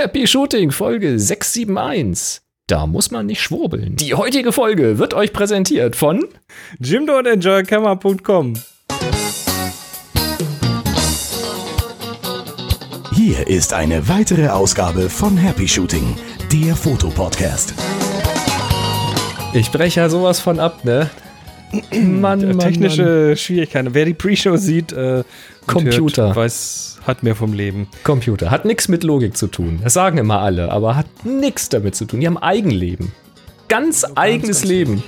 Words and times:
Happy 0.00 0.28
Shooting 0.28 0.70
Folge 0.70 1.18
671. 1.18 2.40
Da 2.68 2.86
muss 2.86 3.10
man 3.10 3.26
nicht 3.26 3.42
schwurbeln. 3.42 3.96
Die 3.96 4.14
heutige 4.14 4.52
Folge 4.52 5.00
wird 5.00 5.12
euch 5.12 5.32
präsentiert 5.32 5.96
von 5.96 6.24
Jimdo 6.78 7.18
und 7.18 7.26
EnjoyCamera.com. 7.26 8.54
Hier 13.12 13.48
ist 13.48 13.72
eine 13.72 14.08
weitere 14.08 14.46
Ausgabe 14.46 15.10
von 15.10 15.36
Happy 15.36 15.66
Shooting, 15.66 16.16
der 16.52 16.76
Fotopodcast. 16.76 17.74
Ich 19.52 19.72
breche 19.72 19.98
ja 19.98 20.08
sowas 20.08 20.38
von 20.38 20.60
ab, 20.60 20.84
ne? 20.84 21.10
Mann, 21.92 22.20
Mann, 22.20 22.58
Technische 22.58 23.26
Mann. 23.28 23.36
Schwierigkeiten. 23.36 23.94
Wer 23.94 24.04
die 24.06 24.14
Pre-Show 24.14 24.56
sieht, 24.56 24.92
äh, 24.92 25.24
Computer. 25.66 26.28
Hört, 26.28 26.36
weiß, 26.36 27.00
hat 27.06 27.22
mehr 27.22 27.34
vom 27.34 27.52
Leben. 27.52 27.88
Computer. 28.04 28.50
Hat 28.50 28.64
nichts 28.64 28.88
mit 28.88 29.04
Logik 29.04 29.36
zu 29.36 29.48
tun. 29.48 29.80
Das 29.82 29.92
sagen 29.92 30.18
immer 30.18 30.40
alle, 30.40 30.70
aber 30.72 30.96
hat 30.96 31.06
nichts 31.24 31.68
damit 31.68 31.94
zu 31.94 32.06
tun. 32.06 32.20
Die 32.20 32.26
haben 32.26 32.38
Eigenleben. 32.38 33.12
Ganz 33.68 34.00
so 34.00 34.08
eigenes 34.14 34.60
ganz 34.60 34.64
Leben. 34.64 35.02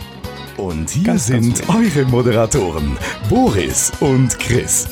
Und 0.58 0.90
hier 0.90 1.04
ganz, 1.04 1.26
sind 1.26 1.66
ganz 1.66 1.68
eure 1.68 2.04
Moderatoren, 2.06 2.98
Boris 3.30 3.90
und 4.00 4.38
Chris. 4.38 4.88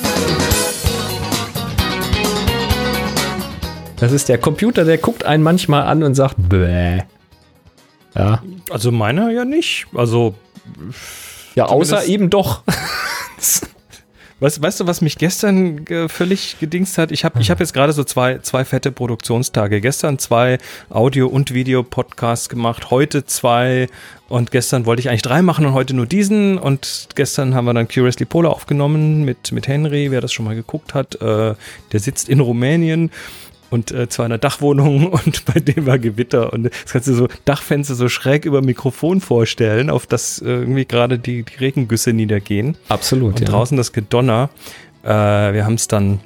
Das 3.96 4.12
ist 4.12 4.28
der 4.28 4.38
Computer, 4.38 4.84
der 4.84 4.96
guckt 4.96 5.24
einen 5.24 5.42
manchmal 5.42 5.82
an 5.82 6.02
und 6.02 6.14
sagt, 6.14 6.36
bäh. 6.38 7.02
Ja. 8.14 8.42
Also 8.70 8.92
meiner 8.92 9.30
ja 9.30 9.44
nicht. 9.44 9.86
Also. 9.94 10.34
Ja, 11.54 11.66
außer 11.66 12.04
eben 12.06 12.30
doch. 12.30 12.62
Weißt, 14.40 14.62
weißt 14.62 14.80
du, 14.80 14.86
was 14.86 15.00
mich 15.00 15.18
gestern 15.18 15.84
äh, 15.88 16.08
völlig 16.08 16.60
gedingst 16.60 16.96
hat? 16.96 17.10
Ich 17.10 17.24
habe 17.24 17.40
ich 17.40 17.50
hab 17.50 17.58
jetzt 17.58 17.72
gerade 17.72 17.92
so 17.92 18.04
zwei, 18.04 18.38
zwei 18.38 18.64
fette 18.64 18.92
Produktionstage. 18.92 19.80
Gestern 19.80 20.20
zwei 20.20 20.58
Audio- 20.90 21.26
und 21.26 21.54
Video-Podcasts 21.54 22.48
gemacht, 22.48 22.92
heute 22.92 23.26
zwei 23.26 23.88
und 24.28 24.52
gestern 24.52 24.86
wollte 24.86 25.00
ich 25.00 25.08
eigentlich 25.08 25.22
drei 25.22 25.42
machen 25.42 25.66
und 25.66 25.72
heute 25.72 25.94
nur 25.94 26.06
diesen. 26.06 26.56
Und 26.56 27.08
gestern 27.16 27.54
haben 27.54 27.64
wir 27.64 27.74
dann 27.74 27.88
Curiously 27.88 28.26
Polar 28.26 28.52
aufgenommen 28.52 29.24
mit, 29.24 29.50
mit 29.50 29.66
Henry, 29.66 30.12
wer 30.12 30.20
das 30.20 30.32
schon 30.32 30.44
mal 30.44 30.54
geguckt 30.54 30.94
hat. 30.94 31.20
Äh, 31.20 31.54
der 31.92 32.00
sitzt 32.00 32.28
in 32.28 32.38
Rumänien 32.38 33.10
und 33.70 33.90
äh, 33.90 34.04
in 34.04 34.24
einer 34.24 34.38
Dachwohnung 34.38 35.06
und 35.24 35.44
bei 35.44 35.60
dem 35.60 35.86
war 35.86 35.98
Gewitter 35.98 36.52
und 36.52 36.64
das 36.64 36.92
kannst 36.92 37.08
du 37.08 37.14
so 37.14 37.28
Dachfenster 37.44 37.94
so 37.94 38.08
schräg 38.08 38.44
über 38.44 38.62
Mikrofon 38.62 39.20
vorstellen, 39.20 39.90
auf 39.90 40.06
das 40.06 40.40
äh, 40.40 40.46
irgendwie 40.46 40.84
gerade 40.84 41.18
die, 41.18 41.44
die 41.44 41.56
Regengüsse 41.56 42.12
niedergehen. 42.12 42.76
Absolut. 42.88 43.34
Und 43.34 43.40
ja. 43.40 43.46
draußen 43.46 43.76
das 43.76 43.92
Gedonner. 43.92 44.50
Äh, 45.02 45.08
wir 45.08 45.64
haben 45.64 45.74
es 45.74 45.88
dann, 45.88 46.20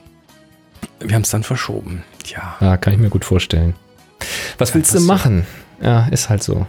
wir 1.01 1.15
haben 1.15 1.23
es 1.23 1.31
dann 1.31 1.43
verschoben. 1.43 2.05
Ja. 2.27 2.57
Ja, 2.61 2.77
kann 2.77 2.93
ich 2.93 2.99
mir 2.99 3.11
gut 3.11 3.25
vorstellen. 3.25 3.75
Was 4.59 4.71
ja, 4.71 4.75
willst 4.77 4.95
du 4.95 5.01
machen? 5.01 5.47
So. 5.81 5.87
Ja, 5.87 6.07
ist 6.09 6.29
halt 6.29 6.43
so. 6.43 6.67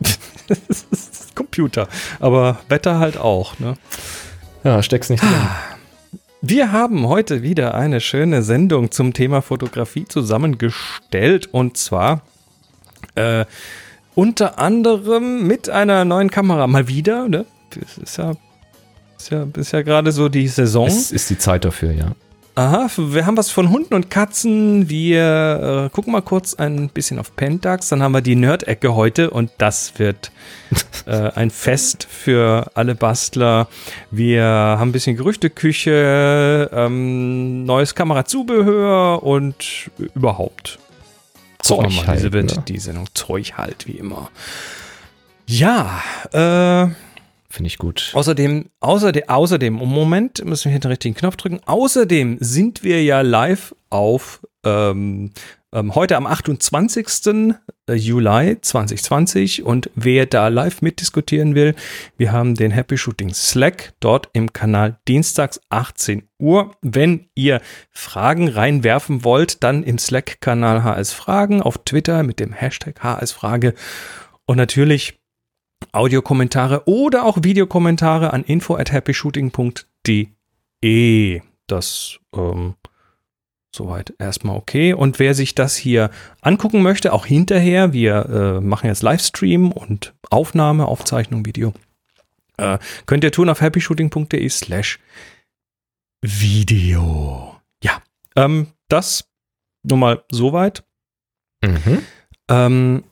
Computer. 1.34 1.88
Aber 2.18 2.60
Wetter 2.68 2.98
halt 2.98 3.16
auch, 3.16 3.58
ne? 3.58 3.74
Ja, 4.64 4.82
steck's 4.82 5.10
nicht 5.10 5.22
drin. 5.22 5.48
Wir 6.44 6.72
haben 6.72 7.06
heute 7.06 7.42
wieder 7.42 7.76
eine 7.76 8.00
schöne 8.00 8.42
Sendung 8.42 8.90
zum 8.90 9.12
Thema 9.12 9.42
Fotografie 9.42 10.06
zusammengestellt 10.08 11.48
und 11.52 11.76
zwar 11.76 12.22
äh, 13.14 13.44
unter 14.16 14.58
anderem 14.58 15.46
mit 15.46 15.70
einer 15.70 16.04
neuen 16.04 16.30
Kamera 16.30 16.66
mal 16.66 16.88
wieder. 16.88 17.28
Ne? 17.28 17.46
Das 17.70 17.96
ist 17.96 18.16
ja, 18.18 18.32
ist 19.16 19.30
ja, 19.30 19.46
ist 19.56 19.72
ja 19.72 19.82
gerade 19.82 20.10
so 20.10 20.28
die 20.28 20.48
Saison. 20.48 20.88
Es 20.88 21.12
ist 21.12 21.30
die 21.30 21.38
Zeit 21.38 21.64
dafür, 21.64 21.92
ja. 21.92 22.10
Aha, 22.54 22.90
wir 22.98 23.24
haben 23.24 23.38
was 23.38 23.50
von 23.50 23.70
Hunden 23.70 23.94
und 23.94 24.10
Katzen. 24.10 24.90
Wir 24.90 25.86
äh, 25.86 25.88
gucken 25.88 26.12
mal 26.12 26.20
kurz 26.20 26.52
ein 26.52 26.90
bisschen 26.90 27.18
auf 27.18 27.34
Pentax. 27.34 27.88
Dann 27.88 28.02
haben 28.02 28.12
wir 28.12 28.20
die 28.20 28.36
Nerd-Ecke 28.36 28.94
heute 28.94 29.30
und 29.30 29.50
das 29.56 29.98
wird 29.98 30.32
äh, 31.06 31.30
ein 31.30 31.50
Fest 31.50 32.06
für 32.10 32.70
alle 32.74 32.94
Bastler. 32.94 33.68
Wir 34.10 34.44
haben 34.44 34.90
ein 34.90 34.92
bisschen 34.92 35.16
Gerüchteküche, 35.16 36.68
ähm, 36.74 37.64
neues 37.64 37.94
Kamerazubehör 37.94 39.22
und 39.22 39.90
überhaupt. 40.14 40.78
Zeug 41.62 42.06
halt, 42.06 42.18
diese 42.18 42.32
wird 42.34 42.54
ne? 42.54 42.64
die 42.68 42.78
Sendung 42.78 43.06
Zeug 43.14 43.54
halt, 43.56 43.86
wie 43.86 43.92
immer. 43.92 44.30
Ja, 45.46 46.02
äh, 46.32 46.90
Finde 47.52 47.68
ich 47.68 47.76
gut. 47.76 48.12
Außerdem, 48.14 48.70
außerdem, 48.80 49.24
außerdem, 49.28 49.78
im 49.78 49.88
Moment 49.90 50.42
müssen 50.42 50.64
wir 50.64 50.70
hier 50.70 50.80
den 50.80 50.90
richtigen 50.90 51.14
Knopf 51.14 51.36
drücken. 51.36 51.60
Außerdem 51.66 52.38
sind 52.40 52.82
wir 52.82 53.04
ja 53.04 53.20
live 53.20 53.74
auf 53.90 54.40
ähm, 54.64 55.32
ähm, 55.70 55.94
heute 55.94 56.16
am 56.16 56.26
28. 56.26 57.06
Äh, 57.88 57.92
Juli 57.92 58.56
2020 58.58 59.64
und 59.64 59.90
wer 59.94 60.24
da 60.24 60.48
live 60.48 60.80
mitdiskutieren 60.80 61.54
will, 61.54 61.74
wir 62.16 62.32
haben 62.32 62.54
den 62.54 62.70
Happy 62.70 62.96
Shooting 62.96 63.34
Slack 63.34 63.92
dort 64.00 64.30
im 64.32 64.54
Kanal 64.54 64.98
dienstags 65.06 65.60
18 65.68 66.28
Uhr. 66.38 66.70
Wenn 66.80 67.28
ihr 67.34 67.60
Fragen 67.90 68.48
reinwerfen 68.48 69.24
wollt, 69.24 69.62
dann 69.62 69.82
im 69.82 69.98
Slack-Kanal 69.98 70.84
HS 70.84 71.12
Fragen, 71.12 71.60
auf 71.60 71.76
Twitter 71.84 72.22
mit 72.22 72.40
dem 72.40 72.54
Hashtag 72.54 73.02
HS 73.02 73.32
Frage 73.32 73.74
und 74.46 74.56
natürlich 74.56 75.21
Audiokommentare 75.92 76.82
oder 76.86 77.24
auch 77.24 77.38
Videokommentare 77.42 78.32
an 78.32 78.44
info 78.44 78.76
at 78.76 78.92
happyshooting.de. 78.92 81.40
Das 81.66 82.18
ähm, 82.34 82.74
soweit 83.74 84.14
erstmal 84.18 84.56
okay. 84.56 84.92
Und 84.92 85.18
wer 85.18 85.34
sich 85.34 85.54
das 85.54 85.76
hier 85.76 86.10
angucken 86.40 86.82
möchte, 86.82 87.12
auch 87.12 87.26
hinterher, 87.26 87.92
wir 87.92 88.26
äh, 88.26 88.60
machen 88.60 88.86
jetzt 88.86 89.02
Livestream 89.02 89.72
und 89.72 90.14
Aufnahme, 90.30 90.86
Aufzeichnung, 90.86 91.46
Video, 91.46 91.72
äh, 92.58 92.78
könnt 93.06 93.24
ihr 93.24 93.32
tun 93.32 93.48
auf 93.48 93.60
happyshooting.de 93.60 94.48
slash 94.48 94.98
Video. 96.20 97.56
Ja, 97.82 98.02
ähm, 98.36 98.68
das 98.88 99.28
nur 99.82 99.98
mal 99.98 100.22
soweit. 100.30 100.84
Mhm. 101.64 102.02
Ähm, 102.48 103.04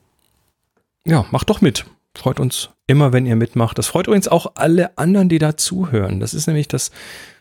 ja, 1.05 1.25
macht 1.31 1.49
doch 1.49 1.61
mit. 1.61 1.85
Freut 2.15 2.39
uns 2.39 2.69
immer, 2.87 3.13
wenn 3.13 3.25
ihr 3.25 3.35
mitmacht. 3.35 3.77
Das 3.77 3.87
freut 3.87 4.07
übrigens 4.07 4.27
auch 4.27 4.53
alle 4.55 4.97
anderen, 4.97 5.29
die 5.29 5.39
da 5.39 5.55
zuhören. 5.55 6.19
Das 6.19 6.33
ist 6.33 6.47
nämlich 6.47 6.67
das 6.67 6.91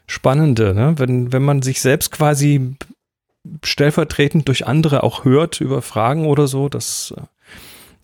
Spannende, 0.07 0.75
ne? 0.75 0.95
wenn, 0.97 1.33
wenn 1.33 1.43
man 1.43 1.63
sich 1.63 1.81
selbst 1.81 2.11
quasi 2.13 2.77
stellvertretend 3.65 4.49
durch 4.49 4.67
andere 4.67 5.03
auch 5.03 5.25
hört 5.25 5.61
über 5.61 5.83
Fragen 5.83 6.27
oder 6.27 6.47
so. 6.47 6.69
Das, 6.69 7.15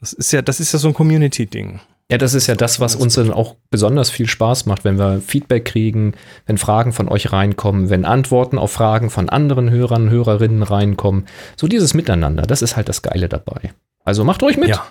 das 0.00 0.12
ist 0.12 0.32
ja, 0.32 0.42
das 0.42 0.60
ist 0.60 0.72
ja 0.72 0.78
so 0.78 0.88
ein 0.88 0.94
Community-Ding. 0.94 1.80
Ja, 2.10 2.18
das 2.18 2.34
ist 2.34 2.46
ja 2.46 2.54
das, 2.54 2.78
was 2.78 2.94
uns 2.94 3.14
dann 3.14 3.32
auch 3.32 3.56
besonders 3.70 4.10
viel 4.10 4.28
Spaß 4.28 4.66
macht, 4.66 4.84
wenn 4.84 4.96
wir 4.96 5.20
Feedback 5.20 5.64
kriegen, 5.64 6.14
wenn 6.46 6.56
Fragen 6.56 6.92
von 6.92 7.08
euch 7.08 7.32
reinkommen, 7.32 7.90
wenn 7.90 8.04
Antworten 8.04 8.58
auf 8.58 8.70
Fragen 8.70 9.10
von 9.10 9.28
anderen 9.28 9.70
Hörern, 9.70 10.08
Hörerinnen 10.08 10.62
reinkommen. 10.62 11.26
So 11.56 11.66
dieses 11.66 11.94
Miteinander, 11.94 12.42
das 12.42 12.62
ist 12.62 12.76
halt 12.76 12.88
das 12.88 13.02
Geile 13.02 13.28
dabei. 13.28 13.72
Also 14.04 14.22
macht 14.22 14.42
ruhig 14.44 14.56
mit. 14.56 14.68
Ja. 14.68 14.86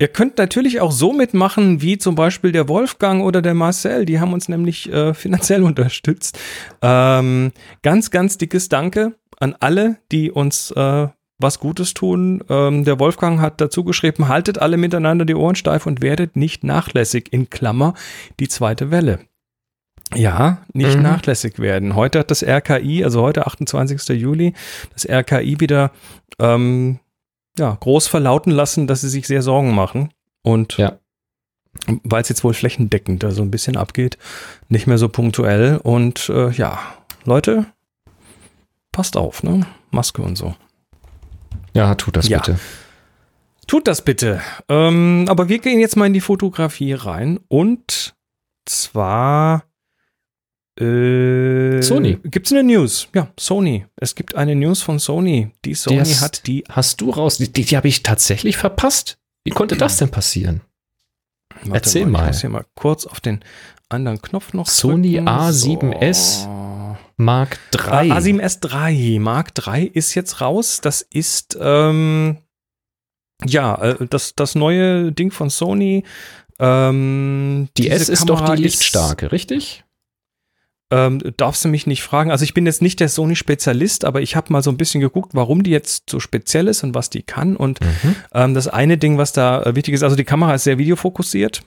Ihr 0.00 0.08
könnt 0.08 0.38
natürlich 0.38 0.80
auch 0.80 0.92
so 0.92 1.12
mitmachen, 1.12 1.82
wie 1.82 1.98
zum 1.98 2.14
Beispiel 2.14 2.52
der 2.52 2.68
Wolfgang 2.68 3.24
oder 3.24 3.42
der 3.42 3.54
Marcel. 3.54 4.04
Die 4.04 4.20
haben 4.20 4.32
uns 4.32 4.48
nämlich 4.48 4.92
äh, 4.92 5.12
finanziell 5.14 5.64
unterstützt. 5.64 6.38
Ähm, 6.82 7.52
ganz, 7.82 8.10
ganz 8.10 8.38
dickes 8.38 8.68
Danke 8.68 9.14
an 9.40 9.56
alle, 9.58 9.96
die 10.12 10.30
uns 10.30 10.70
äh, 10.70 11.08
was 11.38 11.58
Gutes 11.58 11.94
tun. 11.94 12.44
Ähm, 12.48 12.84
der 12.84 13.00
Wolfgang 13.00 13.40
hat 13.40 13.60
dazu 13.60 13.82
geschrieben, 13.82 14.28
haltet 14.28 14.58
alle 14.58 14.76
miteinander 14.76 15.24
die 15.24 15.34
Ohren 15.34 15.56
steif 15.56 15.86
und 15.86 16.00
werdet 16.00 16.36
nicht 16.36 16.62
nachlässig. 16.62 17.32
In 17.32 17.50
Klammer 17.50 17.94
die 18.38 18.48
zweite 18.48 18.92
Welle. 18.92 19.20
Ja, 20.14 20.62
nicht 20.72 20.96
mhm. 20.96 21.02
nachlässig 21.02 21.58
werden. 21.58 21.94
Heute 21.94 22.20
hat 22.20 22.30
das 22.30 22.42
RKI, 22.42 23.04
also 23.04 23.20
heute 23.22 23.46
28. 23.46 24.08
Juli, 24.20 24.54
das 24.94 25.06
RKI 25.08 25.60
wieder 25.60 25.90
ähm, 26.38 26.98
ja, 27.58 27.76
groß 27.78 28.08
verlauten 28.08 28.50
lassen, 28.50 28.86
dass 28.86 29.02
sie 29.02 29.08
sich 29.08 29.26
sehr 29.26 29.42
Sorgen 29.42 29.74
machen. 29.74 30.12
Und 30.42 30.76
ja. 30.78 30.98
weil 32.02 32.22
es 32.22 32.28
jetzt 32.28 32.44
wohl 32.44 32.54
flächendeckend 32.54 33.22
da 33.22 33.30
so 33.30 33.42
ein 33.42 33.50
bisschen 33.50 33.76
abgeht, 33.76 34.18
nicht 34.68 34.86
mehr 34.86 34.98
so 34.98 35.08
punktuell. 35.08 35.78
Und 35.78 36.28
äh, 36.28 36.50
ja, 36.50 36.78
Leute, 37.24 37.66
passt 38.92 39.16
auf, 39.16 39.42
ne? 39.42 39.66
Maske 39.90 40.22
und 40.22 40.36
so. 40.36 40.54
Ja, 41.74 41.94
tut 41.94 42.16
das 42.16 42.28
ja. 42.28 42.38
bitte. 42.38 42.58
Tut 43.66 43.86
das 43.86 44.02
bitte. 44.02 44.40
Ähm, 44.68 45.26
aber 45.28 45.48
wir 45.48 45.58
gehen 45.58 45.78
jetzt 45.78 45.96
mal 45.96 46.06
in 46.06 46.14
die 46.14 46.22
Fotografie 46.22 46.94
rein 46.94 47.38
und 47.48 48.14
zwar 48.64 49.67
äh, 50.80 51.82
Sony. 51.82 52.18
Gibt 52.24 52.46
es 52.46 52.52
eine 52.52 52.62
News? 52.62 53.08
Ja, 53.14 53.28
Sony. 53.38 53.86
Es 53.96 54.14
gibt 54.14 54.34
eine 54.34 54.54
News 54.54 54.82
von 54.82 54.98
Sony. 54.98 55.50
Die 55.64 55.74
Sony 55.74 55.96
die 55.96 56.10
hast, 56.10 56.22
hat 56.22 56.46
die. 56.46 56.64
Hast 56.68 57.00
du 57.00 57.10
raus? 57.10 57.38
Die, 57.38 57.50
die 57.50 57.76
habe 57.76 57.88
ich 57.88 58.02
tatsächlich 58.02 58.56
verpasst. 58.56 59.18
Wie 59.44 59.50
konnte 59.50 59.76
das 59.76 59.96
denn 59.96 60.10
passieren? 60.10 60.60
Warte 61.62 61.74
Erzähl 61.74 62.06
mal. 62.06 62.22
Ich 62.22 62.26
muss 62.28 62.40
hier 62.42 62.50
mal 62.50 62.66
kurz 62.74 63.06
auf 63.06 63.20
den 63.20 63.40
anderen 63.88 64.20
Knopf 64.22 64.52
noch 64.52 64.68
Sony 64.68 65.14
drücken. 65.14 65.28
A7S. 65.28 66.44
So. 66.44 66.96
Mark 67.16 67.58
III. 67.74 68.12
A7S 68.12 68.60
3. 68.60 69.18
Mark 69.20 69.52
III 69.66 69.86
ist 69.86 70.14
jetzt 70.14 70.40
raus. 70.40 70.80
Das 70.80 71.02
ist 71.02 71.58
ähm, 71.60 72.38
ja 73.44 73.74
äh, 73.82 74.06
das, 74.06 74.34
das 74.34 74.54
neue 74.54 75.12
Ding 75.12 75.32
von 75.32 75.50
Sony. 75.50 76.04
Ähm, 76.60 77.68
die 77.76 77.90
S 77.90 78.08
ist 78.08 78.28
doch 78.28 78.38
Kamera 78.38 78.56
die 78.56 78.62
Lichtstarke, 78.62 79.32
richtig? 79.32 79.84
Ähm, 80.90 81.20
darfst 81.36 81.64
du 81.64 81.68
mich 81.68 81.86
nicht 81.86 82.02
fragen. 82.02 82.30
Also 82.30 82.44
ich 82.44 82.54
bin 82.54 82.64
jetzt 82.64 82.80
nicht 82.80 82.98
der 83.00 83.10
Sony-Spezialist, 83.10 84.06
aber 84.06 84.22
ich 84.22 84.36
habe 84.36 84.50
mal 84.52 84.62
so 84.62 84.70
ein 84.70 84.78
bisschen 84.78 85.02
geguckt, 85.02 85.32
warum 85.34 85.62
die 85.62 85.70
jetzt 85.70 86.08
so 86.08 86.18
speziell 86.18 86.66
ist 86.66 86.82
und 86.82 86.94
was 86.94 87.10
die 87.10 87.22
kann. 87.22 87.56
Und 87.56 87.80
Mhm. 87.82 88.16
ähm, 88.32 88.54
das 88.54 88.68
eine 88.68 88.96
Ding, 88.96 89.18
was 89.18 89.32
da 89.32 89.62
äh, 89.62 89.74
wichtig 89.74 89.92
ist, 89.94 90.02
also 90.02 90.16
die 90.16 90.24
Kamera 90.24 90.54
ist 90.54 90.64
sehr 90.64 90.78
videofokussiert. 90.78 91.62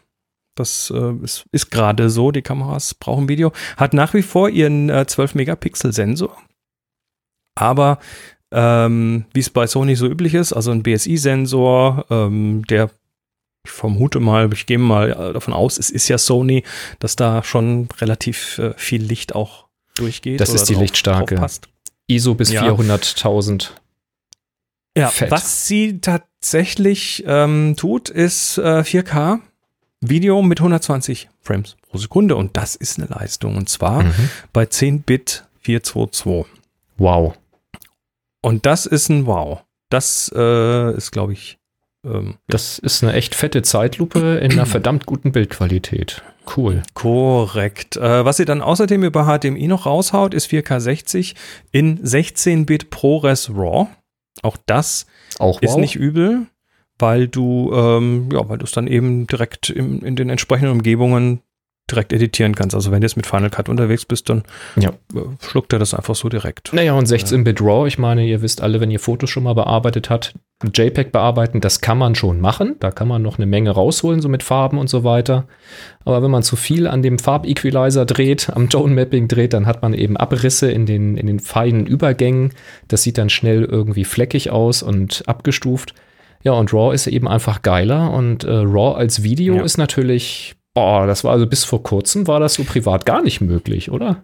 Das 0.55 0.91
äh, 0.95 1.13
ist, 1.23 1.45
ist 1.51 1.69
gerade 1.69 2.09
so, 2.09 2.31
die 2.31 2.41
Kameras 2.41 2.95
brauchen 2.95 3.29
Video. 3.29 3.51
Hat 3.77 3.93
nach 3.93 4.13
wie 4.15 4.23
vor 4.23 4.49
ihren 4.49 4.89
äh, 4.89 5.05
12-Megapixel-Sensor. 5.07 6.35
Aber 7.55 7.99
ähm, 8.51 9.25
wie 9.33 9.39
es 9.39 9.49
bei 9.49 9.67
Sony 9.67 9.95
so 9.95 10.07
üblich 10.07 10.33
ist, 10.33 10.51
also 10.51 10.71
ein 10.71 10.83
BSI-Sensor, 10.83 12.05
ähm, 12.09 12.65
der 12.67 12.89
ich 13.63 13.71
vermute 13.71 14.19
mal, 14.19 14.51
ich 14.53 14.65
gehe 14.65 14.77
mal 14.79 15.11
äh, 15.11 15.33
davon 15.33 15.53
aus, 15.53 15.77
es 15.77 15.89
ist 15.89 16.07
ja 16.07 16.17
Sony, 16.17 16.63
dass 16.99 17.15
da 17.15 17.43
schon 17.43 17.87
relativ 17.99 18.57
äh, 18.57 18.73
viel 18.75 19.01
Licht 19.03 19.35
auch 19.35 19.67
durchgeht. 19.95 20.39
Das 20.41 20.53
ist 20.53 20.65
die 20.69 20.73
drauf- 20.73 20.81
Lichtstarke. 20.83 21.35
drauf 21.35 21.41
passt. 21.43 21.67
ISO 22.07 22.33
bis 22.35 22.51
Ja. 22.51 22.63
400.000. 22.63 23.69
Ja, 24.97 25.07
Fett. 25.09 25.31
was 25.31 25.67
sie 25.67 25.99
tatsächlich 26.01 27.23
ähm, 27.25 27.75
tut, 27.77 28.09
ist 28.09 28.57
äh, 28.57 28.81
4K 28.83 29.39
Video 30.01 30.41
mit 30.41 30.59
120 30.59 31.29
Frames 31.41 31.77
pro 31.87 31.97
Sekunde 31.97 32.35
und 32.35 32.57
das 32.57 32.75
ist 32.75 32.97
eine 32.97 33.07
Leistung 33.07 33.55
und 33.55 33.69
zwar 33.69 34.03
Mhm. 34.03 34.29
bei 34.51 34.65
10 34.65 35.03
Bit 35.03 35.45
422. 35.61 36.51
Wow. 36.97 37.35
Und 38.41 38.65
das 38.65 38.85
ist 38.87 39.09
ein 39.09 39.27
Wow. 39.27 39.61
Das 39.89 40.31
äh, 40.35 40.95
ist, 40.97 41.11
glaube 41.11 41.33
ich, 41.33 41.59
ähm, 42.05 42.35
Das 42.47 42.79
ist 42.79 43.03
eine 43.03 43.13
echt 43.13 43.35
fette 43.35 43.61
Zeitlupe 43.61 44.39
in 44.41 44.51
einer 44.51 44.65
verdammt 44.65 45.05
guten 45.05 45.31
Bildqualität. 45.31 46.23
Cool. 46.57 46.81
korrekt. 46.95 47.97
Äh, 47.97 48.25
was 48.25 48.37
sie 48.37 48.45
dann 48.45 48.61
außerdem 48.61 49.03
über 49.03 49.25
HDMI 49.25 49.67
noch 49.67 49.85
raushaut, 49.85 50.33
ist 50.33 50.49
4K 50.51 50.79
60 50.79 51.35
in 51.71 51.99
16 52.03 52.65
Bit 52.65 52.89
ProRes 52.89 53.51
RAW. 53.53 53.87
Auch 54.41 54.57
das 54.65 55.05
Auch 55.39 55.61
Ist 55.61 55.73
wow. 55.73 55.79
nicht 55.79 55.95
übel, 55.95 56.47
weil 56.97 57.27
du, 57.27 57.71
ähm, 57.73 58.29
ja, 58.31 58.47
weil 58.49 58.57
du 58.57 58.65
es 58.65 58.71
dann 58.71 58.87
eben 58.87 59.27
direkt 59.27 59.69
im, 59.69 60.03
in 60.03 60.15
den 60.15 60.29
entsprechenden 60.29 60.71
Umgebungen 60.71 61.41
direkt 61.91 62.13
editieren 62.13 62.55
kannst. 62.55 62.75
Also 62.75 62.91
wenn 62.91 63.01
du 63.01 63.05
jetzt 63.05 63.15
mit 63.17 63.25
Final 63.27 63.49
Cut 63.49 63.69
unterwegs 63.69 64.05
bist, 64.05 64.29
dann 64.29 64.43
Ja. 64.77 64.89
äh, 65.15 65.19
schluckt 65.47 65.73
er 65.73 65.79
das 65.79 65.93
einfach 65.93 66.15
so 66.15 66.29
direkt. 66.29 66.71
Naja, 66.73 66.93
und 66.93 67.07
16-Bit 67.07 67.61
RAW, 67.61 67.87
ich 67.87 67.97
meine, 67.97 68.25
ihr 68.25 68.41
wisst 68.41 68.61
alle, 68.61 68.79
wenn 68.81 68.91
ihr 68.91 68.99
Fotos 68.99 69.29
schon 69.29 69.43
mal 69.43 69.53
bearbeitet 69.53 70.09
habt, 70.09 70.33
JPEG 70.63 71.11
bearbeiten, 71.11 71.59
das 71.59 71.81
kann 71.81 71.97
man 71.97 72.13
schon 72.13 72.39
machen. 72.39 72.75
Da 72.79 72.91
kann 72.91 73.07
man 73.07 73.23
noch 73.23 73.37
eine 73.39 73.47
Menge 73.47 73.71
rausholen, 73.71 74.21
so 74.21 74.29
mit 74.29 74.43
Farben 74.43 74.77
und 74.77 74.89
so 74.91 75.03
weiter. 75.03 75.47
Aber 76.05 76.21
wenn 76.21 76.29
man 76.29 76.43
zu 76.43 76.55
viel 76.55 76.85
an 76.87 77.01
dem 77.01 77.17
Farbequalizer 77.17 78.05
dreht, 78.05 78.51
am 78.53 78.69
Tone 78.69 78.93
Mapping 78.93 79.27
dreht, 79.27 79.53
dann 79.53 79.65
hat 79.65 79.81
man 79.81 79.93
eben 79.95 80.17
Abrisse 80.17 80.71
in 80.71 80.85
den, 80.85 81.17
in 81.17 81.25
den 81.25 81.39
feinen 81.39 81.87
Übergängen. 81.87 82.51
Das 82.87 83.01
sieht 83.01 83.17
dann 83.17 83.29
schnell 83.31 83.63
irgendwie 83.63 84.03
fleckig 84.05 84.51
aus 84.51 84.83
und 84.83 85.23
abgestuft. 85.25 85.95
Ja, 86.43 86.51
und 86.53 86.71
RAW 86.73 86.93
ist 86.93 87.07
eben 87.07 87.27
einfach 87.27 87.63
geiler. 87.63 88.11
Und 88.11 88.43
äh, 88.43 88.51
RAW 88.51 88.95
als 88.97 89.23
Video 89.23 89.55
Ja. 89.57 89.63
ist 89.63 89.77
natürlich, 89.77 90.55
boah, 90.73 91.07
das 91.07 91.23
war 91.23 91.31
also 91.33 91.47
bis 91.47 91.63
vor 91.63 91.83
kurzem 91.83 92.27
war 92.27 92.39
das 92.39 92.55
so 92.55 92.63
privat 92.63 93.05
gar 93.05 93.21
nicht 93.21 93.41
möglich, 93.41 93.91
oder? 93.91 94.23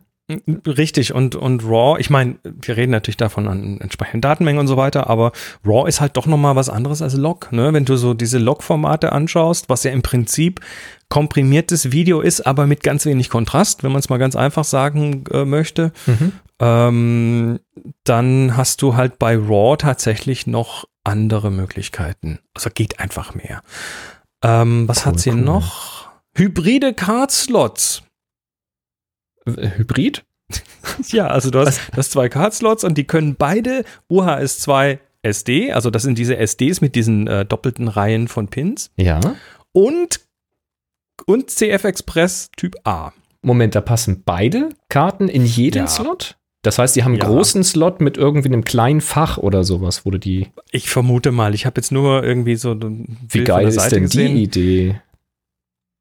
Richtig, 0.68 1.14
und, 1.14 1.36
und 1.36 1.64
RAW, 1.64 1.98
ich 2.02 2.10
meine, 2.10 2.36
wir 2.44 2.76
reden 2.76 2.92
natürlich 2.92 3.16
davon 3.16 3.48
an 3.48 3.80
entsprechenden 3.80 4.20
Datenmengen 4.20 4.60
und 4.60 4.68
so 4.68 4.76
weiter, 4.76 5.10
aber 5.10 5.32
RAW 5.64 5.88
ist 5.88 6.02
halt 6.02 6.18
doch 6.18 6.26
nochmal 6.26 6.58
was 6.58 6.68
anderes 6.68 7.02
als 7.02 7.14
Log. 7.16 7.54
Ne? 7.54 7.72
Wenn 7.72 7.86
du 7.86 7.96
so 7.96 8.14
diese 8.14 8.38
Log-Formate 8.38 9.14
anschaust, 9.14 9.70
was 9.70 9.86
ja 9.86 9.92
im 9.92 10.02
Prinzip 10.02 10.60
komprimiertes 11.08 11.94
Video 11.94 12.20
ist, 12.20 12.46
aber 12.46 12.68
mit 12.68 12.84
ganz 12.84 13.06
wenig 13.06 13.30
Kontrast, 13.30 13.84
wenn 13.84 13.94
man 13.94 14.00
es 14.00 14.10
mal 14.10 14.18
ganz 14.18 14.36
einfach 14.36 14.66
sagen 14.66 15.24
äh, 15.32 15.46
möchte, 15.46 15.94
ähm, 16.60 17.60
dann 18.04 18.58
hast 18.58 18.82
du 18.82 18.98
halt 18.98 19.20
bei 19.20 19.38
RAW 19.38 19.78
tatsächlich 19.78 20.46
noch 20.46 20.90
andere 21.06 21.52
Möglichkeiten. 21.52 22.40
Also 22.54 22.70
geht 22.74 23.00
einfach 23.00 23.34
mehr. 23.34 23.62
Ähm, 24.44 24.90
was 24.90 25.00
Cool, 25.00 25.06
hat 25.06 25.20
sie 25.22 25.32
cool. 25.32 25.38
noch? 25.38 25.97
Hybride 26.38 26.94
Card-Slots. 26.94 28.04
Hybrid? 29.46 30.24
Ja, 31.10 31.28
also 31.28 31.52
du 31.52 31.60
hast, 31.60 31.80
du 31.92 31.98
hast 31.98 32.12
zwei 32.12 32.30
Card-Slots 32.30 32.84
und 32.86 32.98
die 32.98 33.04
können 33.04 33.36
beide 33.36 33.84
UHS-2 34.10 35.00
SD, 35.22 35.74
also 35.74 35.90
das 35.90 36.04
sind 36.04 36.18
diese 36.18 36.38
SDs 36.38 36.80
mit 36.80 36.96
diesen 36.96 37.28
äh, 37.28 37.46
doppelten 37.46 37.90
Reihen 37.90 38.28
von 38.30 38.48
Pins 38.48 38.90
Ja. 38.96 39.20
und, 39.74 40.22
und 41.26 41.50
CF 41.52 41.84
Express 41.84 42.50
Typ 42.56 42.76
A. 42.86 43.12
Moment, 43.42 43.76
da 43.76 43.82
passen 43.82 44.24
beide 44.26 44.70
Karten 44.90 45.28
in 45.28 45.46
jeden 45.46 45.80
Ja. 45.80 45.88
Slot? 45.88 46.38
Das 46.64 46.80
heißt, 46.80 46.96
die 46.96 47.04
haben 47.04 47.12
einen 47.14 47.22
Ja. 47.22 47.28
großen 47.28 47.64
Slot 47.66 48.00
mit 48.02 48.18
irgendwie 48.18 48.48
einem 48.50 48.64
kleinen 48.64 49.02
Fach 49.02 49.38
oder 49.38 49.64
sowas, 49.66 50.06
wo 50.06 50.12
du 50.12 50.18
die. 50.18 50.48
Ich 50.72 50.90
vermute 50.90 51.32
mal, 51.32 51.54
ich 51.54 51.66
habe 51.66 51.80
jetzt 51.80 51.92
nur 51.92 52.24
irgendwie 52.24 52.56
so 52.56 52.76
Wie 52.80 53.44
geil 53.44 53.68
ist 53.68 53.90
denn 53.90 54.04
gesehen. 54.04 54.36
die 54.36 54.44
Idee? 54.44 55.02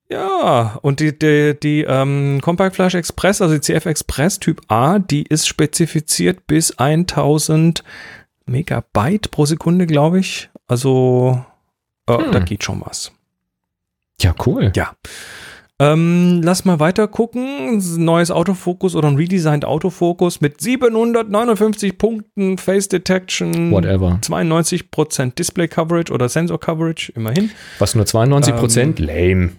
Ja, 0.08 0.78
und 0.82 1.00
die, 1.00 1.18
die, 1.18 1.58
die 1.60 1.82
ähm, 1.82 2.40
Compact 2.40 2.76
Flash 2.76 2.94
Express, 2.94 3.42
also 3.42 3.54
die 3.54 3.60
CF 3.60 3.86
Express 3.86 4.38
Typ 4.38 4.60
A, 4.68 4.98
die 5.00 5.24
ist 5.24 5.48
spezifiziert 5.48 6.46
bis 6.46 6.78
1000 6.78 7.82
Megabyte 8.46 9.30
pro 9.32 9.46
Sekunde, 9.46 9.86
glaube 9.86 10.20
ich. 10.20 10.48
Also 10.68 11.44
äh, 12.08 12.16
Hm. 12.18 12.32
da 12.32 12.38
geht 12.38 12.62
schon 12.62 12.80
was. 12.84 13.10
Ja, 14.20 14.34
cool. 14.46 14.72
Ja. 14.76 14.92
Ähm, 15.78 16.40
lass 16.42 16.64
mal 16.64 16.80
weiter 16.80 17.06
gucken. 17.06 17.82
Neues 17.98 18.30
Autofokus 18.30 18.94
oder 18.94 19.08
ein 19.08 19.16
redesigned 19.16 19.64
Autofokus 19.66 20.40
mit 20.40 20.60
759 20.60 21.98
Punkten 21.98 22.56
Face 22.56 22.88
Detection. 22.88 23.70
Whatever. 23.72 24.18
92% 24.22 25.34
Display 25.34 25.68
Coverage 25.68 26.12
oder 26.12 26.28
Sensor 26.30 26.58
Coverage, 26.58 27.12
immerhin. 27.14 27.50
Was 27.78 27.94
nur 27.94 28.06
92 28.06 28.54
Prozent? 28.56 29.00
Ähm, 29.00 29.06
Lame. 29.06 29.52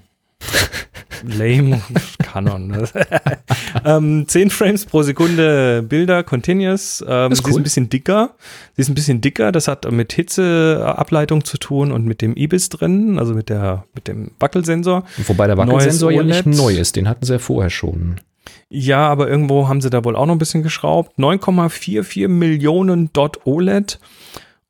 Lame, 1.24 1.82
Canon. 2.20 2.68
Ne? 2.68 2.90
ähm, 3.86 4.28
10 4.28 4.50
Frames 4.50 4.86
pro 4.86 5.02
Sekunde 5.04 5.84
Bilder, 5.88 6.24
Continuous. 6.24 7.04
Ähm, 7.08 7.32
ist 7.32 7.38
Sie 7.38 7.44
ist 7.44 7.54
cool. 7.54 7.60
ein 7.60 7.64
bisschen 7.64 7.90
dicker. 7.90 8.36
Sie 8.76 8.82
ist 8.82 8.90
ein 8.90 8.96
bisschen 8.96 9.22
dicker. 9.22 9.52
Das 9.52 9.68
hat 9.68 9.90
mit 9.92 10.14
Hitzeableitung 10.14 11.44
zu 11.44 11.58
tun 11.58 11.92
und 11.92 12.06
mit 12.06 12.22
dem 12.22 12.36
IBIS 12.36 12.70
drin, 12.70 13.20
also 13.20 13.34
mit, 13.34 13.50
der, 13.50 13.86
mit 13.94 14.08
dem 14.08 14.32
Wackelsensor. 14.40 15.04
Wobei 15.28 15.48
der 15.48 15.58
Wackelsensor 15.58 16.12
ja 16.12 16.24
nicht 16.24 16.46
neu 16.46 16.76
ist. 16.76 16.96
Den 16.96 17.10
hatten 17.10 17.26
sie 17.26 17.34
ja 17.34 17.40
vorher 17.40 17.70
schon. 17.70 18.22
Ja, 18.70 19.08
aber 19.08 19.30
irgendwo 19.30 19.68
haben 19.68 19.82
sie 19.82 19.90
da 19.90 20.04
wohl 20.04 20.16
auch 20.16 20.26
noch 20.26 20.36
ein 20.36 20.40
bisschen 20.40 20.64
geschraubt. 20.64 21.18
9,44 21.18 22.28
Millionen 22.28 23.12
Dot 23.14 23.46
OLED 23.46 24.00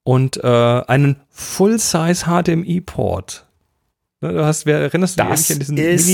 und 0.03 0.38
äh, 0.43 0.47
einen 0.47 1.17
Full-Size 1.29 2.25
HDMI-Port. 2.25 3.47
Ne, 4.21 4.33
Du 4.33 4.45
hast, 4.45 4.65
wer 4.65 4.79
erinnerst 4.79 5.19
du 5.19 5.24
dich 5.24 5.31
Das 5.31 5.51
an 5.51 5.59
diesen 5.59 5.77
ist 5.77 6.07
Mini? 6.07 6.13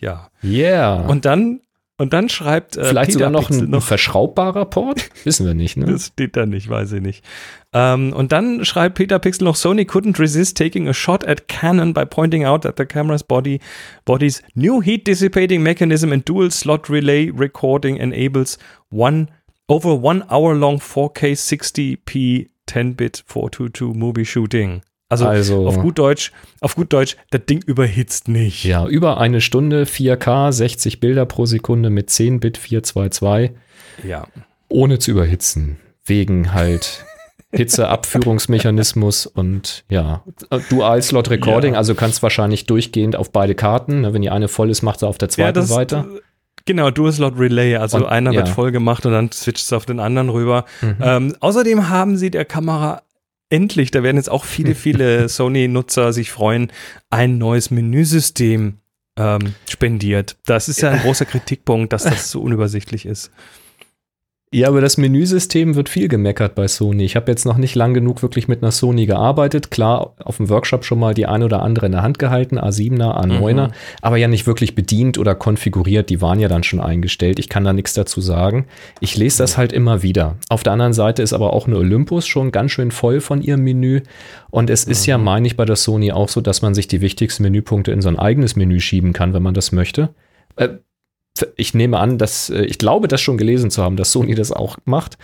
Ja. 0.00 0.30
Yeah. 0.42 1.06
Und 1.06 1.24
dann 1.24 1.60
und 1.96 2.12
dann 2.12 2.28
schreibt 2.28 2.76
äh, 2.76 2.86
Vielleicht 2.86 3.12
sogar 3.12 3.30
noch 3.30 3.50
ein, 3.50 3.72
ein 3.72 3.80
verschraubbarer 3.80 4.64
Port? 4.64 5.10
Wissen 5.22 5.46
wir 5.46 5.54
nicht, 5.54 5.76
ne? 5.76 5.86
Das 5.92 6.06
steht 6.08 6.36
da 6.36 6.44
nicht, 6.44 6.68
weiß 6.68 6.90
ich 6.92 7.00
nicht. 7.00 7.24
Ähm, 7.72 8.12
und 8.12 8.32
dann 8.32 8.64
schreibt 8.64 8.96
Peter 8.96 9.20
Pixel 9.20 9.44
noch, 9.44 9.54
Sony 9.54 9.82
couldn't 9.82 10.18
resist 10.18 10.56
taking 10.56 10.88
a 10.88 10.92
shot 10.92 11.24
at 11.24 11.46
Canon 11.46 11.94
by 11.94 12.04
pointing 12.04 12.44
out 12.44 12.62
that 12.62 12.78
the 12.78 12.84
camera's 12.84 13.22
body 13.22 13.60
body's 14.04 14.42
new 14.54 14.82
heat 14.82 15.06
dissipating 15.06 15.62
mechanism 15.62 16.12
and 16.12 16.28
dual 16.28 16.50
slot 16.50 16.88
relay 16.88 17.30
recording 17.30 17.96
enables 17.96 18.58
one 18.90 19.28
over 19.68 19.94
one 19.94 20.24
hour 20.28 20.54
long 20.54 20.78
4K 20.80 21.36
60p 21.36 22.48
10-bit 22.66 23.22
422 23.24 23.94
movie 23.94 24.24
shooting. 24.24 24.82
Also, 25.22 25.54
Also- 25.66 25.68
auf 25.68 25.78
gut 25.80 25.98
Deutsch, 25.98 26.32
auf 26.60 26.74
gut 26.74 26.92
Deutsch, 26.92 27.16
das 27.30 27.42
Ding 27.46 27.62
überhitzt 27.64 28.28
nicht. 28.28 28.64
Ja, 28.64 28.86
über 28.86 29.18
eine 29.18 29.40
Stunde, 29.40 29.84
4K, 29.86 30.52
60 30.52 31.00
Bilder 31.00 31.26
pro 31.26 31.46
Sekunde 31.46 31.90
mit 31.90 32.10
10 32.10 32.40
Bit 32.40 32.56
422, 32.58 33.52
ja. 34.06 34.26
ohne 34.68 34.98
zu 34.98 35.10
überhitzen. 35.12 35.78
Wegen 36.06 36.52
halt 36.52 37.04
Hitzeabführungsmechanismus 38.04 39.26
und 39.26 39.84
ja, 39.88 40.22
Dual-Slot-Recording, 40.70 41.72
Ja. 41.74 41.78
also 41.78 41.94
kannst 41.94 42.22
wahrscheinlich 42.22 42.66
durchgehend 42.66 43.16
auf 43.16 43.30
beide 43.32 43.54
Karten. 43.54 44.02
ne, 44.02 44.12
Wenn 44.14 44.22
die 44.22 44.30
eine 44.30 44.48
voll 44.48 44.70
ist, 44.70 44.82
macht 44.82 45.00
sie 45.00 45.06
auf 45.06 45.18
der 45.18 45.28
zweiten 45.28 45.54
das, 45.54 45.70
weiter. 45.70 46.06
Genau, 46.66 46.90
Dual 46.90 47.12
Slot 47.12 47.38
Relay, 47.38 47.76
also 47.76 47.98
Und- 47.98 48.06
einer 48.06 48.32
wird 48.32 48.48
ja. 48.48 48.54
voll 48.54 48.72
gemacht 48.72 49.04
und 49.04 49.12
dann 49.12 49.30
switcht 49.30 49.64
es 49.64 49.72
auf 49.72 49.84
den 49.86 50.00
anderen 50.00 50.30
rüber. 50.30 50.64
Mhm. 50.80 50.96
Ähm, 51.00 51.36
außerdem 51.40 51.88
haben 51.90 52.16
sie 52.16 52.30
der 52.30 52.44
Kamera 52.46 53.02
endlich, 53.50 53.90
da 53.90 54.02
werden 54.02 54.16
jetzt 54.16 54.30
auch 54.30 54.44
viele, 54.44 54.74
viele 54.74 55.28
Sony-Nutzer 55.28 56.12
sich 56.12 56.30
freuen, 56.30 56.72
ein 57.10 57.38
neues 57.38 57.70
Menüsystem 57.70 58.78
ähm, 59.18 59.54
spendiert. 59.68 60.36
Das 60.46 60.68
ist 60.68 60.80
ja 60.80 60.90
ein 60.90 61.00
großer 61.02 61.24
Kritikpunkt, 61.24 61.92
dass 61.92 62.04
das 62.04 62.30
so 62.30 62.42
unübersichtlich 62.42 63.06
ist. 63.06 63.30
Ja, 64.54 64.68
aber 64.68 64.80
das 64.80 64.98
Menüsystem 64.98 65.74
wird 65.74 65.88
viel 65.88 66.06
gemeckert 66.06 66.54
bei 66.54 66.68
Sony. 66.68 67.04
Ich 67.04 67.16
habe 67.16 67.28
jetzt 67.28 67.44
noch 67.44 67.56
nicht 67.56 67.74
lang 67.74 67.92
genug 67.92 68.22
wirklich 68.22 68.46
mit 68.46 68.62
einer 68.62 68.70
Sony 68.70 69.04
gearbeitet. 69.04 69.72
Klar, 69.72 70.14
auf 70.22 70.36
dem 70.36 70.48
Workshop 70.48 70.84
schon 70.84 71.00
mal 71.00 71.12
die 71.12 71.26
ein 71.26 71.42
oder 71.42 71.60
andere 71.60 71.86
in 71.86 71.90
der 71.90 72.02
Hand 72.02 72.20
gehalten, 72.20 72.60
A7er, 72.60 73.20
A9er, 73.20 73.66
mhm. 73.66 73.72
aber 74.00 74.16
ja 74.16 74.28
nicht 74.28 74.46
wirklich 74.46 74.76
bedient 74.76 75.18
oder 75.18 75.34
konfiguriert. 75.34 76.08
Die 76.08 76.20
waren 76.20 76.38
ja 76.38 76.46
dann 76.46 76.62
schon 76.62 76.78
eingestellt. 76.78 77.40
Ich 77.40 77.48
kann 77.48 77.64
da 77.64 77.72
nichts 77.72 77.94
dazu 77.94 78.20
sagen. 78.20 78.66
Ich 79.00 79.16
lese 79.16 79.38
das 79.38 79.58
halt 79.58 79.72
immer 79.72 80.04
wieder. 80.04 80.36
Auf 80.48 80.62
der 80.62 80.74
anderen 80.74 80.92
Seite 80.92 81.22
ist 81.22 81.32
aber 81.32 81.52
auch 81.52 81.66
eine 81.66 81.76
Olympus 81.76 82.24
schon 82.28 82.52
ganz 82.52 82.70
schön 82.70 82.92
voll 82.92 83.20
von 83.20 83.42
ihrem 83.42 83.64
Menü. 83.64 84.02
Und 84.50 84.70
es 84.70 84.84
ist 84.84 85.04
ja, 85.06 85.18
mhm. 85.18 85.24
meine 85.24 85.46
ich, 85.48 85.56
bei 85.56 85.64
der 85.64 85.74
Sony 85.74 86.12
auch 86.12 86.28
so, 86.28 86.40
dass 86.40 86.62
man 86.62 86.76
sich 86.76 86.86
die 86.86 87.00
wichtigsten 87.00 87.42
Menüpunkte 87.42 87.90
in 87.90 88.00
so 88.00 88.08
ein 88.08 88.20
eigenes 88.20 88.54
Menü 88.54 88.78
schieben 88.78 89.12
kann, 89.12 89.34
wenn 89.34 89.42
man 89.42 89.54
das 89.54 89.72
möchte. 89.72 90.10
Ich 91.56 91.74
nehme 91.74 91.98
an, 91.98 92.16
dass 92.18 92.48
äh, 92.50 92.62
ich 92.62 92.78
glaube, 92.78 93.08
das 93.08 93.20
schon 93.20 93.36
gelesen 93.36 93.70
zu 93.70 93.82
haben, 93.82 93.96
dass 93.96 94.12
Sony 94.12 94.34
das 94.34 94.52
auch 94.52 94.76
macht. 94.84 95.18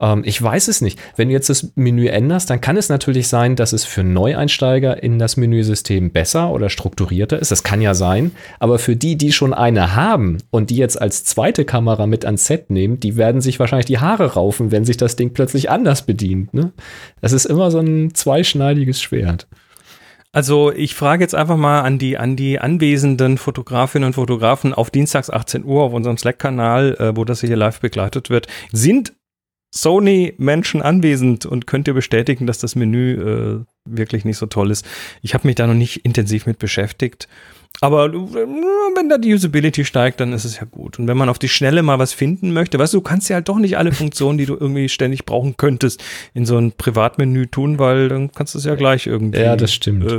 Ähm, 0.00 0.22
ich 0.24 0.40
weiß 0.40 0.68
es 0.68 0.80
nicht. 0.80 0.98
Wenn 1.16 1.28
du 1.28 1.34
jetzt 1.34 1.50
das 1.50 1.72
Menü 1.74 2.06
änderst, 2.06 2.50
dann 2.50 2.60
kann 2.60 2.76
es 2.76 2.88
natürlich 2.88 3.26
sein, 3.26 3.56
dass 3.56 3.72
es 3.72 3.84
für 3.84 4.04
Neueinsteiger 4.04 5.02
in 5.02 5.18
das 5.18 5.36
Menüsystem 5.36 6.10
besser 6.10 6.50
oder 6.50 6.70
strukturierter 6.70 7.40
ist. 7.40 7.50
Das 7.50 7.64
kann 7.64 7.82
ja 7.82 7.94
sein. 7.94 8.30
Aber 8.60 8.78
für 8.78 8.94
die, 8.94 9.16
die 9.16 9.32
schon 9.32 9.52
eine 9.52 9.96
haben 9.96 10.38
und 10.50 10.70
die 10.70 10.76
jetzt 10.76 11.00
als 11.00 11.24
zweite 11.24 11.64
Kamera 11.64 12.06
mit 12.06 12.24
ans 12.24 12.46
Set 12.46 12.70
nehmen, 12.70 13.00
die 13.00 13.16
werden 13.16 13.40
sich 13.40 13.58
wahrscheinlich 13.58 13.86
die 13.86 13.98
Haare 13.98 14.34
raufen, 14.34 14.70
wenn 14.70 14.84
sich 14.84 14.96
das 14.96 15.16
Ding 15.16 15.32
plötzlich 15.34 15.68
anders 15.68 16.02
bedient. 16.02 16.54
Ne? 16.54 16.72
Das 17.20 17.32
ist 17.32 17.44
immer 17.44 17.72
so 17.72 17.80
ein 17.80 18.14
zweischneidiges 18.14 19.02
Schwert. 19.02 19.48
Also 20.32 20.72
ich 20.72 20.94
frage 20.94 21.24
jetzt 21.24 21.34
einfach 21.34 21.56
mal 21.56 21.80
an 21.80 21.98
die, 21.98 22.16
an 22.16 22.36
die 22.36 22.60
anwesenden 22.60 23.36
Fotografinnen 23.36 24.08
und 24.08 24.12
Fotografen 24.12 24.72
auf 24.72 24.90
Dienstags 24.90 25.28
18 25.28 25.64
Uhr 25.64 25.82
auf 25.82 25.92
unserem 25.92 26.18
Slack-Kanal, 26.18 26.94
äh, 27.00 27.16
wo 27.16 27.24
das 27.24 27.40
hier 27.40 27.56
live 27.56 27.80
begleitet 27.80 28.30
wird. 28.30 28.46
Sind 28.70 29.12
Sony-Menschen 29.74 30.82
anwesend 30.82 31.46
und 31.46 31.66
könnt 31.66 31.88
ihr 31.88 31.94
bestätigen, 31.94 32.46
dass 32.46 32.58
das 32.58 32.76
Menü 32.76 33.14
äh, 33.14 33.64
wirklich 33.84 34.24
nicht 34.24 34.36
so 34.36 34.46
toll 34.46 34.70
ist? 34.70 34.86
Ich 35.20 35.34
habe 35.34 35.48
mich 35.48 35.56
da 35.56 35.66
noch 35.66 35.74
nicht 35.74 36.04
intensiv 36.04 36.46
mit 36.46 36.58
beschäftigt. 36.58 37.28
Aber 37.82 38.12
wenn 38.12 39.08
da 39.08 39.16
die 39.16 39.32
Usability 39.32 39.86
steigt, 39.86 40.20
dann 40.20 40.34
ist 40.34 40.44
es 40.44 40.56
ja 40.58 40.66
gut. 40.70 40.98
Und 40.98 41.06
wenn 41.06 41.16
man 41.16 41.30
auf 41.30 41.38
die 41.38 41.48
Schnelle 41.48 41.82
mal 41.82 41.98
was 41.98 42.12
finden 42.12 42.52
möchte, 42.52 42.78
weißt 42.78 42.92
du, 42.92 42.98
du 42.98 43.02
kannst 43.02 43.30
ja 43.30 43.36
halt 43.36 43.48
doch 43.48 43.58
nicht 43.58 43.78
alle 43.78 43.92
Funktionen, 43.92 44.36
die 44.36 44.44
du 44.44 44.54
irgendwie 44.54 44.90
ständig 44.90 45.24
brauchen 45.24 45.56
könntest, 45.56 46.02
in 46.34 46.44
so 46.44 46.58
ein 46.58 46.72
Privatmenü 46.72 47.46
tun, 47.46 47.78
weil 47.78 48.08
dann 48.08 48.32
kannst 48.32 48.54
du 48.54 48.58
es 48.58 48.64
ja 48.64 48.74
gleich 48.74 49.06
irgendwie. 49.06 49.40
Ja, 49.40 49.56
das 49.56 49.72
stimmt. 49.72 50.04
Äh, 50.04 50.16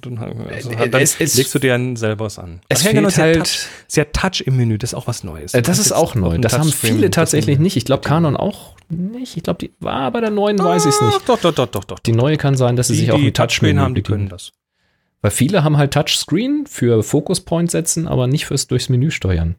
dann, 0.00 0.18
also, 0.48 0.70
äh, 0.70 0.88
dann 0.88 1.02
es, 1.02 1.18
legst 1.18 1.54
du 1.54 1.58
dir 1.58 1.72
dann 1.72 1.96
selber 1.96 2.24
was 2.24 2.38
an. 2.38 2.60
Es 2.70 2.82
fehlt 2.82 2.94
genau, 2.94 3.10
halt 3.10 3.36
Touch, 3.36 3.66
sehr 3.86 4.10
Touch 4.12 4.42
im 4.46 4.56
Menü, 4.56 4.78
das 4.78 4.90
ist 4.90 4.94
auch 4.94 5.06
was 5.06 5.24
Neues. 5.24 5.52
Äh, 5.52 5.60
das 5.60 5.78
ist 5.78 5.92
auch 5.92 6.14
neu. 6.14 6.38
Das 6.38 6.58
haben 6.58 6.72
viele 6.72 7.10
tatsächlich 7.10 7.58
nicht. 7.58 7.76
Ich 7.76 7.84
glaube, 7.84 8.02
Canon 8.02 8.34
auch 8.34 8.76
nicht. 8.88 9.36
Ich 9.36 9.42
glaube, 9.42 9.58
die 9.58 9.72
war 9.80 10.10
bei 10.10 10.20
der 10.20 10.30
neuen, 10.30 10.58
weiß 10.58 10.86
ich 10.86 10.94
es 10.94 11.02
nicht. 11.02 11.28
Doch, 11.28 11.38
doch, 11.38 11.52
doch, 11.52 11.66
doch, 11.66 11.84
doch. 11.84 11.98
Die 11.98 12.12
neue 12.12 12.38
kann 12.38 12.56
sein, 12.56 12.76
dass 12.76 12.88
sie 12.88 12.94
sich 12.94 13.12
auch 13.12 13.18
mit 13.18 13.36
Touchscreen 13.36 13.78
haben, 13.78 13.94
die 13.94 14.02
können 14.02 14.30
das. 14.30 14.52
Weil 15.22 15.30
viele 15.30 15.64
haben 15.64 15.76
halt 15.76 15.94
Touchscreen 15.94 16.66
für 16.66 17.02
Focus 17.02 17.40
Point 17.40 17.70
setzen, 17.70 18.06
aber 18.06 18.26
nicht 18.26 18.46
fürs 18.46 18.66
durchs 18.66 18.88
Menü 18.88 19.10
steuern. 19.10 19.56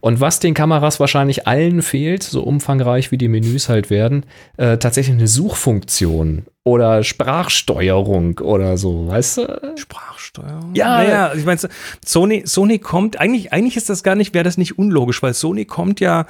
Und 0.00 0.20
was 0.20 0.40
den 0.40 0.54
Kameras 0.54 1.00
wahrscheinlich 1.00 1.46
allen 1.46 1.82
fehlt, 1.82 2.22
so 2.22 2.42
umfangreich 2.42 3.10
wie 3.10 3.18
die 3.18 3.28
Menüs 3.28 3.68
halt 3.68 3.90
werden, 3.90 4.26
äh, 4.56 4.76
tatsächlich 4.78 5.16
eine 5.16 5.28
Suchfunktion 5.28 6.44
oder 6.64 7.02
Sprachsteuerung 7.02 8.40
oder 8.40 8.76
so, 8.76 9.08
weißt 9.08 9.38
du? 9.38 9.74
Sprachsteuerung? 9.76 10.74
Ja, 10.74 10.98
naja, 10.98 11.32
ich 11.34 11.44
meine, 11.44 11.60
Sony, 12.04 12.42
Sony 12.46 12.78
kommt, 12.78 13.18
eigentlich, 13.18 13.52
eigentlich 13.52 13.76
ist 13.76 13.88
das 13.88 14.02
gar 14.02 14.14
nicht, 14.14 14.34
wäre 14.34 14.44
das 14.44 14.58
nicht 14.58 14.78
unlogisch, 14.78 15.22
weil 15.22 15.34
Sony 15.34 15.64
kommt 15.64 16.00
ja 16.00 16.26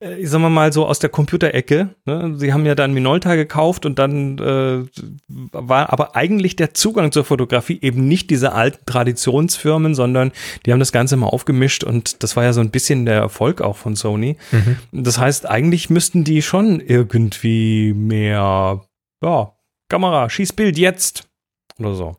äh, 0.00 0.24
sagen 0.26 0.42
wir 0.42 0.50
mal 0.50 0.72
so 0.72 0.86
aus 0.86 1.00
der 1.00 1.10
Computerecke. 1.10 1.90
Ne? 2.04 2.34
Sie 2.36 2.52
haben 2.52 2.64
ja 2.66 2.74
dann 2.74 2.92
Minolta 2.92 3.34
gekauft 3.34 3.84
und 3.84 3.98
dann 3.98 4.38
äh, 4.38 4.86
war 5.28 5.92
aber 5.92 6.14
eigentlich 6.14 6.54
der 6.54 6.74
Zugang 6.74 7.10
zur 7.10 7.24
Fotografie 7.24 7.78
eben 7.82 8.06
nicht 8.06 8.30
diese 8.30 8.52
alten 8.52 8.84
Traditionsfirmen, 8.86 9.94
sondern 9.94 10.32
die 10.64 10.72
haben 10.72 10.78
das 10.78 10.92
Ganze 10.92 11.16
mal 11.16 11.26
aufgemischt 11.26 11.82
und 11.82 12.22
das 12.22 12.36
war 12.36 12.44
ja 12.44 12.52
so 12.52 12.60
ein 12.60 12.70
bisschen 12.70 13.06
der 13.06 13.16
Erfolg 13.16 13.60
auch 13.60 13.76
von 13.76 13.96
Sony. 13.96 14.36
Mhm. 14.52 14.76
Das 14.92 15.18
heißt, 15.18 15.48
eigentlich 15.48 15.90
müssten 15.90 16.22
die 16.22 16.42
schon 16.42 16.80
irgendwie 16.80 17.92
mehr, 17.92 18.84
ja, 19.22 19.52
Kamera, 19.88 20.30
schieß 20.30 20.52
Bild 20.52 20.78
jetzt 20.78 21.28
oder 21.78 21.94
so. 21.94 22.16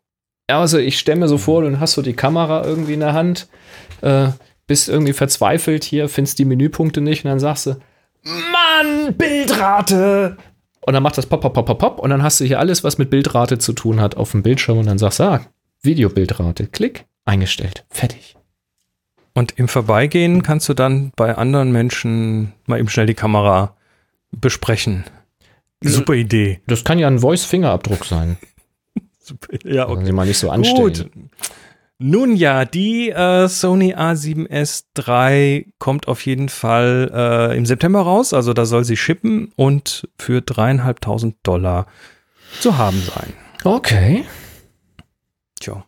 Ja, 0.49 0.59
also 0.59 0.79
ich 0.79 0.97
stelle 0.97 1.19
mir 1.19 1.27
so 1.27 1.37
vor, 1.37 1.61
dann 1.61 1.79
hast 1.79 1.95
du 1.95 2.01
die 2.01 2.13
Kamera 2.13 2.65
irgendwie 2.65 2.93
in 2.93 3.01
der 3.01 3.13
Hand. 3.13 3.47
Äh, 4.01 4.29
bist 4.69 4.87
irgendwie 4.87 5.13
verzweifelt 5.13 5.83
hier, 5.83 6.07
findest 6.07 6.39
die 6.39 6.45
Menüpunkte 6.45 7.01
nicht 7.01 7.25
und 7.25 7.31
dann 7.31 7.39
sagst 7.39 7.65
du, 7.65 7.75
Mann, 8.23 9.15
Bildrate! 9.17 10.37
Und 10.81 10.93
dann 10.93 11.03
macht 11.03 11.17
das 11.17 11.25
pop, 11.25 11.41
pop, 11.41 11.53
pop, 11.53 11.65
pop, 11.65 11.79
pop 11.79 11.99
und 11.99 12.11
dann 12.11 12.23
hast 12.23 12.39
du 12.39 12.45
hier 12.45 12.59
alles, 12.59 12.83
was 12.83 12.99
mit 12.99 13.09
Bildrate 13.09 13.57
zu 13.57 13.73
tun 13.73 13.99
hat, 13.99 14.15
auf 14.15 14.31
dem 14.31 14.43
Bildschirm 14.43 14.77
und 14.77 14.85
dann 14.85 14.99
sagst 14.99 15.19
du, 15.19 15.23
ah, 15.23 15.41
Videobildrate, 15.81 16.67
klick, 16.67 17.05
eingestellt, 17.25 17.83
fertig. 17.89 18.37
Und 19.33 19.57
im 19.57 19.67
Vorbeigehen 19.67 20.43
kannst 20.43 20.69
du 20.69 20.75
dann 20.75 21.11
bei 21.15 21.35
anderen 21.35 21.71
Menschen 21.71 22.53
mal 22.67 22.79
eben 22.79 22.89
schnell 22.89 23.07
die 23.07 23.15
Kamera 23.15 23.75
besprechen. 24.31 25.03
Super 25.81 26.13
Idee. 26.13 26.61
Das 26.67 26.83
kann 26.83 26.99
ja 26.99 27.07
ein 27.07 27.19
Voice-Fingerabdruck 27.19 28.05
sein. 28.05 28.37
Super, 29.19 29.47
ja, 29.63 29.89
okay. 29.89 30.05
Sie 30.05 30.11
mal 30.11 30.27
nicht 30.27 30.37
so 30.37 30.51
anstellen. 30.51 30.83
Gut. 30.83 31.09
Nun 32.01 32.37
ja, 32.37 32.63
die 32.63 33.09
äh, 33.09 33.49
Sony 33.49 33.93
A7S 33.93 34.85
III 34.97 35.73
kommt 35.79 36.07
auf 36.07 36.25
jeden 36.25 36.47
Fall 36.47 37.11
äh, 37.13 37.57
im 37.57 37.65
September 37.65 37.99
raus. 37.99 38.33
Also 38.33 38.53
da 38.53 38.65
soll 38.65 38.85
sie 38.85 38.95
shippen 38.95 39.51
und 39.57 40.07
für 40.17 40.41
dreieinhalbtausend 40.41 41.35
Dollar 41.43 41.87
zu 42.61 42.77
haben 42.77 43.01
sein. 43.01 43.33
Okay. 43.65 44.23
Tja. 45.59 45.85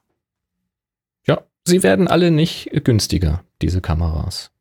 Ja, 1.26 1.44
sie 1.66 1.82
werden 1.82 2.10
alle 2.10 2.30
nicht 2.30 2.70
günstiger, 2.84 3.46
diese 3.62 3.80
Kameras. 3.80 4.52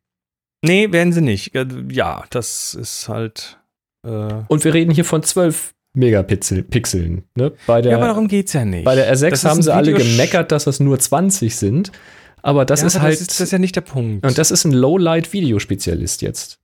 Nee, 0.63 0.93
werden 0.93 1.13
sie 1.13 1.21
nicht. 1.21 1.53
Ja, 1.91 2.25
das 2.31 2.75
ist 2.75 3.09
halt. 3.09 3.59
Äh 4.05 4.45
und 4.47 4.63
wir 4.63 4.73
reden 4.73 4.93
hier 4.93 5.05
von 5.05 5.25
12 5.25 5.75
Megapixeln. 5.93 7.25
Ne? 7.35 7.53
Bei 7.67 7.83
der, 7.83 7.93
ja, 7.93 7.99
aber 7.99 8.07
darum 8.07 8.29
geht 8.29 8.47
es 8.47 8.53
ja 8.53 8.65
nicht. 8.65 8.85
Bei 8.85 8.95
der 8.95 9.13
R6 9.15 9.45
haben 9.45 9.63
sie 9.63 9.75
alle 9.75 9.93
gemeckert, 9.93 10.53
dass 10.53 10.65
das 10.65 10.81
nur 10.81 10.99
20 10.99 11.57
sind. 11.57 11.93
Aber 12.43 12.65
das 12.65 12.81
ja, 12.81 12.87
ist 12.87 12.97
aber 12.97 13.05
halt. 13.05 13.15
Das 13.15 13.21
ist, 13.23 13.31
das 13.31 13.41
ist 13.41 13.51
ja 13.51 13.59
nicht 13.59 13.77
der 13.77 13.83
Punkt. 13.83 14.25
Und 14.25 14.39
das 14.39 14.51
ist 14.51 14.65
ein 14.65 14.73
Low-Light-Videospezialist 14.73 16.23
jetzt. 16.23 16.59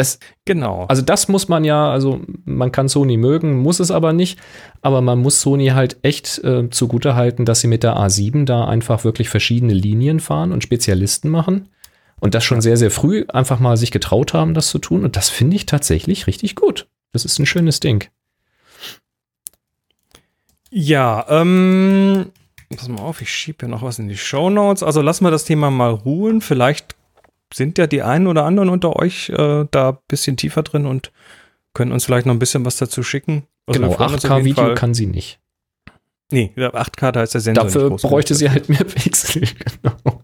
Es, 0.00 0.20
genau. 0.44 0.84
Also 0.86 1.02
das 1.02 1.26
muss 1.26 1.48
man 1.48 1.64
ja, 1.64 1.90
also 1.90 2.20
man 2.44 2.70
kann 2.70 2.88
Sony 2.88 3.16
mögen, 3.16 3.58
muss 3.58 3.80
es 3.80 3.90
aber 3.90 4.12
nicht. 4.12 4.38
Aber 4.80 5.00
man 5.00 5.18
muss 5.18 5.40
Sony 5.40 5.68
halt 5.68 5.98
echt 6.02 6.38
äh, 6.44 6.70
zugute 6.70 7.16
halten, 7.16 7.44
dass 7.44 7.60
sie 7.60 7.66
mit 7.66 7.82
der 7.82 7.96
A7 7.96 8.44
da 8.44 8.66
einfach 8.66 9.02
wirklich 9.02 9.28
verschiedene 9.28 9.74
Linien 9.74 10.20
fahren 10.20 10.52
und 10.52 10.62
Spezialisten 10.62 11.30
machen. 11.30 11.68
Und 12.20 12.34
das 12.34 12.44
schon 12.44 12.60
sehr, 12.60 12.76
sehr 12.76 12.92
früh 12.92 13.24
einfach 13.28 13.58
mal 13.58 13.76
sich 13.76 13.90
getraut 13.90 14.34
haben, 14.34 14.54
das 14.54 14.68
zu 14.68 14.78
tun. 14.78 15.04
Und 15.04 15.16
das 15.16 15.30
finde 15.30 15.56
ich 15.56 15.66
tatsächlich 15.66 16.28
richtig 16.28 16.54
gut. 16.54 16.86
Das 17.12 17.24
ist 17.24 17.38
ein 17.40 17.46
schönes 17.46 17.80
Ding. 17.80 18.08
Ja, 20.70 21.24
ähm, 21.28 22.30
pass 22.76 22.88
mal 22.88 23.00
auf, 23.00 23.20
ich 23.20 23.30
schiebe 23.30 23.66
ja 23.66 23.68
noch 23.68 23.82
was 23.82 23.98
in 23.98 24.08
die 24.08 24.16
Show 24.16 24.50
Notes. 24.50 24.82
Also 24.82 25.00
lassen 25.00 25.24
wir 25.24 25.30
das 25.30 25.44
Thema 25.44 25.70
mal 25.70 25.90
ruhen. 25.90 26.40
Vielleicht 26.40 26.96
sind 27.52 27.78
ja 27.78 27.86
die 27.86 28.02
einen 28.02 28.26
oder 28.26 28.44
anderen 28.44 28.68
unter 28.68 28.96
euch 28.96 29.30
äh, 29.30 29.66
da 29.70 29.90
ein 29.90 29.98
bisschen 30.08 30.36
tiefer 30.36 30.62
drin 30.62 30.86
und 30.86 31.12
können 31.74 31.92
uns 31.92 32.04
vielleicht 32.04 32.26
noch 32.26 32.34
ein 32.34 32.38
bisschen 32.38 32.64
was 32.64 32.76
dazu 32.76 33.02
schicken. 33.02 33.44
Also 33.66 33.80
genau, 33.80 33.94
8K-Video 33.94 34.74
kann 34.74 34.94
sie 34.94 35.06
nicht. 35.06 35.40
Nee, 36.30 36.52
8K, 36.56 37.12
da 37.12 37.22
ist 37.22 37.34
der 37.34 37.40
Sensor 37.40 37.64
Dafür 37.64 37.90
bräuchte 37.90 38.34
sie 38.34 38.50
halt 38.50 38.68
mehr 38.68 38.84
Pixel, 38.84 39.48
genau. 39.82 40.22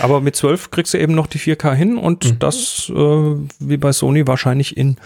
Aber 0.00 0.20
mit 0.20 0.36
12 0.36 0.70
kriegst 0.70 0.94
du 0.94 0.98
eben 0.98 1.14
noch 1.14 1.26
die 1.26 1.38
4K 1.38 1.72
hin 1.74 1.96
und 1.96 2.24
mhm. 2.24 2.38
das, 2.38 2.90
äh, 2.90 3.36
wie 3.58 3.76
bei 3.76 3.92
Sony, 3.92 4.26
wahrscheinlich 4.26 4.76
in 4.76 4.96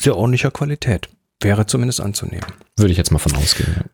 sehr 0.00 0.16
ordentlicher 0.16 0.50
Qualität. 0.50 1.08
Wäre 1.42 1.66
zumindest 1.66 2.00
anzunehmen. 2.00 2.46
Würde 2.76 2.92
ich 2.92 2.98
jetzt 2.98 3.10
mal 3.10 3.18
von 3.18 3.34
ausgehen. 3.36 3.74
Ja. 3.76 3.84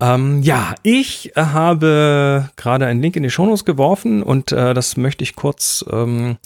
Ähm, 0.00 0.42
ja, 0.42 0.74
ich 0.82 1.36
äh, 1.36 1.42
habe 1.42 2.48
gerade 2.56 2.86
einen 2.86 3.02
Link 3.02 3.16
in 3.16 3.22
die 3.22 3.30
Shownotes 3.30 3.64
geworfen 3.64 4.22
und 4.22 4.50
äh, 4.50 4.72
das 4.72 4.96
möchte 4.96 5.22
ich 5.22 5.36
kurz, 5.36 5.84
ähm, 5.90 6.38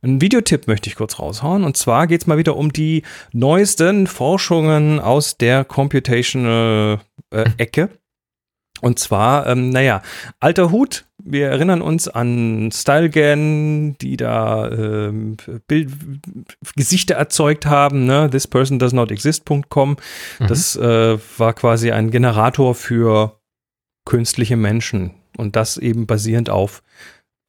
einen 0.00 0.20
Videotipp 0.20 0.66
möchte 0.66 0.88
ich 0.88 0.96
kurz 0.96 1.18
raushauen. 1.18 1.62
Und 1.64 1.76
zwar 1.76 2.06
geht 2.06 2.22
es 2.22 2.26
mal 2.26 2.38
wieder 2.38 2.56
um 2.56 2.72
die 2.72 3.02
neuesten 3.32 4.06
Forschungen 4.06 4.98
aus 4.98 5.36
der 5.36 5.64
Computational 5.64 7.00
äh, 7.30 7.44
Ecke. 7.58 7.90
Und 8.80 8.98
zwar, 8.98 9.46
ähm, 9.46 9.70
naja, 9.70 10.02
alter 10.40 10.70
Hut. 10.70 11.04
Wir 11.24 11.48
erinnern 11.48 11.82
uns 11.82 12.08
an 12.08 12.70
StyleGAN, 12.72 13.96
die 13.98 14.16
da 14.16 14.70
ähm, 14.70 15.36
Bild, 15.66 15.90
Gesichter 16.74 17.14
erzeugt 17.14 17.66
haben, 17.66 18.06
ne? 18.06 18.28
This 18.30 18.46
person 18.46 18.78
does 18.78 18.92
not 18.92 19.10
exist.com. 19.10 19.96
Mhm. 20.38 20.46
Das 20.46 20.76
äh, 20.76 21.18
war 21.38 21.54
quasi 21.54 21.92
ein 21.92 22.10
Generator 22.10 22.74
für 22.74 23.38
künstliche 24.04 24.56
Menschen. 24.56 25.12
und 25.36 25.56
das 25.56 25.78
eben 25.78 26.06
basierend 26.06 26.50
auf 26.50 26.82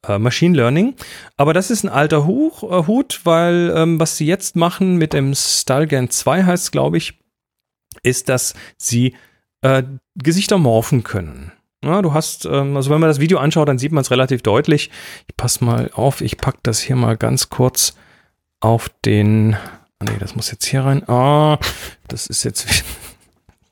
äh, 0.06 0.18
Machine 0.18 0.56
Learning. 0.56 0.94
Aber 1.36 1.52
das 1.52 1.70
ist 1.70 1.84
ein 1.84 1.88
alter 1.88 2.26
Huch, 2.26 2.62
äh, 2.62 2.86
Hut, 2.86 3.20
weil 3.24 3.72
ähm, 3.74 4.00
was 4.00 4.16
sie 4.16 4.26
jetzt 4.26 4.56
machen 4.56 4.96
mit 4.96 5.12
dem 5.12 5.34
StyleGAN 5.34 6.10
2 6.10 6.44
heißt, 6.44 6.72
glaube 6.72 6.96
ich, 6.96 7.18
ist, 8.02 8.28
dass 8.28 8.54
sie 8.76 9.14
äh, 9.62 9.82
Gesichter 10.14 10.58
morphen 10.58 11.04
können. 11.04 11.52
Ja, 11.84 12.02
du 12.02 12.12
hast, 12.14 12.44
ähm, 12.46 12.76
also 12.76 12.90
wenn 12.90 13.00
man 13.00 13.08
das 13.08 13.20
Video 13.20 13.38
anschaut, 13.38 13.68
dann 13.68 13.78
sieht 13.78 13.92
man 13.92 14.02
es 14.02 14.10
relativ 14.10 14.42
deutlich. 14.42 14.90
Ich 15.28 15.36
passe 15.36 15.64
mal 15.64 15.90
auf, 15.94 16.20
ich 16.20 16.38
packe 16.38 16.58
das 16.62 16.80
hier 16.80 16.96
mal 16.96 17.16
ganz 17.16 17.50
kurz 17.50 17.94
auf 18.60 18.90
den. 19.04 19.56
Ah, 19.98 20.04
nee, 20.04 20.16
das 20.18 20.34
muss 20.34 20.50
jetzt 20.50 20.64
hier 20.64 20.84
rein. 20.84 21.08
Ah, 21.08 21.58
das 22.08 22.26
ist 22.26 22.44
jetzt. 22.44 22.66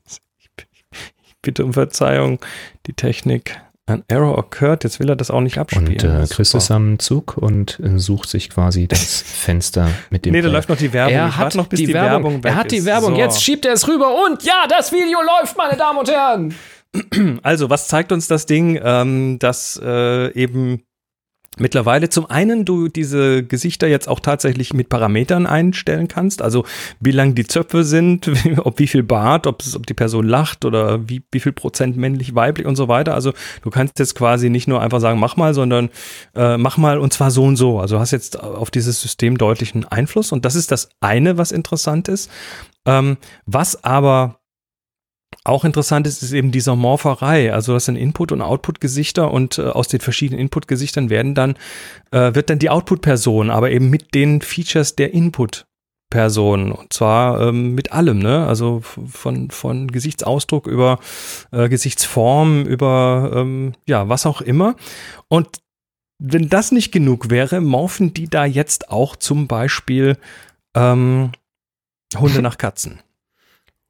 ich 0.07 0.17
bitte 1.41 1.65
um 1.65 1.73
Verzeihung, 1.73 2.39
die 2.85 2.93
Technik. 2.93 3.59
Ein 3.85 4.01
Error 4.07 4.37
occurred, 4.37 4.85
jetzt 4.85 5.01
will 5.01 5.09
er 5.09 5.17
das 5.17 5.29
auch 5.29 5.41
nicht 5.41 5.57
abspielen. 5.57 5.87
Und 5.87 6.03
äh, 6.05 6.25
Chris 6.33 6.53
ist 6.53 6.71
am 6.71 6.99
Zug 6.99 7.35
und 7.35 7.81
äh, 7.81 7.99
sucht 7.99 8.29
sich 8.29 8.49
quasi 8.49 8.87
das 8.89 9.21
Fenster 9.21 9.89
mit 10.09 10.23
dem. 10.23 10.31
Nee, 10.31 10.41
da 10.41 10.47
läuft 10.47 10.69
noch 10.69 10.77
die 10.77 10.93
Werbung. 10.93 11.13
Er 11.13 11.35
hat 11.35 11.53
noch, 11.55 11.67
bis 11.67 11.81
die, 11.81 11.87
die 11.87 11.93
Werbung. 11.93 12.23
Werbung 12.23 12.43
weg 12.45 12.51
er 12.51 12.55
hat 12.55 12.71
die. 12.71 12.85
Werbung. 12.85 13.15
So. 13.15 13.19
Jetzt 13.19 13.43
schiebt 13.43 13.65
er 13.65 13.73
es 13.73 13.85
rüber 13.85 14.15
und 14.25 14.41
ja, 14.43 14.67
das 14.69 14.93
Video 14.93 15.19
läuft, 15.21 15.57
meine 15.57 15.75
Damen 15.75 15.99
und 15.99 16.09
Herren. 16.09 16.55
Also, 17.41 17.69
was 17.69 17.87
zeigt 17.87 18.11
uns 18.11 18.27
das 18.27 18.45
Ding? 18.45 18.79
Ähm, 18.83 19.39
dass 19.39 19.81
äh, 19.83 20.31
eben 20.33 20.83
mittlerweile 21.57 22.09
zum 22.09 22.29
einen 22.29 22.65
du 22.65 22.87
diese 22.87 23.43
Gesichter 23.43 23.87
jetzt 23.87 24.07
auch 24.07 24.19
tatsächlich 24.19 24.73
mit 24.73 24.89
Parametern 24.89 25.45
einstellen 25.45 26.07
kannst, 26.07 26.41
also 26.41 26.65
wie 26.99 27.11
lang 27.11 27.35
die 27.35 27.45
Zöpfe 27.45 27.83
sind, 27.83 28.29
ob 28.57 28.79
wie 28.79 28.87
viel 28.87 29.03
Bart, 29.03 29.47
ob, 29.47 29.63
ob 29.75 29.85
die 29.85 29.93
Person 29.93 30.27
lacht 30.27 30.65
oder 30.65 31.07
wie, 31.07 31.23
wie 31.31 31.39
viel 31.39 31.51
Prozent 31.51 31.97
männlich, 31.97 32.35
weiblich 32.35 32.65
und 32.65 32.75
so 32.75 32.87
weiter. 32.87 33.13
Also 33.13 33.33
du 33.61 33.69
kannst 33.69 33.99
jetzt 33.99 34.15
quasi 34.15 34.49
nicht 34.49 34.67
nur 34.67 34.81
einfach 34.81 34.99
sagen, 34.99 35.19
mach 35.19 35.35
mal, 35.35 35.53
sondern 35.53 35.89
äh, 36.35 36.57
mach 36.57 36.77
mal 36.77 36.97
und 36.97 37.13
zwar 37.13 37.31
so 37.31 37.43
und 37.43 37.55
so. 37.55 37.79
Also 37.79 37.99
hast 37.99 38.11
jetzt 38.11 38.41
auf 38.41 38.71
dieses 38.71 39.01
System 39.01 39.37
deutlichen 39.37 39.85
Einfluss 39.85 40.31
und 40.31 40.45
das 40.45 40.55
ist 40.55 40.71
das 40.71 40.89
eine, 41.01 41.37
was 41.37 41.51
interessant 41.51 42.07
ist. 42.07 42.31
Ähm, 42.85 43.17
was 43.45 43.83
aber 43.83 44.39
auch 45.45 45.65
interessant 45.65 46.07
ist, 46.07 46.23
ist 46.23 46.31
eben 46.31 46.51
dieser 46.51 46.75
Morpherei. 46.75 47.53
Also 47.53 47.73
das 47.73 47.85
sind 47.85 47.97
Input- 47.97 48.31
und 48.31 48.41
Output-Gesichter 48.41 49.31
und 49.31 49.57
äh, 49.57 49.63
aus 49.63 49.89
den 49.89 49.99
verschiedenen 49.99 50.39
Input-Gesichtern 50.39 51.09
werden 51.09 51.35
dann, 51.35 51.55
äh, 52.11 52.33
wird 52.33 52.49
dann 52.49 52.59
die 52.59 52.69
Output-Person, 52.69 53.49
aber 53.49 53.71
eben 53.71 53.89
mit 53.89 54.15
den 54.15 54.41
Features 54.41 54.95
der 54.95 55.13
Input-Person. 55.13 56.71
Und 56.71 56.93
zwar 56.93 57.41
ähm, 57.41 57.75
mit 57.75 57.91
allem, 57.91 58.19
ne? 58.19 58.47
Also 58.47 58.79
von, 58.81 59.51
von 59.51 59.89
Gesichtsausdruck 59.89 60.65
über 60.65 60.99
äh, 61.51 61.67
Gesichtsform, 61.67 62.63
über 62.63 63.31
ähm, 63.35 63.73
ja, 63.85 64.07
was 64.07 64.25
auch 64.25 64.39
immer. 64.39 64.75
Und 65.27 65.49
wenn 66.19 66.47
das 66.47 66.71
nicht 66.71 66.93
genug 66.93 67.29
wäre, 67.29 67.59
morphen 67.59 68.13
die 68.13 68.29
da 68.29 68.45
jetzt 68.45 68.89
auch 68.89 69.17
zum 69.17 69.47
Beispiel 69.47 70.17
ähm, 70.73 71.33
Hunde 72.15 72.41
nach 72.41 72.57
Katzen. 72.57 73.01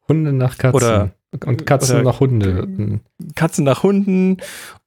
Hunde 0.07 0.33
nach 0.33 0.57
Katzen. 0.57 0.75
Oder- 0.75 1.11
und 1.45 1.65
Katzen 1.65 1.95
oder- 1.97 2.03
nach 2.05 2.19
Hunde. 2.19 2.99
Katzen 3.35 3.63
nach 3.65 3.83
Hunden 3.83 4.37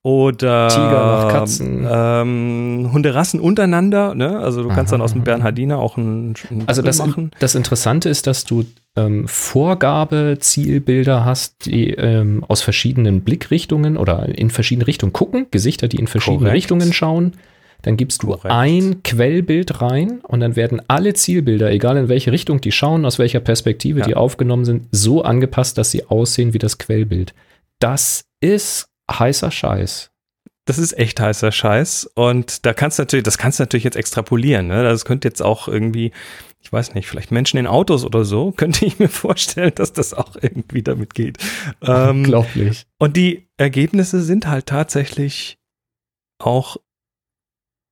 oder 0.02 0.68
Tiger 0.68 0.90
nach 1.24 1.28
Katzen. 1.32 1.86
Ähm, 1.90 2.90
Hunderassen 2.92 3.40
untereinander, 3.40 4.14
ne? 4.14 4.38
Also 4.38 4.62
du 4.62 4.68
kannst 4.68 4.92
Aha, 4.92 4.98
dann 4.98 5.02
aus 5.02 5.12
dem. 5.12 5.24
Bernhardiner 5.24 5.78
auch 5.78 5.96
ein, 5.96 6.34
ein 6.50 6.62
Also 6.66 6.82
das, 6.82 6.98
machen. 6.98 7.30
das 7.38 7.54
Interessante 7.54 8.08
ist, 8.08 8.26
dass 8.26 8.44
du 8.44 8.64
ähm, 8.96 9.26
Vorgabe-Zielbilder 9.28 11.24
hast, 11.24 11.66
die 11.66 11.90
ähm, 11.90 12.44
aus 12.48 12.62
verschiedenen 12.62 13.22
Blickrichtungen 13.22 13.96
oder 13.96 14.28
in 14.28 14.50
verschiedene 14.50 14.86
Richtungen 14.86 15.12
gucken, 15.12 15.46
Gesichter, 15.50 15.88
die 15.88 15.98
in 15.98 16.06
verschiedene 16.06 16.38
Korrekt. 16.40 16.54
Richtungen 16.56 16.92
schauen. 16.92 17.32
Dann 17.82 17.96
gibst 17.96 18.22
du 18.22 18.28
Korrekt. 18.28 18.46
ein 18.46 19.02
Quellbild 19.04 19.80
rein 19.80 20.20
und 20.22 20.40
dann 20.40 20.56
werden 20.56 20.82
alle 20.88 21.14
Zielbilder, 21.14 21.70
egal 21.70 21.96
in 21.96 22.08
welche 22.08 22.32
Richtung 22.32 22.60
die 22.60 22.72
schauen, 22.72 23.04
aus 23.04 23.18
welcher 23.18 23.40
Perspektive 23.40 24.00
Ja. 24.00 24.06
die 24.06 24.14
aufgenommen 24.14 24.64
sind, 24.64 24.88
so 24.90 25.22
angepasst, 25.22 25.78
dass 25.78 25.90
sie 25.90 26.04
aussehen 26.06 26.52
wie 26.52 26.58
das 26.58 26.78
Quellbild. 26.78 27.34
Das 27.78 28.24
ist 28.40 28.88
heißer 29.10 29.50
Scheiß. 29.50 30.10
Das 30.64 30.78
ist 30.78 30.98
echt 30.98 31.20
heißer 31.20 31.52
Scheiß. 31.52 32.10
Und 32.16 32.66
da 32.66 32.72
kannst 32.74 32.98
du 32.98 33.02
natürlich, 33.02 33.22
das 33.22 33.38
kannst 33.38 33.60
du 33.60 33.62
natürlich 33.62 33.84
jetzt 33.84 33.96
extrapolieren. 33.96 34.66
Ne? 34.66 34.82
Das 34.82 35.04
könnte 35.04 35.28
jetzt 35.28 35.40
auch 35.40 35.68
irgendwie, 35.68 36.10
ich 36.60 36.72
weiß 36.72 36.94
nicht, 36.94 37.06
vielleicht 37.06 37.30
Menschen 37.30 37.58
in 37.58 37.68
Autos 37.68 38.04
oder 38.04 38.24
so, 38.24 38.50
könnte 38.56 38.84
ich 38.84 38.98
mir 38.98 39.08
vorstellen, 39.08 39.70
dass 39.76 39.92
das 39.92 40.12
auch 40.12 40.34
irgendwie 40.40 40.82
damit 40.82 41.14
geht. 41.14 41.38
Ähm, 41.82 42.22
Unglaublich. 42.24 42.84
Und 42.98 43.16
die 43.16 43.46
Ergebnisse 43.58 44.22
sind 44.22 44.48
halt 44.48 44.66
tatsächlich 44.66 45.58
auch 46.42 46.78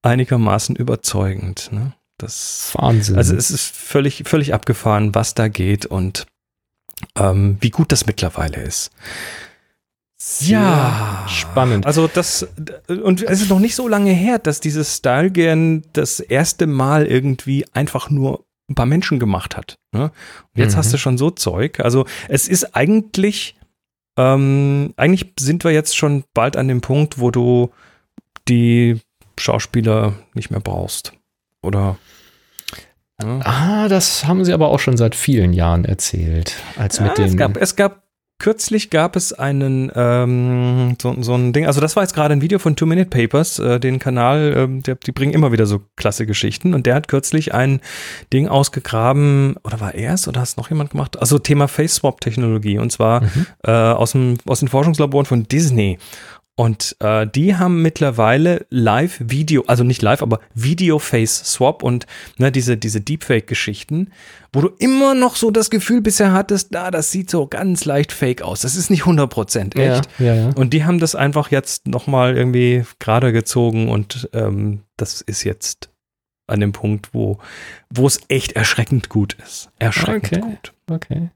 einigermaßen 0.04 0.76
überzeugend. 0.76 1.70
Ne? 1.72 1.92
Das, 2.18 2.70
Wahnsinn. 2.74 3.16
also 3.16 3.34
es 3.34 3.50
ist 3.50 3.74
völlig, 3.74 4.22
völlig 4.26 4.54
abgefahren, 4.54 5.14
was 5.14 5.34
da 5.34 5.48
geht 5.48 5.86
und 5.86 6.26
ähm, 7.16 7.56
wie 7.60 7.70
gut 7.70 7.90
das 7.92 8.06
mittlerweile 8.06 8.60
ist. 8.62 8.90
Ja, 10.40 11.26
spannend. 11.28 11.84
Also 11.86 12.08
das 12.08 12.46
und 12.88 13.22
es 13.22 13.42
ist 13.42 13.50
noch 13.50 13.58
nicht 13.58 13.74
so 13.74 13.88
lange 13.88 14.12
her, 14.12 14.38
dass 14.38 14.60
dieses 14.60 14.96
Stylegen 14.96 15.84
das 15.92 16.18
erste 16.20 16.66
Mal 16.66 17.06
irgendwie 17.06 17.66
einfach 17.74 18.08
nur 18.08 18.44
ein 18.70 18.74
paar 18.74 18.86
Menschen 18.86 19.18
gemacht 19.18 19.54
hat. 19.56 19.74
Ne? 19.92 20.04
Und 20.04 20.58
jetzt 20.58 20.74
Mhm. 20.74 20.78
hast 20.78 20.92
du 20.94 20.98
schon 20.98 21.18
so 21.18 21.30
Zeug. 21.30 21.80
Also 21.80 22.06
es 22.28 22.48
ist 22.48 22.74
eigentlich, 22.74 23.56
ähm, 24.16 24.94
eigentlich 24.96 25.34
sind 25.38 25.62
wir 25.64 25.72
jetzt 25.72 25.94
schon 25.94 26.24
bald 26.32 26.56
an 26.56 26.68
dem 26.68 26.80
Punkt, 26.80 27.18
wo 27.18 27.30
du 27.30 27.70
die 28.48 29.00
Schauspieler 29.38 30.14
nicht 30.34 30.50
mehr 30.50 30.60
brauchst. 30.60 31.12
Oder 31.62 31.96
ja. 33.22 33.40
Ah, 33.44 33.88
das 33.88 34.26
haben 34.26 34.44
sie 34.44 34.52
aber 34.52 34.68
auch 34.68 34.80
schon 34.80 34.96
seit 34.96 35.14
vielen 35.14 35.52
Jahren 35.52 35.84
erzählt. 35.84 36.54
Als 36.76 37.00
mit 37.00 37.10
Ja, 37.10 37.14
dem. 37.14 37.24
es 37.26 37.36
gab, 37.36 37.56
es 37.56 37.76
gab 37.76 38.02
kürzlich 38.40 38.90
gab 38.90 39.14
es 39.14 39.32
einen 39.32 39.90
ähm, 39.94 40.96
so, 41.00 41.14
so 41.22 41.34
ein 41.34 41.52
Ding. 41.52 41.64
Also 41.66 41.80
das 41.80 41.94
war 41.94 42.02
jetzt 42.02 42.14
gerade 42.14 42.34
ein 42.34 42.42
Video 42.42 42.58
von 42.58 42.74
Two 42.74 42.84
Minute 42.86 43.08
Papers, 43.08 43.60
äh, 43.60 43.78
den 43.78 44.00
Kanal. 44.00 44.52
Ähm, 44.56 44.82
der, 44.82 44.96
die 44.96 45.12
bringen 45.12 45.32
immer 45.32 45.52
wieder 45.52 45.64
so 45.66 45.82
klasse 45.96 46.26
Geschichten. 46.26 46.74
Und 46.74 46.86
der 46.86 46.96
hat 46.96 47.06
kürzlich 47.08 47.54
ein 47.54 47.80
Ding 48.32 48.48
ausgegraben. 48.48 49.56
Oder 49.62 49.78
war 49.80 49.94
er 49.94 50.14
es? 50.14 50.26
Oder 50.26 50.40
hat 50.40 50.48
es 50.48 50.56
noch 50.56 50.68
jemand 50.68 50.90
gemacht? 50.90 51.16
Also 51.18 51.38
Thema 51.38 51.68
Face 51.68 51.94
Swap 51.94 52.20
Technologie. 52.20 52.78
Und 52.78 52.90
zwar 52.90 53.22
Mhm. 53.22 53.46
äh, 53.62 53.70
aus 53.70 54.12
dem 54.12 54.38
aus 54.46 54.58
den 54.58 54.68
Forschungslaboren 54.68 55.24
von 55.26 55.44
Disney. 55.44 55.98
Und 56.56 56.94
äh, 57.00 57.26
die 57.26 57.56
haben 57.56 57.82
mittlerweile 57.82 58.64
Live-Video, 58.70 59.64
also 59.66 59.82
nicht 59.82 60.02
live, 60.02 60.22
aber 60.22 60.38
Video-Face-Swap 60.54 61.82
und 61.82 62.06
ne, 62.38 62.52
diese, 62.52 62.76
diese 62.76 63.00
Deepfake-Geschichten, 63.00 64.12
wo 64.52 64.60
du 64.60 64.68
immer 64.78 65.14
noch 65.14 65.34
so 65.34 65.50
das 65.50 65.68
Gefühl 65.68 66.00
bisher 66.00 66.32
hattest, 66.32 66.68
na, 66.70 66.92
das 66.92 67.10
sieht 67.10 67.28
so 67.28 67.48
ganz 67.48 67.84
leicht 67.86 68.12
fake 68.12 68.42
aus. 68.42 68.60
Das 68.60 68.76
ist 68.76 68.88
nicht 68.88 69.02
100% 69.02 69.76
echt. 69.76 70.08
Ja, 70.20 70.26
ja, 70.26 70.34
ja. 70.34 70.50
Und 70.54 70.72
die 70.72 70.84
haben 70.84 71.00
das 71.00 71.16
einfach 71.16 71.50
jetzt 71.50 71.88
nochmal 71.88 72.36
irgendwie 72.36 72.84
gerade 73.00 73.32
gezogen 73.32 73.88
und 73.88 74.28
ähm, 74.32 74.82
das 74.96 75.22
ist 75.22 75.42
jetzt 75.42 75.90
an 76.46 76.60
dem 76.60 76.70
Punkt, 76.70 77.14
wo, 77.14 77.38
wo 77.90 78.06
es 78.06 78.20
echt 78.28 78.52
erschreckend 78.52 79.08
gut 79.08 79.36
ist. 79.44 79.70
Erschreckend 79.80 80.34
Okay. 80.34 80.40
gut. 80.40 80.72
Okay. 80.88 81.30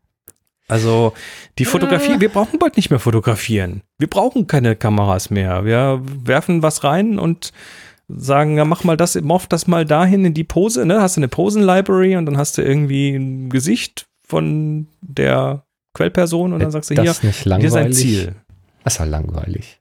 Also 0.68 1.14
die 1.58 1.64
Fotografie, 1.64 2.12
Ja. 2.12 2.20
wir 2.20 2.28
brauchen 2.28 2.58
bald 2.58 2.76
nicht 2.76 2.90
mehr 2.90 2.98
fotografieren. 3.00 3.82
Wir 3.98 4.08
brauchen 4.08 4.46
keine 4.46 4.76
Kameras 4.76 5.30
mehr. 5.30 5.64
Wir 5.64 6.02
werfen 6.04 6.62
was 6.62 6.84
rein 6.84 7.18
und 7.18 7.52
sagen, 8.08 8.56
ja, 8.58 8.64
mach 8.64 8.84
mal 8.84 8.96
das, 8.96 9.14
morph 9.20 9.46
das 9.46 9.66
mal 9.66 9.84
dahin 9.84 10.24
in 10.26 10.34
die 10.34 10.44
Pose, 10.44 10.84
ne? 10.86 11.00
Hast 11.00 11.16
du 11.16 11.20
eine 11.20 11.28
Posen-Library 11.28 12.16
und 12.16 12.26
dann 12.26 12.36
hast 12.38 12.58
du 12.58 12.62
irgendwie 12.62 13.14
ein 13.14 13.48
Gesicht 13.50 14.06
von 14.26 14.88
der 15.00 15.64
Quellperson 15.94 16.52
und 16.52 16.60
dann 16.60 16.70
sagst 16.70 16.90
du 16.90 16.94
hier, 16.94 17.04
das 17.04 17.22
nicht 17.22 17.42
hier 17.44 17.64
ist 17.64 17.74
ein 17.74 17.92
Ziel. 17.92 18.34
Das 18.84 18.94
ist 18.94 18.98
ja 19.00 19.04
langweilig. 19.06 19.80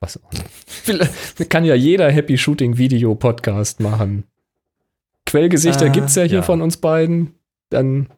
Was 0.00 0.18
auch 0.22 0.32
nicht. 0.32 1.50
Kann 1.50 1.64
ja 1.64 1.74
jeder 1.74 2.10
Happy 2.10 2.38
Shooting 2.38 2.78
Video 2.78 3.14
Podcast 3.14 3.80
machen. 3.80 4.24
Quellgesichter 5.30 5.86
Äh, 5.86 5.90
gibt's 5.90 6.14
ja 6.14 6.22
hier 6.24 6.36
ja. 6.38 6.42
von 6.42 6.60
uns 6.62 6.76
beiden. 6.76 7.34
Dann 7.70 8.08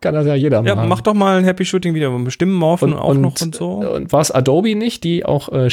kann 0.00 0.14
das 0.14 0.26
ja 0.26 0.34
jeder 0.34 0.62
Ja, 0.64 0.74
machen. 0.74 0.88
mach 0.88 1.00
doch 1.00 1.14
mal 1.14 1.38
ein 1.38 1.44
Happy 1.44 1.64
Shooting 1.64 1.94
wieder. 1.94 2.10
Stimmen 2.30 2.52
morphen 2.54 2.92
Und- 2.92 2.98
auch 2.98 3.08
und- 3.10 3.20
noch 3.20 3.40
und 3.40 3.54
so. 3.54 3.72
Und 3.72 4.12
war 4.12 4.20
es 4.20 4.30
Adobe 4.30 4.74
nicht, 4.74 5.02
die 5.04 5.24
auch 5.24 5.50
äh, 5.52 5.70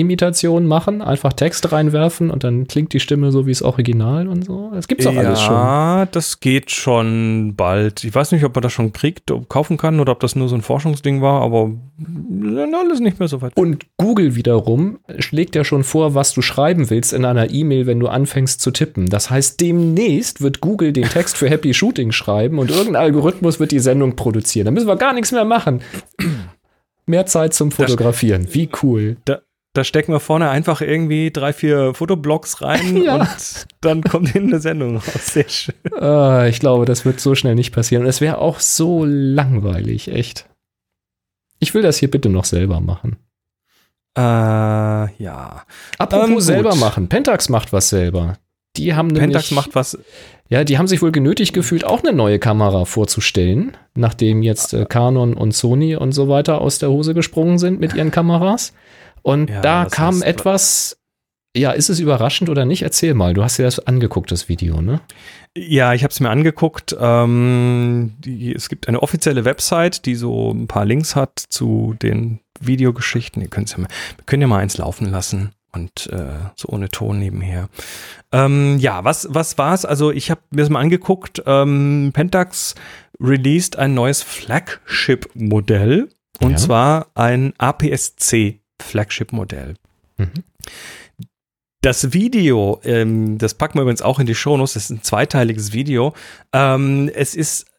Stimmenimitationen 0.00 0.68
machen? 0.68 1.02
Einfach 1.02 1.32
Text 1.32 1.72
reinwerfen 1.72 2.30
und 2.30 2.44
dann 2.44 2.66
klingt 2.66 2.92
die 2.92 3.00
Stimme 3.00 3.32
so 3.32 3.46
wie 3.46 3.50
das 3.50 3.62
Original 3.62 4.28
und 4.28 4.44
so? 4.44 4.70
Das 4.72 4.88
gibt's 4.88 5.04
doch 5.04 5.14
alles 5.16 5.40
schon. 5.40 5.54
Ja, 5.54 6.06
das 6.06 6.40
geht 6.40 6.70
schon 6.70 7.54
bald. 7.56 8.04
Ich 8.04 8.14
weiß 8.14 8.32
nicht, 8.32 8.44
ob 8.44 8.54
man 8.54 8.62
das 8.62 8.72
schon 8.72 8.92
kriegt, 8.92 9.30
ob- 9.30 9.48
kaufen 9.48 9.76
kann 9.76 10.00
oder 10.00 10.12
ob 10.12 10.20
das 10.20 10.36
nur 10.36 10.48
so 10.48 10.54
ein 10.54 10.62
Forschungsding 10.62 11.20
war, 11.20 11.42
aber 11.42 11.72
alles 12.74 13.00
nicht 13.00 13.18
mehr 13.18 13.28
so 13.28 13.42
weit. 13.42 13.56
Und 13.56 13.86
Google 13.98 14.36
wiederum 14.36 15.00
schlägt 15.18 15.54
ja 15.54 15.64
schon 15.64 15.84
vor, 15.84 16.14
was 16.14 16.32
du 16.32 16.40
schreiben 16.42 16.88
willst 16.88 17.12
in 17.12 17.24
einer 17.24 17.50
E-Mail, 17.50 17.86
wenn 17.86 18.00
du 18.00 18.08
anfängst 18.08 18.60
zu 18.60 18.70
tippen. 18.70 19.06
Das 19.06 19.30
heißt, 19.30 19.60
demnächst 19.60 20.40
wird 20.40 20.60
Google 20.60 20.92
den 20.92 21.08
Text 21.08 21.36
für 21.36 21.50
Happy 21.50 21.74
Shooting 21.74 22.12
schreiben 22.12 22.58
und 22.58 22.70
irgendein 22.70 22.96
Algorithmus 23.02 23.60
wird 23.60 23.72
die 23.72 23.80
Sendung 23.80 24.16
produzieren. 24.16 24.66
Da 24.66 24.70
müssen 24.70 24.86
wir 24.88 24.96
gar 24.96 25.12
nichts 25.12 25.32
mehr 25.32 25.44
machen. 25.44 25.80
Mehr 27.06 27.26
Zeit 27.26 27.54
zum 27.54 27.70
Fotografieren. 27.72 28.46
Wie 28.52 28.68
cool. 28.82 29.16
Da, 29.24 29.40
da 29.72 29.84
stecken 29.84 30.12
wir 30.12 30.20
vorne 30.20 30.50
einfach 30.50 30.80
irgendwie 30.80 31.30
drei, 31.30 31.52
vier 31.52 31.94
Fotoblocks 31.94 32.60
rein 32.62 32.96
ja. 33.04 33.16
und 33.16 33.66
dann 33.80 34.02
kommt 34.02 34.30
hinten 34.30 34.48
eine 34.48 34.60
Sendung 34.60 34.96
raus. 34.96 35.26
Sehr 35.32 35.48
schön. 35.48 35.74
Uh, 35.92 36.44
ich 36.48 36.58
glaube, 36.58 36.86
das 36.86 37.04
wird 37.04 37.20
so 37.20 37.34
schnell 37.34 37.54
nicht 37.54 37.72
passieren. 37.72 38.02
Und 38.04 38.08
es 38.08 38.20
wäre 38.20 38.38
auch 38.38 38.58
so 38.60 39.04
langweilig, 39.04 40.08
echt. 40.08 40.48
Ich 41.60 41.74
will 41.74 41.82
das 41.82 41.98
hier 41.98 42.10
bitte 42.10 42.28
noch 42.28 42.44
selber 42.44 42.80
machen. 42.80 43.16
Äh, 44.16 44.20
ja. 44.20 45.64
Apropos 45.98 46.28
ähm, 46.28 46.40
selber 46.40 46.74
machen. 46.74 47.08
Pentax 47.08 47.48
macht 47.48 47.72
was 47.72 47.90
selber. 47.90 48.38
Die 48.76 48.94
haben 48.94 49.08
nämlich, 49.08 49.22
Pentax 49.22 49.50
macht 49.52 49.74
was. 49.74 49.98
Ja, 50.48 50.64
die 50.64 50.78
haben 50.78 50.88
sich 50.88 51.00
wohl 51.00 51.12
genötigt 51.12 51.52
gefühlt, 51.52 51.84
auch 51.84 52.02
eine 52.02 52.12
neue 52.12 52.40
Kamera 52.40 52.84
vorzustellen, 52.84 53.76
nachdem 53.94 54.42
jetzt 54.42 54.74
äh, 54.74 54.84
Canon 54.84 55.34
und 55.34 55.52
Sony 55.54 55.94
und 55.94 56.12
so 56.12 56.28
weiter 56.28 56.60
aus 56.60 56.78
der 56.78 56.90
Hose 56.90 57.14
gesprungen 57.14 57.58
sind 57.58 57.78
mit 57.78 57.94
ihren 57.94 58.10
Kameras. 58.10 58.72
Und 59.22 59.50
ja, 59.50 59.60
da 59.60 59.84
kam 59.86 60.22
etwas, 60.22 60.98
ja, 61.56 61.72
ist 61.72 61.90
es 61.90 62.00
überraschend 62.00 62.48
oder 62.48 62.64
nicht? 62.64 62.82
Erzähl 62.82 63.14
mal, 63.14 63.34
du 63.34 63.42
hast 63.42 63.58
dir 63.58 63.64
das 63.64 63.80
angeguckt, 63.80 64.30
das 64.30 64.48
Video, 64.48 64.80
ne? 64.80 65.00
Ja, 65.56 65.94
ich 65.94 66.04
habe 66.04 66.12
es 66.12 66.20
mir 66.20 66.30
angeguckt. 66.30 66.96
Ähm, 66.98 68.14
die, 68.18 68.54
es 68.54 68.68
gibt 68.68 68.86
eine 68.86 69.02
offizielle 69.02 69.44
Website, 69.44 70.06
die 70.06 70.14
so 70.14 70.52
ein 70.52 70.68
paar 70.68 70.84
Links 70.84 71.16
hat 71.16 71.38
zu 71.38 71.96
den 72.00 72.40
Videogeschichten. 72.60 73.42
Ihr 73.42 73.48
könnt's 73.48 73.72
ja 73.72 73.78
mal, 73.78 73.88
wir 74.16 74.24
können 74.26 74.42
ja 74.42 74.48
mal 74.48 74.58
eins 74.58 74.78
laufen 74.78 75.10
lassen 75.10 75.50
und 75.72 76.08
äh, 76.12 76.50
so 76.56 76.68
ohne 76.68 76.88
Ton 76.88 77.18
nebenher. 77.18 77.68
Ähm, 78.32 78.78
ja, 78.78 79.04
was, 79.04 79.26
was 79.30 79.58
war's? 79.58 79.84
Also 79.84 80.12
ich 80.12 80.30
habe 80.30 80.40
mir 80.50 80.62
das 80.62 80.70
mal 80.70 80.80
angeguckt. 80.80 81.42
Ähm, 81.46 82.10
Pentax 82.12 82.74
released 83.20 83.76
ein 83.76 83.94
neues 83.94 84.22
Flagship-Modell 84.22 86.08
und 86.40 86.52
ja. 86.52 86.56
zwar 86.56 87.06
ein 87.14 87.52
APS-C 87.58 88.59
Flagship-Modell. 88.82 89.74
Mhm. 90.16 90.32
Das 91.82 92.12
Video, 92.12 92.80
ähm, 92.84 93.38
das 93.38 93.54
packen 93.54 93.78
wir 93.78 93.82
übrigens 93.82 94.02
auch 94.02 94.18
in 94.18 94.26
die 94.26 94.34
Shownotes, 94.34 94.74
das 94.74 94.84
ist 94.84 94.90
ein 94.90 95.02
zweiteiliges 95.02 95.72
Video. 95.72 96.12
Ähm, 96.52 97.10
es 97.14 97.34
ist 97.34 97.70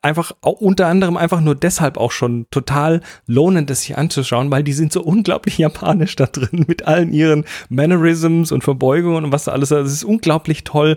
einfach 0.00 0.32
auch 0.42 0.60
unter 0.60 0.86
anderem 0.86 1.16
einfach 1.16 1.40
nur 1.40 1.56
deshalb 1.56 1.96
auch 1.96 2.12
schon 2.12 2.46
total 2.50 3.00
lohnend, 3.26 3.68
das 3.68 3.82
sich 3.82 3.98
anzuschauen, 3.98 4.50
weil 4.50 4.62
die 4.62 4.72
sind 4.72 4.92
so 4.92 5.02
unglaublich 5.02 5.58
japanisch 5.58 6.14
da 6.16 6.26
drin 6.26 6.64
mit 6.68 6.86
allen 6.86 7.12
ihren 7.12 7.44
Mannerisms 7.68 8.52
und 8.52 8.62
Verbeugungen 8.62 9.24
und 9.24 9.32
was 9.32 9.44
da 9.44 9.52
alles. 9.52 9.70
Das 9.70 9.92
ist 9.92 10.04
unglaublich 10.04 10.64
toll 10.64 10.96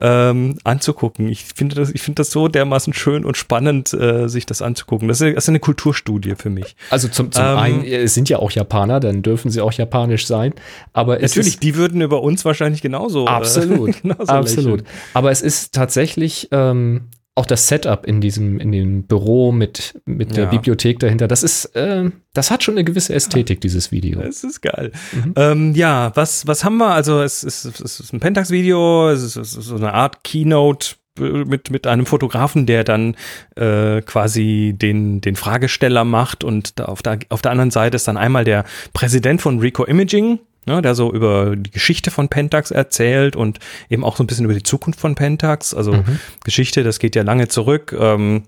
ähm, 0.00 0.58
anzugucken. 0.64 1.28
Ich 1.28 1.44
finde 1.44 1.76
das, 1.76 1.90
ich 1.90 2.02
finde 2.02 2.20
das 2.20 2.30
so 2.30 2.48
dermaßen 2.48 2.92
schön 2.92 3.24
und 3.24 3.36
spannend, 3.36 3.92
äh, 3.92 4.28
sich 4.28 4.46
das 4.46 4.62
anzugucken. 4.62 5.08
Das 5.08 5.20
ist, 5.20 5.36
das 5.36 5.44
ist 5.44 5.48
eine 5.48 5.60
Kulturstudie 5.60 6.34
für 6.36 6.50
mich. 6.50 6.76
Also 6.90 7.08
zum, 7.08 7.30
zum 7.32 7.44
ähm, 7.44 7.56
einen, 7.58 7.84
es 7.84 8.14
sind 8.14 8.28
ja 8.28 8.38
auch 8.38 8.50
Japaner, 8.50 9.00
dann 9.00 9.22
dürfen 9.22 9.50
sie 9.50 9.60
auch 9.60 9.72
japanisch 9.72 10.26
sein. 10.26 10.54
Aber 10.92 11.18
natürlich, 11.18 11.58
die 11.58 11.76
würden 11.76 12.00
über 12.00 12.22
uns 12.22 12.44
wahrscheinlich 12.44 12.82
genauso. 12.82 13.26
Äh, 13.26 13.28
absolut, 13.30 13.90
äh, 13.90 14.00
genauso 14.02 14.32
absolut. 14.32 14.80
Lächeln. 14.80 14.98
Aber 15.14 15.30
es 15.30 15.42
ist 15.42 15.72
tatsächlich 15.72 16.48
ähm, 16.50 17.08
auch 17.36 17.46
das 17.46 17.66
Setup 17.66 18.06
in 18.06 18.20
diesem, 18.20 18.60
in 18.60 18.70
dem 18.70 19.02
Büro 19.04 19.50
mit, 19.50 20.00
mit 20.04 20.30
ja. 20.30 20.44
der 20.44 20.46
Bibliothek 20.46 21.00
dahinter, 21.00 21.26
das 21.26 21.42
ist, 21.42 21.64
äh, 21.76 22.10
das 22.32 22.50
hat 22.50 22.62
schon 22.62 22.74
eine 22.74 22.84
gewisse 22.84 23.12
Ästhetik, 23.12 23.60
dieses 23.60 23.90
Video. 23.90 24.20
Das 24.20 24.44
ist 24.44 24.60
geil. 24.60 24.92
Mhm. 25.12 25.34
Ähm, 25.36 25.74
ja, 25.74 26.12
was, 26.14 26.46
was 26.46 26.64
haben 26.64 26.76
wir? 26.76 26.92
Also, 26.92 27.22
es 27.22 27.42
ist, 27.42 27.64
es 27.64 28.00
ist 28.00 28.12
ein 28.12 28.20
Pentax-Video, 28.20 29.10
es 29.10 29.22
ist, 29.22 29.36
es 29.36 29.56
ist 29.56 29.66
so 29.66 29.74
eine 29.76 29.94
Art 29.94 30.22
Keynote 30.22 30.94
mit, 31.18 31.70
mit 31.70 31.86
einem 31.86 32.06
Fotografen, 32.06 32.66
der 32.66 32.84
dann 32.84 33.16
äh, 33.56 34.00
quasi 34.02 34.74
den, 34.76 35.20
den 35.20 35.36
Fragesteller 35.36 36.04
macht 36.04 36.44
und 36.44 36.78
da 36.78 36.86
auf, 36.86 37.02
der, 37.02 37.18
auf 37.28 37.42
der 37.42 37.52
anderen 37.52 37.70
Seite 37.70 37.96
ist 37.96 38.08
dann 38.08 38.16
einmal 38.16 38.44
der 38.44 38.64
Präsident 38.92 39.40
von 39.40 39.60
Rico 39.60 39.84
Imaging, 39.84 40.40
ne, 40.66 40.82
der 40.82 40.94
so 40.94 41.12
über 41.12 41.56
die 41.56 41.70
Geschichte 41.70 42.10
von 42.10 42.28
Pentax 42.28 42.70
erzählt 42.70 43.36
und 43.36 43.58
eben 43.88 44.04
auch 44.04 44.16
so 44.16 44.24
ein 44.24 44.26
bisschen 44.26 44.44
über 44.44 44.54
die 44.54 44.62
Zukunft 44.62 45.00
von 45.00 45.14
Pentax. 45.14 45.74
Also 45.74 45.92
mhm. 45.92 46.18
Geschichte, 46.44 46.82
das 46.82 46.98
geht 46.98 47.16
ja 47.16 47.22
lange 47.22 47.48
zurück. 47.48 47.94
Ähm, 47.98 48.44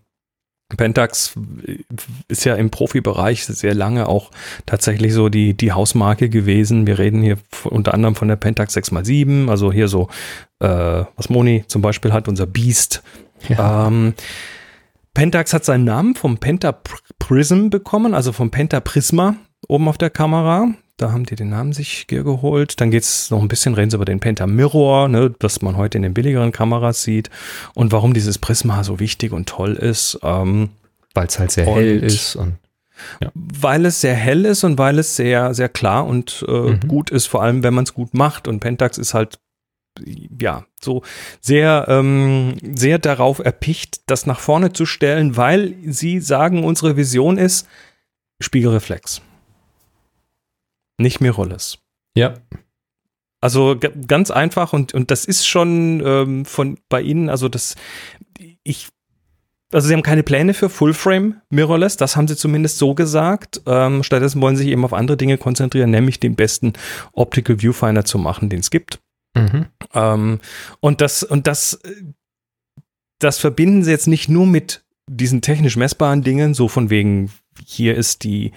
Pentax 0.76 1.34
ist 2.26 2.44
ja 2.44 2.56
im 2.56 2.70
Profibereich 2.70 3.44
sehr 3.44 3.74
lange 3.74 4.08
auch 4.08 4.32
tatsächlich 4.66 5.14
so 5.14 5.28
die, 5.28 5.54
die 5.54 5.72
Hausmarke 5.72 6.28
gewesen. 6.28 6.88
Wir 6.88 6.98
reden 6.98 7.22
hier 7.22 7.38
unter 7.64 7.94
anderem 7.94 8.16
von 8.16 8.26
der 8.26 8.36
Pentax 8.36 8.76
6x7, 8.76 9.48
also 9.48 9.72
hier 9.72 9.86
so, 9.86 10.08
äh, 10.58 11.04
was 11.14 11.28
Moni 11.28 11.64
zum 11.68 11.82
Beispiel 11.82 12.12
hat, 12.12 12.26
unser 12.26 12.46
Beast. 12.46 13.04
Ja. 13.48 13.86
Ähm, 13.86 14.14
Pentax 15.14 15.52
hat 15.54 15.64
seinen 15.64 15.84
Namen 15.84 16.16
vom 16.16 16.38
Penta 16.38 16.76
Prism 17.18 17.68
bekommen, 17.68 18.12
also 18.12 18.32
vom 18.32 18.50
Penta 18.50 18.80
Prisma 18.80 19.36
oben 19.68 19.88
auf 19.88 19.98
der 19.98 20.10
Kamera. 20.10 20.74
Da 20.96 21.12
haben 21.12 21.26
die 21.26 21.36
den 21.36 21.50
Namen 21.50 21.72
sich 21.74 22.06
geholt. 22.06 22.80
Dann 22.80 22.90
geht 22.90 23.02
es 23.02 23.30
noch 23.30 23.42
ein 23.42 23.48
bisschen, 23.48 23.74
reden 23.74 23.90
sie 23.90 23.96
über 23.96 24.06
den 24.06 24.20
Penta 24.20 24.46
Mirror, 24.46 25.08
ne, 25.08 25.34
das 25.38 25.60
man 25.60 25.76
heute 25.76 25.98
in 25.98 26.02
den 26.02 26.14
billigeren 26.14 26.52
Kameras 26.52 27.02
sieht. 27.02 27.28
Und 27.74 27.92
warum 27.92 28.14
dieses 28.14 28.38
Prisma 28.38 28.82
so 28.82 28.98
wichtig 28.98 29.32
und 29.32 29.46
toll 29.48 29.74
ist. 29.74 30.18
Ähm, 30.22 30.70
weil 31.12 31.26
es 31.26 31.38
halt 31.38 31.50
sehr 31.50 31.66
hell 31.66 32.02
ist. 32.02 32.36
Und, 32.36 32.56
ja. 33.22 33.30
Weil 33.34 33.84
es 33.84 34.00
sehr 34.00 34.14
hell 34.14 34.46
ist 34.46 34.64
und 34.64 34.78
weil 34.78 34.98
es 34.98 35.16
sehr, 35.16 35.52
sehr 35.52 35.68
klar 35.68 36.06
und 36.06 36.44
äh, 36.48 36.52
mhm. 36.52 36.80
gut 36.88 37.10
ist, 37.10 37.26
vor 37.26 37.42
allem 37.42 37.62
wenn 37.62 37.74
man 37.74 37.84
es 37.84 37.92
gut 37.92 38.14
macht. 38.14 38.48
Und 38.48 38.60
Pentax 38.60 38.96
ist 38.96 39.12
halt 39.12 39.38
ja, 40.40 40.64
so 40.80 41.02
sehr, 41.40 41.86
ähm, 41.88 42.56
sehr 42.74 42.98
darauf 42.98 43.38
erpicht, 43.38 44.00
das 44.06 44.26
nach 44.26 44.40
vorne 44.40 44.72
zu 44.72 44.86
stellen, 44.86 45.36
weil 45.36 45.74
sie 45.86 46.20
sagen, 46.20 46.64
unsere 46.64 46.96
Vision 46.96 47.38
ist 47.38 47.66
Spiegelreflex 48.40 49.22
nicht 50.98 51.20
Mirrorless. 51.20 51.78
Ja. 52.16 52.34
Also 53.40 53.76
ganz 54.06 54.30
einfach 54.30 54.72
und, 54.72 54.94
und 54.94 55.10
das 55.10 55.24
ist 55.24 55.46
schon 55.46 56.02
ähm, 56.04 56.44
von 56.46 56.78
bei 56.88 57.02
Ihnen, 57.02 57.28
also 57.28 57.48
das, 57.48 57.76
ich, 58.64 58.88
also 59.72 59.86
Sie 59.86 59.94
haben 59.94 60.02
keine 60.02 60.22
Pläne 60.22 60.54
für 60.54 60.70
Full-Frame 60.70 61.42
Mirrorless, 61.50 61.96
das 61.96 62.16
haben 62.16 62.26
Sie 62.26 62.36
zumindest 62.36 62.78
so 62.78 62.94
gesagt. 62.94 63.60
Ähm, 63.66 64.02
stattdessen 64.02 64.40
wollen 64.40 64.56
Sie 64.56 64.64
sich 64.64 64.72
eben 64.72 64.84
auf 64.84 64.94
andere 64.94 65.16
Dinge 65.16 65.38
konzentrieren, 65.38 65.90
nämlich 65.90 66.18
den 66.18 66.34
besten 66.34 66.72
Optical 67.12 67.60
Viewfinder 67.60 68.04
zu 68.04 68.18
machen, 68.18 68.48
den 68.48 68.60
es 68.60 68.70
gibt. 68.70 69.00
Mhm. 69.36 69.66
Ähm, 69.92 70.40
und 70.80 71.00
das, 71.02 71.22
und 71.22 71.46
das, 71.46 71.78
das 73.18 73.38
verbinden 73.38 73.84
Sie 73.84 73.90
jetzt 73.90 74.08
nicht 74.08 74.28
nur 74.28 74.46
mit 74.46 74.82
diesen 75.08 75.42
technisch 75.42 75.76
messbaren 75.76 76.22
Dingen, 76.22 76.54
so 76.54 76.68
von 76.68 76.90
wegen, 76.90 77.30
hier 77.64 77.94
ist 77.94 78.24
die 78.24 78.52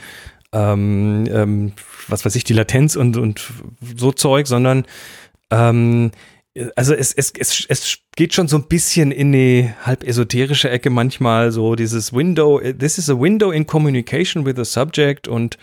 ähm, 0.53 1.25
ähm, 1.31 1.71
was 2.07 2.25
weiß 2.25 2.35
ich, 2.35 2.43
die 2.43 2.53
Latenz 2.53 2.95
und, 2.95 3.17
und 3.17 3.51
so 3.95 4.11
Zeug, 4.11 4.47
sondern 4.47 4.85
ähm, 5.51 6.11
also 6.75 6.93
es, 6.93 7.13
es, 7.13 7.31
es, 7.37 7.65
es 7.69 7.97
geht 8.15 8.33
schon 8.33 8.47
so 8.47 8.57
ein 8.57 8.67
bisschen 8.67 9.11
in 9.11 9.31
die 9.31 9.69
halb 9.83 10.03
esoterische 10.03 10.69
Ecke 10.69 10.89
manchmal, 10.89 11.51
so 11.51 11.75
dieses 11.75 12.11
Window, 12.11 12.59
this 12.59 12.97
is 12.97 13.09
a 13.09 13.19
window 13.19 13.51
in 13.51 13.65
communication 13.65 14.45
with 14.45 14.55
the 14.57 14.65
subject 14.65 15.27
und 15.27 15.57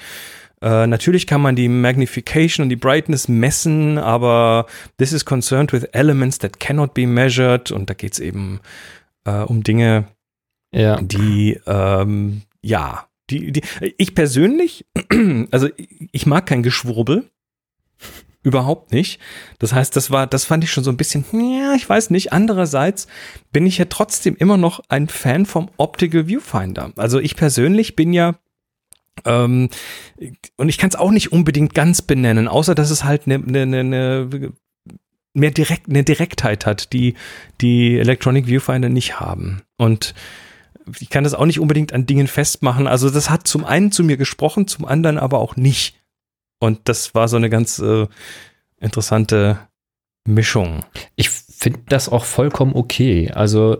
äh, 0.62 0.87
natürlich 0.87 1.27
kann 1.27 1.42
man 1.42 1.57
die 1.57 1.68
Magnification 1.68 2.64
und 2.64 2.70
die 2.70 2.77
Brightness 2.77 3.29
messen, 3.29 3.99
aber 3.99 4.66
this 4.99 5.12
is 5.12 5.25
concerned 5.25 5.72
with 5.72 5.85
elements 5.92 6.38
that 6.38 6.61
cannot 6.61 6.94
be 6.94 7.07
measured 7.07 7.70
und 7.70 7.90
da 7.90 7.94
geht 7.94 8.14
es 8.14 8.20
eben 8.20 8.61
äh, 9.25 9.40
um 9.42 9.62
Dinge, 9.62 10.05
ja. 10.72 11.01
die 11.01 11.61
ähm, 11.66 12.42
ja 12.62 13.06
die, 13.31 13.53
die, 13.53 13.62
ich 13.97 14.15
persönlich, 14.15 14.87
also 15.51 15.69
ich 16.12 16.27
mag 16.27 16.47
kein 16.47 16.62
Geschwurbel. 16.62 17.31
Überhaupt 18.43 18.93
nicht. 18.93 19.19
Das 19.59 19.73
heißt, 19.73 19.97
das 19.97 20.12
war, 20.12 20.29
das 20.29 20.45
fand 20.45 20.62
ich 20.62 20.71
schon 20.71 20.85
so 20.85 20.91
ein 20.93 20.97
bisschen, 20.97 21.25
ja, 21.33 21.75
ich 21.75 21.89
weiß 21.89 22.11
nicht. 22.11 22.33
Andererseits 22.33 23.09
bin 23.51 23.67
ich 23.67 23.79
ja 23.79 23.87
trotzdem 23.87 24.37
immer 24.37 24.57
noch 24.57 24.81
ein 24.89 25.09
Fan 25.09 25.47
vom 25.47 25.69
Optical 25.79 26.29
Viewfinder. 26.29 26.93
Also 26.95 27.19
ich 27.19 27.35
persönlich 27.35 27.97
bin 27.97 28.12
ja 28.12 28.37
ähm, 29.25 29.69
und 30.57 30.69
ich 30.69 30.79
kann 30.79 30.91
es 30.91 30.97
auch 30.97 31.11
nicht 31.11 31.33
unbedingt 31.33 31.75
ganz 31.75 32.03
benennen, 32.03 32.47
außer 32.47 32.75
dass 32.75 32.91
es 32.91 33.03
halt 33.03 33.23
eine 33.27 33.39
ne, 33.39 33.67
ne, 33.67 33.83
ne, 33.83 34.53
mehr 35.33 35.51
direkt, 35.51 35.89
eine 35.89 36.05
Direktheit 36.05 36.67
hat, 36.67 36.93
die 36.93 37.15
die 37.61 37.99
Electronic 37.99 38.47
Viewfinder 38.47 38.89
nicht 38.89 39.21
haben. 39.21 39.62
Und 39.77 40.15
ich 41.01 41.11
kann 41.11 41.25
das 41.25 41.35
auch 41.35 41.46
nicht 41.46 41.61
unbedingt 41.61 41.92
an 41.92 42.07
Dingen 42.07 42.27
festmachen. 42.27 42.87
Also 42.87 43.11
das 43.11 43.31
hat 43.31 43.46
zum 43.46 43.64
einen 43.64 43.92
zu 43.92 44.05
mir 44.05 44.16
gesprochen, 44.16 44.66
zum 44.66 44.85
anderen 44.85 45.18
aber 45.18 45.38
auch 45.38 45.57
nicht. 45.57 46.01
Und 46.59 46.88
das 46.88 47.14
war 47.14 47.29
so 47.29 47.37
eine 47.37 47.51
ganz 47.51 47.79
äh, 47.79 48.07
interessante 48.79 49.59
Mischung. 50.27 50.81
Ich 51.17 51.31
finde 51.31 51.81
das 51.89 52.09
auch 52.11 52.25
vollkommen 52.25 52.73
okay. 52.75 53.31
Also 53.35 53.79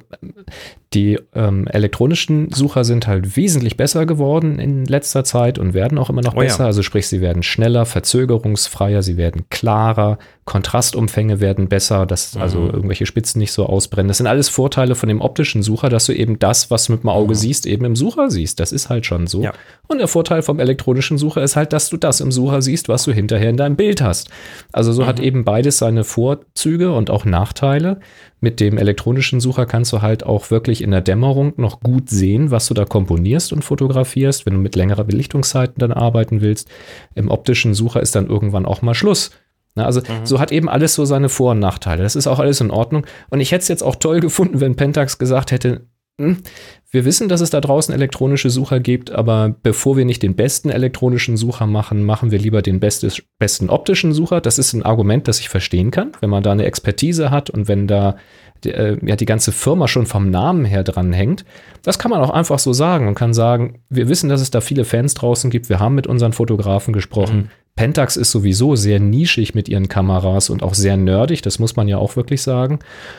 die 0.95 1.19
ähm, 1.35 1.67
elektronischen 1.69 2.51
Sucher 2.53 2.85
sind 2.85 3.07
halt 3.07 3.37
wesentlich 3.37 3.77
besser 3.77 4.07
geworden 4.07 4.59
in 4.59 4.85
letzter 4.87 5.25
Zeit 5.25 5.59
und 5.59 5.75
werden 5.75 5.99
auch 5.99 6.09
immer 6.09 6.23
noch 6.23 6.35
Oh 6.35 6.41
ja. 6.41 6.45
besser. 6.49 6.65
Also 6.65 6.83
sprich, 6.83 7.07
sie 7.09 7.21
werden 7.21 7.43
schneller, 7.43 7.85
verzögerungsfreier, 7.85 9.03
sie 9.03 9.17
werden 9.17 9.45
klarer, 9.51 10.19
Kontrastumfänge 10.47 11.41
werden 11.41 11.69
besser, 11.69 12.07
dass 12.07 12.37
also 12.37 12.61
Mhm. 12.61 12.71
irgendwelche 12.71 13.05
Spitzen 13.05 13.41
nicht 13.41 13.53
so 13.53 13.67
ausbrennen. 13.67 14.09
Das 14.09 14.19
sind 14.19 14.27
alles 14.29 14.49
Vorteile 14.49 14.95
von 14.95 15.09
dem 15.09 15.21
optischen 15.21 15.63
Sucher, 15.63 15.89
dass 15.89 16.07
du 16.07 16.13
eben 16.13 16.39
das, 16.39 16.71
was 16.71 16.87
du 16.87 16.93
mit 16.93 17.03
dem 17.03 17.11
Auge 17.11 17.35
siehst, 17.35 17.67
eben 17.67 17.85
im 17.85 17.97
Sucher 17.97 18.31
siehst. 18.31 18.61
Das 18.61 18.73
ist 18.73 18.89
halt 18.89 19.07
schon 19.07 19.27
so. 19.27 19.39
Mhm. 19.39 19.45
Ja. 19.45 19.53
Und 19.89 19.99
der 19.99 20.09
Vorteil 20.09 20.43
vom 20.43 20.61
elektronischen 20.61 21.19
Sucher 21.19 21.43
ist 21.43 21.57
halt, 21.57 21.73
dass 21.73 21.91
du 21.91 21.97
das 21.97 22.21
im 22.21 22.31
Sucher 22.33 22.63
siehst, 22.63 22.89
was 22.89 23.05
du 23.05 23.13
hinterher 23.13 23.51
in 23.51 23.57
deinem 23.57 23.77
Bild 23.77 24.01
hast. 24.01 24.31
Also 24.73 24.93
so 24.93 25.03
Mhm. 25.03 25.07
hat 25.07 25.21
eben 25.21 25.45
beides 25.45 25.79
seine 25.79 26.05
Vorzüge 26.37 26.93
und 26.93 27.11
auch 27.11 27.25
Nachteile. 27.25 28.01
Mit 28.41 28.61
dem 28.61 28.79
elektronischen 28.79 29.41
Sucher 29.41 29.67
kannst 29.67 29.93
du 29.93 30.03
halt 30.03 30.25
auch 30.25 30.51
wirklich 30.51 30.83
in 30.83 30.91
der 30.91 31.01
Dämmerung 31.01 31.53
noch 31.57 31.81
gut 31.81 32.11
sehen, 32.11 32.51
was 32.51 32.67
du 32.67 32.75
da 32.75 32.85
komponierst 32.85 33.53
und 33.53 33.65
fotografierst, 33.65 34.47
wenn 34.47 34.55
du 34.55 34.61
mit 34.61 34.77
längerer 34.77 35.05
Belichtungszeiten 35.05 35.77
dann 35.79 35.93
arbeiten 35.93 36.41
willst. 36.41 36.69
Im 37.15 37.31
optischen 37.31 37.75
Sucher 37.75 38.01
ist 38.01 38.15
dann 38.15 38.29
irgendwann 38.29 38.67
auch 38.67 38.83
mal 38.83 38.95
Schluss. 38.95 39.31
Na, 39.75 39.85
also 39.85 40.01
so 40.25 40.41
hat 40.41 40.53
eben 40.53 40.69
alles 40.69 40.95
so 40.95 41.05
seine 41.05 41.29
Vor- 41.29 41.53
und 41.53 41.59
Nachteile. 41.59 42.03
Das 42.03 42.17
ist 42.17 42.27
auch 42.27 42.39
alles 42.39 42.61
in 42.61 42.71
Ordnung. 42.71 43.07
Und 43.29 43.41
ich 43.41 43.53
hätte 43.53 43.63
es 43.63 43.69
jetzt 43.69 43.83
auch 43.83 43.97
toll 43.97 44.21
gefunden, 44.21 44.61
wenn 44.61 44.77
Pentax 44.77 45.19
gesagt 45.19 45.53
hätte, 45.53 45.87
wir 46.19 47.05
wissen, 47.05 47.29
dass 47.29 47.43
es 47.43 47.51
da 47.51 47.61
draußen 47.61 47.95
elektronische 47.95 48.49
Sucher 48.49 48.81
gibt, 48.81 49.11
aber 49.11 49.55
bevor 49.63 49.99
wir 49.99 50.07
nicht 50.07 50.23
den 50.23 50.35
besten 50.35 50.71
elektronischen 50.71 51.37
Sucher 51.37 51.67
machen, 51.67 52.05
machen 52.05 52.31
wir 52.31 52.39
lieber 52.39 52.63
den 52.63 52.81
bestes, 52.81 53.23
besten 53.39 53.69
optischen 53.69 54.15
Sucher. 54.15 54.41
Das 54.41 54.59
ist 54.59 54.73
ein 54.73 54.83
Argument, 54.83 55.29
das 55.29 55.41
ich 55.41 55.51
verstehen 55.51 55.91
kann, 55.91 56.13
wenn 56.21 56.31
man 56.31 56.43
da 56.43 56.53
eine 56.53 56.65
Expertise 56.65 57.31
hat 57.31 57.51
und 57.51 57.69
wenn 57.69 57.87
da 57.87 58.17
die, 58.65 58.71
äh, 58.71 58.97
ja, 59.07 59.17
die 59.17 59.27
ganze 59.27 59.53
Firma 59.53 59.89
schon 59.89 60.07
vom 60.07 60.31
Namen 60.31 60.65
her 60.65 60.85
dran 60.85 61.13
hängt. 61.13 61.45
Das 61.83 61.99
kann 61.99 62.11
man 62.11 62.23
auch 62.23 62.31
einfach 62.31 62.59
so 62.59 62.73
sagen 62.73 63.09
und 63.09 63.15
kann 63.15 63.35
sagen, 63.35 63.81
wir 63.91 64.09
wissen, 64.09 64.31
dass 64.31 64.41
es 64.41 64.51
da 64.51 64.63
viele 64.63 64.87
Fans 64.87 65.13
draußen 65.13 65.51
gibt. 65.51 65.69
Wir 65.69 65.81
haben 65.81 65.95
mit 65.95 66.07
unseren 66.07 66.33
Fotografen 66.33 66.95
gesprochen. 66.95 67.51
Pentax 67.77 68.17
ist 68.17 68.31
sowieso 68.31 68.75
sehr 68.75 68.99
nischig 69.01 69.55
mit 69.55 69.69
ihren 69.69 69.89
Kameras 69.89 70.49
und 70.51 70.63
auch 70.63 70.75
sehr 70.75 70.97
nerdig, 70.97 71.43
das 71.43 71.59
muss 71.59 71.77
man 71.77 71.89
ja 71.89 71.99
auch 71.99 72.17
wirklich 72.17 72.43
sagen. 72.43 72.79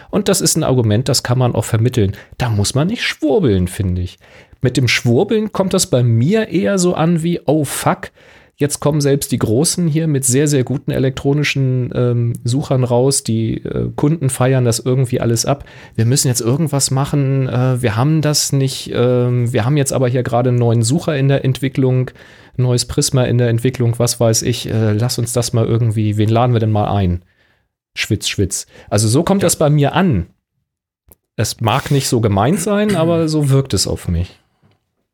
Und 0.10 0.28
das 0.28 0.42
ist 0.42 0.58
ein 0.58 0.64
Argument, 0.64 1.08
das 1.08 1.22
kann 1.22 1.38
man 1.38 1.54
auch 1.56 1.66
vermitteln. 1.66 2.14
Da 2.40 2.50
muss 2.50 2.74
man 2.74 2.88
nicht 2.88 3.04
schwurbeln, 3.04 3.68
finde 3.68 4.02
ich. 4.02 4.18
Mit 4.62 4.76
dem 4.76 4.88
Schwurbeln 4.88 5.52
kommt 5.52 5.76
das 5.76 5.88
bei 5.88 6.02
mir 6.02 6.50
eher 6.50 6.80
so 6.80 6.96
an 6.96 7.22
wie, 7.22 7.40
oh 7.46 7.64
fuck, 7.64 8.10
jetzt 8.56 8.80
kommen 8.80 9.02
selbst 9.02 9.32
die 9.32 9.38
Großen 9.38 9.88
hier 9.88 10.08
mit 10.08 10.26
sehr, 10.26 10.48
sehr 10.48 10.64
guten 10.64 10.90
elektronischen 10.90 11.92
ähm, 11.94 12.34
Suchern 12.44 12.84
raus. 12.84 13.24
Die 13.24 13.64
äh, 13.64 13.92
Kunden 13.96 14.32
feiern 14.32 14.66
das 14.66 14.80
irgendwie 14.80 15.22
alles 15.22 15.46
ab. 15.46 15.64
Wir 15.96 16.06
müssen 16.06 16.28
jetzt 16.28 16.42
irgendwas 16.42 16.90
machen. 16.90 17.48
Äh, 17.48 17.82
wir 17.82 17.96
haben 17.96 18.22
das 18.22 18.52
nicht. 18.52 18.92
ähm, 18.94 19.54
wir 19.54 19.64
haben 19.64 19.78
jetzt 19.78 19.94
aber 19.94 20.08
hier 20.08 20.24
gerade 20.24 20.50
einen 20.50 20.58
neuen 20.58 20.82
Sucher 20.82 21.16
in 21.16 21.28
der 21.28 21.46
Entwicklung, 21.46 22.10
neues 22.58 22.86
Prisma 22.86 23.24
in 23.24 23.38
der 23.38 23.50
Entwicklung, 23.50 23.98
was 24.00 24.20
weiß 24.20 24.42
ich. 24.44 24.70
Äh, 24.70 24.94
lass 24.94 25.18
uns 25.18 25.34
das 25.34 25.54
mal 25.54 25.66
irgendwie, 25.66 26.18
wen 26.18 26.30
laden 26.30 26.54
wir 26.54 26.60
denn 26.60 26.72
mal 26.72 26.94
ein? 26.94 27.24
Schwitz, 27.96 28.28
Schwitz. 28.28 28.68
Also 28.90 29.08
so 29.08 29.24
kommt 29.24 29.44
das 29.44 29.56
bei 29.56 29.70
mir 29.70 29.94
an. 29.94 30.28
Es 31.36 31.62
mag 31.62 31.92
nicht 31.92 32.08
so 32.08 32.22
gemeint 32.22 32.60
sein, 32.60 32.96
aber 32.96 33.28
so 33.28 33.50
wirkt 33.50 33.74
es 33.74 33.88
auf 33.88 34.08
mich. 34.08 34.40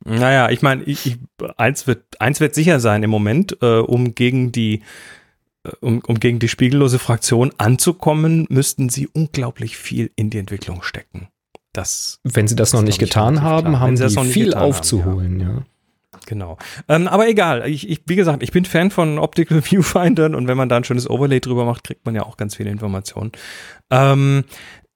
Naja, 0.05 0.49
ich 0.49 0.61
meine, 0.61 0.83
eins, 1.57 1.87
wird, 1.87 2.03
eins 2.19 2.39
wird 2.39 2.55
sicher 2.55 2.79
sein 2.79 3.03
im 3.03 3.09
Moment, 3.09 3.57
äh, 3.61 3.79
um 3.79 4.15
gegen 4.15 4.51
die 4.51 4.81
äh, 5.63 5.71
um, 5.79 6.01
um 6.05 6.19
gegen 6.19 6.39
die 6.39 6.49
spiegellose 6.49 6.99
Fraktion 6.99 7.51
anzukommen, 7.57 8.45
müssten 8.49 8.89
sie 8.89 9.07
unglaublich 9.07 9.77
viel 9.77 10.11
in 10.15 10.29
die 10.29 10.39
Entwicklung 10.39 10.83
stecken. 10.83 11.29
Das 11.71 12.19
Wenn 12.23 12.47
sie 12.47 12.55
das 12.55 12.69
ist, 12.69 12.73
noch 12.73 12.81
nicht 12.81 13.01
ich, 13.01 13.09
getan 13.09 13.41
haben, 13.41 13.79
haben 13.79 13.97
sie 13.97 14.03
das 14.03 14.19
viel 14.19 14.45
getan 14.45 14.61
haben, 14.61 14.69
aufzuholen, 14.69 15.39
ja. 15.39 15.65
Genau. 16.25 16.57
Ähm, 16.87 17.07
aber 17.07 17.27
egal, 17.27 17.67
ich, 17.67 17.89
ich, 17.89 18.01
wie 18.05 18.15
gesagt, 18.15 18.43
ich 18.43 18.51
bin 18.51 18.65
Fan 18.65 18.91
von 18.91 19.19
Optical 19.19 19.61
Viewfindern 19.63 20.35
und 20.35 20.47
wenn 20.47 20.57
man 20.57 20.69
da 20.69 20.77
ein 20.77 20.83
schönes 20.83 21.09
Overlay 21.09 21.39
drüber 21.39 21.65
macht, 21.65 21.83
kriegt 21.83 22.05
man 22.05 22.15
ja 22.15 22.23
auch 22.23 22.37
ganz 22.37 22.55
viele 22.55 22.69
Informationen. 22.69 23.31
Ähm, 23.89 24.43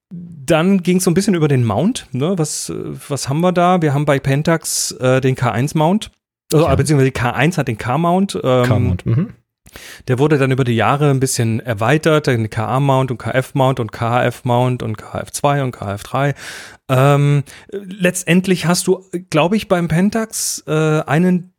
dann 0.09 0.83
ging 0.83 0.97
es 0.97 1.03
so 1.03 1.11
ein 1.11 1.13
bisschen 1.13 1.35
über 1.35 1.47
den 1.47 1.65
Mount. 1.65 2.07
Ne? 2.11 2.33
Was, 2.37 2.71
was 2.73 3.27
haben 3.27 3.41
wir 3.41 3.51
da? 3.51 3.81
Wir 3.81 3.93
haben 3.93 4.05
bei 4.05 4.19
Pentax 4.19 4.91
äh, 4.91 5.19
den 5.19 5.35
K1-Mount. 5.35 6.11
Also, 6.53 6.65
Ja. 6.65 6.75
Beziehungsweise 6.75 7.11
die 7.11 7.19
K1 7.19 7.57
hat 7.57 7.67
den 7.67 7.77
K-Mount. 7.77 8.39
Ähm, 8.41 8.63
Kamont, 8.63 9.05
mhm. 9.05 9.33
Der 10.07 10.19
wurde 10.19 10.37
dann 10.37 10.51
über 10.51 10.63
die 10.63 10.75
Jahre 10.75 11.09
ein 11.09 11.19
bisschen 11.19 11.59
erweitert, 11.59 12.27
den 12.27 12.49
KA-Mount 12.49 13.11
und 13.11 13.17
KF-Mount 13.17 13.79
und 13.79 13.91
KHF-Mount 13.91 14.83
und 14.83 14.97
KF2 14.97 15.63
und 15.63 15.75
KF3. 15.75 16.35
Ähm, 16.89 17.43
letztendlich 17.71 18.65
hast 18.65 18.87
du, 18.87 19.03
glaube 19.29 19.55
ich, 19.55 19.67
beim 19.67 19.87
Pentax 19.87 20.63
äh, 20.67 21.01
einen, 21.01 21.53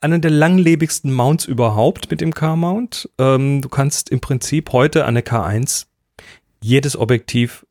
einen 0.00 0.20
der 0.20 0.30
langlebigsten 0.30 1.12
Mounts 1.12 1.44
überhaupt 1.44 2.10
mit 2.10 2.20
dem 2.20 2.34
K-Mount. 2.34 3.10
Ähm, 3.18 3.60
du 3.62 3.68
kannst 3.68 4.10
im 4.10 4.20
Prinzip 4.20 4.72
heute 4.72 5.04
an 5.04 5.14
der 5.14 5.24
K1 5.24 5.86
jedes 6.62 6.96
Objektiv 6.96 7.66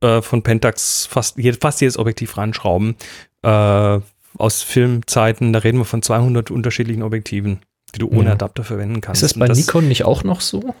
äh, 0.00 0.22
von 0.22 0.42
Pentax, 0.42 1.06
fast, 1.06 1.38
fast 1.60 1.80
jedes 1.80 1.98
Objektiv 1.98 2.36
ranschrauben. 2.36 2.96
Äh, 3.42 4.00
aus 4.36 4.62
Filmzeiten, 4.62 5.52
da 5.52 5.60
reden 5.60 5.78
wir 5.78 5.84
von 5.84 6.02
200 6.02 6.50
unterschiedlichen 6.50 7.02
Objektiven, 7.02 7.60
die 7.94 7.98
du 8.00 8.08
ohne 8.08 8.26
Ja. 8.26 8.32
Adapter 8.32 8.64
verwenden 8.64 9.00
kannst. 9.00 9.22
Ist 9.22 9.32
das 9.32 9.38
bei 9.38 9.46
Und 9.48 9.56
Nikon 9.56 9.88
nicht 9.88 10.04
auch 10.04 10.24
noch 10.24 10.40
so? 10.40 10.74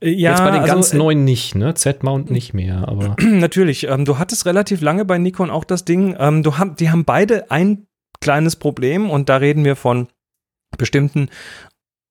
äh, 0.00 0.10
Ja, 0.10 0.30
Jetzt 0.30 0.40
bei 0.40 0.50
den 0.50 0.60
also, 0.60 0.72
ganz 0.74 0.92
äh, 0.92 0.96
neuen 0.96 1.24
nicht, 1.24 1.54
ne? 1.54 1.74
Z-Mount 1.74 2.30
nicht 2.30 2.54
mehr, 2.54 2.86
aber 2.88 3.16
Natürlich. 3.22 3.84
Ähm, 3.88 4.04
du 4.04 4.18
hattest 4.18 4.46
relativ 4.46 4.80
lange 4.80 5.04
bei 5.04 5.18
Nikon 5.18 5.50
auch 5.50 5.64
das 5.64 5.84
Ding. 5.84 6.16
Ähm, 6.18 6.42
du 6.42 6.58
hab, 6.58 6.76
die 6.76 6.90
haben 6.90 7.04
beide 7.04 7.50
ein 7.50 7.86
kleines 8.20 8.56
Problem 8.56 9.10
und 9.10 9.28
da 9.28 9.36
reden 9.36 9.64
wir 9.64 9.76
von 9.76 10.08
bestimmten 10.76 11.28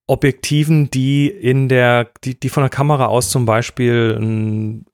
Objektiven, 0.07 0.89
die 0.89 1.27
in 1.27 1.67
der, 1.67 2.09
die, 2.23 2.39
die 2.39 2.49
von 2.49 2.63
der 2.63 2.69
Kamera 2.69 3.07
aus 3.07 3.29
zum 3.29 3.45
Beispiel 3.45 4.17
ähm, 4.19 4.85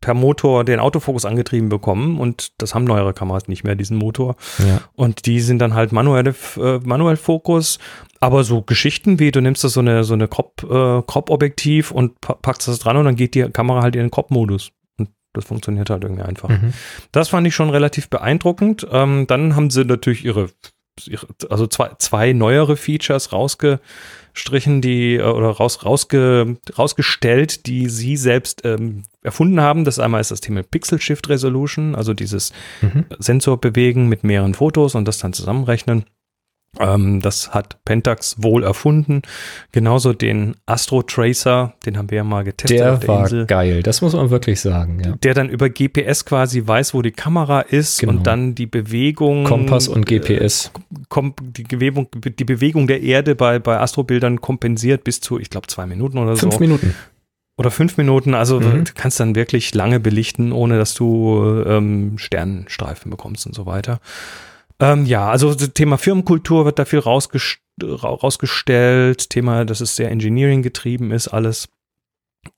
per 0.00 0.14
Motor 0.14 0.64
den 0.64 0.80
Autofokus 0.80 1.26
angetrieben 1.26 1.68
bekommen 1.68 2.18
und 2.18 2.52
das 2.58 2.74
haben 2.74 2.84
neuere 2.84 3.12
Kameras 3.12 3.48
nicht 3.48 3.64
mehr, 3.64 3.74
diesen 3.74 3.98
Motor. 3.98 4.36
ja. 4.58 4.80
Und 4.94 5.26
die 5.26 5.40
sind 5.40 5.58
dann 5.58 5.74
halt 5.74 5.92
manuelle, 5.92 6.34
äh, 6.56 6.78
manuell 6.82 7.16
Fokus. 7.16 7.78
Aber 8.18 8.44
so 8.44 8.62
Geschichten 8.62 9.18
wie, 9.18 9.30
du 9.30 9.42
nimmst 9.42 9.62
das 9.64 9.74
so 9.74 9.80
eine, 9.80 10.04
so 10.04 10.14
eine 10.14 10.28
Crop, 10.28 10.62
äh, 10.62 11.02
Crop-Objektiv 11.02 11.90
und 11.90 12.20
pa 12.20 12.34
packst 12.34 12.68
das 12.68 12.78
dran 12.78 12.96
und 12.96 13.04
dann 13.04 13.16
geht 13.16 13.34
die 13.34 13.42
Kamera 13.42 13.82
halt 13.82 13.94
in 13.94 14.02
den 14.02 14.10
Crop-Modus. 14.10 14.70
Und 14.96 15.10
das 15.34 15.44
funktioniert 15.44 15.90
halt 15.90 16.02
irgendwie 16.02 16.22
einfach. 16.22 16.48
Mhm. 16.48 16.72
Das 17.10 17.28
fand 17.28 17.46
ich 17.46 17.54
schon 17.54 17.68
relativ 17.68 18.08
beeindruckend. 18.08 18.86
Ähm, 18.90 19.26
dann 19.26 19.54
haben 19.54 19.68
sie 19.68 19.84
natürlich 19.84 20.24
ihre, 20.24 20.48
ihre 21.04 21.26
also 21.50 21.66
zwei, 21.66 21.90
zwei 21.98 22.32
neuere 22.32 22.76
Features 22.76 23.32
rausgestrichen, 23.32 24.80
die 24.80 25.16
äh, 25.16 25.24
oder 25.24 25.50
raus, 25.50 25.84
rausge, 25.84 26.56
rausgestellt, 26.78 27.66
die 27.66 27.90
sie 27.90 28.16
selbst 28.16 28.64
ähm, 28.64 29.02
erfunden 29.22 29.60
haben. 29.60 29.84
Das 29.84 29.98
einmal 29.98 30.20
ist 30.20 30.30
das 30.30 30.40
Thema 30.40 30.62
Pixel 30.62 31.00
Shift 31.00 31.28
Resolution, 31.28 31.94
also 31.94 32.14
dieses 32.14 32.52
Mhm. 32.80 33.04
Sensor 33.18 33.60
bewegen 33.60 34.08
mit 34.08 34.24
mehreren 34.24 34.54
Fotos 34.54 34.94
und 34.94 35.06
das 35.08 35.18
dann 35.18 35.32
zusammenrechnen. 35.32 36.04
Ähm, 36.80 37.20
das 37.20 37.52
hat 37.52 37.84
Pentax 37.84 38.36
wohl 38.42 38.64
erfunden. 38.64 39.20
Genauso 39.72 40.14
den 40.14 40.56
Astro 40.64 41.02
Tracer, 41.02 41.74
den 41.84 41.98
haben 41.98 42.10
wir 42.10 42.16
ja 42.16 42.24
mal 42.24 42.44
getestet 42.44 42.78
Der 42.80 42.96
der 42.96 43.08
war 43.08 43.20
Insel 43.24 43.44
geil, 43.44 43.82
das 43.82 44.00
muss 44.00 44.14
man 44.14 44.30
wirklich 44.30 44.58
sagen, 44.62 44.98
ja. 45.04 45.12
der 45.22 45.34
dann 45.34 45.50
über 45.50 45.68
GPS 45.68 46.24
quasi 46.24 46.66
weiß, 46.66 46.94
wo 46.94 47.02
die 47.02 47.10
Kamera 47.10 47.60
ist 47.60 47.98
Genau. 48.00 48.12
und 48.14 48.26
dann 48.26 48.54
die 48.54 48.64
Bewegung 48.64 49.44
Kompass 49.44 49.86
und 49.86 50.06
GPS. 50.06 50.72
kom 51.10 51.34
die, 51.42 51.64
Bewegung, 51.64 52.08
die 52.14 52.44
Bewegung 52.44 52.86
der 52.86 53.02
Erde 53.02 53.34
bei, 53.34 53.58
bei 53.58 53.78
Astrobildern 53.78 54.40
kompensiert 54.40 55.04
bis 55.04 55.20
zu, 55.20 55.38
ich 55.38 55.50
glaube, 55.50 55.66
zwei 55.66 55.84
Minuten 55.84 56.16
oder 56.16 56.36
Fünf 56.36 56.54
so. 56.54 56.58
Minuten. 56.60 56.94
Oder 57.58 57.70
fünf 57.70 57.96
Minuten. 57.96 58.34
Also 58.34 58.60
Mhm. 58.60 58.84
du 58.84 58.92
kannst 58.94 59.20
dann 59.20 59.34
wirklich 59.34 59.74
lange 59.74 60.00
belichten, 60.00 60.52
ohne 60.52 60.78
dass 60.78 60.94
du 60.94 61.62
ähm, 61.66 62.16
Sternenstreifen 62.18 63.10
bekommst 63.10 63.46
und 63.46 63.54
so 63.54 63.66
weiter. 63.66 64.00
Ähm, 64.80 65.04
ja, 65.06 65.28
also 65.30 65.54
das 65.54 65.72
Thema 65.74 65.98
Firmenkultur 65.98 66.64
wird 66.64 66.78
da 66.78 66.84
viel 66.84 66.98
rausgest 67.00 67.58
ra- 67.82 68.08
rausgestellt. 68.14 69.30
Thema, 69.30 69.64
dass 69.64 69.80
es 69.80 69.96
sehr 69.96 70.10
Engineering 70.10 70.62
getrieben 70.62 71.10
ist, 71.12 71.28
alles. 71.28 71.68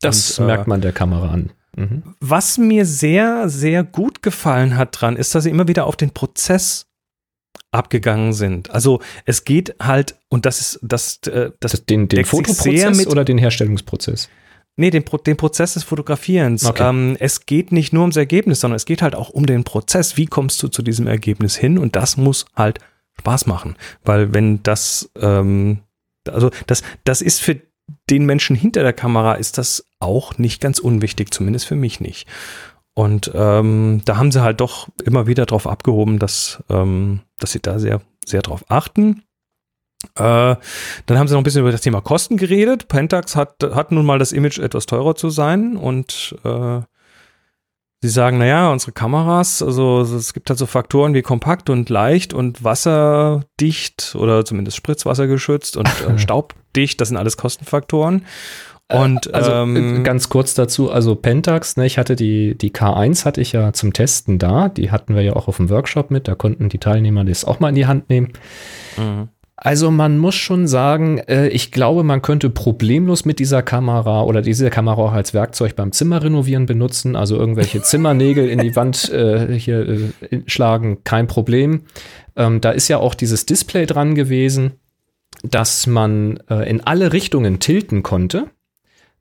Das 0.01 0.39
Und, 0.39 0.45
äh, 0.45 0.47
merkt 0.47 0.67
man 0.69 0.81
der 0.81 0.93
Kamera 0.93 1.29
an. 1.31 1.51
Mhm. 1.77 2.03
Was 2.21 2.57
mir 2.57 2.87
sehr, 2.87 3.49
sehr 3.49 3.83
gut 3.83 4.23
gefallen 4.23 4.77
hat 4.77 4.99
dran, 5.01 5.17
ist, 5.17 5.35
dass 5.35 5.45
sie 5.45 5.51
immer 5.51 5.67
wieder 5.69 5.87
auf 5.87 5.97
den 5.97 6.11
Prozess 6.11 6.87
abgegangen 7.73 8.33
sind. 8.33 8.71
Also 8.71 9.01
es 9.25 9.45
geht 9.45 9.75
halt, 9.83 10.17
und 10.29 10.47
das 10.47 10.61
ist, 10.61 10.79
das, 10.83 11.19
äh, 11.27 11.51
das, 11.61 11.73
Das, 11.73 11.85
den 11.85 12.07
den 12.09 12.25
Fotoprozess 12.25 13.07
oder 13.09 13.25
den 13.25 13.39
Herstellungsprozess? 13.39 14.29
Nee, 14.77 14.91
den, 14.91 15.05
Pro- 15.05 15.19
den 15.19 15.37
Prozess 15.37 15.75
des 15.75 15.85
Fotografierens. 15.85 16.65
Okay. 16.65 16.89
Ähm, 16.89 17.17
es 17.21 17.47
geht 17.47 17.73
nicht 17.73 17.93
nur 17.93 18.03
ums 18.03 18.17
Ergebnis, 18.17 18.61
sondern 18.61 18.77
es 18.77 18.87
geht 18.87 19.03
halt 19.03 19.15
auch 19.15 19.31
um 19.31 19.47
den 19.47 19.65
Prozess. 19.65 20.17
Wie 20.17 20.27
kommst 20.27 20.63
du 20.63 20.69
zu 20.69 20.83
diesem 20.83 21.07
Ergebnis 21.07 21.57
hin? 21.57 21.79
Und 21.79 21.97
das 21.97 22.17
muss 22.17 22.47
halt 22.55 22.79
Spaß 23.19 23.47
machen. 23.47 23.77
Weil 24.05 24.35
wenn 24.35 24.63
das, 24.63 25.11
ähm, 25.21 25.81
also 26.29 26.51
das, 26.67 26.83
das 27.05 27.23
ist 27.23 27.41
für 27.41 27.61
den 28.11 28.25
Menschen 28.27 28.57
hinter 28.57 28.83
der 28.83 28.93
Kamera 28.93 29.35
ist 29.35 29.59
das 29.59 29.87
auch 30.01 30.39
nicht 30.39 30.61
ganz 30.61 30.79
unwichtig, 30.79 31.33
zumindest 31.33 31.67
für 31.67 31.77
mich 31.77 32.01
nicht. 32.01 32.27
Und 32.95 33.31
ähm, 33.35 34.03
da 34.05 34.17
haben 34.17 34.31
sie 34.31 34.43
halt 34.43 34.61
doch 34.61 34.89
immer 35.05 35.27
wieder 35.27 35.47
drauf 35.47 35.67
abgehoben, 35.67 36.19
dass, 36.19 36.63
ähm, 36.71 37.21
dass 37.39 37.53
sie 37.53 37.61
da 37.61 37.79
sehr, 37.79 38.01
sehr 38.25 38.43
drauf 38.43 38.65
achten. 38.69 39.23
Äh, 40.17 40.57
dann 41.07 41.19
haben 41.19 41.29
sie 41.29 41.35
noch 41.35 41.41
ein 41.41 41.45
bisschen 41.45 41.63
über 41.63 41.73
das 41.73 41.81
Thema 41.81 42.01
Kosten 42.01 42.37
geredet. 42.37 42.89
Pentax 42.89 43.37
hat, 43.37 43.57
hat 43.63 43.93
nun 43.93 44.07
mal 44.07 44.19
das 44.19 44.33
Image, 44.33 44.59
etwas 44.59 44.87
teurer 44.87 45.15
zu 45.15 45.31
sein 45.31 45.77
und 45.77 46.37
äh, 46.45 46.81
sie 48.05 48.11
sagen, 48.11 48.39
naja, 48.39 48.71
unsere 48.71 48.93
Kameras, 48.93 49.63
also 49.63 50.03
es 50.03 50.35
gibt 50.35 50.51
halt 50.51 50.59
so 50.59 50.67
Faktoren 50.67 51.15
wie 51.15 51.23
kompakt 51.23 51.71
und 51.71 51.89
leicht 51.89 52.35
und 52.35 52.63
wasserdicht 52.63 54.15
oder 54.19 54.45
zumindest 54.45 54.77
spritzwassergeschützt 54.77 55.77
und 55.77 55.89
äh, 55.89 56.19
staubdicht, 56.19 57.01
das 57.01 57.09
sind 57.09 57.17
alles 57.17 57.37
Kostenfaktoren. 57.37 58.27
Und 58.93 59.33
also 59.33 59.51
ähm, 59.51 60.05
ganz 60.05 60.29
kurz 60.29 60.53
dazu, 60.53 60.91
also 60.91 61.15
Pentax, 61.15 61.79
ne, 61.79 61.87
ich 61.87 61.97
hatte 61.97 62.17
die, 62.17 62.57
die 62.57 62.71
K1 62.71 63.25
hatte 63.25 63.41
ich 63.41 63.53
ja 63.53 63.73
zum 63.73 63.95
Testen 63.95 64.39
da, 64.39 64.69
die 64.69 64.91
hatten 64.91 65.15
wir 65.15 65.23
ja 65.23 65.35
auch 65.35 65.49
auf 65.49 65.57
dem 65.57 65.71
Workshop 65.71 66.11
mit, 66.11 66.29
da 66.29 66.35
konnten 66.35 66.69
die 66.69 66.79
Teilnehmer 66.79 67.25
das 67.25 67.47
auch 67.47 67.61
mal 67.61 67.71
in 67.71 67.75
die 67.75 67.87
Hand 67.87 68.11
nehmen. 68.11 68.35
Mhm. 68.99 69.29
Also 69.57 69.91
man 69.93 70.19
muss 70.19 70.35
schon 70.35 70.67
sagen, 70.67 71.19
äh, 71.19 71.49
ich 71.49 71.71
glaube, 71.71 72.03
man 72.03 72.23
könnte 72.23 72.51
problemlos 72.51 73.25
mit 73.25 73.39
dieser 73.39 73.63
Kamera 73.63 74.23
oder 74.23 74.43
diese 74.43 74.69
Kamera 74.69 75.01
auch 75.01 75.13
als 75.13 75.33
Werkzeug 75.33 75.77
beim 75.77 75.93
Zimmerrenovieren 75.93 76.67
benutzen. 76.67 77.15
Also 77.15 77.37
irgendwelche 77.37 77.81
Zimmernägel 77.83 78.49
in 78.49 78.59
die 78.59 78.75
Wand 78.75 79.11
äh, 79.11 79.57
hier 79.57 79.89
äh, 79.89 80.43
schlagen, 80.47 81.05
kein 81.05 81.29
Problem. 81.29 81.83
Ähm, 82.37 82.61
da 82.61 82.73
ist 82.73 82.89
ja 82.89 82.99
auch 82.99 83.15
dieses 83.15 83.47
Display 83.47 83.87
dran 83.87 84.17
gewesen, 84.17 84.73
dass 85.45 85.87
man 85.87 86.39
äh, 86.51 86.69
in 86.69 86.81
alle 86.81 87.13
Richtungen 87.13 87.61
tilten 87.61 88.03
konnte. 88.03 88.49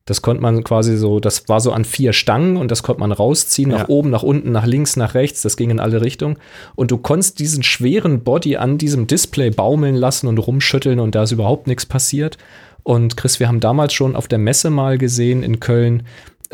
Das 0.06 0.22
konnte 0.22 0.42
man 0.42 0.66
quasi 0.66 0.98
so, 0.98 1.22
das 1.22 1.48
war 1.48 1.62
so 1.62 1.72
an 1.72 1.86
vier 1.86 2.12
Stangen 2.12 2.58
und 2.58 2.70
das 2.72 2.84
konnte 2.84 3.00
man 3.00 3.14
rausziehen, 3.14 3.72
Ja. 3.72 3.78
nach 3.80 3.88
oben, 3.88 4.10
nach 4.10 4.24
unten, 4.24 4.52
nach 4.52 4.66
links, 4.66 4.98
nach 4.98 5.14
rechts, 5.14 5.42
das 5.44 5.56
ging 5.56 5.70
in 5.70 5.80
alle 5.80 6.02
Richtungen. 6.02 6.38
Und 6.76 6.92
du 6.92 6.98
konntest 6.98 7.40
diesen 7.40 7.64
schweren 7.64 8.22
Body 8.24 8.58
an 8.58 8.78
diesem 8.78 9.08
Display 9.08 9.50
baumeln 9.50 9.96
lassen 9.96 10.28
und 10.28 10.40
rumschütteln 10.40 11.00
und 11.00 11.16
da 11.16 11.24
ist 11.24 11.32
überhaupt 11.32 11.68
nichts 11.68 11.86
passiert. 11.86 12.38
Und 12.84 13.16
Chris, 13.16 13.40
wir 13.40 13.48
haben 13.48 13.62
damals 13.62 13.94
schon 13.94 14.18
auf 14.18 14.28
der 14.28 14.40
Messe 14.40 14.70
mal 14.70 14.98
gesehen 14.98 15.42
in 15.42 15.62
Köln, 15.62 16.04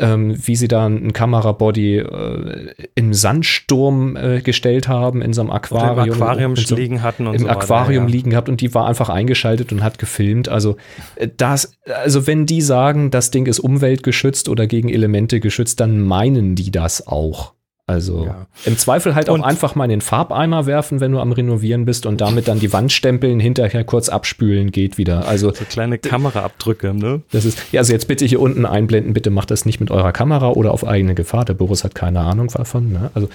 ähm, 0.00 0.34
wie 0.46 0.56
sie 0.56 0.68
da 0.68 0.86
ein 0.86 1.12
Kamerabody 1.12 1.98
äh, 1.98 2.74
im 2.94 3.14
Sandsturm 3.14 4.16
äh, 4.16 4.40
gestellt 4.40 4.88
haben, 4.88 5.22
in 5.22 5.32
so 5.32 5.42
einem 5.42 5.50
Aquarium. 5.50 6.06
im 6.06 6.12
Aquarium 6.22 6.56
so- 6.56 6.74
liegen 6.74 7.02
hatten 7.02 7.26
und 7.26 7.34
im 7.34 7.42
so 7.42 7.46
weiter, 7.46 7.60
Aquarium 7.60 8.04
ja. 8.08 8.10
liegen 8.10 8.30
gehabt 8.30 8.48
und 8.48 8.60
die 8.60 8.74
war 8.74 8.86
einfach 8.86 9.08
eingeschaltet 9.08 9.72
und 9.72 9.82
hat 9.82 9.98
gefilmt. 9.98 10.48
Also 10.48 10.76
äh, 11.16 11.28
das, 11.36 11.72
also 12.02 12.26
wenn 12.26 12.46
die 12.46 12.62
sagen, 12.62 13.10
das 13.10 13.30
Ding 13.30 13.46
ist 13.46 13.60
umweltgeschützt 13.60 14.48
oder 14.48 14.66
gegen 14.66 14.88
Elemente 14.88 15.38
geschützt, 15.40 15.80
dann 15.80 16.00
meinen 16.00 16.54
die 16.54 16.70
das 16.70 17.06
auch. 17.06 17.52
Also 17.90 18.24
Ja. 18.26 18.46
im 18.64 18.78
Zweifel 18.78 19.14
halt 19.16 19.28
Und- 19.28 19.40
auch 19.40 19.44
einfach 19.46 19.74
mal 19.74 19.84
in 19.84 19.90
den 19.90 20.00
Farbeimer 20.00 20.66
werfen, 20.66 21.00
wenn 21.00 21.10
du 21.12 21.18
am 21.18 21.32
Renovieren 21.32 21.84
bist 21.84 22.06
und 22.06 22.20
damit 22.20 22.46
dann 22.46 22.60
die 22.60 22.72
Wand 22.72 22.92
stempeln, 22.92 23.40
hinterher 23.40 23.82
kurz 23.84 24.08
abspülen, 24.08 24.70
geht 24.70 24.96
wieder. 24.96 25.26
Also 25.26 25.52
So 25.52 25.64
kleine 25.64 25.98
Kameraabdrücke, 25.98 26.94
ne? 26.94 27.22
das 27.32 27.44
ist, 27.44 27.58
ja, 27.72 27.80
also 27.80 27.92
jetzt 27.92 28.06
bitte 28.06 28.24
hier 28.26 28.40
unten 28.40 28.64
einblenden, 28.64 29.12
bitte 29.12 29.30
macht 29.30 29.50
das 29.50 29.66
nicht 29.66 29.80
mit 29.80 29.90
eurer 29.90 30.12
Kamera 30.12 30.50
oder 30.50 30.72
auf 30.72 30.86
eigene 30.86 31.14
Gefahr. 31.16 31.44
Der 31.44 31.54
Boris 31.54 31.82
hat 31.82 31.94
keine 31.96 32.20
Ahnung 32.20 32.46
davon. 32.48 32.92
Ne? 32.92 33.10
Also, 33.14 33.28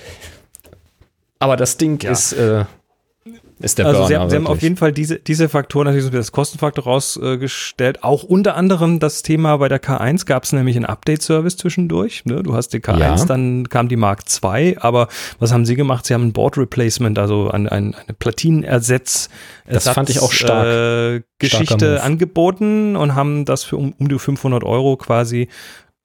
aber 1.40 1.58
das 1.58 1.78
Ding 1.78 2.02
Ja. 2.02 2.12
ist, 2.12 2.34
äh, 2.34 2.66
ist 3.60 3.78
der 3.78 3.86
also 3.86 4.04
sie 4.04 4.10
Burner. 4.10 4.20
haben, 4.22 4.30
sie 4.30 4.36
haben 4.36 4.48
auf 4.48 4.62
jeden 4.62 4.76
Fall 4.78 4.92
diese, 4.92 5.18
diese 5.18 5.48
Faktoren 5.50 5.86
natürlich 5.88 6.10
das 6.10 6.32
Kostenfaktor 6.32 6.84
rausgestellt. 6.84 8.04
Auch 8.04 8.24
unter 8.24 8.56
anderem 8.56 9.00
das 9.00 9.22
Thema 9.24 9.58
bei 9.58 9.70
der 9.70 9.82
K1 9.82 10.26
gab 10.26 10.44
es 10.44 10.52
nämlich 10.54 10.76
einen 10.76 10.86
Update-Service 10.86 11.58
zwischendurch. 11.58 12.26
Ne? 12.26 12.44
Du 12.44 12.54
hast 12.54 12.70
die 12.70 12.80
K1, 12.80 13.00
Ja. 13.00 13.26
dann 13.26 13.70
kam 13.70 13.88
die 13.88 13.96
Mark 13.96 14.24
II, 14.44 14.78
aber 14.80 15.08
was 15.40 15.54
haben 15.54 15.66
sie 15.66 15.76
gemacht? 15.76 16.06
Sie 16.06 16.14
haben 16.14 16.28
ein 16.28 16.34
Board-Replacement, 16.34 17.18
also 17.18 17.50
ein, 17.50 17.68
ein, 17.70 17.96
eine 17.96 18.14
Platinenersatz. 18.18 19.30
Das 19.68 19.88
fand 19.90 20.10
ich 20.10 20.20
auch 20.20 20.32
stark. 20.32 20.66
Äh, 20.68 21.22
Geschichte 21.40 22.02
angeboten 22.02 22.96
und 22.96 23.16
haben 23.16 23.46
das 23.46 23.64
für 23.64 23.78
um, 23.78 23.94
um 24.00 24.08
die 24.10 24.18
500 24.18 24.64
Euro 24.64 24.96
quasi 24.98 25.50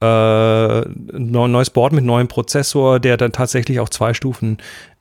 äh, 0.00 0.06
ein 0.06 1.30
neues 1.30 1.70
Board 1.70 1.92
mit 1.92 2.04
neuem 2.04 2.28
Prozessor, 2.28 3.00
der 3.00 3.16
dann 3.16 3.32
tatsächlich 3.32 3.80
auch 3.80 3.88
zwei 3.88 4.14
Stufen 4.14 4.58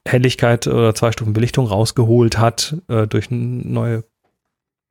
Helligkeit 0.07 0.67
oder 0.67 0.95
zwei 0.95 1.11
Stufen 1.11 1.33
Belichtung 1.33 1.67
rausgeholt 1.67 2.37
hat 2.37 2.75
äh, 2.87 3.07
durch 3.07 3.29
neue 3.29 4.03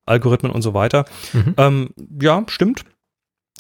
Algorithmen 0.07 0.53
und 0.53 0.63
so 0.63 0.75
weiter. 0.75 1.05
Mhm. 1.33 1.55
Ähm, 1.57 1.91
ja, 2.21 2.45
stimmt. 2.49 2.85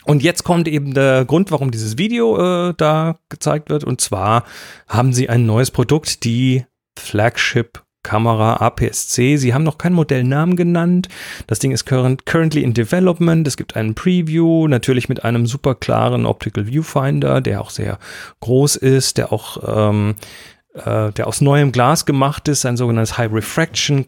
Und 0.04 0.22
jetzt 0.22 0.44
kommt 0.44 0.68
eben 0.68 0.94
der 0.94 1.24
Grund, 1.24 1.50
warum 1.50 1.70
dieses 1.70 1.98
Video 1.98 2.68
äh, 2.68 2.74
da 2.76 3.18
gezeigt 3.28 3.68
wird. 3.68 3.84
Und 3.84 4.00
zwar 4.00 4.44
haben 4.88 5.12
sie 5.12 5.28
ein 5.28 5.44
neues 5.44 5.70
Produkt, 5.70 6.24
die 6.24 6.64
Flagship 6.98 7.82
Kamera 8.08 8.54
APS-C. 8.54 9.36
Sie 9.36 9.52
haben 9.52 9.64
noch 9.64 9.76
keinen 9.76 9.92
Modellnamen 9.92 10.56
genannt. 10.56 11.08
Das 11.46 11.58
Ding 11.58 11.72
ist 11.72 11.84
current, 11.84 12.24
currently 12.24 12.62
in 12.62 12.72
development. 12.72 13.46
Es 13.46 13.58
gibt 13.58 13.76
einen 13.76 13.94
Preview, 13.94 14.66
natürlich 14.66 15.10
mit 15.10 15.24
einem 15.24 15.44
super 15.44 15.74
klaren 15.74 16.24
Optical 16.24 16.66
Viewfinder, 16.66 17.42
der 17.42 17.60
auch 17.60 17.68
sehr 17.68 17.98
groß 18.40 18.76
ist, 18.76 19.18
der 19.18 19.30
auch 19.30 19.90
ähm, 19.90 20.14
äh, 20.72 21.12
der 21.12 21.26
aus 21.26 21.42
neuem 21.42 21.70
Glas 21.70 22.06
gemacht 22.06 22.48
ist, 22.48 22.64
ein 22.64 22.78
sogenanntes 22.78 23.18
High 23.18 23.30
Refraction 23.30 24.06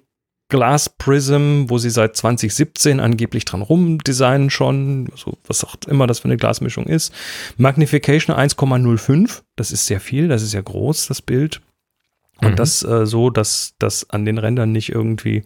Glass 0.49 0.89
Prism, 0.89 1.67
wo 1.69 1.77
sie 1.77 1.91
seit 1.91 2.17
2017 2.17 3.01
angeblich 3.01 3.45
dran 3.45 3.63
rumdesignen 3.63 4.49
schon, 4.49 5.09
so 5.15 5.37
was 5.47 5.63
auch 5.63 5.77
immer 5.87 6.07
das 6.07 6.21
für 6.21 6.25
eine 6.25 6.39
Glasmischung 6.39 6.87
ist. 6.87 7.13
Magnification 7.59 8.35
1,05, 8.35 9.43
das 9.57 9.73
ist 9.73 9.87
sehr 9.87 10.01
viel, 10.01 10.27
das 10.27 10.43
ist 10.43 10.55
ja 10.55 10.63
groß, 10.63 11.07
das 11.07 11.23
Bild. 11.23 11.61
Und 12.43 12.53
Mhm. 12.53 12.57
das 12.57 12.83
äh, 12.83 13.07
so, 13.07 13.31
dass 13.31 13.75
das 13.79 14.09
an 14.11 14.25
den 14.25 14.39
Rändern 14.39 14.73
nicht 14.73 14.91
irgendwie 14.91 15.45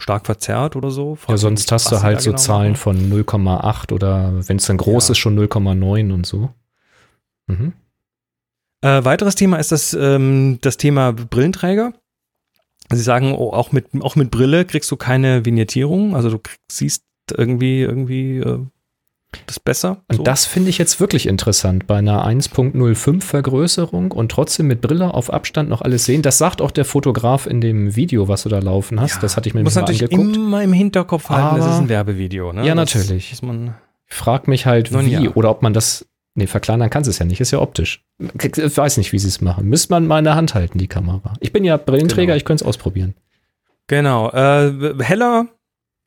stark 0.00 0.26
verzerrt 0.26 0.76
oder 0.76 0.90
so. 0.90 1.18
Ja, 1.28 1.36
sonst 1.36 1.72
hast 1.72 1.90
du 1.90 2.02
halt 2.02 2.20
so 2.20 2.30
genau 2.30 2.40
Zahlen 2.42 2.72
machen. 2.72 2.80
von 2.80 3.10
0,8 3.10 3.92
oder 3.92 4.32
wenn 4.48 4.56
es 4.58 4.66
dann 4.66 4.76
groß 4.76 5.08
Ja. 5.08 5.12
ist, 5.12 5.18
schon 5.18 5.34
0,9 5.34 6.12
und 6.12 6.26
so. 6.26 6.50
Mhm. 7.48 7.72
Äh, 8.82 9.04
weiteres 9.04 9.34
Thema 9.34 9.56
ist 9.56 9.72
das, 9.72 9.92
ähm, 9.94 10.58
das 10.60 10.76
Thema 10.76 11.12
Brillenträger. 11.12 11.92
Sie 12.90 13.02
sagen, 13.02 13.34
oh, 13.34 13.50
auch, 13.50 13.72
mit, 13.72 13.86
auch 14.00 14.14
mit 14.14 14.30
Brille 14.30 14.64
kriegst 14.64 14.90
du 14.90 14.96
keine 14.96 15.44
Vignettierung. 15.44 16.14
Also 16.14 16.30
du 16.30 16.38
krieg, 16.38 16.58
siehst 16.70 17.02
irgendwie, 17.32 17.80
irgendwie 17.80 18.38
äh, 18.38 18.60
das 19.46 19.60
besser. 19.60 20.02
Und 20.08 20.16
so. 20.16 20.22
das 20.22 20.46
finde 20.46 20.70
ich 20.70 20.78
jetzt 20.78 21.00
wirklich 21.00 21.26
interessant 21.26 21.86
bei 21.86 21.96
einer 21.96 22.26
1.05 22.26 23.22
Vergrößerung 23.22 24.10
und 24.12 24.30
trotzdem 24.32 24.66
mit 24.68 24.80
Brille 24.80 25.12
auf 25.12 25.32
Abstand 25.32 25.68
noch 25.68 25.82
alles 25.82 26.04
sehen. 26.06 26.22
Das 26.22 26.38
sagt 26.38 26.62
auch 26.62 26.70
der 26.70 26.84
Fotograf 26.86 27.46
in 27.46 27.60
dem 27.60 27.94
Video, 27.94 28.28
was 28.28 28.44
du 28.44 28.48
da 28.48 28.58
laufen 28.58 29.00
hast. 29.00 29.16
Ja, 29.16 29.20
das 29.20 29.36
hatte 29.36 29.48
ich 29.48 29.54
mir 29.54 29.62
muss 29.62 29.74
natürlich 29.74 30.02
angeguckt. 30.04 30.34
immer 30.36 30.62
im 30.62 30.72
Hinterkopf 30.72 31.28
halten, 31.28 31.56
das 31.56 31.64
Aber- 31.66 31.74
ist 31.74 31.80
ein 31.80 31.88
Werbevideo. 31.88 32.52
Ne? 32.52 32.66
Ja, 32.66 32.74
Das 32.74 32.94
natürlich. 32.94 33.30
Muss 33.32 33.42
man, 33.42 33.74
Ich 34.08 34.14
frage 34.14 34.50
mich 34.50 34.64
halt, 34.64 34.90
Nun 34.92 35.04
wie 35.06 35.10
ja. 35.10 35.30
oder 35.34 35.50
ob 35.50 35.62
man 35.62 35.74
das. 35.74 36.06
Nee, 36.34 36.46
verkleinern 36.46 36.88
kannst 36.88 37.08
du 37.08 37.10
es 37.10 37.18
ja 37.18 37.26
nicht, 37.26 37.40
ist 37.40 37.50
ja 37.50 37.58
optisch. 37.58 38.04
Ich 38.40 38.76
weiß 38.76 38.96
nicht, 38.96 39.12
wie 39.12 39.18
sie 39.18 39.28
es 39.28 39.40
machen. 39.40 39.66
Müsste 39.66 39.92
man 39.92 40.06
mal 40.06 40.18
in 40.20 40.24
der 40.24 40.36
Hand 40.36 40.54
halten, 40.54 40.78
die 40.78 40.86
Kamera. 40.86 41.34
Ich 41.40 41.52
bin 41.52 41.64
ja 41.64 41.76
Brillenträger, 41.76 42.26
Genau. 42.28 42.36
ich 42.36 42.44
könnte 42.44 42.62
es 42.64 42.68
ausprobieren. 42.68 43.14
Genau. 43.88 44.30
Äh, 44.30 44.94
heller, 45.02 45.46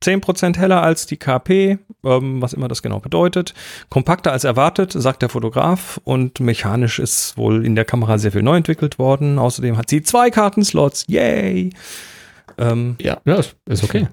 10% 0.03 0.57
heller 0.57 0.81
als 0.81 1.05
die 1.05 1.17
KP, 1.17 1.77
ähm, 2.03 2.41
was 2.41 2.53
immer 2.53 2.67
das 2.67 2.81
genau 2.81 2.99
bedeutet. 2.99 3.53
Kompakter 3.89 4.31
als 4.31 4.43
erwartet, 4.43 4.91
sagt 4.93 5.21
der 5.21 5.29
Fotograf. 5.29 5.99
Und 6.03 6.39
mechanisch 6.39 6.99
ist 6.99 7.37
wohl 7.37 7.65
in 7.65 7.75
der 7.75 7.85
Kamera 7.85 8.17
sehr 8.17 8.31
viel 8.31 8.43
neu 8.43 8.57
entwickelt 8.57 8.97
worden. 8.99 9.37
Außerdem 9.39 9.77
hat 9.77 9.89
sie 9.89 10.01
zwei 10.01 10.29
Kartenslots. 10.31 11.05
Yay! 11.07 11.71
Ähm, 12.57 12.95
Ja, 12.99 13.17
ja 13.25 13.35
ist- 13.35 13.83
okay. 13.83 14.07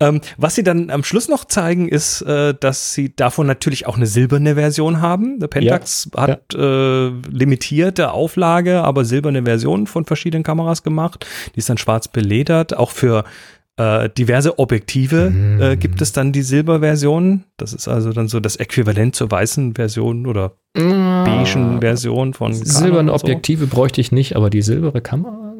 ähm, 0.00 0.20
was 0.36 0.54
sie 0.54 0.62
dann 0.62 0.90
am 0.90 1.02
Schluss 1.04 1.28
noch 1.28 1.46
zeigen, 1.46 1.88
ist, 1.88 2.20
äh, 2.22 2.52
dass 2.58 2.92
sie 2.92 3.14
davon 3.16 3.46
natürlich 3.46 3.86
auch 3.86 3.96
eine 3.96 4.06
silberne 4.06 4.54
Version 4.56 5.00
haben. 5.00 5.38
Der 5.40 5.46
Pentax 5.48 6.10
hat 6.16 6.54
Äh, 6.54 7.08
limitierte 7.30 8.10
Auflage, 8.12 8.82
aber 8.82 9.04
silberne 9.04 9.44
Versionen 9.44 9.86
von 9.86 10.04
verschiedenen 10.04 10.42
Kameras 10.42 10.82
gemacht. 10.82 11.24
Die 11.54 11.60
ist 11.60 11.68
dann 11.70 11.78
schwarz 11.78 12.08
beledert. 12.08 12.76
Auch 12.76 12.90
für 12.90 13.24
äh, 13.78 14.08
diverse 14.10 14.58
Objektive 14.58 15.30
Mhm. 15.30 15.60
äh, 15.62 15.76
gibt 15.76 16.00
es 16.00 16.12
dann 16.12 16.32
die 16.32 16.42
Silberversion. 16.42 17.44
Das 17.58 17.72
ist 17.74 17.88
also 17.88 18.12
dann 18.12 18.26
so 18.28 18.40
das 18.40 18.56
Äquivalent 18.56 19.14
zur 19.14 19.30
weißen 19.30 19.74
Version 19.74 20.26
oder 20.26 20.52
beigen 20.74 21.80
Version 21.80 22.32
von 22.34 22.52
Silberne 22.54 23.10
so. 23.10 23.14
Objektive 23.16 23.66
bräuchte 23.66 24.00
ich 24.00 24.12
nicht, 24.12 24.34
aber 24.36 24.50
die 24.50 24.62
silbere 24.62 25.00
Kamera. 25.00 25.52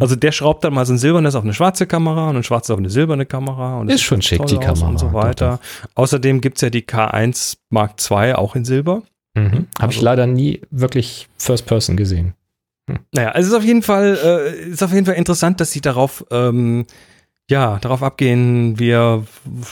Also 0.00 0.16
der 0.16 0.32
schraubt 0.32 0.64
dann 0.64 0.74
mal 0.74 0.84
so 0.86 0.92
ein 0.94 0.98
silbernes 0.98 1.34
auf 1.34 1.44
eine 1.44 1.54
schwarze 1.54 1.86
Kamera 1.86 2.30
und 2.30 2.36
ein 2.36 2.42
schwarzes 2.42 2.70
auf 2.70 2.78
eine 2.78 2.90
silberne 2.90 3.26
Kamera. 3.26 3.78
Und 3.80 3.88
Ist 3.90 4.02
schon 4.02 4.22
schick, 4.22 4.44
die 4.46 4.56
Kamera. 4.58 4.88
Und 4.88 4.98
so 4.98 5.12
weiter. 5.12 5.60
Außerdem 5.94 6.40
gibt 6.40 6.58
es 6.58 6.62
ja 6.62 6.70
die 6.70 6.82
K1 6.82 7.56
Mark 7.70 7.92
II 8.10 8.34
auch 8.34 8.54
in 8.56 8.64
Silber. 8.64 9.02
Mhm. 9.34 9.66
Habe 9.80 9.92
ich 9.92 9.98
Also- 9.98 10.04
leider 10.04 10.26
nie 10.26 10.60
wirklich 10.70 11.28
First 11.38 11.66
Person 11.66 11.96
gesehen. 11.96 12.34
Naja, 13.12 13.30
also 13.30 13.46
es 13.46 13.52
ist 13.52 13.58
auf 13.58 13.64
jeden 13.64 13.82
Fall, 13.82 14.18
äh, 14.22 14.70
ist 14.70 14.82
auf 14.82 14.92
jeden 14.92 15.06
Fall 15.06 15.14
interessant, 15.14 15.60
dass 15.60 15.70
sie 15.70 15.80
darauf 15.80 16.24
ähm, 16.30 16.86
ja, 17.48 17.78
darauf 17.80 18.02
abgehen, 18.02 18.78
wir 18.78 19.24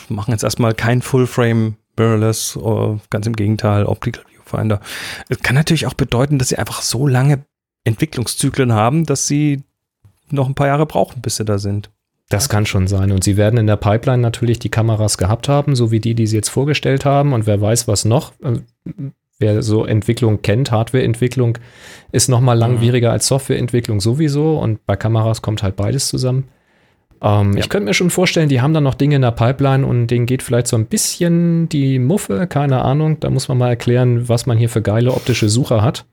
machen 0.09 0.33
jetzt 0.33 0.45
erstmal 0.45 0.75
kein 0.75 1.03
Full-Frame 1.03 1.77
Mirrorless, 1.97 2.57
äh, 2.57 2.99
ganz 3.11 3.27
im 3.27 3.37
Gegenteil, 3.37 3.85
Optical 3.85 4.25
Viewfinder. 4.29 4.81
Es 5.29 5.39
kann 5.41 5.55
natürlich 5.55 5.87
auch 5.87 5.95
bedeuten, 5.95 6.39
dass 6.39 6.49
sie 6.49 6.59
einfach 6.59 6.83
so 6.83 7.07
lange 7.07 7.45
Entwicklungszyklen 7.85 8.73
haben, 8.73 9.07
dass 9.07 9.27
sie 9.27 9.63
noch 10.31 10.47
ein 10.49 10.55
paar 10.55 10.67
Jahre 10.67 10.87
brauchen, 10.87 11.23
bis 11.23 11.37
sie 11.37 11.45
da 11.45 11.59
sind. 11.59 11.91
Das 12.29 12.49
kann 12.49 12.65
schon 12.65 12.87
sein. 12.87 13.11
Und 13.11 13.25
sie 13.25 13.37
werden 13.37 13.59
in 13.59 13.67
der 13.67 13.77
Pipeline 13.77 14.23
natürlich 14.23 14.61
die 14.61 14.69
Kameras 14.69 15.19
gehabt 15.19 15.49
haben, 15.49 15.75
so 15.75 15.91
wie 15.91 15.99
die, 15.99 16.15
die 16.15 16.29
sie 16.29 16.37
jetzt 16.37 16.49
vorgestellt 16.49 17.05
haben. 17.05 17.33
Und 17.33 17.47
wer 17.47 17.61
weiß, 17.61 17.89
was 17.89 18.05
noch. 18.05 18.33
Wer 19.41 19.63
so 19.63 19.85
Entwicklung 19.85 20.43
kennt, 20.43 20.71
Hardwareentwicklung 20.71 21.59
ist 22.13 22.29
noch 22.29 22.41
mal 22.41 22.53
langwieriger 22.53 23.09
mhm. 23.09 23.15
als 23.15 23.27
Softwareentwicklung 23.27 24.01
sowieso. 24.01 24.59
Und 24.59 24.85
bei 24.87 24.97
Kameras 24.97 25.43
kommt 25.43 25.63
halt 25.63 25.77
beides 25.77 26.09
zusammen. 26.09 26.49
Ähm, 27.23 27.55
ja. 27.55 27.61
Ich 27.61 27.69
könnte 27.69 27.87
mir 27.87 27.95
schon 27.95 28.11
vorstellen, 28.11 28.49
die 28.49 28.61
haben 28.61 28.75
da 28.75 28.81
noch 28.81 28.95
Dinge 28.95 29.17
in 29.17 29.23
der 29.23 29.31
Pipeline 29.33 29.87
und 29.87 30.09
denen 30.09 30.27
geht 30.27 30.43
vielleicht 30.43 30.67
so 30.67 30.77
ein 30.77 30.87
bisschen 30.87 31.69
die 31.69 31.99
Muffe, 31.99 32.47
keine 32.47 32.83
Ahnung. 32.83 33.19
Da 33.21 33.31
muss 33.31 33.49
man 33.49 33.59
mal 33.59 33.71
erklären, 33.71 34.29
was 34.29 34.47
man 34.47 34.59
hier 34.59 34.69
für 34.69 34.83
geile 34.83 35.13
optische 35.13 35.49
Sucher 35.49 35.83
hat. 35.83 36.05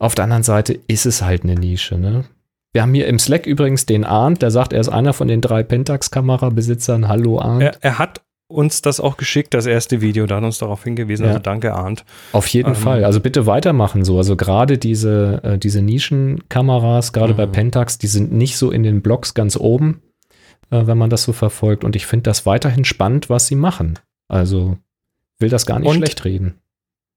Auf 0.00 0.14
der 0.14 0.24
anderen 0.24 0.42
Seite 0.44 0.78
ist 0.88 1.06
es 1.06 1.22
halt 1.22 1.44
eine 1.44 1.54
Nische, 1.54 1.96
ne? 1.96 2.24
Wir 2.72 2.82
haben 2.82 2.92
hier 2.92 3.06
im 3.06 3.18
Slack 3.18 3.46
übrigens 3.46 3.86
den 3.86 4.04
Arndt, 4.04 4.42
der 4.42 4.50
sagt, 4.50 4.72
er 4.72 4.80
ist 4.80 4.90
einer 4.90 5.14
von 5.14 5.26
den 5.26 5.40
drei 5.40 5.62
Pentax-Kamerabesitzern. 5.62 7.08
Hallo 7.08 7.40
Arndt. 7.40 7.62
Er, 7.62 7.76
er, 7.80 7.98
hat 7.98 8.20
uns 8.48 8.80
das 8.80 8.98
auch 8.98 9.18
geschickt, 9.18 9.52
das 9.52 9.66
erste 9.66 10.00
Video, 10.00 10.26
da 10.26 10.36
hat 10.36 10.44
uns 10.44 10.58
darauf 10.58 10.82
hingewiesen. 10.82 11.24
Ja. 11.24 11.28
Also 11.30 11.42
danke 11.42 11.74
Arndt. 11.74 12.04
Auf 12.32 12.46
jeden 12.48 12.70
ähm, 12.70 12.74
Fall. 12.74 13.04
Also 13.04 13.20
bitte 13.20 13.46
weitermachen 13.46 14.04
so. 14.04 14.16
Also 14.16 14.36
gerade 14.36 14.78
diese, 14.78 15.40
äh, 15.44 15.58
diese 15.58 15.82
Nischenkameras, 15.82 17.12
gerade 17.12 17.34
bei 17.34 17.46
mhm. 17.46 17.52
Pentax, 17.52 17.98
die 17.98 18.06
sind 18.06 18.32
nicht 18.32 18.56
so 18.56 18.70
in 18.70 18.82
den 18.82 19.02
Blogs 19.02 19.34
ganz 19.34 19.56
oben, 19.56 20.02
äh, 20.70 20.86
wenn 20.86 20.98
man 20.98 21.10
das 21.10 21.24
so 21.24 21.32
verfolgt. 21.32 21.84
Und 21.84 21.94
ich 21.94 22.06
finde 22.06 22.24
das 22.24 22.46
weiterhin 22.46 22.84
spannend, 22.86 23.28
was 23.28 23.46
sie 23.46 23.54
machen. 23.54 23.98
Also 24.28 24.78
will 25.38 25.50
das 25.50 25.66
gar 25.66 25.78
nicht 25.78 25.94
schlecht 25.94 26.24
reden. 26.24 26.54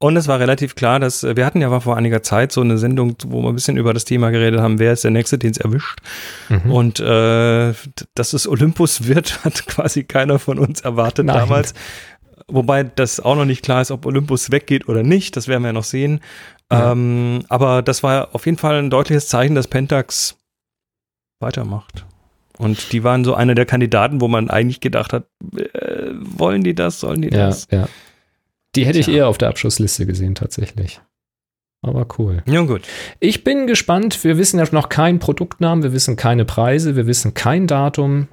Und 0.02 0.18
es 0.18 0.28
war 0.28 0.40
relativ 0.40 0.74
klar, 0.74 1.00
dass 1.00 1.24
äh, 1.24 1.36
wir 1.36 1.46
hatten 1.46 1.62
ja 1.62 1.80
vor 1.80 1.96
einiger 1.96 2.24
Zeit 2.24 2.52
so 2.52 2.62
eine 2.62 2.80
Sendung, 2.80 3.16
wo 3.28 3.44
wir 3.44 3.50
ein 3.50 3.56
bisschen 3.56 3.78
über 3.78 3.94
das 3.94 4.04
Thema 4.04 4.32
geredet 4.32 4.60
haben, 4.60 4.80
wer 4.80 4.94
ist 4.94 5.04
der 5.04 5.12
Nächste, 5.12 5.38
den 5.38 5.52
es 5.52 5.58
erwischt. 5.58 6.00
Mhm. 6.50 6.72
Und 6.72 7.00
äh, 7.00 7.74
dass 8.16 8.34
es 8.34 8.48
Olympus 8.48 9.08
wird, 9.08 9.40
hat 9.46 9.68
quasi 9.68 10.04
keiner 10.04 10.40
von 10.40 10.58
uns 10.58 10.82
erwartet 10.82 11.28
Nein. 11.28 11.38
damals. 11.38 11.76
Wobei 12.48 12.84
das 12.84 13.20
auch 13.20 13.36
noch 13.36 13.46
nicht 13.46 13.64
klar 13.64 13.84
ist, 13.84 13.92
ob 13.92 14.08
Olympus 14.08 14.50
weggeht 14.50 14.90
oder 14.90 15.04
nicht. 15.04 15.38
Das 15.38 15.48
werden 15.48 15.62
wir 15.62 15.70
ja 15.70 15.74
noch 15.74 15.84
sehen. 15.84 16.20
Ja. 16.72 16.94
Ähm, 16.94 17.44
aber 17.48 17.84
das 17.84 18.02
war 18.02 18.34
auf 18.34 18.48
jeden 18.48 18.58
Fall 18.58 18.80
ein 18.80 18.90
deutliches 18.90 19.28
Zeichen, 19.28 19.54
dass 19.54 19.68
Pentax 19.68 20.36
weitermacht. 21.40 22.06
Und 22.58 22.92
die 22.92 23.04
waren 23.04 23.24
so 23.24 23.36
einer 23.36 23.54
der 23.54 23.68
Kandidaten, 23.68 24.20
wo 24.20 24.28
man 24.28 24.50
eigentlich 24.50 24.80
gedacht 24.80 25.14
hat, 25.14 25.26
äh, 25.56 26.10
wollen 26.14 26.64
die 26.64 26.74
das, 26.74 27.00
sollen 27.00 27.22
die 27.22 27.30
ja, 27.30 27.46
das? 27.46 27.68
Ja. 27.70 27.88
Die 28.76 28.86
hätte 28.86 29.00
ich 29.00 29.10
eher 29.10 29.28
auf 29.28 29.38
der 29.38 29.50
Abschlussliste 29.50 30.06
gesehen, 30.06 30.36
tatsächlich. 30.36 31.02
Aber 31.82 32.08
cool. 32.20 32.44
Ja, 32.46 32.62
gut. 32.62 32.84
Ich 33.20 33.44
bin 33.44 33.68
gespannt. 33.68 34.24
Wir 34.24 34.38
wissen 34.38 34.60
ja 34.60 34.66
noch 34.72 34.90
keinen 34.90 35.20
Produktnamen, 35.20 35.84
wir 35.84 35.94
wissen 35.94 36.16
keine 36.16 36.46
Preise, 36.46 36.96
wir 36.96 37.08
wissen 37.08 37.34
kein 37.34 37.68
Datum. 37.68 38.28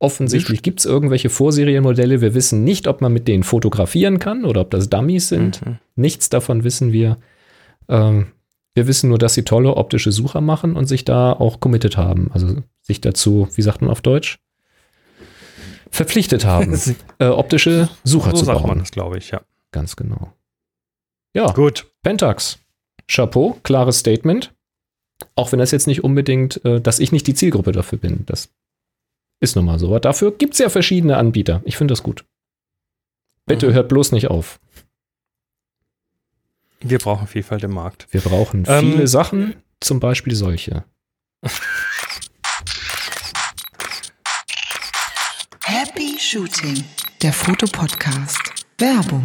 Offensichtlich 0.00 0.62
gibt 0.62 0.80
es 0.80 0.84
irgendwelche 0.84 1.30
Vorserienmodelle. 1.30 2.20
Wir 2.20 2.34
wissen 2.34 2.64
nicht, 2.64 2.88
ob 2.88 3.00
man 3.00 3.12
mit 3.12 3.28
denen 3.28 3.44
fotografieren 3.44 4.18
kann 4.18 4.44
oder 4.44 4.62
ob 4.62 4.70
das 4.72 4.90
Dummies 4.90 5.28
sind. 5.28 5.64
Mhm. 5.64 5.78
Nichts 5.94 6.28
davon 6.28 6.64
wissen 6.64 6.92
wir. 6.92 7.18
Ähm, 7.88 8.32
wir 8.74 8.88
wissen 8.88 9.10
nur, 9.10 9.18
dass 9.18 9.34
sie 9.34 9.44
tolle 9.44 9.76
optische 9.76 10.10
Sucher 10.10 10.40
machen 10.40 10.74
und 10.74 10.86
sich 10.86 11.04
da 11.04 11.32
auch 11.32 11.60
committed 11.60 11.96
haben. 11.96 12.30
Also 12.32 12.56
sich 12.80 13.00
dazu, 13.00 13.46
wie 13.54 13.62
sagt 13.62 13.80
man 13.80 13.90
auf 13.90 14.00
Deutsch? 14.00 14.40
Verpflichtet 15.88 16.44
haben, 16.44 16.76
äh, 17.20 17.26
optische 17.26 17.88
Sucher 18.02 18.30
so 18.32 18.38
zu 18.38 18.46
bauen. 18.46 18.54
So 18.54 18.60
sagt 18.60 18.66
man 18.66 18.78
das, 18.80 18.90
glaube 18.90 19.18
ich, 19.18 19.30
ja. 19.30 19.42
Ganz 19.72 19.96
genau. 19.96 20.32
Ja, 21.34 21.50
gut. 21.52 21.90
Pentax. 22.02 22.58
Chapeau, 23.08 23.58
klares 23.62 23.98
Statement. 23.98 24.54
Auch 25.34 25.52
wenn 25.52 25.58
das 25.58 25.70
jetzt 25.70 25.86
nicht 25.86 26.04
unbedingt, 26.04 26.64
äh, 26.64 26.80
dass 26.80 26.98
ich 26.98 27.12
nicht 27.12 27.26
die 27.26 27.34
Zielgruppe 27.34 27.72
dafür 27.72 27.98
bin. 27.98 28.24
Das 28.26 28.50
ist 29.40 29.56
nun 29.56 29.64
mal 29.64 29.78
so. 29.78 29.88
Aber 29.88 30.00
dafür 30.00 30.32
gibt 30.32 30.54
es 30.54 30.58
ja 30.58 30.68
verschiedene 30.68 31.16
Anbieter. 31.16 31.62
Ich 31.64 31.76
finde 31.76 31.92
das 31.92 32.02
gut. 32.02 32.24
Bitte 33.46 33.68
mhm. 33.68 33.74
hört 33.74 33.88
bloß 33.88 34.12
nicht 34.12 34.28
auf. 34.28 34.60
Wir 36.80 36.98
brauchen 36.98 37.26
Vielfalt 37.26 37.62
im 37.62 37.72
Markt. 37.72 38.08
Wir 38.10 38.20
brauchen 38.20 38.64
ähm, 38.66 38.92
viele 38.92 39.06
Sachen, 39.06 39.54
zum 39.80 40.00
Beispiel 40.00 40.34
solche. 40.34 40.84
Happy 45.64 46.18
Shooting, 46.18 46.84
der 47.22 47.32
Fotopodcast. 47.32 48.52
Werbung. 48.78 49.22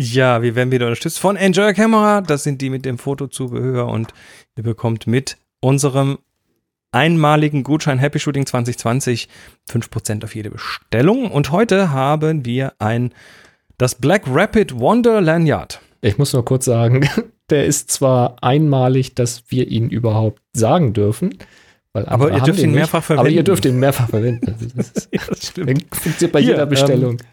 Ja, 0.00 0.42
wir 0.42 0.54
werden 0.54 0.70
wieder 0.70 0.86
unterstützt 0.86 1.18
von 1.18 1.34
Enjoy 1.34 1.74
Camera. 1.74 2.20
Das 2.20 2.44
sind 2.44 2.62
die 2.62 2.70
mit 2.70 2.84
dem 2.84 2.98
Fotozubehör 2.98 3.88
und 3.88 4.14
ihr 4.56 4.62
bekommt 4.62 5.08
mit 5.08 5.38
unserem 5.58 6.18
einmaligen 6.92 7.64
Gutschein 7.64 7.98
Happy 7.98 8.20
Shooting 8.20 8.46
2020 8.46 9.28
5% 9.68 10.22
auf 10.22 10.36
jede 10.36 10.50
Bestellung. 10.50 11.32
Und 11.32 11.50
heute 11.50 11.90
haben 11.90 12.44
wir 12.44 12.74
ein 12.78 13.12
das 13.76 13.96
Black 13.96 14.22
Rapid 14.28 14.78
Wonder 14.78 15.20
Lanyard. 15.20 15.80
Ich 16.00 16.16
muss 16.16 16.32
nur 16.32 16.44
kurz 16.44 16.66
sagen, 16.66 17.08
der 17.50 17.66
ist 17.66 17.90
zwar 17.90 18.36
einmalig, 18.40 19.16
dass 19.16 19.42
wir 19.48 19.66
ihn 19.66 19.90
überhaupt 19.90 20.40
sagen 20.52 20.92
dürfen, 20.92 21.38
aber 21.92 22.30
ihr 22.30 22.40
dürft 22.42 22.60
ihn 22.60 22.70
mehrfach 22.70 23.02
verwenden. 23.02 23.26
Aber 23.26 23.30
ihr 23.30 23.42
dürft 23.42 23.64
ihn 23.64 23.80
mehrfach 23.80 24.08
verwenden. 24.08 24.54
Das, 24.76 24.90
ist, 24.90 25.08
ja, 25.12 25.22
das 25.28 25.48
funktioniert 25.48 26.32
bei 26.32 26.40
Hier, 26.40 26.50
jeder 26.50 26.66
Bestellung. 26.66 27.14
Ähm, 27.14 27.26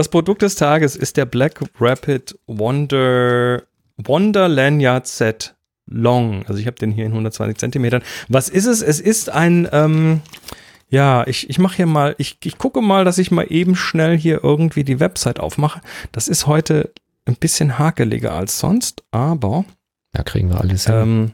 das 0.00 0.08
Produkt 0.08 0.40
des 0.40 0.54
Tages 0.54 0.96
ist 0.96 1.18
der 1.18 1.26
Black 1.26 1.60
Rapid 1.78 2.38
Wonder, 2.46 3.64
Wonder 3.98 4.48
Lanyard 4.48 5.06
Set 5.06 5.54
Long. 5.84 6.42
Also 6.46 6.58
ich 6.58 6.66
habe 6.66 6.78
den 6.78 6.90
hier 6.90 7.04
in 7.04 7.10
120 7.10 7.58
Zentimetern. 7.58 8.02
Was 8.26 8.48
ist 8.48 8.64
es? 8.64 8.80
Es 8.80 8.98
ist 8.98 9.28
ein, 9.28 9.68
ähm, 9.72 10.22
ja, 10.88 11.26
ich, 11.26 11.50
ich 11.50 11.58
mache 11.58 11.76
hier 11.76 11.86
mal, 11.86 12.14
ich, 12.16 12.38
ich 12.42 12.56
gucke 12.56 12.80
mal, 12.80 13.04
dass 13.04 13.18
ich 13.18 13.30
mal 13.30 13.44
eben 13.50 13.76
schnell 13.76 14.16
hier 14.16 14.42
irgendwie 14.42 14.84
die 14.84 15.00
Website 15.00 15.38
aufmache. 15.38 15.82
Das 16.12 16.28
ist 16.28 16.46
heute 16.46 16.94
ein 17.26 17.36
bisschen 17.36 17.78
hakeliger 17.78 18.32
als 18.32 18.58
sonst, 18.58 19.02
aber. 19.10 19.66
Da 20.12 20.22
kriegen 20.22 20.48
wir 20.48 20.62
alles 20.62 20.86
hin. 20.86 20.94
Ähm, 20.94 21.32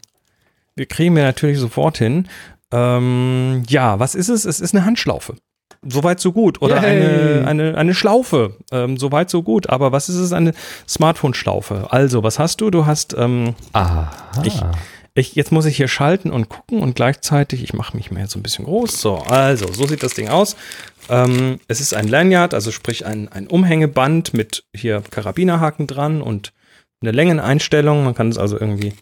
wir 0.74 0.86
kriegen 0.86 1.14
wir 1.14 1.22
natürlich 1.22 1.60
sofort 1.60 1.98
hin. 1.98 2.26
Ähm, 2.72 3.62
ja, 3.68 4.00
was 4.00 4.16
ist 4.16 4.28
es? 4.28 4.44
Es 4.44 4.58
ist 4.58 4.74
eine 4.74 4.84
Handschlaufe. 4.84 5.36
Soweit 5.82 6.20
so 6.20 6.32
gut. 6.32 6.62
Oder 6.62 6.80
eine, 6.80 7.44
eine, 7.46 7.76
eine 7.76 7.94
Schlaufe. 7.94 8.56
Ähm, 8.72 8.96
Soweit 8.96 9.30
so 9.30 9.42
gut. 9.42 9.68
Aber 9.70 9.92
was 9.92 10.08
ist 10.08 10.16
es? 10.16 10.32
Eine 10.32 10.52
Smartphone-Schlaufe. 10.88 11.88
Also, 11.90 12.22
was 12.22 12.38
hast 12.38 12.60
du? 12.60 12.70
Du 12.70 12.86
hast. 12.86 13.14
Ähm, 13.18 13.54
Aha. 13.72 14.10
Ich, 14.44 14.60
ich, 15.14 15.34
jetzt 15.34 15.50
muss 15.50 15.64
ich 15.64 15.76
hier 15.76 15.88
schalten 15.88 16.30
und 16.30 16.48
gucken 16.48 16.80
und 16.80 16.94
gleichzeitig, 16.94 17.62
ich 17.62 17.72
mache 17.72 17.96
mich 17.96 18.10
mal 18.10 18.20
jetzt 18.20 18.32
so 18.32 18.38
ein 18.38 18.42
bisschen 18.42 18.66
groß. 18.66 19.00
So, 19.00 19.16
also, 19.16 19.72
so 19.72 19.86
sieht 19.86 20.02
das 20.02 20.14
Ding 20.14 20.28
aus. 20.28 20.56
Ähm, 21.08 21.58
es 21.68 21.80
ist 21.80 21.94
ein 21.94 22.06
Lanyard, 22.06 22.52
also 22.52 22.70
sprich 22.70 23.06
ein, 23.06 23.28
ein 23.28 23.46
Umhängeband 23.46 24.34
mit 24.34 24.64
hier 24.74 25.02
Karabinerhaken 25.10 25.86
dran 25.86 26.20
und 26.20 26.52
eine 27.00 27.12
Längeneinstellung. 27.12 28.04
Man 28.04 28.14
kann 28.14 28.28
es 28.28 28.38
also 28.38 28.58
irgendwie 28.58 28.92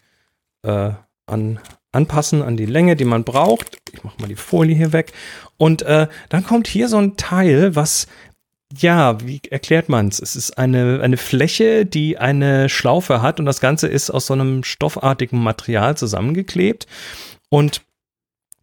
äh, 0.63 0.91
an, 1.27 1.59
anpassen 1.95 2.43
an 2.43 2.57
die 2.57 2.67
Länge, 2.67 2.97
die 2.97 3.05
man 3.05 3.25
braucht. 3.25 3.79
Ich 3.93 4.05
mache 4.05 4.21
mal 4.21 4.29
die 4.29 4.37
Folie 4.37 4.77
hier 4.77 4.93
weg. 4.93 5.13
Und 5.57 5.83
äh, 5.83 6.09
dann 6.29 6.45
kommt 6.45 6.67
hier 6.67 6.89
so 6.89 6.99
ein 6.99 7.17
Teil, 7.17 7.77
was, 7.77 8.07
ja, 8.77 9.19
wie 9.27 9.41
erklärt 9.51 9.89
man 9.89 10.09
es? 10.09 10.21
Es 10.21 10.37
ist 10.37 10.59
eine, 10.59 11.01
eine 11.03 11.17
Fläche, 11.17 11.87
die 11.87 12.19
eine 12.19 12.69
Schlaufe 12.69 13.23
hat 13.23 13.41
und 13.41 13.47
das 13.47 13.61
Ganze 13.61 13.89
ist 13.89 14.11
aus 14.11 14.27
so 14.27 14.35
einem 14.35 14.65
stoffartigen 14.65 15.43
Material 15.43 15.97
zusammengeklebt. 15.97 16.87
Und 17.49 17.83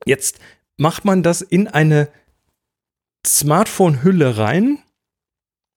jetzt 0.06 0.40
macht 0.78 1.06
man 1.06 1.24
das 1.24 1.42
in 1.42 1.68
eine 1.68 2.10
Smartphone-Hülle 3.26 4.38
rein 4.38 4.80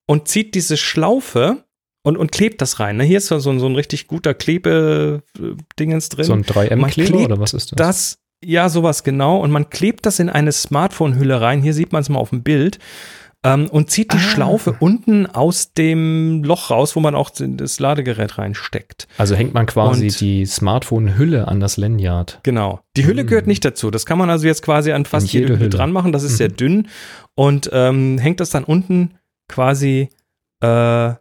und 0.07 0.27
zieht 0.27 0.55
diese 0.55 0.77
Schlaufe 0.77 1.64
und, 2.05 2.17
und 2.17 2.31
klebt 2.31 2.61
das 2.61 2.79
rein. 2.79 2.97
Ne? 2.97 3.03
Hier 3.03 3.17
ist 3.17 3.27
so, 3.27 3.39
so 3.39 3.49
ein 3.49 3.75
richtig 3.75 4.07
guter 4.07 4.35
Klebedingens 4.35 6.09
drin. 6.09 6.25
So 6.25 6.33
ein 6.33 6.43
3M-Kleber 6.43 7.25
oder 7.25 7.39
was 7.39 7.55
ist 7.55 7.71
das? 7.71 7.77
Das, 7.77 8.19
ja, 8.43 8.69
sowas 8.69 9.03
genau. 9.03 9.39
Und 9.39 9.49
man 9.49 9.71
klebt 9.71 10.05
das 10.05 10.19
in 10.19 10.29
eine 10.29 10.51
Smartphone-Hülle 10.51 11.41
rein. 11.41 11.63
Hier 11.63 11.73
sieht 11.73 11.93
man 11.93 12.03
es 12.03 12.09
mal 12.09 12.19
auf 12.19 12.29
dem 12.29 12.43
Bild. 12.43 12.77
Ähm, 13.43 13.67
und 13.69 13.89
zieht 13.89 14.13
die 14.13 14.17
ah. 14.17 14.19
Schlaufe 14.19 14.75
unten 14.79 15.25
aus 15.25 15.73
dem 15.73 16.43
Loch 16.43 16.69
raus, 16.69 16.95
wo 16.95 16.99
man 16.99 17.15
auch 17.15 17.31
das 17.31 17.79
Ladegerät 17.79 18.37
reinsteckt. 18.37 19.07
Also 19.17 19.33
hängt 19.33 19.55
man 19.55 19.65
quasi 19.65 20.05
und, 20.05 20.21
die 20.21 20.45
Smartphone-Hülle 20.45 21.47
an 21.47 21.59
das 21.59 21.77
Lanyard. 21.77 22.39
Genau. 22.43 22.81
Die 22.97 23.07
Hülle 23.07 23.23
mhm. 23.23 23.27
gehört 23.27 23.47
nicht 23.47 23.65
dazu. 23.65 23.89
Das 23.89 24.05
kann 24.05 24.19
man 24.19 24.29
also 24.29 24.45
jetzt 24.45 24.61
quasi 24.61 24.91
an 24.91 25.05
fast 25.05 25.33
jede, 25.33 25.47
jede 25.47 25.59
Hülle 25.59 25.69
dran 25.69 25.91
machen. 25.91 26.11
Das 26.11 26.21
ist 26.21 26.33
mhm. 26.33 26.37
sehr 26.37 26.49
dünn. 26.49 26.87
Und 27.33 27.67
ähm, 27.73 28.19
hängt 28.19 28.39
das 28.39 28.51
dann 28.51 28.63
unten 28.63 29.15
quasi 29.47 30.09
äh, 30.61 31.13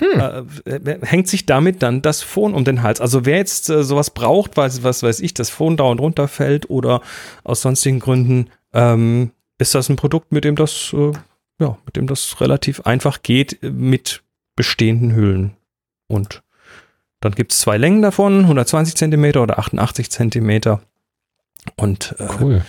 hm. 0.00 0.48
äh, 0.64 0.98
hängt 1.02 1.28
sich 1.28 1.46
damit 1.46 1.82
dann 1.82 2.02
das 2.02 2.22
Phone 2.22 2.54
um 2.54 2.64
den 2.64 2.82
Hals. 2.82 3.00
Also 3.00 3.24
wer 3.26 3.36
jetzt 3.36 3.70
äh, 3.70 3.84
sowas 3.84 4.10
braucht, 4.10 4.56
weil 4.56 4.70
was 4.82 5.02
weiß 5.02 5.20
ich, 5.20 5.34
das 5.34 5.50
Phone 5.50 5.76
dauernd 5.76 6.00
runterfällt 6.00 6.68
oder 6.70 7.02
aus 7.44 7.62
sonstigen 7.62 8.00
Gründen, 8.00 8.50
ähm, 8.72 9.32
ist 9.58 9.74
das 9.74 9.88
ein 9.88 9.96
Produkt, 9.96 10.32
mit 10.32 10.44
dem 10.44 10.56
das, 10.56 10.94
äh, 10.94 11.12
ja, 11.58 11.78
mit 11.84 11.96
dem 11.96 12.06
das 12.06 12.40
relativ 12.40 12.80
einfach 12.82 13.22
geht 13.22 13.58
mit 13.62 14.22
bestehenden 14.56 15.14
Hüllen. 15.14 15.56
Und 16.08 16.42
dann 17.20 17.32
gibt 17.32 17.52
es 17.52 17.60
zwei 17.60 17.76
Längen 17.76 18.02
davon, 18.02 18.40
120 18.40 18.96
Zentimeter 18.96 19.42
oder 19.42 19.58
88 19.58 20.10
Zentimeter. 20.10 20.80
Und 21.76 22.16
äh, 22.18 22.28
Cool. 22.40 22.64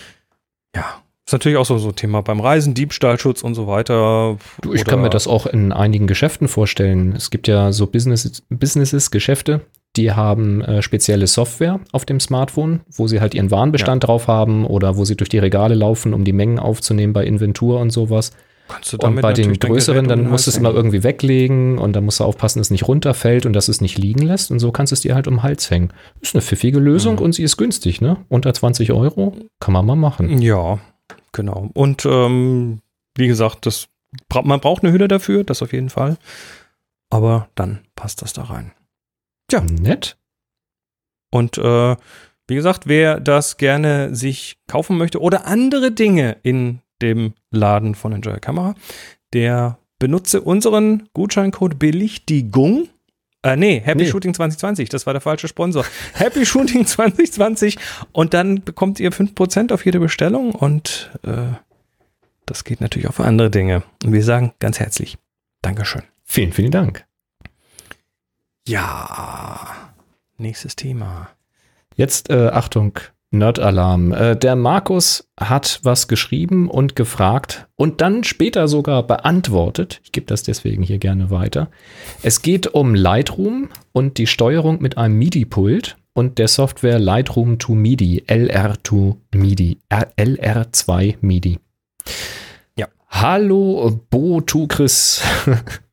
ja, 0.76 1.02
ist 1.32 1.34
natürlich 1.34 1.58
auch 1.58 1.66
so 1.66 1.78
so 1.78 1.90
ein 1.90 1.96
Thema 1.96 2.22
beim 2.22 2.42
Reisen, 2.42 2.74
Diebstahlschutz 2.74 3.42
und 3.42 3.56
so 3.56 3.66
weiter. 3.68 4.38
Du, 4.62 4.74
ich 4.74 4.84
kann 4.84 5.02
mir 5.02 5.10
das 5.10 5.28
auch 5.28 5.46
in 5.46 5.72
einigen 5.72 6.06
Geschäften 6.08 6.48
vorstellen. 6.48 7.14
Es 7.16 7.30
gibt 7.32 7.48
ja 7.48 7.72
so 7.72 7.88
Business, 7.88 8.44
Businesses, 8.50 9.12
Geschäfte, 9.12 9.62
die 9.96 10.12
haben 10.12 10.62
äh, 10.62 10.82
spezielle 10.82 11.28
Software 11.28 11.80
auf 11.94 12.06
dem 12.06 12.20
Smartphone, 12.20 12.82
wo 12.92 13.08
sie 13.08 13.22
halt 13.22 13.34
ihren 13.34 13.50
Warenbestand 13.52 14.06
drauf 14.06 14.28
haben 14.28 14.66
oder 14.66 14.98
wo 14.98 15.06
sie 15.06 15.16
durch 15.16 15.30
die 15.30 15.40
Regale 15.40 15.76
laufen, 15.76 16.14
um 16.14 16.24
die 16.26 16.34
Mengen 16.34 16.60
aufzunehmen 16.60 17.14
bei 17.14 17.26
Inventur 17.26 17.80
und 17.80 17.92
sowas. 17.92 18.32
Kannst 18.68 18.94
du 18.94 18.98
Und 18.98 19.04
damit 19.04 19.22
bei 19.22 19.34
den 19.34 19.60
größeren, 19.60 20.08
dann 20.08 20.30
musst 20.30 20.48
du 20.48 20.52
es 20.52 20.58
immer 20.58 20.74
irgendwie 20.74 21.04
weglegen 21.04 21.78
und 21.78 21.94
dann 21.94 22.06
musst 22.06 22.22
du 22.22 22.24
aufpassen, 22.24 22.60
dass 22.60 22.68
es 22.68 22.72
nicht 22.72 22.88
runterfällt 22.88 23.46
und 23.46 23.52
dass 23.54 23.68
es 23.68 23.82
nicht 23.82 23.98
liegen 23.98 24.22
lässt. 24.22 24.50
Und 24.50 24.60
so 24.60 24.72
kannst 24.72 24.92
du 24.92 24.94
es 24.94 25.02
dir 25.02 25.14
halt 25.14 25.28
um 25.28 25.36
den 25.36 25.44
Hals 25.44 25.70
hängen. 25.70 25.92
Ist 26.22 26.36
eine 26.36 26.42
pfiffige 26.42 26.80
Lösung 26.80 27.16
Mhm. 27.16 27.22
und 27.22 27.36
sie 27.36 27.44
ist 27.44 27.58
günstig, 27.58 28.00
ne? 28.00 28.18
Unter 28.30 28.54
20 28.54 28.94
Euro 28.94 29.36
kann 29.60 29.74
man 29.74 29.86
mal 29.86 29.96
machen. 29.98 30.42
Ja, 30.42 30.80
genau. 31.32 31.70
Und 31.74 32.06
ähm, 32.06 32.82
wie 33.16 33.28
gesagt, 33.28 33.66
das, 33.66 33.88
man 34.44 34.60
braucht 34.60 34.84
eine 34.84 34.92
Hülle 34.92 35.08
dafür, 35.08 35.44
das 35.44 35.62
auf 35.62 35.74
jeden 35.74 35.90
Fall. 35.90 36.18
Aber 37.10 37.50
dann 37.56 37.82
passt 37.96 38.22
das 38.22 38.34
da 38.34 38.44
rein. 38.44 38.72
Ja. 39.52 39.62
Nett. 39.62 40.18
Und 41.30 41.58
äh, 41.58 41.96
wie 42.48 42.56
gesagt, 42.56 42.88
wer 42.88 43.20
das 43.20 43.58
gerne 43.58 44.16
sich 44.16 44.58
kaufen 44.68 44.98
möchte 44.98 45.22
oder 45.22 45.46
andere 45.46 45.92
Dinge 45.92 46.38
in 46.44 46.80
dem 47.02 47.34
Laden 47.50 47.96
von 47.96 48.14
Enjoy 48.14 48.40
Kamera, 48.40 48.76
der 49.34 49.78
benutze 50.00 50.42
unseren 50.42 51.10
Gutscheincode 51.14 51.80
Belichtigung. 51.80 52.90
Äh, 53.44 53.56
nee, 53.56 53.82
Happy 53.84 54.04
Nee. 54.04 54.10
Shooting 54.10 54.34
2020, 54.34 54.90
das 54.90 55.06
war 55.08 55.14
der 55.14 55.22
falsche 55.22 55.48
Sponsor. 55.48 55.84
Happy 56.14 56.46
Shooting 56.46 56.86
2020 56.88 57.78
und 58.12 58.34
dann 58.34 58.64
bekommt 58.64 59.00
ihr 59.00 59.12
5% 59.12 59.74
auf 59.74 59.84
jede 59.86 60.00
Bestellung 60.00 60.54
und 60.54 61.10
äh, 61.24 61.54
das 62.46 62.64
geht 62.64 62.82
natürlich 62.82 63.08
auch 63.08 63.14
für 63.16 63.26
andere 63.26 63.50
Dinge. 63.50 63.84
Und 64.04 64.14
wir 64.14 64.24
sagen 64.24 64.54
ganz 64.60 64.80
herzlich 64.80 65.18
Dankeschön. 65.62 66.04
Vielen, 66.24 66.54
vielen 66.54 66.72
Dank. 66.72 67.06
Ja, 68.68 69.76
nächstes 70.38 70.76
Thema. 70.76 71.30
Jetzt, 71.96 72.30
äh, 72.30 72.50
Achtung, 72.50 73.00
Nerd-Alarm. 73.32 74.12
Äh, 74.12 74.36
der 74.36 74.56
Markus 74.56 75.28
hat 75.40 75.80
was 75.84 76.08
geschrieben 76.08 76.70
und 76.70 76.96
gefragt 76.96 77.68
und 77.76 78.02
dann 78.02 78.24
später 78.24 78.68
sogar 78.68 79.04
beantwortet. 79.08 80.02
Ich 80.04 80.12
gebe 80.12 80.28
das 80.28 80.44
deswegen 80.44 80.84
hier 80.84 80.98
gerne 81.00 81.32
weiter. 81.32 81.70
Es 82.22 82.42
geht 82.42 82.68
um 82.68 82.94
Lightroom 82.94 83.70
und 83.94 84.18
die 84.18 84.28
Steuerung 84.28 84.82
mit 84.82 84.98
einem 84.98 85.18
MIDI-Pult 85.18 85.98
und 86.14 86.40
der 86.40 86.50
Software 86.50 87.00
Lightroom 87.00 87.58
to 87.58 87.74
MIDI, 87.74 88.24
LR2 88.28 89.16
MIDI, 89.34 89.78
R- 89.88 90.10
LR2 90.18 91.16
MIDI. 91.22 91.60
Ja. 92.78 92.88
Hallo, 93.10 94.02
Bo 94.10 94.42
to 94.42 94.68
Chris. 94.68 95.22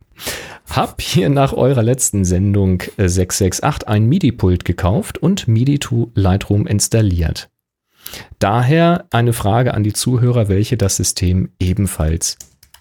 Hab 0.71 1.01
hier 1.01 1.29
nach 1.31 1.53
eurer 1.53 1.83
letzten 1.83 2.25
Sendung 2.25 2.83
äh, 2.99 3.09
668 3.09 3.89
ein 3.89 4.07
MIDI-Pult 4.07 4.65
gekauft 4.65 5.19
und 5.19 5.49
MIDI 5.49 5.79
to 5.79 6.11
Lightroom 6.15 6.67
installiert. 6.67 7.49
Daher 8.39 9.07
eine 9.11 9.33
Frage 9.33 9.75
an 9.75 9.83
die 9.83 9.93
Zuhörer, 9.93 10.49
welche 10.49 10.77
das 10.77 10.97
System 10.97 11.51
ebenfalls 11.59 12.37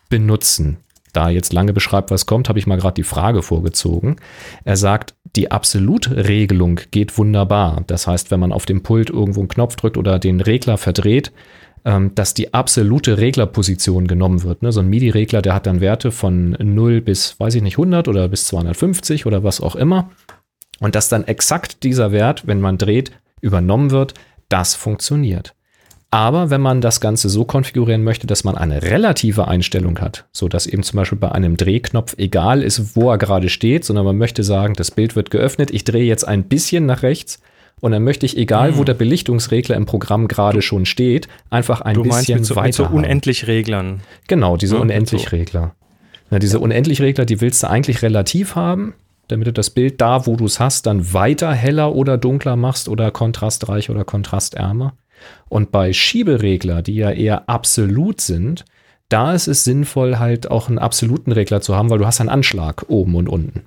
benutzen. 0.10 0.78
Da 1.14 1.26
er 1.26 1.32
jetzt 1.32 1.54
lange 1.54 1.74
beschreibt, 1.74 2.12
was 2.12 2.26
kommt, 2.26 2.50
habe 2.50 2.60
ich 2.60 2.68
mal 2.68 2.78
gerade 2.78 2.94
die 2.94 3.04
Frage 3.04 3.42
vorgezogen. 3.42 4.18
Er 4.66 4.78
sagt, 4.78 5.16
die 5.36 5.50
Absolutregelung 5.52 6.82
geht 6.92 7.18
wunderbar. 7.18 7.84
Das 7.88 8.06
heißt, 8.06 8.30
wenn 8.30 8.40
man 8.40 8.52
auf 8.52 8.66
dem 8.66 8.84
Pult 8.84 9.10
irgendwo 9.10 9.40
einen 9.40 9.50
Knopf 9.50 9.78
drückt 9.78 9.98
oder 9.98 10.20
den 10.20 10.42
Regler 10.42 10.78
verdreht, 10.78 11.32
ähm, 11.88 12.14
dass 12.16 12.34
die 12.34 12.54
absolute 12.54 13.18
Reglerposition 13.18 14.08
genommen 14.08 14.44
wird. 14.44 14.62
Ne? 14.62 14.74
So 14.74 14.82
ein 14.82 14.90
MIDI-Regler, 14.90 15.42
der 15.42 15.54
hat 15.54 15.66
dann 15.68 15.80
Werte 15.80 16.12
von 16.12 16.52
0 16.60 17.00
bis, 17.00 17.40
weiß 17.40 17.56
ich 17.56 17.62
nicht, 17.62 17.78
100 17.78 18.10
oder 18.10 18.28
bis 18.28 18.44
250 18.44 19.26
oder 19.26 19.46
was 19.46 19.62
auch 19.62 19.78
immer. 19.78 20.10
Und 20.82 20.96
dass 20.96 21.08
dann 21.08 21.24
exakt 21.24 21.84
dieser 21.84 22.12
Wert, 22.12 22.46
wenn 22.46 22.60
man 22.60 22.78
dreht, 22.78 23.14
übernommen 23.40 23.92
wird, 23.92 24.16
das 24.50 24.76
funktioniert. 24.76 25.56
Aber 26.12 26.50
wenn 26.50 26.60
man 26.60 26.82
das 26.82 27.00
Ganze 27.00 27.30
so 27.30 27.46
konfigurieren 27.46 28.04
möchte, 28.04 28.28
dass 28.28 28.44
man 28.44 28.58
eine 28.58 28.84
relative 28.84 29.48
Einstellung 29.48 30.00
hat, 30.00 30.26
so 30.34 30.50
dass 30.50 30.68
eben 30.68 30.84
zum 30.84 30.98
Beispiel 30.98 31.18
bei 31.18 31.32
einem 31.32 31.56
Drehknopf 31.56 32.16
egal 32.18 32.64
ist, 32.64 32.98
wo 32.98 33.10
er 33.10 33.18
gerade 33.18 33.48
steht, 33.48 33.86
sondern 33.86 34.04
man 34.04 34.18
möchte 34.18 34.44
sagen, 34.44 34.74
das 34.74 34.92
Bild 34.92 35.16
wird 35.16 35.32
geöffnet, 35.32 35.72
ich 35.72 35.86
drehe 35.86 36.06
jetzt 36.06 36.28
ein 36.28 36.44
bisschen 36.44 36.86
nach 36.86 37.02
rechts 37.02 37.40
und 37.80 37.92
dann 37.92 38.04
möchte 38.04 38.26
ich, 38.26 38.38
egal 38.38 38.78
wo 38.78 38.84
der 38.84 38.96
Belichtungsregler 38.96 39.76
im 39.76 39.86
Programm 39.86 40.28
gerade 40.28 40.62
schon 40.62 40.86
steht, 40.86 41.28
einfach 41.50 41.82
ein 41.82 41.94
Du 41.96 42.04
meinst 42.04 42.22
bisschen 42.28 42.40
mit 42.40 42.46
so, 42.46 42.56
mit 42.56 42.64
weiter. 42.64 42.74
so 42.74 42.86
haben. 42.86 42.96
unendlich 42.96 43.48
Reglern. 43.48 44.02
Genau, 44.28 44.58
diese 44.58 44.76
Ja, 44.76 44.82
Unendlich-Regler. 44.82 45.76
Ja, 46.32 46.40
diese 46.40 46.60
Unendlich-Regler, 46.60 47.26
die 47.26 47.40
willst 47.40 47.64
du 47.64 47.70
eigentlich 47.70 48.02
relativ 48.02 48.56
haben, 48.56 48.96
damit 49.28 49.48
du 49.48 49.54
das 49.54 49.70
Bild 49.70 50.02
da, 50.02 50.26
wo 50.26 50.36
du 50.36 50.46
es 50.46 50.60
hast, 50.60 50.86
dann 50.88 51.14
weiter 51.14 51.54
heller 51.54 51.94
oder 51.94 52.18
dunkler 52.18 52.56
machst 52.56 52.90
oder 52.90 53.12
kontrastreich 53.12 53.90
oder 53.90 54.06
kontrastärmer. 54.06 54.94
Und 55.48 55.72
bei 55.72 55.94
Schieberegler, 55.94 56.82
die 56.82 56.96
ja 56.96 57.12
eher 57.12 57.48
absolut 57.50 58.22
sind, 58.22 58.66
da 59.10 59.34
ist 59.34 59.48
es 59.48 59.64
sinnvoll, 59.64 60.18
halt 60.20 60.50
auch 60.52 60.68
einen 60.68 60.80
absoluten 60.80 61.32
Regler 61.32 61.62
zu 61.62 61.76
haben, 61.76 61.90
weil 61.90 62.00
du 62.00 62.06
hast 62.06 62.20
einen 62.20 62.30
Anschlag 62.30 62.86
oben 62.88 63.16
und 63.16 63.30
unten. 63.30 63.66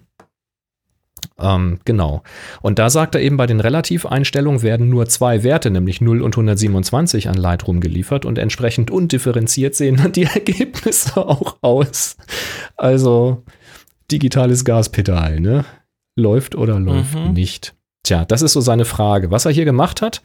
Ähm, 1.38 1.78
genau. 1.84 2.22
Und 2.62 2.78
da 2.78 2.90
sagt 2.90 3.14
er 3.14 3.20
eben, 3.20 3.36
bei 3.36 3.46
den 3.46 3.60
Relativeinstellungen 3.60 4.62
werden 4.62 4.88
nur 4.88 5.06
zwei 5.06 5.42
Werte, 5.42 5.70
nämlich 5.70 6.00
0 6.00 6.22
und 6.22 6.34
127 6.34 7.28
an 7.28 7.34
Lightroom 7.34 7.80
geliefert 7.80 8.24
und 8.24 8.38
entsprechend 8.38 8.90
undifferenziert 8.90 9.74
sehen 9.74 9.96
dann 9.96 10.12
die 10.12 10.24
Ergebnisse 10.24 11.16
auch 11.16 11.56
aus. 11.62 12.16
Also 12.76 13.44
digitales 14.10 14.64
Gaspedal, 14.64 15.40
ne? 15.40 15.64
Läuft 16.16 16.54
oder 16.54 16.78
läuft 16.80 17.14
Mhm. 17.14 17.32
nicht. 17.32 17.74
Tja, 18.02 18.24
das 18.24 18.42
ist 18.42 18.52
so 18.54 18.60
seine 18.60 18.84
Frage. 18.84 19.30
Was 19.30 19.44
er 19.44 19.52
hier 19.52 19.64
gemacht 19.64 20.02
hat, 20.02 20.22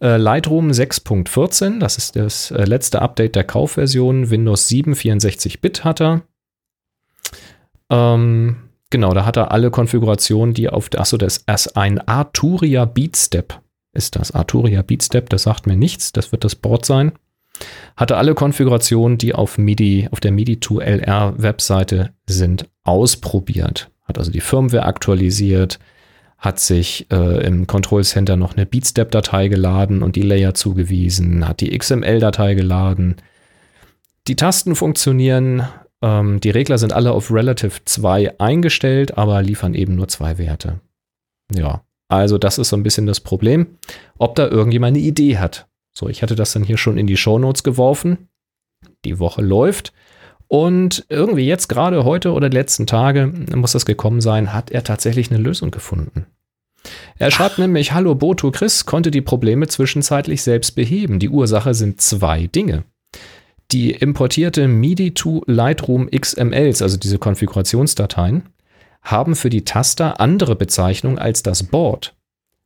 äh, 0.00 0.16
Lightroom 0.16 0.70
6.14, 0.70 1.78
das 1.80 1.98
ist 1.98 2.16
das 2.16 2.50
äh, 2.50 2.64
letzte 2.64 3.02
Update 3.02 3.34
der 3.34 3.44
Kaufversion. 3.44 4.30
Windows 4.30 4.68
7 4.68 4.94
64-Bit 4.94 5.84
hat 5.84 6.00
er. 6.00 6.22
Ähm, 7.90 8.67
genau, 8.90 9.12
da 9.14 9.24
hat 9.24 9.36
er 9.36 9.52
alle 9.52 9.70
Konfigurationen, 9.70 10.54
die 10.54 10.68
auf 10.68 10.88
der, 10.88 11.00
achso, 11.00 11.16
das 11.16 11.44
ist 11.46 11.76
ein 11.76 11.98
Arturia 12.06 12.84
Beatstep. 12.84 13.60
Ist 13.92 14.16
das 14.16 14.32
Arturia 14.32 14.82
Beatstep? 14.82 15.28
Das 15.30 15.44
sagt 15.44 15.66
mir 15.66 15.76
nichts. 15.76 16.12
Das 16.12 16.32
wird 16.32 16.44
das 16.44 16.54
Board 16.54 16.84
sein. 16.84 17.12
Hatte 17.96 18.16
alle 18.16 18.34
Konfigurationen, 18.34 19.18
die 19.18 19.34
auf 19.34 19.58
MIDI, 19.58 20.08
auf 20.12 20.20
der 20.20 20.32
MIDI 20.32 20.60
2 20.60 20.84
LR 20.84 21.34
Webseite 21.36 22.10
sind, 22.28 22.68
ausprobiert. 22.84 23.90
Hat 24.04 24.18
also 24.18 24.30
die 24.30 24.40
Firmware 24.40 24.84
aktualisiert, 24.84 25.78
hat 26.38 26.60
sich 26.60 27.06
äh, 27.10 27.44
im 27.44 27.66
Control 27.66 28.04
Center 28.04 28.36
noch 28.36 28.56
eine 28.56 28.64
Beatstep-Datei 28.64 29.48
geladen 29.48 30.02
und 30.02 30.14
die 30.14 30.22
Layer 30.22 30.54
zugewiesen, 30.54 31.46
hat 31.48 31.60
die 31.60 31.76
XML-Datei 31.76 32.54
geladen. 32.54 33.16
Die 34.28 34.36
Tasten 34.36 34.76
funktionieren, 34.76 35.66
ähm, 36.02 36.40
die 36.40 36.50
Regler 36.50 36.78
sind 36.78 36.92
alle 36.92 37.12
auf 37.12 37.30
Relative 37.30 37.84
2 37.84 38.38
eingestellt, 38.40 39.18
aber 39.18 39.42
liefern 39.42 39.74
eben 39.74 39.94
nur 39.94 40.08
zwei 40.08 40.38
Werte. 40.38 40.80
Ja, 41.52 41.82
also 42.08 42.38
das 42.38 42.58
ist 42.58 42.70
so 42.70 42.76
ein 42.76 42.82
bisschen 42.82 43.06
das 43.06 43.20
Problem, 43.20 43.78
ob 44.18 44.34
da 44.34 44.48
irgendjemand 44.48 44.96
eine 44.96 45.04
Idee 45.04 45.38
hat. 45.38 45.66
So, 45.96 46.08
ich 46.08 46.22
hatte 46.22 46.36
das 46.36 46.52
dann 46.52 46.62
hier 46.62 46.76
schon 46.76 46.98
in 46.98 47.06
die 47.06 47.16
Shownotes 47.16 47.62
geworfen. 47.62 48.28
Die 49.04 49.18
Woche 49.18 49.42
läuft. 49.42 49.92
Und 50.46 51.04
irgendwie 51.08 51.46
jetzt 51.46 51.68
gerade 51.68 52.04
heute 52.04 52.32
oder 52.32 52.48
die 52.48 52.56
letzten 52.56 52.86
Tage 52.86 53.26
muss 53.54 53.72
das 53.72 53.84
gekommen 53.84 54.20
sein, 54.20 54.54
hat 54.54 54.70
er 54.70 54.82
tatsächlich 54.82 55.30
eine 55.30 55.42
Lösung 55.42 55.70
gefunden. 55.70 56.26
Er 57.18 57.30
schreibt 57.30 57.58
nämlich, 57.58 57.92
hallo 57.92 58.14
Boto 58.14 58.50
Chris, 58.50 58.86
konnte 58.86 59.10
die 59.10 59.20
Probleme 59.20 59.66
zwischenzeitlich 59.66 60.42
selbst 60.42 60.74
beheben. 60.74 61.18
Die 61.18 61.28
Ursache 61.28 61.74
sind 61.74 62.00
zwei 62.00 62.46
Dinge. 62.46 62.84
Die 63.70 63.90
importierte 63.90 64.66
MIDI 64.66 65.12
to 65.12 65.42
Lightroom 65.46 66.08
XMLs, 66.10 66.80
also 66.80 66.96
diese 66.96 67.18
Konfigurationsdateien, 67.18 68.48
haben 69.02 69.36
für 69.36 69.50
die 69.50 69.64
Taster 69.64 70.20
andere 70.20 70.56
Bezeichnungen 70.56 71.18
als 71.18 71.42
das 71.42 71.62
Board. 71.62 72.14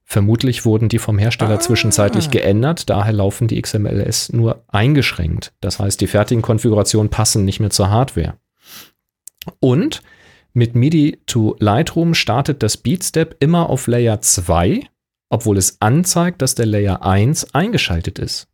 Vermutlich 0.05 0.65
wurden 0.65 0.89
die 0.89 0.99
vom 0.99 1.19
Hersteller 1.19 1.55
Ah. 1.55 1.61
zwischenzeitlich 1.61 2.31
geändert, 2.31 2.91
daher 2.91 3.13
laufen 3.13 3.49
die 3.49 3.61
XMLs 3.61 4.33
nur 4.33 4.63
eingeschränkt. 4.69 5.53
Das 5.61 5.79
heißt, 5.79 6.01
die 6.01 6.07
fertigen 6.07 6.43
Konfigurationen 6.43 7.11
passen 7.11 7.45
nicht 7.45 7.61
mehr 7.61 7.71
zur 7.71 7.91
Hardware. 7.91 8.35
Und 9.61 10.03
Mit 10.55 10.75
MIDI 10.75 11.19
to 11.25 11.57
Lightroom 11.61 12.13
startet 12.13 12.63
das 12.63 12.77
Beatstep 12.77 13.37
immer 13.41 13.71
auf 13.71 13.87
Layer 13.87 14.21
2, 14.21 14.83
obwohl 15.31 15.57
es 15.57 15.81
anzeigt, 15.81 16.43
dass 16.43 16.55
der 16.55 16.67
Layer 16.67 17.03
1 17.03 17.55
eingeschaltet 17.55 18.19
ist. 18.19 18.49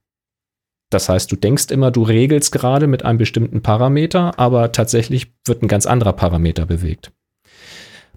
Das 0.91 1.09
heißt, 1.09 1.31
du 1.31 1.37
denkst 1.37 1.71
immer, 1.71 1.91
du 1.91 2.03
regelst 2.03 2.53
gerade 2.53 2.87
mit 2.87 3.05
einem 3.05 3.19
bestimmten 3.19 3.63
Parameter, 3.63 4.39
aber 4.39 4.73
tatsächlich 4.73 5.33
wird 5.45 5.63
ein 5.63 5.69
ganz 5.69 5.87
anderer 5.87 6.15
Parameter 6.15 6.67
bewegt. 6.67 7.13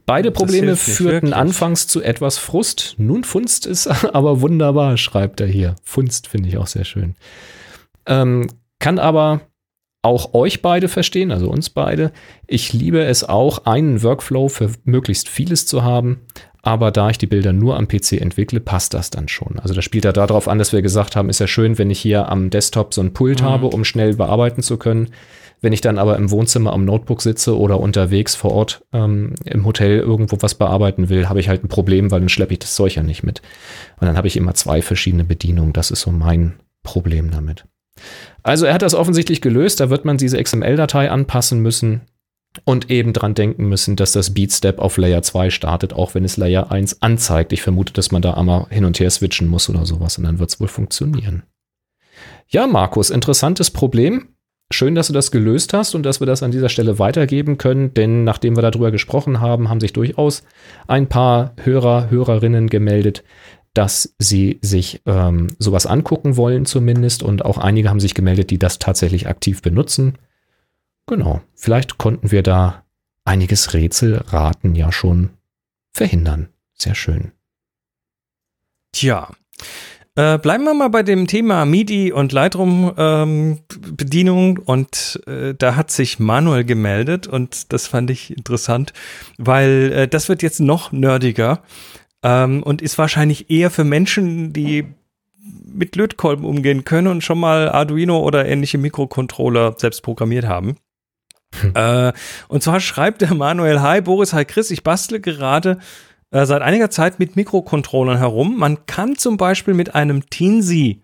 Beide 0.05 0.31
Probleme 0.31 0.75
führten 0.75 1.27
wirklich. 1.27 1.35
anfangs 1.35 1.87
zu 1.87 2.01
etwas 2.01 2.37
Frust. 2.37 2.95
Nun 2.97 3.23
funzt 3.23 3.65
es 3.65 3.87
aber 4.13 4.41
wunderbar, 4.41 4.97
schreibt 4.97 5.41
er 5.41 5.47
hier. 5.47 5.75
Funzt 5.83 6.27
finde 6.27 6.49
ich 6.49 6.57
auch 6.57 6.67
sehr 6.67 6.85
schön. 6.85 7.15
Ähm, 8.05 8.47
kann 8.79 8.99
aber 8.99 9.41
auch 10.01 10.33
euch 10.33 10.61
beide 10.61 10.87
verstehen, 10.87 11.31
also 11.31 11.49
uns 11.49 11.69
beide. 11.69 12.11
Ich 12.47 12.73
liebe 12.73 13.03
es 13.03 13.23
auch, 13.23 13.65
einen 13.65 14.01
Workflow 14.01 14.49
für 14.49 14.71
möglichst 14.83 15.29
vieles 15.29 15.67
zu 15.67 15.83
haben. 15.83 16.21
Aber 16.63 16.91
da 16.91 17.09
ich 17.09 17.17
die 17.17 17.27
Bilder 17.27 17.53
nur 17.53 17.77
am 17.77 17.87
PC 17.87 18.13
entwickle, 18.13 18.59
passt 18.59 18.93
das 18.93 19.09
dann 19.09 19.27
schon. 19.27 19.59
Also 19.59 19.73
das 19.73 19.83
spielt 19.83 20.05
ja 20.05 20.11
darauf 20.11 20.47
an, 20.47 20.59
dass 20.59 20.73
wir 20.73 20.81
gesagt 20.81 21.15
haben, 21.15 21.29
ist 21.29 21.39
ja 21.39 21.47
schön, 21.47 21.77
wenn 21.77 21.89
ich 21.89 21.99
hier 21.99 22.29
am 22.29 22.49
Desktop 22.49 22.93
so 22.93 23.01
ein 23.01 23.13
Pult 23.13 23.41
mhm. 23.41 23.45
habe, 23.45 23.67
um 23.67 23.83
schnell 23.83 24.15
bearbeiten 24.15 24.61
zu 24.61 24.77
können. 24.77 25.09
Wenn 25.61 25.73
ich 25.73 25.81
dann 25.81 25.99
aber 25.99 26.17
im 26.17 26.31
Wohnzimmer 26.31 26.73
am 26.73 26.85
Notebook 26.85 27.21
sitze 27.21 27.57
oder 27.57 27.79
unterwegs 27.79 28.33
vor 28.35 28.51
Ort 28.51 28.83
ähm, 28.93 29.35
im 29.45 29.65
Hotel 29.65 29.99
irgendwo 29.99 30.37
was 30.41 30.55
bearbeiten 30.55 31.09
will, 31.09 31.29
habe 31.29 31.39
ich 31.39 31.49
halt 31.49 31.63
ein 31.63 31.67
Problem, 31.67 32.09
weil 32.09 32.19
dann 32.19 32.29
schleppe 32.29 32.53
ich 32.53 32.59
das 32.59 32.75
Zeug 32.75 32.95
ja 32.95 33.03
nicht 33.03 33.23
mit. 33.23 33.41
Und 33.99 34.07
dann 34.07 34.17
habe 34.17 34.27
ich 34.27 34.37
immer 34.37 34.55
zwei 34.55 34.81
verschiedene 34.81 35.23
Bedienungen. 35.23 35.73
Das 35.73 35.91
ist 35.91 36.01
so 36.01 36.11
mein 36.11 36.53
Problem 36.83 37.29
damit. 37.29 37.65
Also 38.41 38.65
er 38.65 38.73
hat 38.73 38.81
das 38.81 38.95
offensichtlich 38.95 39.41
gelöst. 39.41 39.79
Da 39.79 39.91
wird 39.91 40.03
man 40.03 40.17
diese 40.17 40.41
XML-Datei 40.41 41.11
anpassen 41.11 41.59
müssen 41.59 42.01
und 42.65 42.89
eben 42.89 43.13
dran 43.13 43.33
denken 43.33 43.69
müssen, 43.69 43.95
dass 43.95 44.11
das 44.11 44.33
Beatstep 44.33 44.79
auf 44.79 44.97
Layer 44.97 45.21
2 45.21 45.49
startet, 45.49 45.93
auch 45.93 46.13
wenn 46.15 46.25
es 46.25 46.37
Layer 46.37 46.71
1 46.71 47.01
anzeigt. 47.01 47.53
Ich 47.53 47.61
vermute, 47.61 47.93
dass 47.93 48.11
man 48.11 48.21
da 48.21 48.33
einmal 48.33 48.67
hin 48.69 48.85
und 48.85 48.99
her 48.99 49.09
switchen 49.09 49.47
muss 49.47 49.69
oder 49.69 49.85
sowas 49.85 50.17
und 50.17 50.25
dann 50.25 50.39
wird 50.39 50.49
es 50.49 50.59
wohl 50.59 50.67
funktionieren. 50.67 51.43
Ja, 52.47 52.67
Markus, 52.67 53.09
interessantes 53.09 53.71
Problem. 53.71 54.29
Schön, 54.73 54.95
dass 54.95 55.07
du 55.07 55.13
das 55.13 55.31
gelöst 55.31 55.73
hast 55.73 55.95
und 55.95 56.03
dass 56.03 56.21
wir 56.21 56.27
das 56.27 56.43
an 56.43 56.51
dieser 56.51 56.69
Stelle 56.69 56.97
weitergeben 56.97 57.57
können, 57.57 57.93
denn 57.93 58.23
nachdem 58.23 58.55
wir 58.55 58.61
darüber 58.61 58.91
gesprochen 58.91 59.41
haben, 59.41 59.69
haben 59.69 59.81
sich 59.81 59.91
durchaus 59.91 60.43
ein 60.87 61.07
paar 61.07 61.55
Hörer, 61.61 62.09
Hörerinnen 62.09 62.69
gemeldet, 62.69 63.23
dass 63.73 64.15
sie 64.19 64.59
sich 64.61 65.01
ähm, 65.05 65.47
sowas 65.59 65.85
angucken 65.85 66.37
wollen 66.37 66.65
zumindest 66.65 67.23
und 67.23 67.43
auch 67.43 67.57
einige 67.57 67.89
haben 67.89 67.99
sich 67.99 68.13
gemeldet, 68.13 68.49
die 68.49 68.59
das 68.59 68.79
tatsächlich 68.79 69.27
aktiv 69.27 69.61
benutzen. 69.61 70.17
Genau, 71.11 71.41
vielleicht 71.55 71.97
konnten 71.97 72.31
wir 72.31 72.41
da 72.41 72.85
einiges 73.25 73.73
Rätselraten 73.73 74.75
ja 74.75 74.93
schon 74.93 75.31
verhindern. 75.91 76.47
Sehr 76.73 76.95
schön. 76.95 77.33
Tja, 78.93 79.27
äh, 80.15 80.37
bleiben 80.37 80.63
wir 80.63 80.73
mal 80.73 80.87
bei 80.87 81.03
dem 81.03 81.27
Thema 81.27 81.65
MIDI 81.65 82.13
und 82.13 82.31
Lightroom-Bedienung. 82.31 84.57
Ähm, 84.57 84.63
und 84.63 85.21
äh, 85.27 85.53
da 85.53 85.75
hat 85.75 85.91
sich 85.91 86.19
Manuel 86.19 86.63
gemeldet 86.63 87.27
und 87.27 87.73
das 87.73 87.87
fand 87.87 88.09
ich 88.09 88.37
interessant, 88.37 88.93
weil 89.37 89.91
äh, 89.93 90.07
das 90.07 90.29
wird 90.29 90.41
jetzt 90.41 90.61
noch 90.61 90.93
nerdiger 90.93 91.61
ähm, 92.23 92.63
und 92.63 92.81
ist 92.81 92.97
wahrscheinlich 92.97 93.49
eher 93.49 93.69
für 93.69 93.83
Menschen, 93.83 94.53
die 94.53 94.85
mit 95.65 95.97
Lötkolben 95.97 96.45
umgehen 96.45 96.85
können 96.85 97.07
und 97.07 97.21
schon 97.21 97.41
mal 97.41 97.67
Arduino 97.67 98.19
oder 98.19 98.45
ähnliche 98.45 98.77
Mikrocontroller 98.77 99.75
selbst 99.77 100.03
programmiert 100.03 100.45
haben. 100.45 100.77
Äh, 101.75 102.13
und 102.47 102.63
zwar 102.63 102.79
schreibt 102.79 103.21
der 103.21 103.33
Manuel, 103.33 103.81
hi 103.81 104.01
Boris, 104.01 104.33
hi 104.33 104.45
Chris, 104.45 104.71
ich 104.71 104.83
bastle 104.83 105.19
gerade 105.19 105.77
äh, 106.31 106.45
seit 106.45 106.61
einiger 106.61 106.89
Zeit 106.89 107.19
mit 107.19 107.35
Mikrocontrollern 107.35 108.17
herum. 108.17 108.57
Man 108.57 108.85
kann 108.87 109.15
zum 109.15 109.37
Beispiel 109.37 109.73
mit 109.73 109.93
einem 109.93 110.29
Teensy 110.29 111.03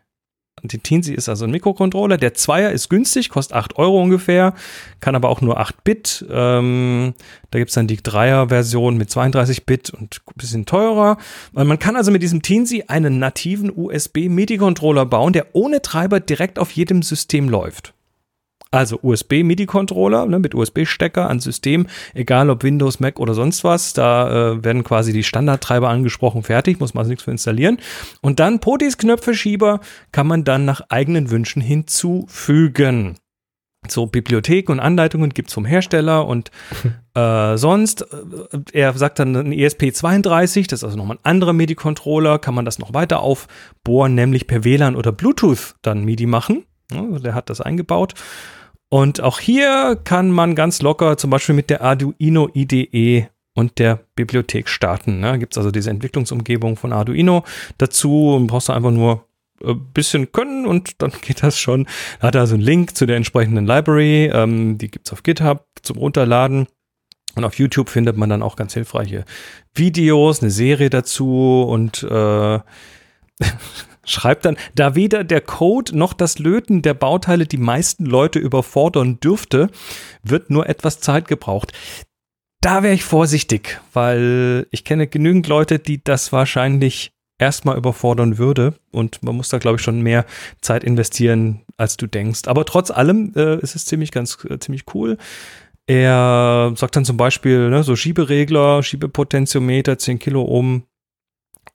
die 0.64 0.80
Teensy 0.80 1.14
ist 1.14 1.30
also 1.30 1.46
ein 1.46 1.52
Mikrocontroller. 1.52 2.18
Der 2.18 2.34
Zweier 2.34 2.72
ist 2.72 2.90
günstig, 2.90 3.30
kostet 3.30 3.56
8 3.56 3.78
Euro 3.78 4.02
ungefähr, 4.02 4.54
kann 5.00 5.16
aber 5.16 5.30
auch 5.30 5.42
nur 5.42 5.60
8 5.60 5.84
Bit. 5.84 6.26
Ähm, 6.30 7.14
da 7.52 7.60
gibt 7.60 7.70
es 7.70 7.76
dann 7.76 7.88
die 7.88 8.02
Dreier-Version 8.02 8.98
mit 8.98 9.10
32 9.10 9.66
Bit 9.66 9.92
und 9.92 10.22
ein 10.26 10.34
bisschen 10.36 10.66
teurer. 10.66 11.18
Man 11.54 11.80
kann 11.80 11.96
also 11.96 12.12
mit 12.12 12.24
diesem 12.24 12.42
Teensy 12.42 12.86
einen 12.88 13.20
nativen 13.20 13.72
USB-MIDI-Controller 13.74 15.06
bauen, 15.06 15.34
der 15.34 15.48
ohne 15.54 15.82
Treiber 15.82 16.20
direkt 16.20 16.60
auf 16.60 16.72
jedem 16.72 17.04
System 17.04 17.50
läuft. 17.50 17.94
Also 18.78 19.00
USB-MIDI-Controller 19.02 20.28
ne, 20.28 20.38
mit 20.38 20.54
USB-Stecker 20.54 21.28
an 21.28 21.40
System, 21.40 21.88
egal 22.14 22.52
ob 22.52 22.62
Windows, 22.62 23.00
Mac 23.00 23.20
oder 23.20 23.34
sonst 23.34 23.64
was. 23.64 23.94
Da 23.94 24.52
äh, 24.52 24.64
werden 24.64 24.84
quasi 24.84 25.14
die 25.14 25.24
Standardtreiber 25.24 25.90
angesprochen, 25.90 26.44
fertig, 26.44 26.80
muss 26.80 26.94
man 26.94 27.02
also 27.02 27.10
nichts 27.10 27.24
für 27.24 27.32
installieren. 27.32 27.80
Und 28.22 28.40
dann 28.40 28.60
Potis-Knöpfe-Schieber 28.60 29.80
kann 30.12 30.28
man 30.28 30.44
dann 30.44 30.66
nach 30.66 30.82
eigenen 30.90 31.32
Wünschen 31.32 31.60
hinzufügen. 31.60 33.18
So 33.88 34.06
Bibliotheken 34.06 34.74
und 34.74 34.80
Anleitungen 34.80 35.32
gibt 35.32 35.48
es 35.48 35.56
vom 35.56 35.66
Hersteller 35.66 36.28
und 36.28 36.52
äh, 37.16 37.58
sonst, 37.58 38.02
äh, 38.02 38.60
er 38.74 38.94
sagt 38.94 39.18
dann 39.18 39.36
ein 39.36 39.54
ESP32, 39.54 40.70
das 40.70 40.80
ist 40.80 40.84
also 40.84 40.98
nochmal 40.98 41.18
ein 41.18 41.26
anderer 41.26 41.54
MIDI-Controller, 41.54 42.38
kann 42.38 42.54
man 42.54 42.66
das 42.66 42.78
noch 42.78 42.94
weiter 42.94 43.22
aufbohren, 43.22 44.14
nämlich 44.14 44.46
per 44.46 44.64
WLAN 44.64 44.96
oder 44.96 45.12
Bluetooth 45.12 45.74
dann 45.82 46.06
MIDI 46.06 46.28
machen. 46.28 46.66
Ja, 46.92 47.02
der 47.20 47.34
hat 47.34 47.50
das 47.50 47.60
eingebaut. 47.60 48.14
Und 48.90 49.22
auch 49.22 49.40
hier 49.40 50.00
kann 50.04 50.32
man 50.32 50.56
ganz 50.56 50.82
locker 50.82 51.18
zum 51.18 51.30
Beispiel 51.30 51.56
mit 51.56 51.70
der 51.70 51.82
Arduino 51.82 52.50
IDE 52.54 53.28
und 53.54 53.80
der 53.80 54.00
Bibliothek 54.16 54.70
starten. 54.70 55.20
Ne? 55.20 55.40
Gibt 55.40 55.54
es 55.54 55.58
also 55.58 55.72
diese 55.72 55.90
Entwicklungsumgebung 55.90 56.78
von 56.78 56.94
Arduino 56.94 57.44
dazu 57.78 58.42
brauchst 58.48 58.70
du 58.70 58.74
einfach 58.74 58.92
nur 58.92 59.26
ein 59.66 59.92
bisschen 59.94 60.32
können 60.32 60.66
und 60.66 60.94
dann 61.02 61.12
geht 61.22 61.44
das 61.44 61.60
schon. 61.60 61.88
Da 62.20 62.28
hat 62.28 62.36
er 62.36 62.42
also 62.42 62.56
einen 62.56 62.64
Link 62.64 62.96
zu 62.96 63.06
der 63.06 63.18
entsprechenden 63.18 63.66
Library, 63.66 64.28
ähm, 64.34 64.78
die 64.78 64.90
gibt 64.90 65.08
es 65.08 65.14
auf 65.14 65.24
GitHub 65.24 65.66
zum 65.82 65.98
Runterladen. 65.98 66.68
Und 67.36 67.46
auf 67.46 67.60
YouTube 67.60 67.90
findet 67.90 68.18
man 68.18 68.32
dann 68.32 68.42
auch 68.42 68.56
ganz 68.56 68.74
hilfreiche 68.74 69.24
Videos, 69.76 70.42
eine 70.42 70.50
Serie 70.50 70.90
dazu 70.90 71.64
und 71.70 72.02
äh, 72.02 72.60
schreibt 74.08 74.46
dann, 74.46 74.58
da 74.76 74.96
weder 74.96 75.24
der 75.24 75.42
Code 75.42 75.98
noch 75.98 76.14
das 76.14 76.40
Löten 76.40 76.82
der 76.82 76.94
Bauteile 76.94 77.46
die 77.46 77.58
meisten 77.58 78.06
Leute 78.06 78.40
überfordern 78.40 79.20
dürfte, 79.20 79.70
wird 80.24 80.50
nur 80.50 80.68
etwas 80.68 81.00
Zeit 81.00 81.28
gebraucht. 81.28 81.74
Da 82.62 82.84
wäre 82.84 82.94
ich 82.94 83.04
vorsichtig, 83.04 83.80
weil 83.94 84.68
ich 84.72 84.84
kenne 84.84 85.08
genügend 85.08 85.48
Leute, 85.48 85.80
die 85.80 86.04
das 86.04 86.32
wahrscheinlich 86.32 87.12
erstmal 87.40 87.78
überfordern 87.78 88.38
würde 88.38 88.74
und 88.92 89.22
man 89.22 89.36
muss 89.36 89.50
da 89.50 89.60
glaube 89.60 89.78
ich 89.78 89.84
schon 89.84 90.02
mehr 90.02 90.26
Zeit 90.62 90.84
investieren, 90.84 91.62
als 91.78 91.98
du 91.98 92.08
denkst. 92.08 92.48
Aber 92.48 92.66
trotz 92.66 92.90
allem 92.90 93.32
äh, 93.36 93.60
ist 93.60 93.76
es 93.76 93.86
ziemlich 93.86 94.12
ganz 94.12 94.38
äh, 94.50 94.58
ziemlich 94.58 94.86
cool. 94.96 95.18
Er 95.86 96.74
sagt 96.76 96.96
dann 96.96 97.06
zum 97.06 97.16
Beispiel 97.16 97.70
ne, 97.70 97.84
so 97.84 97.96
Schieberegler, 97.96 98.84
Schiebepotentiometer, 98.84 99.98
10 99.98 100.20
Kilo 100.20 100.44
Ohm, 100.44 100.84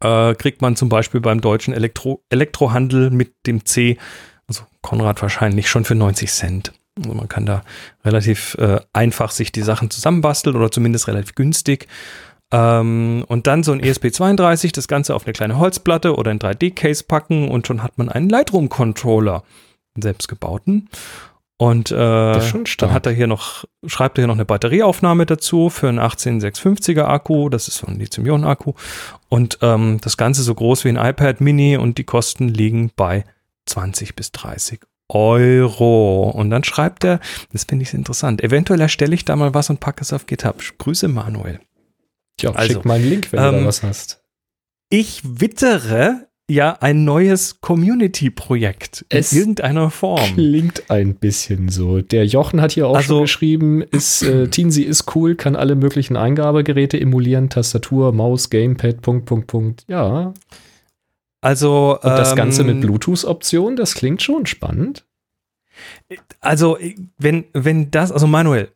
äh, 0.02 0.34
kriegt 0.34 0.60
man 0.62 0.76
zum 0.76 0.88
Beispiel 0.88 1.20
beim 1.20 1.40
deutschen 1.40 1.72
Elektro 1.72 2.22
Elektrohandel 2.28 3.10
mit 3.10 3.46
dem 3.46 3.64
C, 3.64 3.98
also 4.46 4.64
Konrad 4.82 5.22
wahrscheinlich 5.22 5.70
schon 5.70 5.84
für 5.84 5.94
90 5.94 6.30
Cent. 6.30 6.72
Also 6.96 7.14
man 7.14 7.28
kann 7.28 7.46
da 7.46 7.62
relativ 8.04 8.54
äh, 8.56 8.80
einfach 8.92 9.30
sich 9.30 9.52
die 9.52 9.62
Sachen 9.62 9.90
zusammenbasteln 9.90 10.56
oder 10.56 10.70
zumindest 10.70 11.08
relativ 11.08 11.34
günstig. 11.34 11.88
Ähm, 12.50 13.24
und 13.28 13.46
dann 13.46 13.62
so 13.62 13.72
ein 13.72 13.80
ESP32, 13.80 14.74
das 14.74 14.88
Ganze 14.88 15.14
auf 15.14 15.24
eine 15.24 15.32
kleine 15.32 15.58
Holzplatte 15.58 16.14
oder 16.16 16.30
ein 16.30 16.38
3D-Case 16.38 17.04
packen 17.04 17.48
und 17.48 17.66
schon 17.66 17.82
hat 17.82 17.96
man 17.96 18.10
einen 18.10 18.28
Lightroom-Controller, 18.28 19.42
selbst 19.98 20.28
gebauten. 20.28 20.88
Und 21.62 21.92
äh, 21.92 21.94
dann 21.94 22.92
hat 22.92 23.06
er 23.06 23.12
hier 23.12 23.28
noch, 23.28 23.64
schreibt 23.86 24.18
er 24.18 24.22
hier 24.22 24.26
noch 24.26 24.34
eine 24.34 24.44
Batterieaufnahme 24.44 25.26
dazu 25.26 25.70
für 25.70 25.88
einen 25.88 26.00
18650er 26.00 27.04
Akku. 27.04 27.50
Das 27.50 27.68
ist 27.68 27.76
so 27.76 27.86
ein 27.86 28.00
Lithium-Ionen-Akku. 28.00 28.72
Und 29.28 29.60
ähm, 29.62 30.00
das 30.00 30.16
Ganze 30.16 30.42
so 30.42 30.56
groß 30.56 30.84
wie 30.84 30.88
ein 30.88 30.96
iPad 30.96 31.40
Mini 31.40 31.76
und 31.76 31.98
die 31.98 32.04
Kosten 32.04 32.48
liegen 32.48 32.90
bei 32.96 33.24
20 33.66 34.16
bis 34.16 34.32
30 34.32 34.80
Euro. 35.08 36.30
Und 36.30 36.50
dann 36.50 36.64
schreibt 36.64 37.04
er, 37.04 37.20
das 37.52 37.62
finde 37.62 37.84
ich 37.84 37.94
interessant, 37.94 38.42
eventuell 38.42 38.80
erstelle 38.80 39.14
ich 39.14 39.24
da 39.24 39.36
mal 39.36 39.54
was 39.54 39.70
und 39.70 39.78
packe 39.78 40.02
es 40.02 40.12
auf 40.12 40.26
GitHub. 40.26 40.60
Grüße 40.78 41.06
Manuel. 41.06 41.60
Ja, 42.40 42.50
also, 42.50 42.74
schick 42.74 42.84
mal 42.84 42.94
einen 42.94 43.08
Link, 43.08 43.32
wenn 43.32 43.38
ähm, 43.38 43.44
du 43.44 43.52
da 43.52 43.58
ähm, 43.58 43.66
was 43.66 43.84
hast. 43.84 44.20
Ich 44.88 45.22
wittere, 45.22 46.26
ja 46.52 46.76
ein 46.80 47.04
neues 47.04 47.60
Community-Projekt 47.60 49.06
in 49.08 49.18
es 49.18 49.32
irgendeiner 49.32 49.90
Form. 49.90 50.34
Klingt 50.34 50.90
ein 50.90 51.14
bisschen 51.14 51.68
so. 51.68 52.00
Der 52.02 52.26
Jochen 52.26 52.60
hat 52.60 52.72
hier 52.72 52.86
auch 52.86 52.96
also, 52.96 53.14
schon 53.14 53.22
geschrieben, 53.22 53.82
ist, 53.82 54.22
äh, 54.22 54.48
Teensy 54.50 54.82
ist 54.82 55.14
cool, 55.16 55.34
kann 55.34 55.56
alle 55.56 55.74
möglichen 55.74 56.16
Eingabegeräte 56.16 57.00
emulieren, 57.00 57.48
Tastatur, 57.48 58.12
Maus, 58.12 58.50
Gamepad, 58.50 59.02
Punkt, 59.02 59.26
Punkt, 59.26 59.46
Punkt. 59.46 59.84
Ja. 59.88 60.34
Also. 61.40 61.98
Und 62.00 62.10
das 62.10 62.36
Ganze 62.36 62.64
mit 62.64 62.76
ähm, 62.76 62.80
Bluetooth-Option, 62.82 63.76
das 63.76 63.94
klingt 63.94 64.22
schon 64.22 64.46
spannend. 64.46 65.04
Also, 66.40 66.78
wenn, 67.18 67.46
wenn 67.54 67.90
das, 67.90 68.12
also 68.12 68.26
Manuel, 68.26 68.68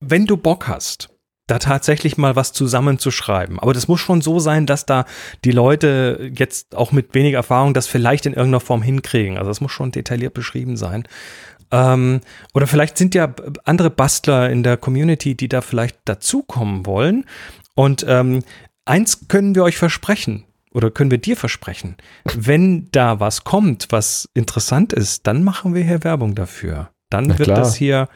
wenn 0.00 0.26
du 0.26 0.36
Bock 0.36 0.68
hast, 0.68 1.08
da 1.46 1.58
tatsächlich 1.58 2.16
mal 2.16 2.34
was 2.34 2.52
zusammenzuschreiben. 2.52 3.60
Aber 3.60 3.72
das 3.72 3.86
muss 3.88 4.00
schon 4.00 4.20
so 4.20 4.38
sein, 4.40 4.66
dass 4.66 4.84
da 4.84 5.04
die 5.44 5.52
Leute 5.52 6.30
jetzt 6.36 6.74
auch 6.74 6.92
mit 6.92 7.14
wenig 7.14 7.34
Erfahrung 7.34 7.72
das 7.72 7.86
vielleicht 7.86 8.26
in 8.26 8.32
irgendeiner 8.32 8.60
Form 8.60 8.82
hinkriegen. 8.82 9.38
Also 9.38 9.50
es 9.50 9.60
muss 9.60 9.72
schon 9.72 9.92
detailliert 9.92 10.34
beschrieben 10.34 10.76
sein. 10.76 11.06
Ähm, 11.70 12.20
oder 12.52 12.66
vielleicht 12.66 12.98
sind 12.98 13.14
ja 13.14 13.32
andere 13.64 13.90
Bastler 13.90 14.50
in 14.50 14.62
der 14.62 14.76
Community, 14.76 15.36
die 15.36 15.48
da 15.48 15.60
vielleicht 15.60 15.98
dazukommen 16.04 16.84
wollen. 16.84 17.24
Und 17.74 18.04
ähm, 18.08 18.42
eins 18.84 19.28
können 19.28 19.54
wir 19.54 19.62
euch 19.62 19.78
versprechen 19.78 20.44
oder 20.72 20.90
können 20.90 21.10
wir 21.10 21.18
dir 21.18 21.36
versprechen. 21.36 21.96
Wenn 22.34 22.88
da 22.90 23.20
was 23.20 23.44
kommt, 23.44 23.88
was 23.90 24.28
interessant 24.34 24.92
ist, 24.92 25.26
dann 25.26 25.44
machen 25.44 25.74
wir 25.74 25.84
hier 25.84 26.02
Werbung 26.02 26.34
dafür. 26.34 26.90
Dann 27.08 27.26
Na 27.26 27.38
wird 27.38 27.46
klar. 27.46 27.58
das 27.58 27.76
hier 27.76 28.08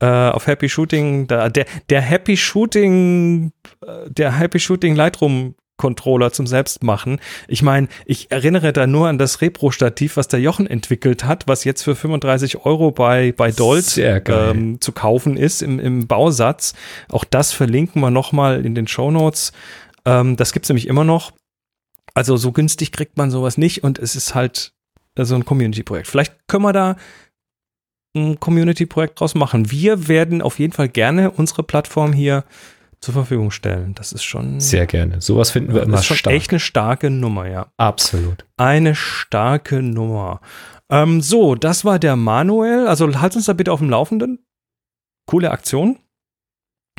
äh, 0.00 0.06
auf 0.06 0.46
Happy 0.46 0.68
Shooting, 0.68 1.26
da, 1.26 1.48
der, 1.48 1.66
der 1.88 2.00
Happy 2.00 2.36
Shooting, 2.36 3.52
äh, 3.86 4.10
der 4.10 4.38
Happy 4.38 4.58
Shooting 4.58 4.94
Lightroom 4.96 5.54
Controller 5.80 6.30
zum 6.30 6.46
Selbstmachen. 6.46 7.20
Ich 7.48 7.62
meine, 7.62 7.88
ich 8.04 8.30
erinnere 8.30 8.74
da 8.74 8.86
nur 8.86 9.08
an 9.08 9.16
das 9.16 9.40
Repro-Stativ, 9.40 10.18
was 10.18 10.28
der 10.28 10.38
Jochen 10.38 10.66
entwickelt 10.66 11.24
hat, 11.24 11.48
was 11.48 11.64
jetzt 11.64 11.82
für 11.82 11.96
35 11.96 12.66
Euro 12.66 12.90
bei, 12.90 13.32
bei 13.32 13.50
Dolt 13.50 13.96
geil. 13.96 14.22
ähm, 14.28 14.80
zu 14.82 14.92
kaufen 14.92 15.38
ist 15.38 15.62
im, 15.62 15.80
im 15.80 16.06
Bausatz. 16.06 16.74
Auch 17.08 17.24
das 17.24 17.52
verlinken 17.52 18.02
wir 18.02 18.10
nochmal 18.10 18.66
in 18.66 18.74
den 18.74 18.88
Show 18.88 19.10
Notes. 19.10 19.52
Ähm, 20.04 20.36
das 20.36 20.52
gibt's 20.52 20.68
nämlich 20.68 20.86
immer 20.86 21.04
noch. 21.04 21.32
Also 22.12 22.36
so 22.36 22.52
günstig 22.52 22.92
kriegt 22.92 23.16
man 23.16 23.30
sowas 23.30 23.56
nicht 23.56 23.82
und 23.82 23.98
es 23.98 24.16
ist 24.16 24.34
halt 24.34 24.74
äh, 25.14 25.24
so 25.24 25.34
ein 25.34 25.46
Community-Projekt. 25.46 26.08
Vielleicht 26.08 26.46
können 26.46 26.64
wir 26.64 26.74
da 26.74 26.96
ein 28.16 28.40
Community-Projekt 28.40 29.20
draus 29.20 29.34
machen. 29.34 29.70
Wir 29.70 30.08
werden 30.08 30.42
auf 30.42 30.58
jeden 30.58 30.72
Fall 30.72 30.88
gerne 30.88 31.30
unsere 31.30 31.62
Plattform 31.62 32.12
hier 32.12 32.44
zur 33.00 33.14
Verfügung 33.14 33.50
stellen. 33.50 33.94
Das 33.94 34.12
ist 34.12 34.24
schon, 34.24 34.60
Sehr 34.60 34.86
gerne. 34.86 35.20
Sowas 35.20 35.50
finden 35.50 35.72
wir 35.72 35.80
das 35.80 35.88
immer 35.88 35.98
ist 35.98 36.04
schon 36.06 36.16
stark. 36.18 36.34
echt 36.36 36.50
eine 36.50 36.60
starke 36.60 37.08
Nummer, 37.10 37.48
ja. 37.48 37.72
Absolut. 37.76 38.44
Eine 38.56 38.94
starke 38.94 39.80
Nummer. 39.82 40.40
Ähm, 40.90 41.20
so, 41.22 41.54
das 41.54 41.84
war 41.84 41.98
der 41.98 42.16
Manuel. 42.16 42.86
Also 42.88 43.20
halt 43.20 43.36
uns 43.36 43.46
da 43.46 43.52
bitte 43.52 43.72
auf 43.72 43.78
dem 43.78 43.88
Laufenden. 43.90 44.44
Coole 45.26 45.50
Aktion. 45.50 45.98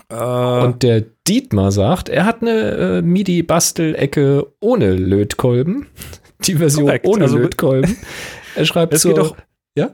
Äh, 0.09 0.15
Und 0.15 0.81
der 0.81 1.01
Dietmar 1.27 1.71
sagt, 1.71 2.09
er 2.09 2.25
hat 2.25 2.41
eine 2.41 2.51
äh, 2.51 3.01
MIDI-Bastelecke 3.01 4.47
ohne 4.59 4.93
Lötkolben. 4.93 5.87
Die 6.45 6.55
Version 6.55 6.85
Korrekt, 6.85 7.05
ohne 7.05 7.25
also- 7.25 7.37
Lötkolben. 7.37 7.97
Er 8.55 8.65
schreibt 8.65 8.93
Es 8.93 9.01
zur, 9.01 9.13
geht 9.13 9.23
doch- 9.23 9.37
Ja? 9.77 9.91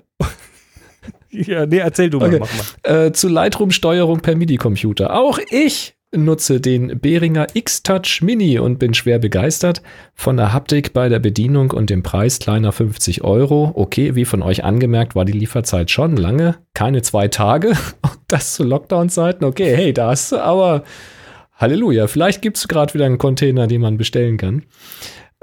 ja, 1.46 1.66
nee, 1.66 1.78
erzähl 1.78 2.10
du 2.10 2.20
mal, 2.20 2.34
Okay. 2.36 2.44
mal. 2.86 3.06
äh, 3.08 3.12
zu 3.12 3.28
Lightroom-Steuerung 3.28 4.20
per 4.22 4.36
MIDI-Computer. 4.36 5.16
Auch 5.18 5.40
ich 5.50 5.96
nutze 6.16 6.62
den 6.62 7.00
Behringer 7.02 7.48
X-Touch 7.54 8.22
Mini 8.22 8.60
und 8.60 8.80
bin 8.80 8.94
schwer 8.94 9.20
begeistert 9.20 9.82
von 10.16 10.38
der 10.38 10.54
Haptik 10.54 10.94
bei 10.94 11.10
der 11.10 11.20
Bedienung 11.20 11.72
und 11.72 11.90
dem 11.90 12.02
Preis 12.02 12.40
kleiner 12.40 12.72
50 12.72 13.24
Euro. 13.26 13.74
Okay, 13.76 14.16
wie 14.16 14.24
von 14.24 14.42
euch 14.42 14.64
angemerkt, 14.64 15.16
war 15.16 15.26
die 15.26 15.34
Lieferzeit 15.34 15.92
schon 15.92 16.16
lange, 16.16 16.56
keine 16.74 17.02
zwei 17.02 17.28
Tage. 17.28 17.70
Und 18.02 18.20
das 18.30 18.54
zu 18.54 18.64
Lockdown-Zeiten. 18.64 19.44
Okay, 19.44 19.76
hey, 19.76 19.94
da 19.94 20.10
hast 20.12 20.32
du 20.32 20.38
aber 20.38 20.84
Halleluja. 21.56 22.08
Vielleicht 22.08 22.42
gibt 22.42 22.58
es 22.58 22.68
gerade 22.68 22.94
wieder 22.94 23.06
einen 23.06 23.18
Container, 23.18 23.68
den 23.68 23.82
man 23.82 23.98
bestellen 23.98 24.38
kann. 24.38 24.64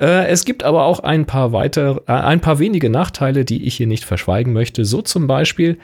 Äh, 0.01 0.26
es 0.26 0.45
gibt 0.45 0.62
aber 0.64 0.84
auch 0.84 1.01
ein 1.01 1.26
paar 1.26 1.53
weitere, 1.53 2.01
äh, 2.07 2.12
ein 2.12 2.40
paar 2.40 2.59
wenige 2.59 2.90
Nachteile, 2.90 3.45
die 3.45 3.64
ich 3.64 3.76
hier 3.76 3.86
nicht 3.86 4.05
verschweigen 4.05 4.53
möchte. 4.53 4.84
So 4.84 5.03
zum 5.03 5.26
Beispiel 5.26 5.78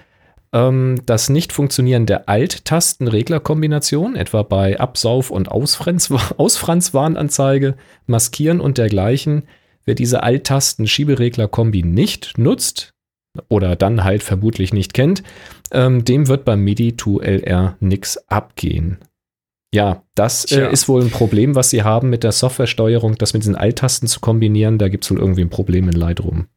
ähm, 0.53 1.01
das 1.07 1.29
Nicht-Funktionieren 1.29 2.07
der 2.07 2.29
Alt-Tasten-Regler-Kombination, 2.29 4.17
etwa 4.17 4.43
bei 4.43 4.79
Absauf- 4.81 5.31
und 5.31 5.51
Ausfranz 5.51 6.11
Ausfranz-Warnanzeige, 6.37 7.77
Maskieren 8.07 8.61
und 8.61 8.79
dergleichen. 8.79 9.45
Wer 9.85 9.95
diese 9.95 10.23
Alt-Tasten-Schieberegler-Kombi 10.23 11.83
nicht 11.83 12.37
nutzt 12.37 12.91
oder 13.49 13.77
dann 13.77 14.03
halt 14.05 14.23
vermutlich 14.23 14.73
nicht 14.73 14.93
kennt, 14.93 15.23
ähm, 15.73 16.05
dem 16.05 16.27
wird 16.27 16.45
beim 16.45 16.63
MIDI 16.63 16.95
2LR 16.99 17.75
nix 17.79 18.19
abgehen. 18.29 18.99
Ja, 19.73 20.03
das 20.15 20.51
äh, 20.51 20.71
ist 20.73 20.89
wohl 20.89 21.03
ein 21.03 21.11
Problem, 21.11 21.55
was 21.55 21.71
sie 21.71 21.85
haben 21.85 22.11
mit 22.11 22.25
der 22.25 22.33
Softwaresteuerung, 22.33 23.17
das 23.17 23.35
mit 23.35 23.43
diesen 23.43 23.55
Alt-Tasten 23.55 24.09
zu 24.09 24.21
kombinieren. 24.21 24.79
Da 24.79 24.89
gibt 24.89 25.05
es 25.05 25.11
wohl 25.11 25.19
irgendwie 25.19 25.43
ein 25.43 25.51
Problem 25.51 25.89
in 25.89 25.95
Lightroom. 25.95 26.49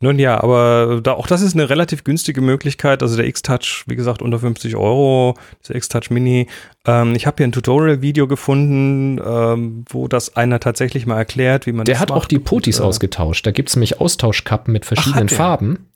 Nun 0.00 0.18
ja, 0.18 0.42
aber 0.42 1.00
da, 1.02 1.12
auch 1.12 1.26
das 1.26 1.40
ist 1.40 1.54
eine 1.54 1.70
relativ 1.70 2.04
günstige 2.04 2.42
Möglichkeit. 2.42 3.02
Also 3.02 3.16
der 3.16 3.26
X-Touch, 3.26 3.84
wie 3.86 3.96
gesagt, 3.96 4.20
unter 4.20 4.38
50 4.38 4.76
Euro, 4.76 5.34
der 5.66 5.76
X-Touch 5.76 6.10
Mini. 6.10 6.48
Ähm, 6.86 7.14
ich 7.14 7.26
habe 7.26 7.38
hier 7.38 7.46
ein 7.46 7.52
Tutorial-Video 7.52 8.28
gefunden, 8.28 9.20
ähm, 9.24 9.84
wo 9.88 10.06
das 10.06 10.36
einer 10.36 10.60
tatsächlich 10.60 11.06
mal 11.06 11.16
erklärt, 11.16 11.66
wie 11.66 11.72
man 11.72 11.86
Der 11.86 11.94
das 11.94 12.02
hat 12.02 12.10
auch 12.10 12.16
macht 12.16 12.30
die 12.30 12.38
und, 12.38 12.44
Potis 12.44 12.80
äh, 12.80 12.82
ausgetauscht. 12.82 13.46
Da 13.46 13.52
gibt 13.52 13.70
es 13.70 13.76
nämlich 13.76 14.00
Austauschkappen 14.00 14.72
mit 14.72 14.84
verschiedenen 14.84 15.28
der? 15.28 15.36
Farben. 15.36 15.86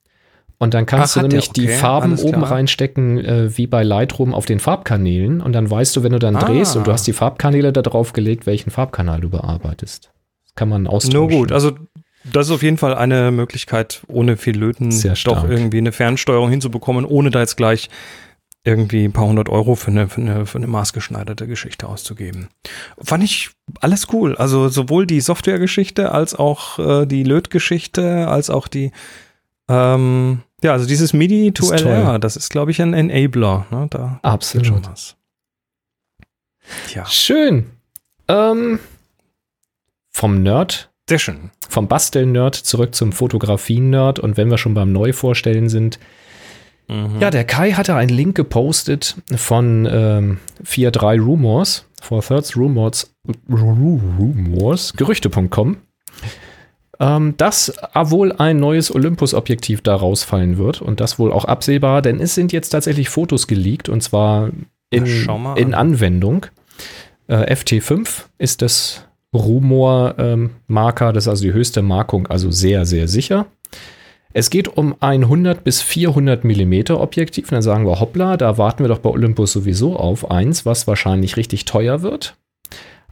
Und 0.63 0.75
dann 0.75 0.85
kannst 0.85 1.17
Ach, 1.17 1.23
du 1.23 1.29
nämlich 1.29 1.51
die 1.53 1.63
Okay, 1.65 1.73
Farben 1.73 2.11
alles 2.11 2.23
oben 2.23 2.39
klar. 2.43 2.51
reinstecken, 2.53 3.19
äh, 3.19 3.57
wie 3.57 3.67
bei 3.67 3.83
Lightroom 3.83 4.35
auf 4.35 4.45
den 4.45 4.61
Farbkanälen. 4.61 5.41
Und 5.41 5.55
dann 5.55 5.71
weißt 5.71 5.97
du, 5.97 6.03
wenn 6.03 6.13
du 6.13 6.19
dann 6.19 6.37
Ah. 6.37 6.45
drehst 6.45 6.77
und 6.77 6.87
du 6.87 6.93
hast 6.93 7.07
die 7.07 7.15
Farbkanäle 7.15 7.73
da 7.73 7.81
drauf 7.81 8.13
gelegt, 8.13 8.45
welchen 8.47 8.71
Farbkanal 8.71 9.23
du 9.23 9.31
bearbeitest. 9.31 10.11
Das 10.45 10.55
kann 10.57 10.69
man 10.69 10.87
austauschen. 10.87 11.19
Nur 11.19 11.29
gut, 11.29 11.51
also 11.51 11.73
das 12.31 12.49
ist 12.49 12.53
auf 12.53 12.63
jeden 12.63 12.77
Fall 12.77 12.95
eine 12.95 13.31
Möglichkeit, 13.31 14.03
ohne 14.07 14.37
viel 14.37 14.55
Löten 14.55 14.91
doch 15.25 15.49
irgendwie 15.49 15.79
eine 15.79 15.93
Fernsteuerung 15.93 16.51
hinzubekommen, 16.51 17.07
ohne 17.07 17.31
da 17.31 17.41
jetzt 17.41 17.57
gleich 17.57 17.89
irgendwie 18.63 19.07
ein 19.07 19.13
paar 19.13 19.25
hundert 19.25 19.49
Euro 19.49 19.75
für 19.75 19.91
eine, 19.91 20.09
für 20.11 20.21
eine, 20.21 20.45
für 20.45 20.59
eine 20.59 20.67
maßgeschneiderte 20.67 21.47
Geschichte 21.47 21.89
auszugeben. 21.89 22.49
Fand 23.01 23.25
ich 23.25 23.49
alles 23.81 24.09
cool. 24.13 24.37
Also 24.37 24.69
sowohl 24.69 25.07
die 25.07 25.23
Softwaregeschichte 25.23 26.13
als 26.13 26.35
auch 26.35 26.79
äh, 26.79 27.07
die 27.07 27.23
Lötgeschichte, 27.23 28.29
als 28.29 28.51
auch 28.51 28.69
die 28.69 28.93
ähm, 29.71 30.43
ja, 30.63 30.73
also 30.73 30.87
dieses 30.87 31.13
MIDI 31.13 31.53
to 31.53 31.65
Ist 31.73 31.83
LR, 31.85 32.05
toll. 32.07 32.19
das 32.21 32.37
ist, 32.37 32.51
glaube 32.51 32.71
ich, 32.71 32.81
ein 32.83 32.95
Enabler. 32.95 33.67
Ne? 33.71 33.87
Da 33.91 34.19
Absolut. 34.23 34.67
schon 34.67 34.87
was. 34.87 35.17
Tja, 36.89 37.05
Schön. 37.07 37.67
Ähm, 38.29 38.79
vom 40.11 40.43
Nerd, 40.43 40.91
sehr 41.09 41.19
schön. 41.19 41.51
vom 41.69 41.89
Basteln-Nerd 41.89 42.55
zurück 42.55 42.95
zum 42.95 43.13
Fotografien-Nerd. 43.13 44.19
Und 44.21 44.37
wenn 44.37 44.51
wir 44.51 44.59
schon 44.59 44.75
beim 44.75 44.93
Neuvorstellen 44.93 45.69
sind, 45.69 45.99
Mhm. 46.89 47.21
Ja, 47.21 47.31
der 47.31 47.45
Kai 47.45 47.71
hatte 47.75 47.95
einen 47.95 48.09
Link 48.11 48.35
gepostet 48.35 49.15
von 49.37 49.87
ähm, 49.89 50.39
4.3 50.65 51.21
Rumors, 51.23 51.85
4 52.03 52.21
Thirds 52.21 52.57
Rumors, 52.57 53.15
Rumors, 53.49 54.93
Gerüchte.com, 54.95 55.77
ähm, 57.01 57.35
dass 57.39 57.75
wohl 57.95 58.33
ein 58.33 58.61
neues 58.61 58.95
Olympus-Objektiv 58.95 59.81
da 59.81 59.97
rausfallen 59.97 60.59
wird 60.59 60.83
und 60.83 61.01
das 61.01 61.19
wohl 61.19 61.33
auch 61.33 61.47
absehbar, 61.47 62.03
denn 62.03 62.21
es 62.21 62.35
sind 62.35 62.53
jetzt 62.53 62.71
tatsächlich 62.71 63.09
Fotos 63.09 63.47
geleakt 63.47 63.89
und 63.89 64.03
zwar 64.03 64.51
in, 64.91 65.05
Na, 65.27 65.55
in 65.57 65.75
an. 65.75 65.93
Anwendung. 65.93 66.47
Äh, 67.27 67.55
FT5 67.55 68.25
ist 68.39 68.61
das 68.61 69.07
Rumor-Marker, 69.33 71.13
das 71.13 71.25
ist 71.25 71.29
also 71.29 71.45
die 71.45 71.53
höchste 71.53 71.83
Markung, 71.83 72.27
also 72.27 72.51
sehr, 72.51 72.85
sehr 72.85 73.09
sicher. 73.09 73.47
Es 74.33 74.51
geht 74.51 74.69
um 74.69 74.95
ein 75.01 75.25
100 75.25 75.65
bis 75.65 75.83
400 75.83 76.45
Millimeter 76.45 77.01
Objektiv. 77.01 77.47
Und 77.47 77.53
dann 77.53 77.63
sagen 77.63 77.85
wir, 77.85 77.99
hoppla, 77.99 78.37
da 78.37 78.59
warten 78.59 78.85
wir 78.85 78.89
doch 78.89 78.99
bei 78.99 79.11
Olympus 79.11 79.53
sowieso 79.53 79.97
auf 79.97 80.31
eins, 80.31 80.65
was 80.65 80.87
wahrscheinlich 80.87 81.37
richtig 81.37 81.65
teuer 81.65 82.03
wird. 82.03 82.37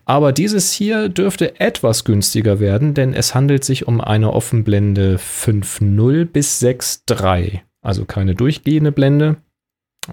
Aber 0.09 0.33
dieses 0.33 0.73
hier 0.73 1.11
dürfte 1.11 1.61
etwas 1.61 2.03
günstiger 2.05 2.61
werden, 2.61 2.95
denn 2.95 3.13
es 3.13 3.35
handelt 3.35 3.63
sich 3.63 3.87
um 3.87 4.01
eine 4.01 4.33
Offenblende 4.33 5.17
5.0 5.19 6.25
bis 6.25 6.63
6.3. 6.63 7.61
Also 7.83 8.07
keine 8.07 8.35
durchgehende 8.35 8.91
Blende, 8.91 9.37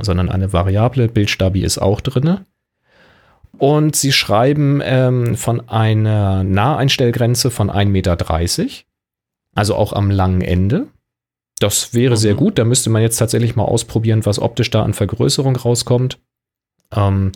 sondern 0.01 0.27
eine 0.27 0.51
variable. 0.51 1.07
Bildstabi 1.07 1.63
ist 1.63 1.77
auch 1.77 2.01
drinne. 2.01 2.45
Und 3.57 3.95
sie 3.95 4.11
schreiben 4.11 4.81
ähm, 4.83 5.37
von 5.37 5.69
einer 5.69 6.43
Naheinstellgrenze 6.43 7.49
von 7.49 7.71
1,30 7.71 7.85
Meter. 7.85 8.17
Also 9.55 9.75
auch 9.75 9.93
am 9.93 10.11
langen 10.11 10.41
Ende. 10.41 10.87
Das 11.59 11.93
wäre 11.93 12.17
sehr 12.17 12.33
Mhm. 12.33 12.37
gut. 12.37 12.59
Da 12.59 12.65
müsste 12.65 12.89
man 12.89 13.01
jetzt 13.01 13.15
tatsächlich 13.15 13.55
mal 13.55 13.63
ausprobieren, 13.63 14.25
was 14.25 14.39
optisch 14.39 14.71
da 14.71 14.83
an 14.83 14.93
Vergrößerung 14.93 15.55
rauskommt. 15.55 16.19
Ähm, 16.93 17.31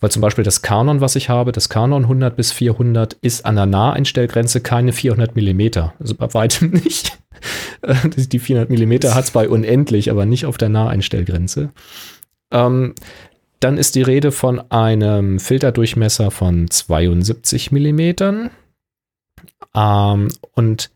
weil 0.00 0.10
zum 0.10 0.22
Beispiel 0.22 0.44
das 0.44 0.62
Canon, 0.62 1.00
was 1.00 1.14
ich 1.14 1.28
habe, 1.28 1.52
das 1.52 1.68
Canon 1.68 2.04
100 2.04 2.34
bis 2.34 2.52
400, 2.52 3.14
ist 3.14 3.44
an 3.44 3.56
der 3.56 3.66
Naheinstellgrenze 3.66 4.60
keine 4.60 4.92
400 4.92 5.36
Millimeter. 5.36 5.94
Also 6.00 6.14
bei 6.14 6.32
weitem 6.32 6.70
nicht. 6.84 7.18
Die 8.16 8.38
400 8.38 8.70
Millimeter 8.70 9.14
hat 9.14 9.24
es 9.24 9.30
bei 9.30 9.48
unendlich, 9.48 10.10
aber 10.10 10.26
nicht 10.26 10.46
auf 10.46 10.58
der 10.58 10.68
Naheinstellgrenze. 10.68 11.70
Ähm, 12.50 12.94
dann 13.60 13.76
ist 13.76 13.94
die 13.94 14.02
Rede 14.02 14.32
von 14.32 14.70
einem 14.70 15.38
Filterdurchmesser 15.38 16.30
von 16.30 16.70
72 16.70 17.70
Millimetern. 17.72 18.50
Ähm, 19.74 20.28
und 20.54 20.90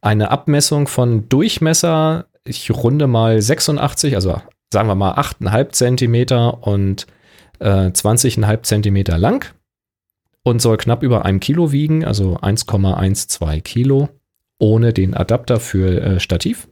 eine 0.00 0.30
Abmessung 0.30 0.86
von 0.86 1.28
Durchmesser, 1.28 2.26
ich 2.44 2.70
runde 2.70 3.08
mal 3.08 3.42
86, 3.42 4.14
also 4.14 4.40
sagen 4.72 4.88
wir 4.88 4.94
mal 4.94 5.14
8,5 5.14 5.70
Zentimeter 5.70 6.66
und 6.66 7.06
äh, 7.60 7.88
20,5 7.88 8.62
Zentimeter 8.62 9.18
lang 9.18 9.52
und 10.42 10.62
soll 10.62 10.76
knapp 10.76 11.02
über 11.02 11.24
einem 11.24 11.40
Kilo 11.40 11.72
wiegen, 11.72 12.04
also 12.04 12.38
1,12 12.38 13.60
Kilo, 13.62 14.08
ohne 14.58 14.92
den 14.92 15.14
Adapter 15.14 15.60
für 15.60 16.00
äh, 16.00 16.20
Stativ. 16.20 16.68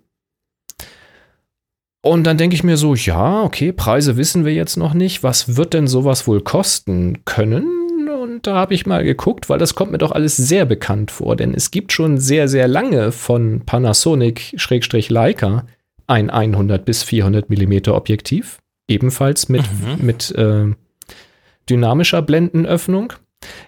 Und 2.03 2.25
dann 2.25 2.39
denke 2.39 2.55
ich 2.55 2.63
mir 2.63 2.77
so, 2.77 2.95
ja, 2.95 3.43
okay, 3.43 3.73
Preise 3.73 4.17
wissen 4.17 4.45
wir 4.45 4.55
jetzt 4.55 4.77
noch 4.77 4.95
nicht. 4.95 5.25
Was 5.25 5.57
wird 5.57 5.75
denn 5.75 5.89
sowas 5.89 6.29
wohl 6.29 6.41
kosten 6.41 7.25
können? 7.25 8.09
Und 8.09 8.47
da 8.47 8.55
habe 8.55 8.75
ich 8.75 8.87
mal 8.87 9.03
geguckt, 9.03 9.49
weil 9.49 9.59
das 9.59 9.75
kommt 9.75 9.91
mir 9.91 9.99
doch 9.99 10.13
alles 10.13 10.37
sehr 10.37 10.67
bekannt 10.67 11.11
vor, 11.11 11.35
denn 11.35 11.53
es 11.53 11.73
gibt 11.73 11.93
schon 11.93 12.19
sehr, 12.19 12.47
sehr 12.49 12.69
lange 12.69 13.11
von 13.11 13.63
Panasonic-Leica 13.67 15.67
ein 16.07 16.31
100 16.31 16.85
bis 16.85 17.03
400 17.03 17.51
Millimeter 17.51 17.97
Objektiv, 17.97 18.59
ebenfalls 18.89 19.49
mit, 19.49 19.63
mhm. 19.63 20.05
mit 20.05 20.31
äh, 20.33 20.75
dynamischer 21.69 22.23
Blendenöffnung. 22.23 23.13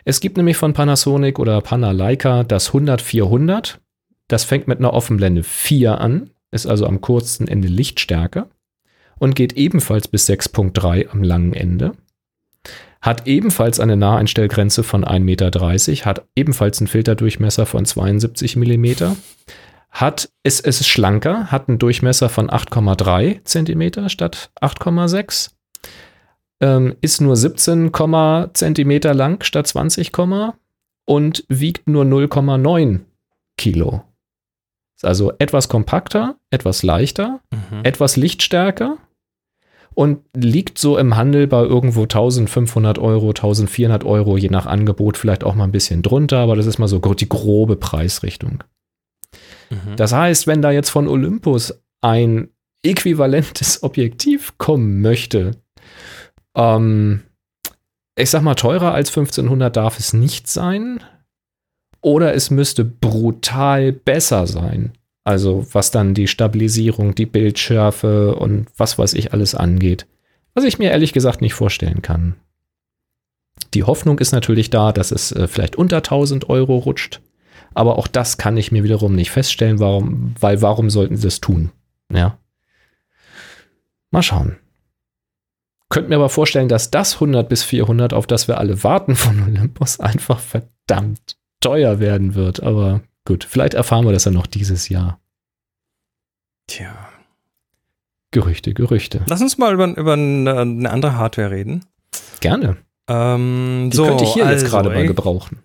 Es 0.05 0.21
gibt 0.21 0.37
nämlich 0.37 0.57
von 0.57 0.73
Panasonic 0.73 1.39
oder 1.39 1.61
Panaleika 1.61 2.45
das 2.45 2.73
100-400. 2.73 3.77
Das 4.29 4.45
fängt 4.45 4.69
mit 4.69 4.79
einer 4.79 4.93
Offenblende 4.93 5.43
4 5.43 6.01
an, 6.01 6.31
ist 6.51 6.67
also 6.67 6.87
am 6.87 7.01
kurzen 7.01 7.49
Ende 7.49 7.69
lichtstärker 7.69 8.49
und 9.19 9.35
geht 9.35 9.55
ebenfalls 9.55 10.09
bis 10.09 10.29
6.3 10.29 11.09
am 11.11 11.23
langen 11.23 11.53
Ende. 11.53 11.93
Hat 13.01 13.27
ebenfalls 13.27 13.79
eine 13.79 13.97
Naheinstellgrenze 13.97 14.83
von 14.83 15.05
1,30 15.05 15.21
Meter, 15.21 15.51
hat 16.05 16.27
ebenfalls 16.35 16.81
einen 16.81 16.89
Filterdurchmesser 16.89 17.65
von 17.65 17.85
72 17.85 18.57
Millimeter. 18.57 19.17
Hat, 19.91 20.31
es, 20.43 20.61
es 20.61 20.81
ist 20.81 20.89
schlanker, 20.89 21.51
hat 21.51 21.69
einen 21.69 21.79
Durchmesser 21.79 22.29
von 22.29 22.51
8,3 22.51 23.45
Zentimeter 23.45 24.09
statt 24.09 24.51
8,6 24.61 25.51
ähm, 26.61 26.97
ist 27.01 27.21
nur 27.21 27.37
17, 27.37 27.93
Zentimeter 28.53 29.15
lang 29.15 29.43
statt 29.45 29.67
20, 29.67 30.13
und 31.05 31.45
wiegt 31.49 31.89
nur 31.89 32.05
0,9 32.05 33.01
Kilo. 33.57 34.03
Ist 34.97 35.05
also 35.05 35.33
etwas 35.39 35.69
kompakter, 35.69 36.37
etwas 36.51 36.83
leichter, 36.83 37.41
mhm. 37.51 37.85
etwas 37.85 38.17
lichtstärker 38.17 38.99
und 39.95 40.21
liegt 40.35 40.79
so 40.79 40.99
im 40.99 41.17
Handel 41.17 41.47
bei 41.47 41.63
irgendwo 41.63 42.03
1500 42.03 42.99
Euro, 42.99 43.29
1400 43.29 44.05
Euro, 44.05 44.37
je 44.37 44.49
nach 44.49 44.67
Angebot 44.67 45.17
vielleicht 45.17 45.45
auch 45.45 45.55
mal 45.55 45.65
ein 45.65 45.73
bisschen 45.73 46.03
drunter, 46.03 46.39
aber 46.39 46.57
das 46.57 46.67
ist 46.67 46.79
mal 46.79 46.89
so 46.89 46.99
die 46.99 47.29
grobe 47.29 47.77
Preisrichtung. 47.77 48.65
Mhm. 49.71 49.97
Das 49.97 50.13
heißt, 50.13 50.47
wenn 50.47 50.63
da 50.63 50.71
jetzt 50.71 50.91
von 50.91 51.09
Olympus 51.09 51.83
ein 52.01 52.49
äquivalentes 52.83 53.83
Objektiv 53.83 54.57
kommen 54.59 55.01
möchte, 55.01 55.53
ähm, 56.55 57.23
ich 58.17 58.31
sag 58.31 58.43
mal, 58.43 58.55
teurer 58.55 58.93
als 58.93 59.11
1500 59.11 59.75
darf 59.77 59.99
es 59.99 60.13
nicht 60.13 60.49
sein. 60.49 61.03
Oder 62.01 62.35
es 62.35 62.51
müsste 62.51 62.85
brutal 62.85 63.93
besser 63.93 64.47
sein. 64.47 64.93
Also 65.25 65.67
was 65.73 65.91
dann 65.91 66.15
die 66.15 66.27
Stabilisierung, 66.27 67.15
die 67.15 67.27
Bildschärfe 67.27 68.35
und 68.35 68.69
was 68.77 68.99
weiß 68.99 69.15
ich 69.15 69.33
alles 69.33 69.55
angeht. 69.55 70.07
Was 70.55 70.65
ich 70.65 70.79
mir 70.79 70.91
ehrlich 70.91 71.13
gesagt 71.13 71.41
nicht 71.41 71.55
vorstellen 71.55 72.03
kann. 72.03 72.37
Die 73.75 73.85
Hoffnung 73.85 74.19
ist 74.19 74.33
natürlich 74.33 74.71
da, 74.71 74.93
dass 74.93 75.11
es 75.11 75.33
äh, 75.33 75.47
vielleicht 75.47 75.77
unter 75.77 75.99
1000 75.99 76.49
Euro 76.49 76.79
rutscht. 76.79 77.21
Aber 77.75 77.99
auch 77.99 78.07
das 78.09 78.39
kann 78.39 78.57
ich 78.57 78.73
mir 78.73 78.85
wiederum 78.85 79.15
nicht 79.15 79.31
feststellen, 79.31 79.79
warum, 79.79 80.35
weil 80.41 80.63
warum 80.63 80.91
sollten 80.91 81.17
sie 81.17 81.25
das 81.25 81.41
tun? 81.41 81.71
Ja. 82.13 82.39
Mal 84.11 84.23
schauen. 84.23 84.57
Könnte 85.91 86.11
mir 86.11 86.17
aber 86.17 86.29
vorstellen, 86.29 86.69
dass 86.69 86.91
das 86.91 87.15
100 87.15 87.49
bis 87.49 87.63
400, 87.63 88.13
auf 88.13 88.27
das 88.27 88.49
wir 88.49 88.59
alle 88.59 88.83
warten 88.85 89.17
von 89.17 89.43
Olympus, 89.43 90.01
einfach 90.01 90.41
verdammt 90.41 91.37
teuer 91.61 92.01
werden 92.01 92.35
wird. 92.35 92.63
Aber 92.63 93.03
gut, 93.25 93.45
vielleicht 93.45 93.75
erfahren 93.75 94.05
wir 94.05 94.13
das 94.13 94.25
ja 94.25 94.31
noch 94.31 94.47
dieses 94.47 94.89
Jahr. 94.89 95.19
Tja. 96.67 96.95
Gerüchte, 98.31 98.75
Gerüchte. 98.75 99.23
Lass 99.27 99.41
uns 99.41 99.57
mal 99.57 99.73
über, 99.73 99.87
über 99.97 100.13
eine 100.13 100.91
andere 100.91 101.17
Hardware 101.17 101.51
reden. 101.51 101.87
Gerne. 102.41 102.77
Ähm, 103.09 103.89
Die 103.91 103.97
so, 103.97 104.05
könnte 104.05 104.25
ich 104.25 104.35
hier 104.35 104.45
also, 104.45 104.61
jetzt 104.63 104.71
gerade 104.71 104.91
mal 104.91 104.99
ey, 104.99 105.07
gebrauchen. 105.07 105.61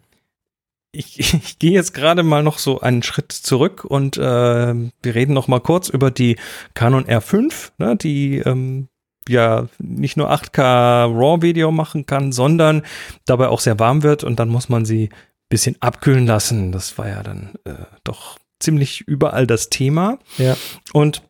Ich, 0.93 1.19
ich 1.33 1.59
gehe 1.59 1.71
jetzt 1.71 1.93
gerade 1.93 2.23
mal 2.23 2.43
noch 2.43 2.59
so 2.59 2.79
einen 2.79 3.03
Schritt 3.03 3.31
zurück 3.31 3.83
und 3.83 4.17
äh, 4.17 4.21
wir 4.21 5.15
reden 5.15 5.33
noch 5.33 5.47
mal 5.47 5.59
kurz 5.59 5.89
über 5.89 6.11
die 6.11 6.37
Canon 6.73 7.05
R5, 7.05 7.71
ne, 7.77 7.97
die 7.97 8.37
ähm, 8.37 8.87
ja 9.27 9.67
nicht 9.79 10.17
nur 10.17 10.31
8K 10.31 11.05
RAW-Video 11.05 11.71
machen 11.71 12.05
kann, 12.05 12.31
sondern 12.31 12.83
dabei 13.25 13.47
auch 13.49 13.59
sehr 13.59 13.79
warm 13.79 14.03
wird 14.03 14.23
und 14.23 14.39
dann 14.39 14.49
muss 14.49 14.69
man 14.69 14.85
sie 14.85 15.05
ein 15.05 15.49
bisschen 15.49 15.75
abkühlen 15.81 16.25
lassen. 16.25 16.71
Das 16.71 16.97
war 16.97 17.09
ja 17.09 17.23
dann 17.23 17.53
äh, 17.65 17.73
doch 18.03 18.37
ziemlich 18.59 19.01
überall 19.01 19.47
das 19.47 19.69
Thema. 19.69 20.19
Ja. 20.37 20.55
Und 20.93 21.23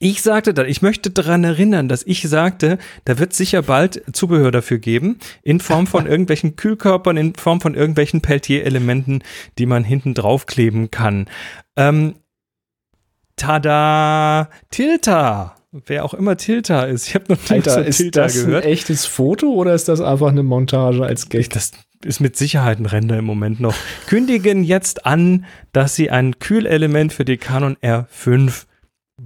ich 0.00 0.22
sagte 0.22 0.54
dann, 0.54 0.66
ich 0.66 0.82
möchte 0.82 1.10
daran 1.10 1.44
erinnern, 1.44 1.88
dass 1.88 2.02
ich 2.04 2.22
sagte, 2.22 2.78
da 3.04 3.18
wird 3.18 3.32
sicher 3.32 3.62
bald 3.62 4.02
Zubehör 4.12 4.50
dafür 4.50 4.78
geben, 4.78 5.18
in 5.42 5.60
Form 5.60 5.86
von 5.86 6.06
irgendwelchen 6.08 6.56
Kühlkörpern, 6.56 7.16
in 7.16 7.34
Form 7.34 7.60
von 7.60 7.74
irgendwelchen 7.74 8.20
Peltier-Elementen, 8.20 9.22
die 9.58 9.66
man 9.66 9.84
hinten 9.84 10.14
draufkleben 10.14 10.90
kann. 10.90 11.26
Ähm, 11.76 12.14
tada! 13.36 14.50
Tilta! 14.70 15.56
Wer 15.86 16.04
auch 16.04 16.14
immer 16.14 16.36
Tilta 16.36 16.84
ist. 16.84 17.08
Ich 17.08 17.16
habe 17.16 17.24
noch 17.32 17.50
nie 17.50 17.56
Alter, 17.56 17.84
ist 17.84 17.96
Tilta 17.96 18.22
das 18.22 18.34
gehört. 18.34 18.64
ein 18.64 18.70
echtes 18.70 19.06
Foto 19.06 19.52
oder 19.54 19.74
ist 19.74 19.88
das 19.88 20.00
einfach 20.00 20.28
eine 20.28 20.44
Montage 20.44 21.02
als 21.02 21.28
Gag? 21.28 21.50
Das 21.50 21.72
ist 22.04 22.20
mit 22.20 22.36
Sicherheit 22.36 22.78
ein 22.78 22.86
Render 22.86 23.18
im 23.18 23.24
Moment 23.24 23.58
noch. 23.58 23.74
Kündigen 24.06 24.62
jetzt 24.62 25.04
an, 25.04 25.46
dass 25.72 25.96
sie 25.96 26.10
ein 26.10 26.38
Kühlelement 26.38 27.12
für 27.12 27.24
die 27.24 27.38
Canon 27.38 27.76
R5 27.82 28.66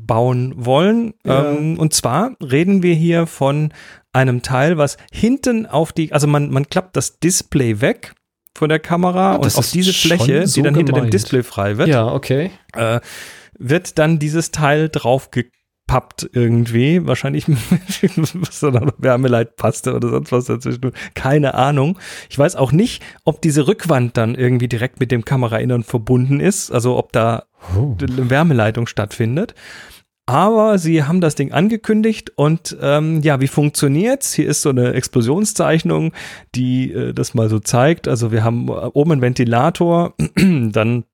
bauen 0.09 0.55
wollen. 0.57 1.15
Ja. 1.25 1.53
Ähm, 1.53 1.79
und 1.79 1.95
zwar 1.95 2.33
reden 2.43 2.83
wir 2.83 2.95
hier 2.95 3.29
von 3.29 3.73
einem 4.13 4.43
Teil, 4.43 4.77
was 4.77 4.97
hinten 5.13 5.67
auf 5.67 5.93
die, 5.93 6.13
also 6.13 6.27
man, 6.27 6.51
man 6.51 6.69
klappt 6.69 6.97
das 6.97 7.21
Display 7.21 7.81
weg 7.81 8.15
von 8.57 8.69
der 8.71 8.81
Kamera 8.81 9.35
Ah, 9.35 9.37
und 9.37 9.55
auf 9.57 9.71
diese 9.71 9.93
Fläche, 9.93 10.45
so 10.49 10.55
die 10.57 10.63
dann 10.63 10.75
hinter 10.75 10.93
dem 10.93 10.97
gemeint. 10.97 11.15
Display 11.15 11.45
frei 11.45 11.79
wird, 11.79 11.87
Ja, 11.89 12.07
okay. 12.13 12.51
äh, 12.75 12.99
wird 13.57 13.99
dann 14.01 14.19
dieses 14.19 14.51
Teil 14.51 14.89
draufgepappt 14.89 16.31
irgendwie. 16.33 17.07
Wahrscheinlich 17.07 17.47
was 17.49 18.63
noch 18.63 18.93
Wärmeleitpaste 18.99 19.95
oder 19.95 20.09
sonst 20.11 20.33
was 20.33 20.45
dazwischen. 20.47 20.93
Keine 21.15 21.55
Ahnung. 21.55 21.99
Ich 22.31 22.39
weiß 22.39 22.57
auch 22.57 22.73
nicht, 22.73 23.03
ob 23.25 23.41
diese 23.43 23.67
Rückwand 23.69 24.17
dann 24.17 24.35
irgendwie 24.35 24.69
direkt 24.69 24.99
mit 25.01 25.13
dem 25.13 25.25
Kamerainnern 25.25 25.85
verbunden 25.85 26.41
ist. 26.41 26.73
Also 26.73 26.97
ob 26.97 27.13
da 27.13 27.45
Oh. 27.77 27.97
eine 28.01 28.31
Wärmeleitung 28.31 28.87
stattfindet. 28.87 29.53
Aber 30.29 30.77
sie 30.77 31.05
haben 31.05 31.23
das 31.23 31.37
Ding 31.37 31.53
angekündigt 31.53 32.33
und 32.37 32.77
ähm, 32.83 33.23
ja, 33.23 33.41
wie 33.41 33.49
funktioniert's? 33.49 34.35
Hier 34.35 34.47
ist 34.47 34.61
so 34.61 34.69
eine 34.69 34.93
Explosionszeichnung, 34.93 36.13
die 36.55 36.93
äh, 36.93 37.15
das 37.15 37.33
mal 37.33 37.49
so 37.49 37.61
zeigt. 37.61 38.07
Also 38.09 38.31
wir 38.31 38.45
haben 38.45 38.69
äh, 38.69 38.73
oben 38.73 39.13
einen 39.13 39.23
Ventilator, 39.23 40.13
dann 40.37 41.05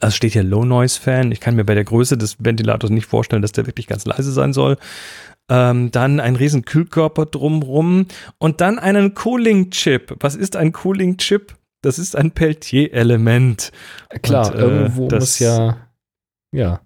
also 0.00 0.14
steht 0.16 0.32
hier 0.32 0.44
Low 0.44 0.64
Noise 0.64 0.98
Fan. 0.98 1.30
Ich 1.30 1.40
kann 1.40 1.56
mir 1.56 1.64
bei 1.64 1.74
der 1.74 1.84
Größe 1.84 2.16
des 2.16 2.36
Ventilators 2.42 2.88
nicht 2.88 3.04
vorstellen, 3.04 3.42
dass 3.42 3.52
der 3.52 3.66
wirklich 3.66 3.86
ganz 3.86 4.06
leise 4.06 4.32
sein 4.32 4.54
soll. 4.54 4.78
Ähm, 5.50 5.90
dann 5.90 6.18
ein 6.18 6.36
riesen 6.36 6.64
Kühlkörper 6.64 7.26
drumrum 7.26 8.06
und 8.38 8.62
dann 8.62 8.78
einen 8.78 9.12
Cooling 9.12 9.68
Chip. 9.72 10.16
Was 10.20 10.36
ist 10.36 10.56
ein 10.56 10.72
Cooling 10.72 11.18
Chip? 11.18 11.54
Das 11.82 11.98
ist 11.98 12.16
ein 12.16 12.30
Peltier-Element. 12.30 13.72
Klar, 14.22 14.54
Und, 14.54 14.58
äh, 14.58 14.62
irgendwo 14.62 15.08
das- 15.08 15.20
muss 15.20 15.38
ja, 15.40 15.76
ja, 16.52 16.80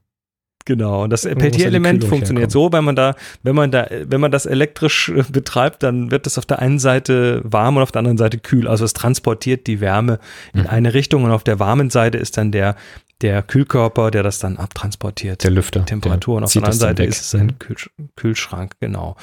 Genau, 0.67 1.05
und 1.05 1.11
das 1.11 1.23
die 1.23 1.35
Peltier-Element 1.35 2.05
funktioniert 2.05 2.51
so, 2.51 2.73
wenn 2.73 2.85
man 2.85 2.97
da, 2.97 3.15
wenn 3.45 3.55
man 3.55 3.71
da, 3.71 3.87
wenn 4.05 4.21
man 4.21 4.31
das 4.33 4.47
elektrisch 4.47 5.09
äh, 5.09 5.23
betreibt, 5.31 5.83
dann 5.85 6.11
wird 6.11 6.27
das 6.27 6.37
auf 6.39 6.45
der 6.45 6.59
einen 6.59 6.79
Seite 6.81 7.41
warm 7.45 7.77
und 7.77 7.83
auf 7.85 7.93
der 7.93 8.01
anderen 8.01 8.19
Seite 8.19 8.39
kühl. 8.39 8.67
Also 8.69 8.85
es 8.85 8.93
transportiert 8.93 9.67
die 9.69 9.81
Wärme 9.81 10.19
in 10.53 10.63
Mhm. 10.63 10.67
eine 10.67 10.93
Richtung 10.95 11.23
und 11.25 11.31
auf 11.31 11.45
der 11.45 11.59
warmen 11.61 11.89
Seite 11.89 12.19
ist 12.19 12.37
dann 12.37 12.51
der, 12.53 12.75
der 13.23 13.43
Kühlkörper, 13.43 14.11
der 14.11 14.23
das 14.25 14.41
dann 14.41 14.57
abtransportiert. 14.59 15.43
der 15.45 15.53
Lüfter. 15.53 15.87
Temperatur 15.87 16.35
und 16.37 16.41
der 16.43 16.47
auf 16.47 16.53
der 16.53 16.63
anderen 16.65 16.79
Seite 16.81 17.03
weg. 17.05 17.09
ist 17.11 17.21
es 17.23 17.35
ein 17.35 17.59
Kühl 17.61 17.77
Kühlschrank, 18.17 18.75
genau. 18.81 19.17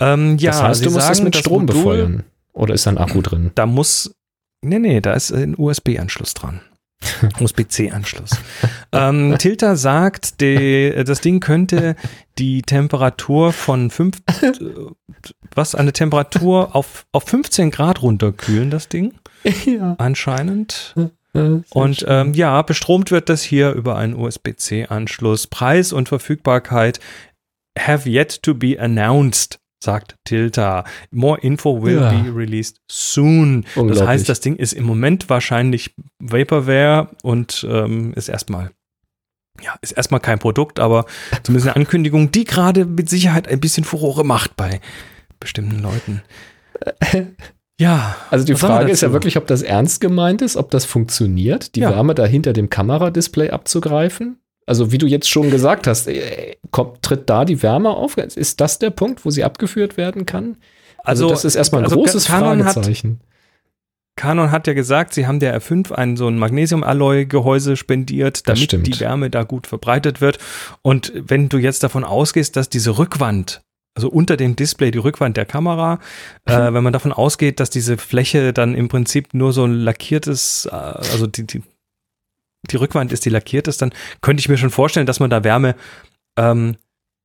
Ähm, 0.00 0.36
ja, 0.38 0.50
das 0.50 0.62
heißt, 0.62 0.80
Sie 0.80 0.84
du 0.86 0.90
musst 0.92 1.10
es 1.10 1.16
sagen, 1.16 1.24
mit 1.24 1.34
das 1.34 1.40
Strom 1.40 1.64
befeuern. 1.66 2.24
Oder 2.52 2.74
ist 2.74 2.84
da 2.86 2.90
ein 2.90 2.98
Akku 2.98 3.22
drin? 3.22 3.50
Da 3.54 3.64
muss, 3.66 4.14
nee, 4.62 4.78
nee, 4.78 5.00
da 5.00 5.14
ist 5.14 5.32
ein 5.32 5.54
USB-Anschluss 5.56 6.34
dran. 6.34 6.60
USB-C-Anschluss. 7.40 8.38
ähm, 8.92 9.36
Tilta 9.38 9.76
sagt, 9.76 10.40
die, 10.40 10.92
das 11.04 11.20
Ding 11.20 11.40
könnte 11.40 11.96
die 12.38 12.62
Temperatur 12.62 13.52
von 13.52 13.90
fünf, 13.90 14.18
äh, 14.42 14.52
was, 15.54 15.74
eine 15.74 15.92
Temperatur 15.92 16.74
auf, 16.74 17.06
auf 17.12 17.24
15 17.24 17.70
Grad 17.70 18.02
runterkühlen, 18.02 18.70
das 18.70 18.88
Ding, 18.88 19.14
ja. 19.64 19.94
anscheinend. 19.98 20.94
Und 21.70 22.04
ähm, 22.06 22.32
ja, 22.34 22.62
bestromt 22.62 23.10
wird 23.10 23.28
das 23.28 23.42
hier 23.42 23.72
über 23.72 23.96
einen 23.96 24.14
USB-C-Anschluss. 24.14 25.48
Preis 25.48 25.92
und 25.92 26.08
Verfügbarkeit 26.08 27.00
have 27.76 28.08
yet 28.08 28.42
to 28.42 28.54
be 28.54 28.78
announced, 28.78 29.58
sagt 29.84 30.16
Tilta. 30.24 30.84
More 31.10 31.38
info 31.40 31.82
will 31.82 32.00
Ja. 32.00 32.10
be 32.10 32.34
released 32.34 32.80
soon. 32.90 33.64
Das 33.76 34.02
heißt, 34.02 34.28
das 34.28 34.40
Ding 34.40 34.56
ist 34.56 34.72
im 34.72 34.84
Moment 34.84 35.30
wahrscheinlich 35.30 35.94
Vaporware 36.18 37.10
und 37.22 37.64
ähm, 37.70 38.12
ist 38.14 38.28
erstmal 38.28 38.70
ja, 39.62 39.76
ist 39.82 39.92
erstmal 39.92 40.18
kein 40.18 40.40
Produkt, 40.40 40.80
aber 40.80 41.04
zumindest 41.44 41.68
eine 41.68 41.76
Ankündigung, 41.76 42.32
die 42.32 42.42
gerade 42.44 42.84
mit 42.84 43.08
Sicherheit 43.08 43.46
ein 43.46 43.60
bisschen 43.60 43.84
Furore 43.84 44.24
macht 44.24 44.56
bei 44.56 44.80
bestimmten 45.38 45.80
Leuten. 45.80 46.22
Ja. 47.80 48.14
Also 48.30 48.44
die 48.44 48.54
Frage 48.54 48.90
ist 48.92 49.00
ja 49.00 49.12
wirklich, 49.12 49.36
ob 49.36 49.46
das 49.48 49.62
ernst 49.62 50.00
gemeint 50.00 50.42
ist, 50.42 50.56
ob 50.56 50.70
das 50.70 50.84
funktioniert, 50.84 51.74
die 51.74 51.80
Ja. 51.80 51.90
Wärme 51.90 52.14
da 52.14 52.24
hinter 52.24 52.52
dem 52.52 52.70
Kameradisplay 52.70 53.50
abzugreifen. 53.50 54.38
Also 54.66 54.92
wie 54.92 54.98
du 54.98 55.06
jetzt 55.06 55.28
schon 55.28 55.50
gesagt 55.50 55.86
hast, 55.86 56.08
äh, 56.08 56.56
kommt, 56.70 57.02
tritt 57.02 57.28
da 57.28 57.44
die 57.44 57.62
Wärme 57.62 57.90
auf? 57.90 58.16
Ist 58.16 58.60
das 58.60 58.78
der 58.78 58.90
Punkt, 58.90 59.24
wo 59.24 59.30
sie 59.30 59.44
abgeführt 59.44 59.96
werden 59.96 60.26
kann? 60.26 60.56
Also, 61.04 61.28
das 61.28 61.44
ist 61.44 61.54
erstmal 61.54 61.82
ein 61.82 61.84
also 61.84 61.96
großes 61.96 62.26
Canon 62.26 62.64
hat, 62.64 62.74
Fragezeichen. 62.74 63.20
Canon 64.16 64.50
hat 64.50 64.66
ja 64.66 64.74
gesagt, 64.74 65.12
sie 65.12 65.26
haben 65.26 65.40
der 65.40 65.60
R5 65.60 65.92
ein 65.92 66.16
so 66.16 66.28
ein 66.28 66.38
Magnesium-Alloy-Gehäuse 66.38 67.76
spendiert, 67.76 68.48
damit 68.48 68.72
die 68.72 69.00
Wärme 69.00 69.28
da 69.28 69.42
gut 69.42 69.66
verbreitet 69.66 70.20
wird. 70.20 70.38
Und 70.82 71.12
wenn 71.14 71.48
du 71.48 71.58
jetzt 71.58 71.82
davon 71.82 72.04
ausgehst, 72.04 72.56
dass 72.56 72.68
diese 72.68 72.96
Rückwand, 72.96 73.62
also 73.94 74.08
unter 74.08 74.36
dem 74.36 74.56
Display 74.56 74.92
die 74.92 74.98
Rückwand 74.98 75.36
der 75.36 75.46
Kamera, 75.46 75.98
äh, 76.46 76.52
wenn 76.72 76.84
man 76.84 76.92
davon 76.92 77.12
ausgeht, 77.12 77.58
dass 77.60 77.70
diese 77.70 77.98
Fläche 77.98 78.52
dann 78.52 78.74
im 78.74 78.88
Prinzip 78.88 79.34
nur 79.34 79.52
so 79.52 79.64
ein 79.64 79.74
lackiertes, 79.74 80.68
äh, 80.70 80.74
also 80.74 81.26
die, 81.26 81.44
die, 81.44 81.62
die 82.70 82.76
Rückwand 82.76 83.12
ist, 83.12 83.24
die 83.24 83.30
lackiert 83.30 83.68
ist, 83.68 83.82
dann 83.82 83.92
könnte 84.20 84.40
ich 84.40 84.48
mir 84.48 84.56
schon 84.56 84.70
vorstellen, 84.70 85.06
dass 85.06 85.20
man 85.20 85.30
da 85.30 85.44
Wärme 85.44 85.74
ähm, 86.36 86.76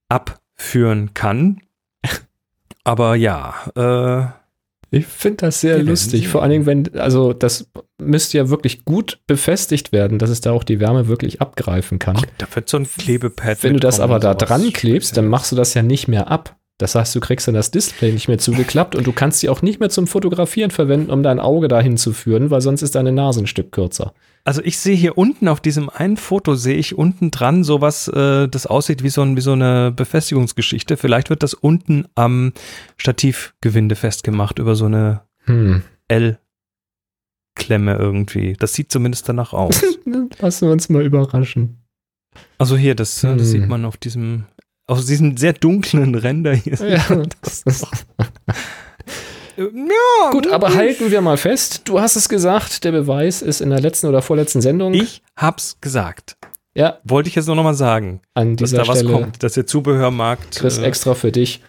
abführen 0.09 1.13
kann. 1.13 1.61
Aber 2.83 3.15
ja, 3.15 3.53
äh, 3.75 4.97
Ich 4.97 5.05
finde 5.05 5.37
das 5.37 5.61
sehr 5.61 5.83
lustig. 5.83 6.27
Vor 6.27 6.41
allen 6.41 6.51
Dingen, 6.51 6.65
wenn, 6.65 6.97
also 6.97 7.33
das 7.33 7.69
müsste 7.99 8.37
ja 8.37 8.49
wirklich 8.49 8.85
gut 8.85 9.19
befestigt 9.27 9.91
werden, 9.91 10.17
dass 10.17 10.29
es 10.29 10.41
da 10.41 10.51
auch 10.51 10.63
die 10.63 10.79
Wärme 10.79 11.07
wirklich 11.07 11.41
abgreifen 11.41 11.99
kann. 11.99 12.17
da 12.37 12.47
wird 12.53 12.69
so 12.69 12.77
ein 12.77 12.87
Klebepad. 12.87 13.63
Wenn 13.63 13.73
du 13.73 13.79
das 13.79 13.99
aber 13.99 14.19
da 14.19 14.33
dran 14.33 14.73
klebst, 14.73 15.15
dann 15.17 15.27
machst 15.27 15.51
du 15.51 15.55
das 15.55 15.73
ja 15.73 15.83
nicht 15.83 16.07
mehr 16.07 16.29
ab. 16.29 16.55
Das 16.79 16.95
heißt, 16.95 17.13
du 17.13 17.19
kriegst 17.19 17.45
dann 17.45 17.55
das 17.55 17.71
Display 17.71 18.13
nicht 18.13 18.29
mehr 18.29 18.37
zugeklappt 18.37 18.95
und 18.95 19.05
du 19.05 19.11
kannst 19.11 19.41
sie 19.41 19.49
auch 19.49 19.61
nicht 19.61 19.81
mehr 19.81 19.89
zum 19.89 20.07
Fotografieren 20.07 20.71
verwenden, 20.71 21.11
um 21.11 21.23
dein 21.23 21.39
Auge 21.39 21.67
dahin 21.67 21.97
zu 21.97 22.13
führen, 22.13 22.51
weil 22.51 22.61
sonst 22.61 22.81
ist 22.81 22.95
deine 22.95 23.11
Nase 23.11 23.41
ein 23.41 23.47
Stück 23.47 23.73
kürzer. 23.73 24.13
Also 24.45 24.61
ich 24.63 24.77
sehe 24.79 24.95
hier 24.95 25.17
unten 25.17 25.47
auf 25.47 25.59
diesem 25.61 25.89
einen 25.89 26.17
Foto, 26.17 26.55
sehe 26.55 26.77
ich 26.77 26.97
unten 26.97 27.29
dran 27.29 27.63
sowas, 27.63 28.07
äh, 28.07 28.47
das 28.47 28.65
aussieht 28.65 29.03
wie 29.03 29.09
so, 29.09 29.21
ein, 29.21 29.35
wie 29.37 29.41
so 29.41 29.51
eine 29.51 29.91
Befestigungsgeschichte. 29.91 30.97
Vielleicht 30.97 31.29
wird 31.29 31.43
das 31.43 31.53
unten 31.53 32.05
am 32.15 32.53
Stativgewinde 32.97 33.95
festgemacht 33.95 34.57
über 34.59 34.75
so 34.75 34.85
eine 34.85 35.21
Hm. 35.45 35.83
L-Klemme 36.07 37.95
irgendwie. 37.95 38.53
Das 38.53 38.73
sieht 38.73 38.91
zumindest 38.91 39.27
danach 39.29 39.53
aus. 39.53 39.83
Lassen 40.39 40.67
wir 40.67 40.71
uns 40.71 40.89
mal 40.89 41.05
überraschen. 41.05 41.77
Also 42.57 42.77
hier, 42.77 42.95
das, 42.95 43.23
äh, 43.23 43.29
Hm. 43.29 43.37
das 43.37 43.49
sieht 43.51 43.67
man 43.67 43.85
auf 43.85 43.97
diesem, 43.97 44.45
auf 44.87 45.03
diesem 45.05 45.37
sehr 45.37 45.53
dunklen 45.53 46.15
Ränder 46.15 46.53
hier. 46.55 46.75
Ja, 46.75 47.03
das 47.41 47.61
ist 47.63 47.87
ja, 49.59 50.29
Gut, 50.31 50.51
aber 50.51 50.73
halten 50.73 51.11
wir 51.11 51.21
mal 51.21 51.37
fest. 51.37 51.81
Du 51.85 51.99
hast 51.99 52.15
es 52.15 52.29
gesagt, 52.29 52.83
der 52.83 52.91
Beweis 52.91 53.41
ist 53.41 53.61
in 53.61 53.69
der 53.69 53.79
letzten 53.81 54.07
oder 54.07 54.21
vorletzten 54.21 54.61
Sendung. 54.61 54.93
Ich 54.93 55.21
hab's 55.35 55.77
gesagt. 55.81 56.37
Ja, 56.75 56.99
Wollte 57.03 57.29
ich 57.29 57.35
jetzt 57.35 57.47
nur 57.47 57.55
noch 57.55 57.63
mal 57.63 57.73
sagen, 57.73 58.21
an 58.35 58.55
dass 58.55 58.69
dieser 58.69 58.83
da 58.83 58.87
was 58.89 58.99
Stelle, 58.99 59.13
kommt, 59.13 59.43
dass 59.43 59.53
der 59.53 59.65
Zubehörmarkt. 59.65 60.57
Chris, 60.57 60.77
äh, 60.77 60.83
extra 60.85 61.15
für 61.15 61.31
dich. 61.31 61.61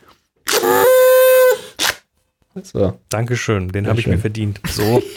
So. 2.63 2.99
Dankeschön, 3.09 3.69
den 3.69 3.87
habe 3.87 4.01
ich 4.01 4.07
mir 4.07 4.19
verdient. 4.19 4.61
So. 4.69 5.03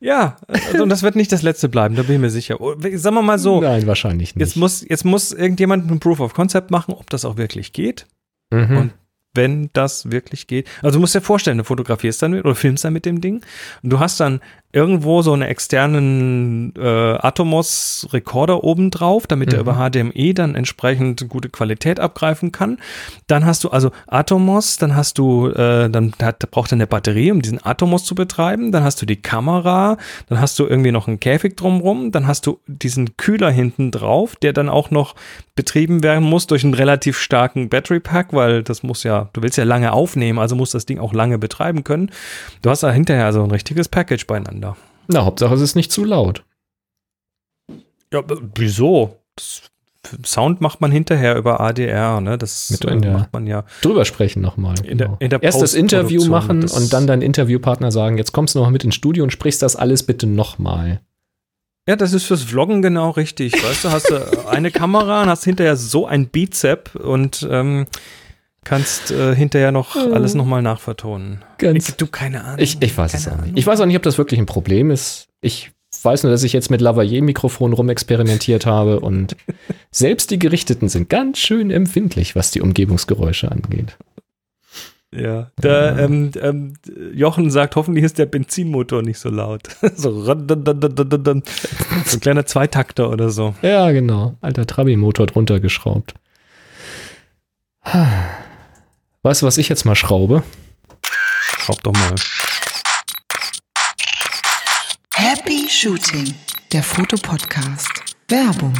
ja, 0.00 0.36
also 0.46 0.86
das 0.86 1.02
wird 1.02 1.16
nicht 1.16 1.32
das 1.32 1.42
letzte 1.42 1.68
bleiben, 1.68 1.96
da 1.96 2.02
bin 2.02 2.16
ich 2.16 2.20
mir 2.20 2.30
sicher. 2.30 2.60
Oh, 2.60 2.74
Sagen 2.78 3.16
wir 3.16 3.22
mal 3.22 3.38
so, 3.38 3.60
Nein, 3.60 3.86
wahrscheinlich 3.86 4.34
nicht. 4.36 4.46
jetzt 4.46 4.56
muss, 4.56 4.84
jetzt 4.88 5.04
muss 5.04 5.32
irgendjemand 5.32 5.90
ein 5.90 5.98
Proof 6.00 6.20
of 6.20 6.34
Concept 6.34 6.70
machen, 6.70 6.94
ob 6.94 7.10
das 7.10 7.24
auch 7.24 7.36
wirklich 7.36 7.72
geht. 7.72 8.06
mhm. 8.52 8.76
und- 8.76 8.92
Wenn 9.34 9.70
das 9.72 10.10
wirklich 10.10 10.46
geht. 10.48 10.66
Also 10.82 10.96
du 10.96 11.00
musst 11.00 11.14
dir 11.14 11.20
vorstellen, 11.20 11.58
du 11.58 11.64
fotografierst 11.64 12.20
dann 12.22 12.32
mit 12.32 12.44
oder 12.44 12.54
filmst 12.56 12.84
dann 12.84 12.92
mit 12.92 13.06
dem 13.06 13.20
Ding 13.20 13.42
und 13.82 13.90
du 13.90 14.00
hast 14.00 14.18
dann 14.18 14.40
irgendwo 14.72 15.22
so 15.22 15.32
einen 15.32 15.42
externen 15.42 16.72
äh, 16.76 16.80
Atomos-Rekorder 16.84 18.62
oben 18.64 18.90
drauf, 18.90 19.26
damit 19.26 19.52
der 19.52 19.60
Mhm. 19.60 19.68
über 19.68 19.74
HDMI 19.90 20.34
dann 20.34 20.54
entsprechend 20.54 21.28
gute 21.28 21.48
Qualität 21.48 21.98
abgreifen 22.00 22.52
kann. 22.52 22.78
Dann 23.26 23.44
hast 23.46 23.64
du 23.64 23.70
also 23.70 23.90
Atomos, 24.06 24.76
dann 24.76 24.94
hast 24.94 25.18
du, 25.18 25.48
äh, 25.48 25.90
dann 25.90 26.12
hat, 26.22 26.48
braucht 26.50 26.70
er 26.72 26.76
eine 26.76 26.86
Batterie, 26.86 27.32
um 27.32 27.42
diesen 27.42 27.64
Atomos 27.64 28.04
zu 28.04 28.14
betreiben. 28.14 28.70
Dann 28.72 28.84
hast 28.84 29.02
du 29.02 29.06
die 29.06 29.20
Kamera, 29.20 29.96
dann 30.28 30.40
hast 30.40 30.58
du 30.58 30.66
irgendwie 30.66 30.92
noch 30.92 31.08
einen 31.08 31.20
Käfig 31.20 31.56
drumrum, 31.56 32.12
dann 32.12 32.26
hast 32.26 32.46
du 32.46 32.60
diesen 32.66 33.16
Kühler 33.16 33.50
hinten 33.50 33.90
drauf, 33.90 34.36
der 34.36 34.52
dann 34.52 34.68
auch 34.68 34.90
noch 34.90 35.14
betrieben 35.60 36.02
werden 36.02 36.24
muss 36.24 36.46
durch 36.46 36.64
einen 36.64 36.72
relativ 36.72 37.18
starken 37.18 37.68
Battery 37.68 38.00
Pack, 38.00 38.32
weil 38.32 38.62
das 38.62 38.82
muss 38.82 39.02
ja, 39.02 39.28
du 39.34 39.42
willst 39.42 39.58
ja 39.58 39.64
lange 39.64 39.92
aufnehmen, 39.92 40.38
also 40.38 40.56
muss 40.56 40.70
das 40.70 40.86
Ding 40.86 40.98
auch 40.98 41.12
lange 41.12 41.36
betreiben 41.38 41.84
können. 41.84 42.10
Du 42.62 42.70
hast 42.70 42.82
da 42.82 42.90
hinterher 42.90 43.26
also 43.26 43.42
ein 43.42 43.50
richtiges 43.50 43.88
Package 43.88 44.26
beieinander. 44.26 44.76
Na, 45.08 45.24
Hauptsache 45.26 45.52
es 45.54 45.60
ist 45.60 45.74
nicht 45.74 45.92
zu 45.92 46.02
laut. 46.04 46.44
Ja, 48.10 48.22
wieso? 48.54 49.18
Das 49.36 49.62
Sound 50.24 50.62
macht 50.62 50.80
man 50.80 50.90
hinterher 50.90 51.36
über 51.36 51.60
ADR, 51.60 52.22
ne? 52.22 52.38
Das 52.38 52.70
Mit 52.70 52.84
in 52.86 53.02
der- 53.02 53.12
macht 53.12 53.32
man 53.34 53.46
ja. 53.46 53.64
Drüber 53.82 54.06
sprechen 54.06 54.40
nochmal. 54.40 54.74
In 54.84 54.96
der- 54.96 55.18
in 55.20 55.28
der 55.28 55.42
Erst 55.42 55.60
das 55.60 55.74
Interview 55.74 56.24
machen 56.24 56.62
das- 56.62 56.72
und 56.72 56.90
dann 56.94 57.06
dein 57.06 57.20
Interviewpartner 57.20 57.92
sagen, 57.92 58.16
jetzt 58.16 58.32
kommst 58.32 58.54
du 58.54 58.60
noch 58.60 58.70
mit 58.70 58.82
ins 58.82 58.94
Studio 58.94 59.22
und 59.24 59.30
sprichst 59.30 59.60
das 59.60 59.76
alles 59.76 60.02
bitte 60.04 60.26
nochmal. 60.26 61.02
Ja, 61.90 61.96
das 61.96 62.12
ist 62.12 62.26
fürs 62.26 62.44
Vloggen 62.44 62.82
genau 62.82 63.10
richtig. 63.10 63.52
Weißt 63.52 63.84
du, 63.84 63.90
hast 63.90 64.10
du 64.10 64.48
eine 64.48 64.70
Kamera 64.70 65.24
und 65.24 65.28
hast 65.28 65.42
hinterher 65.42 65.74
so 65.74 66.06
ein 66.06 66.28
Bizep 66.28 66.94
und 66.94 67.48
ähm, 67.50 67.86
kannst 68.62 69.10
äh, 69.10 69.34
hinterher 69.34 69.72
noch 69.72 69.96
alles 69.96 70.34
nochmal 70.34 70.62
nachvertonen. 70.62 71.44
Ganz 71.58 71.88
Ich, 71.88 71.96
du, 71.96 72.06
keine 72.06 72.44
Ahnung. 72.44 72.60
Ich, 72.60 72.80
ich 72.80 72.96
weiß 72.96 73.14
es 73.14 73.26
auch 73.26 73.40
nicht. 73.42 73.58
Ich 73.58 73.66
weiß 73.66 73.80
auch 73.80 73.86
nicht, 73.86 73.96
ob 73.96 74.04
das 74.04 74.18
wirklich 74.18 74.38
ein 74.38 74.46
Problem 74.46 74.92
ist. 74.92 75.26
Ich 75.40 75.72
weiß 76.00 76.22
nur, 76.22 76.30
dass 76.30 76.44
ich 76.44 76.52
jetzt 76.52 76.70
mit 76.70 76.80
Lavalier-Mikrofon 76.80 77.72
rumexperimentiert 77.72 78.66
habe 78.66 79.00
und 79.00 79.34
selbst 79.90 80.30
die 80.30 80.38
Gerichteten 80.38 80.88
sind 80.88 81.08
ganz 81.08 81.40
schön 81.40 81.72
empfindlich, 81.72 82.36
was 82.36 82.52
die 82.52 82.60
Umgebungsgeräusche 82.60 83.50
angeht. 83.50 83.96
Ja, 85.12 85.50
der, 85.60 85.98
ähm, 85.98 86.30
ähm, 86.40 86.74
Jochen 87.12 87.50
sagt, 87.50 87.74
hoffentlich 87.74 88.04
ist 88.04 88.18
der 88.18 88.26
Benzinmotor 88.26 89.02
nicht 89.02 89.18
so 89.18 89.28
laut. 89.28 89.62
so, 89.96 90.22
so 90.22 90.32
ein 90.32 91.42
kleiner 92.20 92.46
Zweitakter 92.46 93.10
oder 93.10 93.30
so. 93.30 93.54
Ja, 93.60 93.90
genau. 93.90 94.36
Alter 94.40 94.66
Trabi-Motor 94.66 95.26
drunter 95.26 95.58
geschraubt. 95.58 96.14
Weißt 99.22 99.42
du, 99.42 99.46
was 99.46 99.58
ich 99.58 99.68
jetzt 99.68 99.84
mal 99.84 99.96
schraube? 99.96 100.44
Schraub 101.58 101.82
doch 101.82 101.92
mal. 101.92 102.14
Happy 105.14 105.68
Shooting, 105.68 106.34
der 106.72 106.84
Fotopodcast. 106.84 108.16
Werbung. 108.28 108.74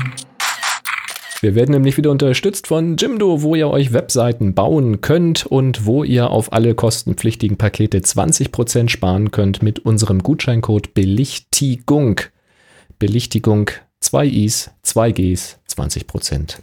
Wir 1.42 1.54
werden 1.54 1.72
nämlich 1.72 1.96
wieder 1.96 2.10
unterstützt 2.10 2.66
von 2.66 2.98
Jimdo, 2.98 3.40
wo 3.40 3.54
ihr 3.54 3.70
euch 3.70 3.94
Webseiten 3.94 4.54
bauen 4.54 5.00
könnt 5.00 5.46
und 5.46 5.86
wo 5.86 6.04
ihr 6.04 6.28
auf 6.28 6.52
alle 6.52 6.74
kostenpflichtigen 6.74 7.56
Pakete 7.56 7.98
20% 7.98 8.90
sparen 8.90 9.30
könnt 9.30 9.62
mit 9.62 9.78
unserem 9.78 10.22
Gutscheincode 10.22 10.92
Belichtigung. 10.92 12.20
Belichtigung 12.98 13.70
2 14.00 14.26
Is, 14.26 14.70
2 14.82 15.12
Gs, 15.12 15.58
20%. 15.66 16.58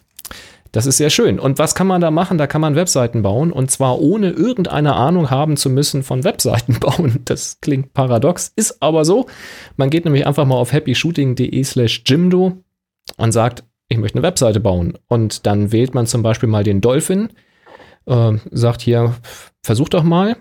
Das 0.72 0.86
ist 0.86 0.98
sehr 0.98 1.10
schön. 1.10 1.40
Und 1.40 1.58
was 1.58 1.74
kann 1.74 1.88
man 1.88 2.02
da 2.02 2.12
machen? 2.12 2.38
Da 2.38 2.46
kann 2.46 2.62
man 2.62 2.76
Webseiten 2.76 3.24
bauen 3.24 3.52
und 3.52 3.72
zwar 3.72 4.00
ohne 4.00 4.30
irgendeine 4.30 4.94
Ahnung 4.94 5.32
haben 5.32 5.58
zu 5.58 5.72
müssen 5.72 6.04
von 6.04 6.24
Webseiten 6.24 6.78
bauen. 6.80 7.22
Das 7.26 7.62
klingt 7.62 7.96
paradox, 7.96 8.52
ist 8.56 8.80
aber 8.84 9.06
so. 9.06 9.26
Man 9.76 9.90
geht 9.90 10.06
nämlich 10.06 10.28
einfach 10.28 10.46
mal 10.46 10.58
auf 10.58 10.72
happyshooting.de 10.72 11.64
slash 11.64 12.04
Jimdo 12.06 12.58
und 13.18 13.32
sagt, 13.32 13.64
ich 13.90 13.98
möchte 13.98 14.18
eine 14.18 14.28
Webseite 14.28 14.60
bauen. 14.60 14.98
Und 15.08 15.46
dann 15.46 15.72
wählt 15.72 15.94
man 15.94 16.08
zum 16.08 16.24
Beispiel 16.24 16.50
mal 16.50 16.64
den 16.64 16.82
Dolphin, 16.82 17.30
äh, 18.06 18.34
sagt 18.52 18.82
hier, 18.82 19.16
versuch 19.64 19.90
doch 19.90 20.04
mal. 20.04 20.38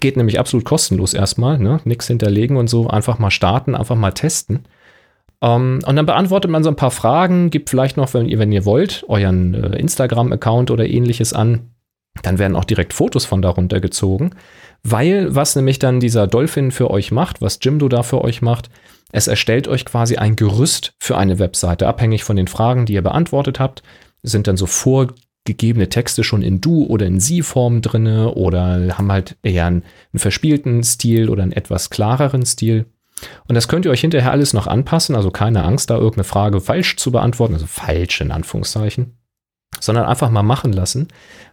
Geht 0.00 0.16
nämlich 0.16 0.38
absolut 0.38 0.64
kostenlos 0.64 1.14
erstmal, 1.14 1.58
ne? 1.58 1.80
Nichts 1.84 2.08
hinterlegen 2.08 2.56
und 2.56 2.68
so, 2.68 2.88
einfach 2.88 3.18
mal 3.18 3.30
starten, 3.30 3.74
einfach 3.74 3.96
mal 3.96 4.10
testen. 4.10 4.64
Ähm, 5.40 5.80
und 5.86 5.96
dann 5.96 6.06
beantwortet 6.06 6.50
man 6.50 6.64
so 6.64 6.70
ein 6.70 6.76
paar 6.76 6.90
Fragen, 6.90 7.50
gibt 7.50 7.70
vielleicht 7.70 7.96
noch, 7.96 8.12
wenn 8.14 8.26
ihr, 8.26 8.38
wenn 8.38 8.52
ihr 8.52 8.64
wollt, 8.64 9.04
euren 9.08 9.54
äh, 9.54 9.78
Instagram-Account 9.78 10.70
oder 10.70 10.86
ähnliches 10.88 11.32
an. 11.32 11.70
Dann 12.22 12.38
werden 12.38 12.56
auch 12.56 12.64
direkt 12.64 12.92
Fotos 12.92 13.24
von 13.24 13.42
darunter 13.42 13.80
gezogen. 13.80 14.30
Weil, 14.82 15.34
was 15.34 15.56
nämlich 15.56 15.78
dann 15.78 16.00
dieser 16.00 16.26
Dolphin 16.26 16.70
für 16.70 16.90
euch 16.90 17.12
macht, 17.12 17.40
was 17.42 17.58
Jimdo 17.62 17.88
da 17.88 18.02
für 18.02 18.22
euch 18.22 18.42
macht, 18.42 18.70
es 19.12 19.28
erstellt 19.28 19.68
euch 19.68 19.84
quasi 19.84 20.16
ein 20.16 20.36
Gerüst 20.36 20.94
für 20.98 21.16
eine 21.16 21.38
Webseite, 21.38 21.86
abhängig 21.86 22.24
von 22.24 22.36
den 22.36 22.48
Fragen, 22.48 22.86
die 22.86 22.94
ihr 22.94 23.02
beantwortet 23.02 23.60
habt. 23.60 23.82
Sind 24.22 24.46
dann 24.46 24.56
so 24.56 24.66
gegebene 25.44 25.88
Texte 25.88 26.24
schon 26.24 26.42
in 26.42 26.60
Du- 26.60 26.86
oder 26.86 27.06
in 27.06 27.20
Sie-Form 27.20 27.82
drinne 27.82 28.34
oder 28.34 28.96
haben 28.96 29.12
halt 29.12 29.36
eher 29.42 29.66
einen, 29.66 29.84
einen 30.12 30.18
verspielten 30.18 30.82
Stil 30.82 31.28
oder 31.28 31.42
einen 31.42 31.52
etwas 31.52 31.90
klareren 31.90 32.46
Stil. 32.46 32.86
Und 33.46 33.54
das 33.54 33.68
könnt 33.68 33.84
ihr 33.84 33.90
euch 33.90 34.00
hinterher 34.00 34.32
alles 34.32 34.52
noch 34.52 34.66
anpassen, 34.66 35.14
also 35.14 35.30
keine 35.30 35.62
Angst, 35.62 35.90
da 35.90 35.96
irgendeine 35.96 36.24
Frage 36.24 36.60
falsch 36.60 36.96
zu 36.96 37.12
beantworten, 37.12 37.54
also 37.54 37.66
falsch 37.66 38.20
in 38.20 38.32
Anführungszeichen, 38.32 39.16
sondern 39.80 40.06
einfach 40.06 40.30
mal 40.30 40.42
machen 40.42 40.72
lassen, 40.72 41.08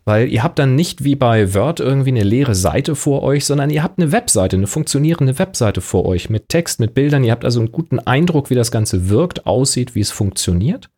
weil 0.05 0.29
ihr 0.29 0.43
habt 0.43 0.59
dann 0.59 0.75
nicht 0.75 1.03
wie 1.03 1.15
bei 1.15 1.53
Word 1.53 1.79
irgendwie 1.79 2.09
eine 2.09 2.23
leere 2.23 2.55
Seite 2.55 2.95
vor 2.95 3.23
euch, 3.23 3.45
sondern 3.45 3.69
ihr 3.69 3.83
habt 3.83 3.99
eine 3.99 4.11
Webseite, 4.11 4.55
eine 4.55 4.67
funktionierende 4.67 5.37
Webseite 5.37 5.81
vor 5.81 6.05
euch 6.05 6.29
mit 6.29 6.49
Text, 6.49 6.79
mit 6.79 6.93
Bildern. 6.93 7.23
Ihr 7.23 7.31
habt 7.31 7.45
also 7.45 7.59
einen 7.59 7.71
guten 7.71 7.99
Eindruck, 7.99 8.49
wie 8.49 8.55
das 8.55 8.71
Ganze 8.71 9.09
wirkt, 9.09 9.45
aussieht, 9.45 9.93
wie 9.95 10.01
es 10.01 10.11
funktioniert 10.11 10.89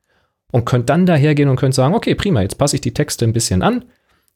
und 0.54 0.66
könnt 0.66 0.90
dann 0.90 1.06
dahergehen 1.08 1.50
und 1.50 1.56
könnt 1.56 1.74
sagen, 1.74 1.96
okay, 1.96 2.14
prima, 2.14 2.42
jetzt 2.42 2.60
passe 2.60 2.76
ich 2.78 2.82
die 2.82 2.94
Texte 2.94 3.26
ein 3.26 3.34
bisschen 3.34 3.64
an, 3.64 3.86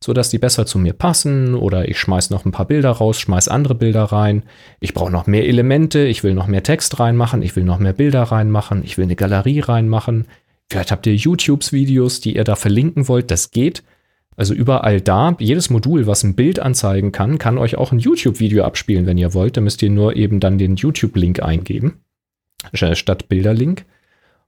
sodass 0.04 0.32
die 0.32 0.40
besser 0.40 0.66
zu 0.66 0.80
mir 0.80 0.94
passen 0.94 1.54
oder 1.54 1.88
ich 1.88 2.00
schmeiß 2.00 2.32
noch 2.32 2.44
ein 2.44 2.52
paar 2.52 2.66
Bilder 2.66 2.90
raus, 2.90 3.20
schmeiß 3.20 3.48
andere 3.48 3.76
Bilder 3.76 4.04
rein. 4.04 4.42
Ich 4.80 4.96
brauche 4.96 5.12
noch 5.12 5.28
mehr 5.28 5.48
Elemente, 5.48 6.00
ich 6.06 6.24
will 6.24 6.34
noch 6.34 6.48
mehr 6.48 6.64
Text 6.64 7.00
reinmachen, 7.00 7.44
ich 7.44 7.56
will 7.56 7.64
noch 7.64 7.78
mehr 7.78 7.94
Bilder 7.94 8.24
reinmachen, 8.24 8.84
ich 8.84 8.98
will 8.98 9.06
eine 9.06 9.16
Galerie 9.16 9.60
reinmachen. 9.60 10.26
Vielleicht 10.72 10.92
habt 10.92 11.06
ihr 11.06 11.16
YouTube-Videos, 11.16 12.20
die 12.20 12.36
ihr 12.36 12.44
da 12.44 12.56
verlinken 12.56 13.08
wollt, 13.08 13.30
das 13.30 13.52
geht. 13.52 13.84
Also 14.38 14.54
überall 14.54 15.02
da, 15.02 15.36
jedes 15.40 15.72
Modul, 15.72 16.06
was 16.06 16.24
ein 16.24 16.36
Bild 16.36 16.60
anzeigen 16.60 17.12
kann, 17.12 17.40
kann 17.40 17.58
euch 17.58 17.76
auch 17.76 17.92
ein 17.92 17.98
YouTube-Video 17.98 18.64
abspielen, 18.64 19.08
wenn 19.08 19.18
ihr 19.18 19.34
wollt. 19.34 19.58
Da 19.58 19.62
müsst 19.62 19.82
ihr 19.82 19.90
nur 19.90 20.16
eben 20.16 20.40
dann 20.40 20.60
den 20.60 20.76
YouTube-Link 20.76 21.42
eingeben, 21.42 22.02
statt 22.72 23.28
Bilderlink. 23.30 23.86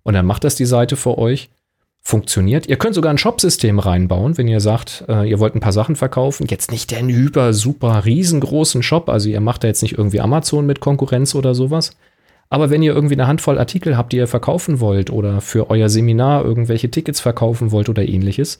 Und 0.03 0.13
dann 0.13 0.27
macht 0.27 0.43
das 0.43 0.55
die 0.55 0.65
Seite 0.65 0.95
für 0.95 1.17
euch 1.17 1.49
funktioniert. 2.01 2.67
Ihr 2.67 2.77
könnt 2.77 2.95
sogar 2.95 3.11
ein 3.11 3.17
Shop-System 3.17 3.79
reinbauen, 3.79 4.37
wenn 4.37 4.47
ihr 4.47 4.61
sagt, 4.61 5.05
äh, 5.09 5.29
ihr 5.29 5.39
wollt 5.39 5.55
ein 5.55 5.59
paar 5.59 5.73
Sachen 5.73 5.95
verkaufen. 5.95 6.47
Jetzt 6.47 6.71
nicht 6.71 6.91
den 6.91 7.09
hyper, 7.09 7.53
super, 7.53 8.05
riesengroßen 8.05 8.83
Shop. 8.83 9.09
Also 9.09 9.29
ihr 9.29 9.41
macht 9.41 9.63
da 9.63 9.67
jetzt 9.67 9.81
nicht 9.81 9.97
irgendwie 9.97 10.21
Amazon 10.21 10.67
mit 10.67 10.79
Konkurrenz 10.79 11.35
oder 11.35 11.55
sowas. 11.55 11.97
Aber 12.49 12.69
wenn 12.69 12.81
ihr 12.81 12.93
irgendwie 12.93 13.15
eine 13.15 13.27
Handvoll 13.27 13.59
Artikel 13.59 13.97
habt, 13.97 14.13
die 14.13 14.17
ihr 14.17 14.27
verkaufen 14.27 14.79
wollt 14.79 15.11
oder 15.11 15.41
für 15.41 15.69
euer 15.69 15.89
Seminar 15.89 16.45
irgendwelche 16.45 16.89
Tickets 16.89 17.19
verkaufen 17.19 17.71
wollt 17.71 17.89
oder 17.89 18.07
ähnliches, 18.07 18.59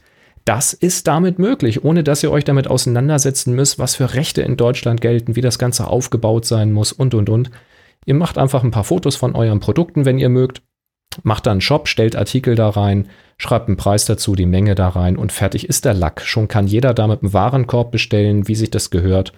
das 0.50 0.74
ist 0.74 1.06
damit 1.06 1.38
möglich, 1.38 1.84
ohne 1.84 2.04
dass 2.04 2.24
ihr 2.24 2.32
euch 2.32 2.43
damit 2.43 2.68
auseinandersetzen 2.68 3.54
müsst, 3.54 3.78
was 3.78 3.93
für 3.93 4.16
Rechte 4.16 4.41
in 4.41 4.58
Deutschland 4.58 5.00
gelten, 5.00 5.36
wie 5.36 5.41
das 5.41 5.60
Ganze 5.60 5.86
aufgebaut 5.86 6.43
sein 6.43 6.72
muss 6.72 6.91
und, 6.91 7.14
und, 7.14 7.30
und. 7.30 7.52
Ihr 8.08 8.16
macht 8.16 8.39
einfach 8.39 8.64
ein 8.64 8.72
paar 8.72 8.84
Fotos 8.84 9.16
von 9.16 9.36
euren 9.36 9.60
Produkten, 9.60 10.06
wenn 10.06 10.18
ihr 10.18 10.30
mögt, 10.30 10.64
macht 11.22 11.45
dann 11.45 11.52
einen 11.52 11.62
Shop, 11.62 11.88
stellt 11.88 12.16
Artikel 12.16 12.56
da 12.56 12.68
rein, 12.70 13.10
schreibt 13.38 13.68
einen 13.68 13.78
Preis 13.78 14.06
dazu, 14.06 14.34
die 14.34 14.47
Menge 14.47 14.74
da 14.74 14.89
rein 14.89 15.18
und 15.18 15.32
fertig 15.32 15.70
ist 15.70 15.86
der 15.86 15.93
Lack. 15.93 16.22
Schon 16.22 16.47
kann 16.47 16.66
jeder 16.66 16.95
da 16.95 17.06
mit 17.06 17.22
einem 17.22 17.32
Warenkorb 17.32 17.91
bestellen, 17.91 18.47
wie 18.47 18.56
sich 18.56 18.72
das 18.72 18.89
gehört. 18.89 19.34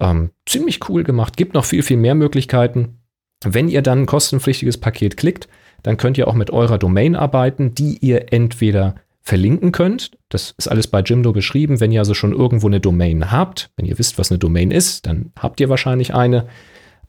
Ähm, 0.00 0.30
ziemlich 0.44 0.88
cool 0.88 1.04
gemacht. 1.04 1.36
Gibt 1.36 1.54
noch 1.54 1.66
viel, 1.66 1.84
viel 1.84 1.98
mehr 1.98 2.16
Möglichkeiten. 2.16 2.98
Wenn 3.44 3.68
ihr 3.68 3.82
dann 3.82 4.00
ein 4.00 4.06
kostenpflichtiges 4.06 4.78
Paket 4.78 5.16
klickt, 5.16 5.46
dann 5.84 5.98
könnt 5.98 6.18
ihr 6.18 6.26
auch 6.26 6.34
mit 6.34 6.50
eurer 6.50 6.78
Domain 6.78 7.14
arbeiten, 7.14 7.76
die 7.76 7.98
ihr 7.98 8.32
entweder 8.32 8.96
verlinken 9.28 9.72
könnt. 9.72 10.12
Das 10.30 10.54
ist 10.56 10.68
alles 10.68 10.86
bei 10.86 11.00
Jimdo 11.00 11.32
beschrieben. 11.32 11.80
Wenn 11.80 11.92
ihr 11.92 12.00
also 12.00 12.14
schon 12.14 12.32
irgendwo 12.32 12.66
eine 12.66 12.80
Domain 12.80 13.30
habt, 13.30 13.70
wenn 13.76 13.84
ihr 13.84 13.98
wisst, 13.98 14.18
was 14.18 14.30
eine 14.30 14.38
Domain 14.38 14.70
ist, 14.70 15.06
dann 15.06 15.32
habt 15.38 15.60
ihr 15.60 15.68
wahrscheinlich 15.68 16.14
eine. 16.14 16.46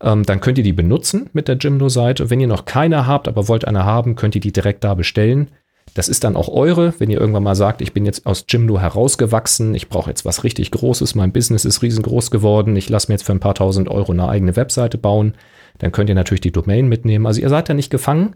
Ähm, 0.01 0.23
dann 0.23 0.41
könnt 0.41 0.57
ihr 0.57 0.65
die 0.65 0.73
benutzen 0.73 1.29
mit 1.31 1.47
der 1.47 1.55
Jimdo-Seite. 1.55 2.29
Wenn 2.29 2.41
ihr 2.41 2.47
noch 2.47 2.65
keine 2.65 3.07
habt, 3.07 3.29
aber 3.29 3.47
wollt 3.47 3.65
eine 3.65 3.85
haben, 3.85 4.17
könnt 4.17 4.35
ihr 4.35 4.41
die 4.41 4.51
direkt 4.51 4.83
da 4.83 4.95
bestellen. 4.95 5.49
Das 5.93 6.09
ist 6.09 6.25
dann 6.25 6.35
auch 6.35 6.49
eure, 6.49 6.93
wenn 6.99 7.09
ihr 7.09 7.21
irgendwann 7.21 7.43
mal 7.43 7.55
sagt, 7.55 7.81
ich 7.81 7.93
bin 7.93 8.05
jetzt 8.05 8.25
aus 8.25 8.45
Jimdo 8.49 8.79
herausgewachsen, 8.79 9.73
ich 9.73 9.87
brauche 9.87 10.09
jetzt 10.09 10.25
was 10.25 10.43
richtig 10.43 10.71
Großes, 10.71 11.15
mein 11.15 11.31
Business 11.31 11.63
ist 11.63 11.81
riesengroß 11.81 12.31
geworden, 12.31 12.75
ich 12.75 12.89
lasse 12.89 13.09
mir 13.09 13.15
jetzt 13.15 13.25
für 13.25 13.31
ein 13.31 13.39
paar 13.39 13.55
tausend 13.55 13.89
Euro 13.89 14.11
eine 14.11 14.27
eigene 14.27 14.55
Webseite 14.55 14.97
bauen, 14.97 15.33
dann 15.79 15.91
könnt 15.91 16.09
ihr 16.09 16.15
natürlich 16.15 16.41
die 16.41 16.51
Domain 16.51 16.87
mitnehmen. 16.89 17.25
Also 17.25 17.41
ihr 17.41 17.49
seid 17.49 17.69
ja 17.69 17.73
nicht 17.73 17.89
gefangen, 17.89 18.35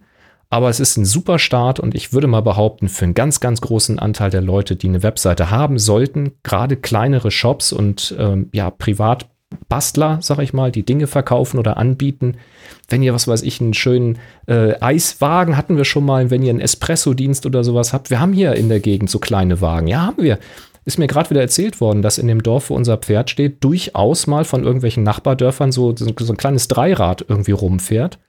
aber 0.53 0.69
es 0.69 0.79
ist 0.79 0.97
ein 0.97 1.05
super 1.05 1.39
Start 1.39 1.79
und 1.79 1.95
ich 1.95 2.13
würde 2.13 2.27
mal 2.27 2.41
behaupten, 2.41 2.87
für 2.87 3.05
einen 3.05 3.15
ganz, 3.15 3.39
ganz 3.39 3.59
großen 3.59 3.97
Anteil 3.97 4.29
der 4.29 4.43
Leute, 4.43 4.75
die 4.75 4.87
eine 4.87 5.01
Webseite 5.01 5.49
haben 5.49 5.79
sollten, 5.79 6.33
gerade 6.43 6.75
kleinere 6.75 7.31
Shops 7.31 7.73
und 7.73 8.13
ähm, 8.19 8.49
ja, 8.53 8.69
privat 8.69 9.25
Bastler, 9.67 10.19
sag 10.21 10.37
ich 10.37 10.53
mal, 10.53 10.71
die 10.71 10.85
Dinge 10.85 11.07
verkaufen 11.07 11.57
oder 11.57 11.77
anbieten. 11.77 12.37
Wenn 12.87 13.01
ihr, 13.01 13.15
was 13.15 13.27
weiß 13.27 13.41
ich, 13.41 13.61
einen 13.61 13.73
schönen 13.73 14.19
äh, 14.45 14.79
Eiswagen 14.79 15.57
hatten 15.57 15.75
wir 15.75 15.85
schon 15.85 16.05
mal, 16.05 16.29
wenn 16.29 16.43
ihr 16.43 16.51
einen 16.51 16.61
Espresso-Dienst 16.61 17.47
oder 17.47 17.63
sowas 17.63 17.91
habt. 17.91 18.11
Wir 18.11 18.19
haben 18.19 18.33
hier 18.33 18.53
in 18.53 18.69
der 18.69 18.79
Gegend 18.79 19.09
so 19.09 19.17
kleine 19.17 19.59
Wagen. 19.59 19.87
Ja, 19.87 20.05
haben 20.05 20.21
wir. 20.21 20.37
Ist 20.85 20.99
mir 20.99 21.07
gerade 21.07 21.31
wieder 21.31 21.41
erzählt 21.41 21.81
worden, 21.81 22.03
dass 22.03 22.19
in 22.19 22.27
dem 22.27 22.43
Dorf, 22.43 22.69
wo 22.69 22.75
unser 22.75 22.97
Pferd 22.97 23.31
steht, 23.31 23.63
durchaus 23.63 24.27
mal 24.27 24.45
von 24.45 24.63
irgendwelchen 24.63 25.01
Nachbardörfern 25.01 25.71
so, 25.71 25.95
so 25.97 26.05
ein 26.05 26.37
kleines 26.37 26.67
Dreirad 26.67 27.25
irgendwie 27.27 27.53
rumfährt. 27.53 28.19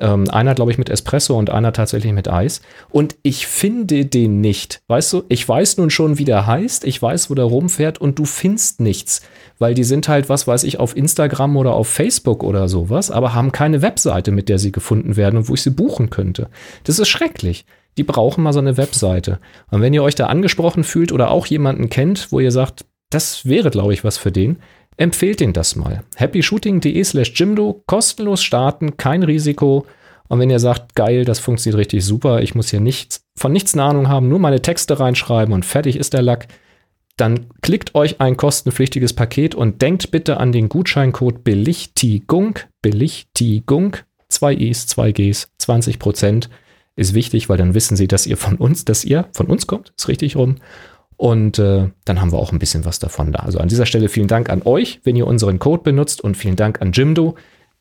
Ähm, 0.00 0.30
einer, 0.30 0.54
glaube 0.54 0.70
ich, 0.70 0.78
mit 0.78 0.90
Espresso 0.90 1.36
und 1.36 1.50
einer 1.50 1.72
tatsächlich 1.72 2.12
mit 2.12 2.28
Eis. 2.28 2.60
Und 2.88 3.16
ich 3.22 3.46
finde 3.46 4.06
den 4.06 4.40
nicht. 4.40 4.80
Weißt 4.86 5.12
du, 5.12 5.24
ich 5.28 5.48
weiß 5.48 5.78
nun 5.78 5.90
schon, 5.90 6.18
wie 6.18 6.24
der 6.24 6.46
heißt, 6.46 6.84
ich 6.84 7.00
weiß, 7.02 7.30
wo 7.30 7.34
der 7.34 7.46
rumfährt 7.46 8.00
und 8.00 8.18
du 8.18 8.24
findest 8.24 8.80
nichts. 8.80 9.22
Weil 9.58 9.74
die 9.74 9.84
sind 9.84 10.08
halt, 10.08 10.28
was 10.28 10.46
weiß 10.46 10.64
ich, 10.64 10.78
auf 10.78 10.96
Instagram 10.96 11.56
oder 11.56 11.74
auf 11.74 11.88
Facebook 11.88 12.44
oder 12.44 12.68
sowas, 12.68 13.10
aber 13.10 13.34
haben 13.34 13.50
keine 13.50 13.82
Webseite, 13.82 14.30
mit 14.30 14.48
der 14.48 14.58
sie 14.58 14.70
gefunden 14.70 15.16
werden 15.16 15.36
und 15.36 15.48
wo 15.48 15.54
ich 15.54 15.62
sie 15.62 15.70
buchen 15.70 16.10
könnte. 16.10 16.48
Das 16.84 16.98
ist 16.98 17.08
schrecklich. 17.08 17.66
Die 17.96 18.04
brauchen 18.04 18.44
mal 18.44 18.52
so 18.52 18.60
eine 18.60 18.76
Webseite. 18.76 19.40
Und 19.70 19.80
wenn 19.80 19.94
ihr 19.94 20.04
euch 20.04 20.14
da 20.14 20.26
angesprochen 20.26 20.84
fühlt 20.84 21.10
oder 21.10 21.32
auch 21.32 21.46
jemanden 21.46 21.90
kennt, 21.90 22.30
wo 22.30 22.38
ihr 22.38 22.52
sagt, 22.52 22.84
das 23.10 23.46
wäre, 23.46 23.70
glaube 23.70 23.94
ich, 23.94 24.04
was 24.04 24.18
für 24.18 24.30
den, 24.30 24.58
Empfehlt 24.98 25.38
den 25.38 25.52
das 25.52 25.76
mal. 25.76 26.02
happyshooting.de 26.16 27.04
slash 27.04 27.32
Jimdo, 27.34 27.82
kostenlos 27.86 28.42
starten, 28.42 28.96
kein 28.96 29.22
Risiko. 29.22 29.86
Und 30.26 30.40
wenn 30.40 30.50
ihr 30.50 30.58
sagt, 30.58 30.96
geil, 30.96 31.24
das 31.24 31.38
funktioniert 31.38 31.78
richtig 31.78 32.04
super, 32.04 32.42
ich 32.42 32.54
muss 32.54 32.70
hier 32.70 32.80
nichts, 32.80 33.24
von 33.36 33.52
nichts 33.52 33.74
eine 33.74 33.84
Ahnung 33.84 34.08
haben, 34.08 34.28
nur 34.28 34.40
meine 34.40 34.60
Texte 34.60 34.98
reinschreiben 34.98 35.54
und 35.54 35.64
fertig 35.64 35.96
ist 35.96 36.12
der 36.12 36.22
Lack, 36.22 36.48
dann 37.16 37.46
klickt 37.62 37.94
euch 37.94 38.20
ein 38.20 38.36
kostenpflichtiges 38.36 39.12
Paket 39.12 39.54
und 39.54 39.82
denkt 39.82 40.10
bitte 40.10 40.38
an 40.38 40.50
den 40.52 40.68
Gutscheincode 40.68 41.44
Belichtigung, 41.44 42.58
Belichtigung, 42.82 43.96
zwei 44.28 44.52
I's, 44.52 44.88
zwei 44.88 45.12
G's, 45.12 45.48
20 45.58 46.00
Prozent 46.00 46.50
ist 46.96 47.14
wichtig, 47.14 47.48
weil 47.48 47.56
dann 47.56 47.74
wissen 47.74 47.96
sie, 47.96 48.08
dass 48.08 48.26
ihr 48.26 48.36
von 48.36 48.56
uns, 48.56 48.84
dass 48.84 49.04
ihr 49.04 49.28
von 49.32 49.46
uns 49.46 49.68
kommt, 49.68 49.92
ist 49.96 50.08
richtig 50.08 50.34
rum. 50.34 50.56
Und 51.18 51.58
äh, 51.58 51.90
dann 52.04 52.20
haben 52.20 52.32
wir 52.32 52.38
auch 52.38 52.52
ein 52.52 52.60
bisschen 52.60 52.84
was 52.84 53.00
davon 53.00 53.32
da. 53.32 53.40
Also 53.40 53.58
an 53.58 53.66
dieser 53.66 53.86
Stelle 53.86 54.08
vielen 54.08 54.28
Dank 54.28 54.48
an 54.48 54.62
euch, 54.62 55.00
wenn 55.02 55.16
ihr 55.16 55.26
unseren 55.26 55.58
Code 55.58 55.82
benutzt 55.82 56.20
und 56.22 56.36
vielen 56.36 56.54
Dank 56.54 56.80
an 56.80 56.92
Jimdo, 56.92 57.34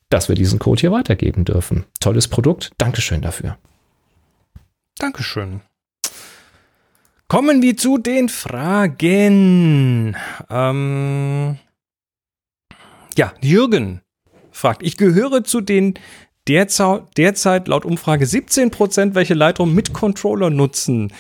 dass 0.09 0.27
wir 0.27 0.35
diesen 0.35 0.57
Code 0.57 0.81
hier 0.81 0.91
weitergeben 0.91 1.45
dürfen. 1.45 1.85
Tolles 1.99 2.27
Produkt. 2.27 2.71
Dankeschön 2.79 3.21
dafür. 3.21 3.57
Dankeschön. 4.97 5.61
Kommen 7.27 7.61
wir 7.61 7.77
zu 7.77 7.99
den 7.99 8.27
Fragen. 8.27 10.15
Ähm 10.49 11.59
ja, 13.15 13.33
Jürgen 13.41 14.01
fragt, 14.51 14.81
ich 14.81 14.97
gehöre 14.97 15.43
zu 15.43 15.61
den 15.61 15.93
derzeit, 16.47 17.67
laut 17.67 17.85
Umfrage 17.85 18.25
17 18.25 18.71
Prozent, 18.71 19.13
welche 19.13 19.35
Lightroom 19.35 19.75
mit 19.75 19.93
Controller 19.93 20.49
nutzen. 20.49 21.13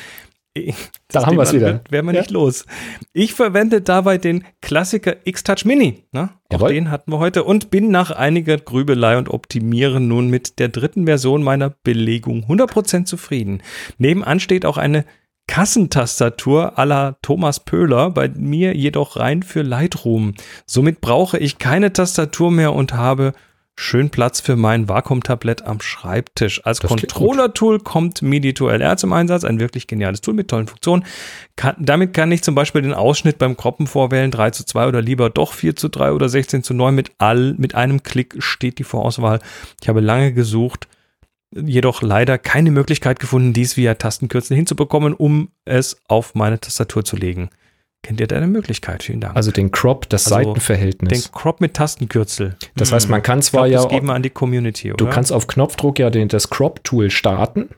Da 1.09 1.25
haben 1.25 1.37
wir 1.37 1.43
es 1.43 1.53
wieder. 1.53 1.81
Wären 1.89 2.05
wir 2.05 2.13
ja. 2.13 2.21
nicht 2.21 2.31
los. 2.31 2.65
Ich 3.13 3.33
verwende 3.33 3.81
dabei 3.81 4.17
den 4.17 4.43
Klassiker 4.61 5.15
X-Touch 5.23 5.65
Mini. 5.65 6.03
Ne? 6.11 6.29
Auch 6.49 6.67
den 6.67 6.91
hatten 6.91 7.11
wir 7.11 7.19
heute 7.19 7.43
und 7.43 7.69
bin 7.69 7.91
nach 7.91 8.11
einiger 8.11 8.57
Grübelei 8.57 9.17
und 9.17 9.29
Optimieren 9.29 10.07
nun 10.07 10.29
mit 10.29 10.59
der 10.59 10.69
dritten 10.69 11.05
Version 11.05 11.43
meiner 11.43 11.69
Belegung 11.69 12.45
100% 12.49 13.05
zufrieden. 13.05 13.61
Nebenan 13.97 14.39
steht 14.39 14.65
auch 14.65 14.77
eine 14.77 15.05
Kassentastatur 15.47 16.77
à 16.77 16.85
la 16.85 17.17
Thomas 17.21 17.61
Pöhler, 17.61 18.11
bei 18.11 18.27
mir 18.27 18.75
jedoch 18.75 19.15
rein 19.15 19.43
für 19.43 19.61
Lightroom. 19.61 20.33
Somit 20.65 20.99
brauche 20.99 21.37
ich 21.37 21.57
keine 21.57 21.93
Tastatur 21.93 22.51
mehr 22.51 22.73
und 22.73 22.93
habe 22.93 23.33
schön 23.79 24.09
Platz 24.09 24.41
für 24.41 24.55
mein 24.55 24.89
Vakuum-Tablett 24.89 25.63
am 25.63 25.79
Schreibtisch. 25.79 26.65
Als 26.65 26.81
Controller-Tool 26.81 27.79
kommt 27.79 28.21
MIDI-to-LR 28.21 28.97
zum 28.97 29.13
Einsatz, 29.13 29.43
ein 29.43 29.59
wirklich 29.59 29.87
geniales 29.87 30.21
Tool 30.21 30.33
mit 30.33 30.49
tollen 30.49 30.67
Funktionen. 30.67 31.05
Kann, 31.55 31.75
damit 31.77 32.13
kann 32.13 32.31
ich 32.31 32.43
zum 32.43 32.55
Beispiel 32.55 32.81
den 32.81 32.93
Ausschnitt 32.93 33.37
beim 33.37 33.55
Kroppen 33.55 33.87
vorwählen, 33.87 34.31
3 34.31 34.49
zu 34.49 34.65
2 34.65 34.87
oder 34.87 35.01
lieber 35.01 35.29
doch 35.29 35.53
4 35.53 35.75
zu 35.75 35.89
3 35.89 36.11
oder 36.11 36.27
16 36.27 36.63
zu 36.63 36.73
9. 36.73 36.93
Mit, 36.93 37.11
all, 37.19 37.53
mit 37.57 37.75
einem 37.75 38.01
Klick 38.03 38.35
steht 38.39 38.79
die 38.79 38.83
Vorauswahl. 38.83 39.39
Ich 39.81 39.87
habe 39.87 40.01
lange 40.01 40.33
gesucht, 40.33 40.87
jedoch 41.51 42.01
leider 42.01 42.37
keine 42.39 42.71
Möglichkeit 42.71 43.19
gefunden, 43.19 43.53
dies 43.53 43.77
via 43.77 43.93
Tastenkürzel 43.93 44.57
hinzubekommen, 44.57 45.13
um 45.13 45.49
es 45.65 46.01
auf 46.07 46.33
meine 46.33 46.59
Tastatur 46.59 47.05
zu 47.05 47.15
legen. 47.15 47.49
Kennt 48.03 48.19
ihr 48.21 48.27
da 48.27 48.37
eine 48.37 48.47
Möglichkeit? 48.47 49.03
Vielen 49.03 49.19
Dank. 49.19 49.35
Also 49.35 49.51
den 49.51 49.71
Crop, 49.71 50.07
das 50.09 50.31
also 50.31 50.49
Seitenverhältnis. 50.51 51.23
Den 51.23 51.31
Crop 51.33 51.59
mit 51.59 51.73
Tastenkürzel. 51.73 52.55
Das 52.75 52.91
heißt, 52.91 53.09
man 53.09 53.21
kann 53.21 53.41
zwar 53.41 53.67
glaub, 53.67 53.71
ja. 53.73 53.83
Das 53.83 53.91
geben 53.91 54.07
wir 54.07 54.13
an 54.13 54.23
die 54.23 54.29
Community, 54.29 54.93
oder? 54.93 55.03
Du 55.03 55.09
kannst 55.11 55.33
auf 55.33 55.47
Knopfdruck 55.47 55.99
ja 55.99 56.09
den, 56.09 56.27
das 56.29 56.49
Crop-Tool 56.49 57.09
starten. 57.09 57.69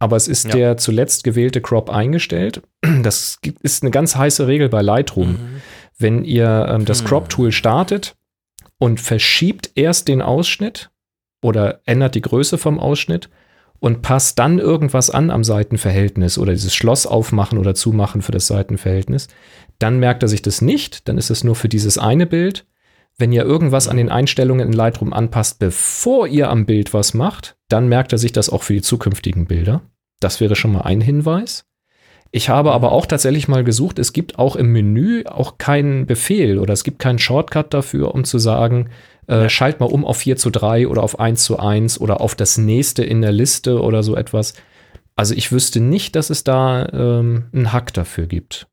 aber 0.00 0.16
es 0.16 0.28
ist 0.28 0.44
Ja. 0.46 0.50
der 0.50 0.76
zuletzt 0.76 1.24
gewählte 1.24 1.62
Crop 1.62 1.88
eingestellt. 1.88 2.60
Das 3.02 3.38
ist 3.62 3.82
eine 3.82 3.90
ganz 3.90 4.16
heiße 4.16 4.46
Regel 4.46 4.68
bei 4.68 4.82
Lightroom. 4.82 5.30
Mhm. 5.32 5.62
Wenn 5.96 6.24
ihr 6.24 6.66
ähm, 6.68 6.84
das 6.84 6.98
Hm. 7.00 7.06
Crop-Tool 7.06 7.52
startet 7.52 8.14
und 8.78 9.00
verschiebt 9.00 9.70
erst 9.76 10.08
den 10.08 10.20
Ausschnitt 10.20 10.90
oder 11.42 11.80
ändert 11.86 12.16
die 12.16 12.20
Größe 12.20 12.58
vom 12.58 12.78
Ausschnitt 12.78 13.30
und 13.80 14.02
passt 14.02 14.38
dann 14.38 14.58
irgendwas 14.58 15.10
an 15.10 15.30
am 15.30 15.44
Seitenverhältnis 15.44 16.38
oder 16.38 16.52
dieses 16.52 16.74
Schloss 16.74 17.06
aufmachen 17.06 17.58
oder 17.58 17.74
zumachen 17.74 18.22
für 18.22 18.32
das 18.32 18.46
Seitenverhältnis, 18.46 19.28
dann 19.78 19.98
merkt 19.98 20.22
er 20.22 20.28
sich 20.28 20.42
das 20.42 20.62
nicht, 20.62 21.08
dann 21.08 21.18
ist 21.18 21.30
es 21.30 21.44
nur 21.44 21.54
für 21.54 21.68
dieses 21.68 21.98
eine 21.98 22.26
Bild. 22.26 22.66
Wenn 23.16 23.32
ihr 23.32 23.44
irgendwas 23.44 23.86
an 23.86 23.96
den 23.96 24.08
Einstellungen 24.08 24.66
in 24.66 24.72
Lightroom 24.72 25.12
anpasst, 25.12 25.58
bevor 25.58 26.26
ihr 26.26 26.50
am 26.50 26.66
Bild 26.66 26.92
was 26.94 27.14
macht, 27.14 27.56
dann 27.68 27.88
merkt 27.88 28.12
er 28.12 28.18
sich 28.18 28.32
das 28.32 28.50
auch 28.50 28.62
für 28.62 28.72
die 28.72 28.82
zukünftigen 28.82 29.46
Bilder. 29.46 29.82
Das 30.20 30.40
wäre 30.40 30.56
schon 30.56 30.72
mal 30.72 30.82
ein 30.82 31.00
Hinweis. 31.00 31.66
Ich 32.36 32.48
habe 32.48 32.72
aber 32.72 32.90
auch 32.90 33.06
tatsächlich 33.06 33.46
mal 33.46 33.62
gesucht, 33.62 34.00
es 34.00 34.12
gibt 34.12 34.40
auch 34.40 34.56
im 34.56 34.72
Menü 34.72 35.22
auch 35.26 35.58
keinen 35.58 36.06
Befehl 36.06 36.58
oder 36.58 36.72
es 36.72 36.82
gibt 36.82 36.98
keinen 36.98 37.20
Shortcut 37.20 37.72
dafür, 37.72 38.12
um 38.12 38.24
zu 38.24 38.38
sagen, 38.38 38.90
äh, 39.26 39.48
schalt 39.48 39.80
mal 39.80 39.86
um 39.86 40.04
auf 40.04 40.18
4 40.18 40.36
zu 40.36 40.50
3 40.50 40.88
oder 40.88 41.02
auf 41.02 41.18
1 41.18 41.42
zu 41.44 41.58
1 41.58 42.00
oder 42.00 42.20
auf 42.20 42.34
das 42.34 42.58
nächste 42.58 43.04
in 43.04 43.20
der 43.22 43.32
Liste 43.32 43.80
oder 43.80 44.02
so 44.02 44.16
etwas. 44.16 44.54
Also 45.16 45.34
ich 45.34 45.52
wüsste 45.52 45.80
nicht, 45.80 46.16
dass 46.16 46.30
es 46.30 46.44
da 46.44 46.88
ähm, 46.92 47.44
einen 47.52 47.72
Hack 47.72 47.92
dafür 47.92 48.26
gibt. 48.26 48.66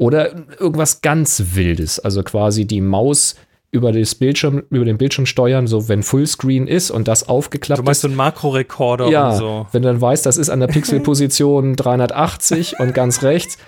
Oder 0.00 0.34
irgendwas 0.58 1.00
ganz 1.00 1.42
Wildes, 1.54 1.98
also 1.98 2.22
quasi 2.22 2.66
die 2.66 2.80
Maus 2.82 3.36
über, 3.72 3.92
das 3.92 4.14
Bildschirm, 4.14 4.62
über 4.70 4.84
den 4.84 4.96
Bildschirm 4.98 5.26
steuern, 5.26 5.66
so 5.66 5.88
wenn 5.88 6.02
Fullscreen 6.02 6.66
ist 6.66 6.90
und 6.90 7.08
das 7.08 7.28
aufgeklappt 7.28 7.78
Du 7.80 7.82
meinst 7.84 7.98
ist. 7.98 8.02
so 8.02 8.08
einen 8.08 8.16
Makrorekorder 8.16 9.08
Ja, 9.08 9.30
und 9.32 9.36
so. 9.36 9.66
wenn 9.72 9.82
du 9.82 9.88
dann 9.88 10.00
weißt, 10.00 10.24
das 10.24 10.36
ist 10.38 10.48
an 10.50 10.60
der 10.60 10.66
Pixelposition 10.76 11.76
380 11.76 12.78
und 12.80 12.94
ganz 12.94 13.22
rechts. 13.22 13.58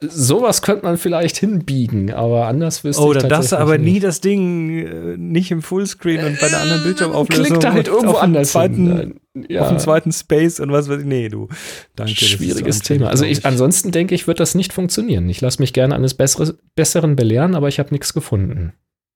Sowas 0.00 0.62
könnte 0.62 0.84
man 0.84 0.96
vielleicht 0.98 1.36
hinbiegen, 1.36 2.12
aber 2.12 2.46
anders 2.46 2.84
wüsste 2.84 3.02
Oh, 3.02 3.12
ich 3.12 3.18
tatsächlich 3.18 3.58
aber 3.58 3.78
nicht. 3.78 3.92
nie 3.94 4.00
das 4.00 4.20
Ding 4.20 4.70
äh, 4.86 5.16
nicht 5.16 5.50
im 5.50 5.62
Fullscreen 5.62 6.24
und 6.24 6.40
bei 6.40 6.48
der 6.48 6.60
anderen 6.60 6.82
Bildschirmauflösung. 6.84 7.46
Klickt 7.46 7.64
da 7.64 7.72
halt 7.72 7.88
irgendwo 7.88 8.16
anders 8.16 8.52
Zweiten, 8.52 8.98
hin. 9.34 9.46
Ja, 9.48 9.62
Auf 9.62 9.68
dem 9.68 9.78
zweiten 9.78 10.12
Space 10.12 10.60
und 10.60 10.70
was 10.72 10.88
weiß 10.88 11.00
ich. 11.00 11.06
Nee, 11.06 11.28
du. 11.28 11.48
Danke. 11.96 12.12
das 12.14 12.22
ist 12.22 12.28
schwieriges 12.28 12.78
so 12.78 12.84
Thema. 12.84 13.08
Also 13.08 13.24
ich, 13.24 13.44
ansonsten 13.44 13.90
denke 13.90 14.14
ich, 14.14 14.26
wird 14.26 14.40
das 14.40 14.54
nicht 14.54 14.72
funktionieren. 14.72 15.28
Ich 15.28 15.40
lasse 15.40 15.60
mich 15.60 15.72
gerne 15.72 15.94
eines 15.94 16.14
Bessere, 16.14 16.54
Besseren 16.76 17.16
belehren, 17.16 17.54
aber 17.54 17.68
ich 17.68 17.78
habe 17.78 17.90
nichts 17.90 18.14
gefunden. 18.14 18.72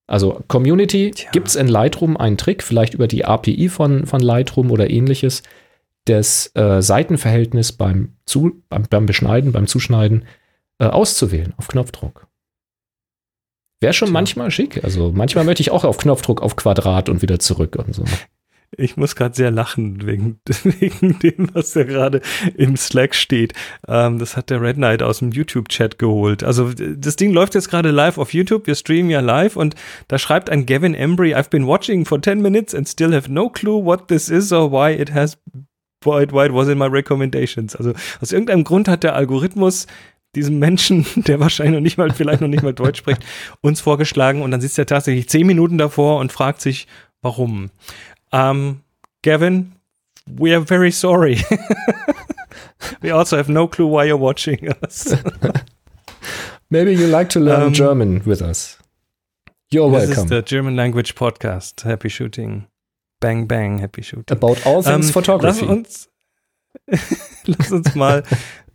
Also 0.06 0.42
Community, 0.48 1.12
gibt 1.32 1.48
es 1.48 1.56
in 1.56 1.68
Lightroom 1.68 2.16
einen 2.16 2.38
Trick, 2.38 2.62
vielleicht 2.62 2.94
über 2.94 3.06
die 3.06 3.26
API 3.26 3.68
von, 3.68 4.06
von 4.06 4.20
Lightroom 4.20 4.70
oder 4.70 4.88
ähnliches, 4.88 5.42
das 6.04 6.50
äh, 6.54 6.80
Seitenverhältnis 6.80 7.72
beim, 7.72 8.16
Zu, 8.24 8.62
beim, 8.68 8.84
beim 8.88 9.06
Beschneiden, 9.06 9.52
beim 9.52 9.66
Zuschneiden 9.66 10.24
äh, 10.78 10.86
auszuwählen 10.86 11.54
auf 11.56 11.68
Knopfdruck. 11.68 12.28
Wäre 13.80 13.92
schon 13.92 14.08
Tja. 14.08 14.12
manchmal 14.12 14.50
schick. 14.50 14.82
Also 14.82 15.12
manchmal 15.12 15.44
möchte 15.44 15.62
ich 15.62 15.70
auch 15.70 15.84
auf 15.84 15.98
Knopfdruck 15.98 16.42
auf 16.42 16.56
Quadrat 16.56 17.08
und 17.08 17.22
wieder 17.22 17.38
zurück 17.38 17.76
und 17.76 17.94
so. 17.94 18.04
Ich 18.76 18.98
muss 18.98 19.16
gerade 19.16 19.34
sehr 19.34 19.50
lachen 19.50 20.06
wegen, 20.06 20.40
wegen 20.62 21.18
dem, 21.20 21.48
was 21.54 21.72
da 21.72 21.84
gerade 21.84 22.20
im 22.54 22.76
Slack 22.76 23.14
steht. 23.14 23.54
Ähm, 23.86 24.18
das 24.18 24.36
hat 24.36 24.50
der 24.50 24.60
Red 24.60 24.76
Knight 24.76 25.02
aus 25.02 25.20
dem 25.20 25.32
YouTube-Chat 25.32 25.98
geholt. 25.98 26.44
Also 26.44 26.72
das 26.74 27.16
Ding 27.16 27.32
läuft 27.32 27.54
jetzt 27.54 27.70
gerade 27.70 27.90
live 27.90 28.18
auf 28.18 28.34
YouTube. 28.34 28.66
Wir 28.66 28.74
streamen 28.74 29.10
ja 29.10 29.20
live 29.20 29.56
und 29.56 29.74
da 30.08 30.18
schreibt 30.18 30.50
ein 30.50 30.66
Gavin 30.66 30.94
Embry, 30.94 31.34
I've 31.34 31.48
been 31.48 31.66
watching 31.66 32.04
for 32.04 32.20
10 32.20 32.42
minutes 32.42 32.74
and 32.74 32.86
still 32.86 33.14
have 33.14 33.32
no 33.32 33.48
clue 33.48 33.82
what 33.82 34.08
this 34.08 34.28
is 34.28 34.52
or 34.52 34.70
why 34.70 34.92
it 34.92 35.14
has 35.14 35.38
why 36.04 36.22
it, 36.22 36.32
why 36.32 36.46
it 36.46 36.52
was 36.52 36.68
in 36.68 36.78
my 36.78 36.86
recommendations. 36.86 37.74
Also 37.76 37.92
aus 38.20 38.32
irgendeinem 38.32 38.64
Grund 38.64 38.88
hat 38.88 39.02
der 39.02 39.14
Algorithmus 39.14 39.86
diesem 40.34 40.58
Menschen, 40.58 41.06
der 41.16 41.40
wahrscheinlich 41.40 41.74
noch 41.74 41.80
nicht 41.82 41.98
mal, 41.98 42.10
vielleicht 42.12 42.40
noch 42.40 42.48
nicht 42.48 42.62
mal 42.62 42.74
Deutsch 42.74 42.98
spricht, 42.98 43.24
uns 43.60 43.80
vorgeschlagen 43.80 44.42
und 44.42 44.50
dann 44.50 44.60
sitzt 44.60 44.78
er 44.78 44.86
tatsächlich 44.86 45.28
zehn 45.28 45.46
Minuten 45.46 45.78
davor 45.78 46.18
und 46.20 46.32
fragt 46.32 46.60
sich, 46.60 46.86
warum. 47.22 47.70
Um, 48.30 48.80
Gavin, 49.22 49.72
we 50.26 50.54
are 50.54 50.64
very 50.64 50.90
sorry. 50.92 51.42
we 53.00 53.12
also 53.12 53.36
have 53.36 53.50
no 53.50 53.66
clue 53.66 53.86
why 53.88 54.04
you're 54.06 54.20
watching 54.20 54.68
us. 54.82 55.16
Maybe 56.70 56.92
you 56.92 57.06
like 57.06 57.30
to 57.30 57.40
learn 57.40 57.68
Ähm, 57.68 57.72
German 57.72 58.26
with 58.26 58.42
us. 58.42 58.78
You're 59.72 59.90
This 59.90 60.10
is 60.10 60.16
welcome. 60.16 60.28
the 60.28 60.42
German 60.42 60.76
Language 60.76 61.14
Podcast. 61.14 61.84
Happy 61.84 62.08
shooting. 62.10 62.66
Bang, 63.20 63.48
bang, 63.48 63.78
happy 63.78 64.02
shooting. 64.02 64.36
About 64.36 64.56
all 64.64 64.82
things 64.82 65.06
Ähm, 65.08 65.12
photography. 65.12 65.64
Lass 65.64 65.68
uns, 65.76 66.10
lass 67.46 67.72
uns 67.72 67.94
mal 67.94 68.22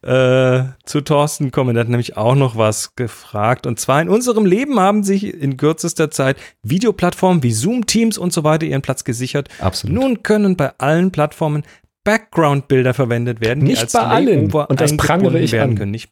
äh, 0.02 0.64
zu 0.86 1.02
Thorsten 1.02 1.52
kommen. 1.52 1.76
Der 1.76 1.82
hat 1.82 1.90
nämlich 1.90 2.18
auch 2.18 2.36
noch 2.36 2.57
was 2.57 2.95
gefragt. 2.95 3.65
Und 3.65 3.80
zwar 3.80 4.02
in 4.02 4.10
unserem 4.10 4.45
Leben 4.45 4.80
haben 4.80 5.03
sich 5.03 5.24
in 5.34 5.56
kürzester 5.57 6.11
Zeit 6.11 6.38
Videoplattformen 6.61 7.41
wie 7.44 7.52
Zoom, 7.53 7.86
Teams 7.86 8.18
und 8.18 8.34
so 8.34 8.44
weiter 8.44 8.65
ihren 8.65 8.82
Platz 8.82 9.03
gesichert. 9.06 9.48
Absolut. 9.60 9.95
Nun 9.95 10.24
können 10.24 10.57
bei 10.57 10.74
allen 10.78 11.11
Plattformen 11.11 11.64
Background-Bilder 12.03 12.94
verwendet 12.94 13.40
werden, 13.40 13.61
die 13.61 13.68
Nicht 13.68 13.84
als 13.84 13.94
bei 13.94 14.02
allen. 14.02 14.52
Und 14.52 14.82
das 14.82 14.98
prangere 14.98 15.40
ich 15.40 15.53
werden 15.53 15.72
an. 15.72 15.78
können. 15.78 15.91
Nicht, 15.91 16.11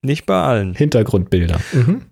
nicht 0.00 0.24
bei 0.24 0.40
allen. 0.40 0.74
Hintergrundbilder. 0.74 1.60
Mhm. 1.72 2.06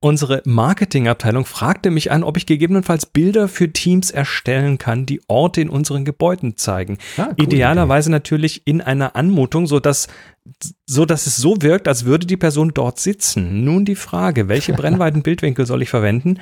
Unsere 0.00 0.42
Marketingabteilung 0.44 1.44
fragte 1.44 1.90
mich 1.90 2.12
an, 2.12 2.22
ob 2.22 2.36
ich 2.36 2.46
gegebenenfalls 2.46 3.04
Bilder 3.04 3.48
für 3.48 3.72
Teams 3.72 4.12
erstellen 4.12 4.78
kann, 4.78 5.06
die 5.06 5.20
Orte 5.26 5.60
in 5.60 5.68
unseren 5.68 6.04
Gebäuden 6.04 6.56
zeigen. 6.56 6.98
Ah, 7.16 7.30
cool. 7.30 7.44
Idealerweise 7.44 8.08
natürlich 8.08 8.62
in 8.64 8.80
einer 8.80 9.16
Anmutung, 9.16 9.66
so 9.66 9.80
dass, 9.80 10.06
so 10.86 11.04
dass 11.04 11.26
es 11.26 11.36
so 11.36 11.56
wirkt, 11.62 11.88
als 11.88 12.04
würde 12.04 12.28
die 12.28 12.36
Person 12.36 12.70
dort 12.72 13.00
sitzen. 13.00 13.64
Nun 13.64 13.84
die 13.84 13.96
Frage, 13.96 14.48
welche 14.48 14.72
Brennweiten-Bildwinkel 14.74 15.66
soll 15.66 15.82
ich 15.82 15.90
verwenden 15.90 16.38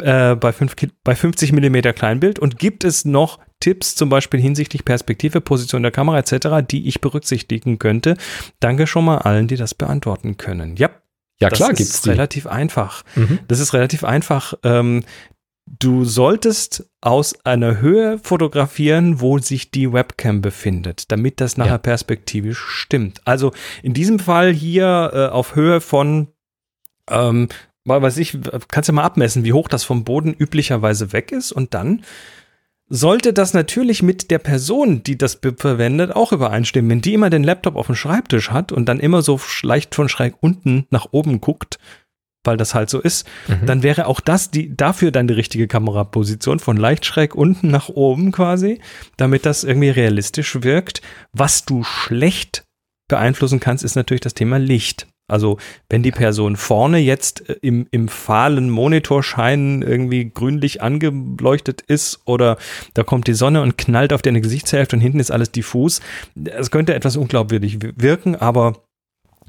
äh, 0.00 0.36
bei, 0.36 0.52
fünf, 0.52 0.76
bei 1.02 1.16
50 1.16 1.50
Millimeter 1.50 1.92
Kleinbild 1.92 2.38
und 2.38 2.60
gibt 2.60 2.84
es 2.84 3.04
noch 3.04 3.40
Tipps, 3.58 3.96
zum 3.96 4.08
Beispiel 4.08 4.40
hinsichtlich 4.40 4.84
Perspektive, 4.84 5.40
Position 5.40 5.82
der 5.82 5.90
Kamera 5.90 6.20
etc., 6.20 6.64
die 6.70 6.86
ich 6.86 7.00
berücksichtigen 7.00 7.80
könnte? 7.80 8.16
Danke 8.60 8.86
schon 8.86 9.04
mal 9.04 9.18
allen, 9.18 9.48
die 9.48 9.56
das 9.56 9.74
beantworten 9.74 10.36
können. 10.36 10.76
Ja, 10.76 10.90
Ja, 11.40 11.48
das 11.48 11.58
klar 11.58 11.70
ist 11.72 11.78
gibt's 11.78 12.02
die. 12.02 12.10
relativ 12.10 12.46
einfach. 12.46 13.02
Mhm. 13.16 13.40
Das 13.48 13.58
ist 13.60 13.72
relativ 13.74 14.04
einfach. 14.04 14.54
Ähm, 14.62 15.02
du 15.66 16.04
solltest 16.04 16.88
aus 17.00 17.44
einer 17.44 17.80
Höhe 17.80 18.18
fotografieren, 18.18 19.20
wo 19.20 19.38
sich 19.38 19.70
die 19.70 19.92
Webcam 19.92 20.40
befindet, 20.42 21.10
damit 21.10 21.40
das 21.40 21.56
nachher 21.56 21.72
Ja. 21.72 21.78
perspektivisch 21.78 22.58
stimmt. 22.60 23.20
Also 23.24 23.52
in 23.82 23.94
diesem 23.94 24.18
Fall 24.18 24.52
hier 24.52 25.10
äh, 25.12 25.26
auf 25.32 25.54
Höhe 25.56 25.80
von, 25.80 26.28
ähm, 27.10 27.48
weiß 27.86 28.16
ich, 28.18 28.38
kannst 28.68 28.88
du 28.88 28.92
mal 28.92 29.02
abmessen, 29.04 29.44
wie 29.44 29.52
hoch 29.52 29.68
das 29.68 29.84
vom 29.84 30.04
Boden 30.04 30.32
üblicherweise 30.34 31.12
weg 31.12 31.32
ist 31.32 31.50
und 31.52 31.74
dann 31.74 32.02
sollte 32.94 33.32
das 33.32 33.54
natürlich 33.54 34.02
mit 34.02 34.30
der 34.30 34.38
Person, 34.38 35.02
die 35.02 35.18
das 35.18 35.36
be- 35.36 35.54
verwendet, 35.56 36.14
auch 36.14 36.32
übereinstimmen. 36.32 36.90
Wenn 36.90 37.00
die 37.00 37.14
immer 37.14 37.30
den 37.30 37.42
Laptop 37.44 37.76
auf 37.76 37.86
dem 37.86 37.94
Schreibtisch 37.96 38.50
hat 38.50 38.70
und 38.72 38.86
dann 38.88 39.00
immer 39.00 39.22
so 39.22 39.40
leicht 39.62 39.94
von 39.94 40.08
schräg 40.08 40.34
unten 40.40 40.86
nach 40.90 41.08
oben 41.10 41.40
guckt, 41.40 41.78
weil 42.44 42.56
das 42.56 42.74
halt 42.74 42.90
so 42.90 43.00
ist, 43.00 43.26
Mhm. 43.48 43.66
dann 43.66 43.82
wäre 43.82 44.06
auch 44.06 44.20
das 44.20 44.50
die, 44.50 44.76
dafür 44.76 45.10
dann 45.10 45.26
die 45.26 45.34
richtige 45.34 45.66
Kameraposition 45.66 46.58
von 46.60 46.76
leicht 46.76 47.04
schräg 47.06 47.34
unten 47.34 47.68
nach 47.68 47.88
oben 47.88 48.32
quasi, 48.32 48.80
damit 49.16 49.44
das 49.46 49.64
irgendwie 49.64 49.90
realistisch 49.90 50.62
wirkt. 50.62 51.00
Was 51.32 51.64
du 51.64 51.82
schlecht 51.84 52.64
beeinflussen 53.08 53.60
kannst, 53.60 53.82
ist 53.82 53.96
natürlich 53.96 54.20
das 54.20 54.34
Thema 54.34 54.58
Licht. 54.58 55.06
Also 55.26 55.58
wenn 55.88 56.02
die 56.02 56.10
Person 56.10 56.56
vorne 56.56 56.98
jetzt 56.98 57.48
äh, 57.48 57.56
im, 57.62 57.86
im 57.90 58.08
fahlen 58.08 58.68
Monitorschein 58.68 59.82
irgendwie 59.82 60.30
grünlich 60.30 60.82
angeleuchtet 60.82 61.80
ist 61.80 62.20
oder 62.26 62.58
da 62.92 63.02
kommt 63.04 63.26
die 63.26 63.34
Sonne 63.34 63.62
und 63.62 63.78
knallt 63.78 64.12
auf 64.12 64.22
deine 64.22 64.42
Gesichtshälfte 64.42 64.96
und 64.96 65.00
hinten 65.02 65.20
ist 65.20 65.30
alles 65.30 65.50
diffus, 65.50 66.00
es 66.44 66.70
könnte 66.70 66.94
etwas 66.94 67.16
unglaubwürdig 67.16 67.80
wir- 67.80 67.94
wirken, 67.96 68.36
aber 68.36 68.82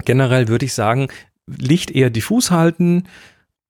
generell 0.06 0.48
würde 0.48 0.66
ich 0.66 0.74
sagen, 0.74 1.10
Licht 1.48 1.92
eher 1.92 2.10
diffus 2.10 2.52
halten 2.52 3.04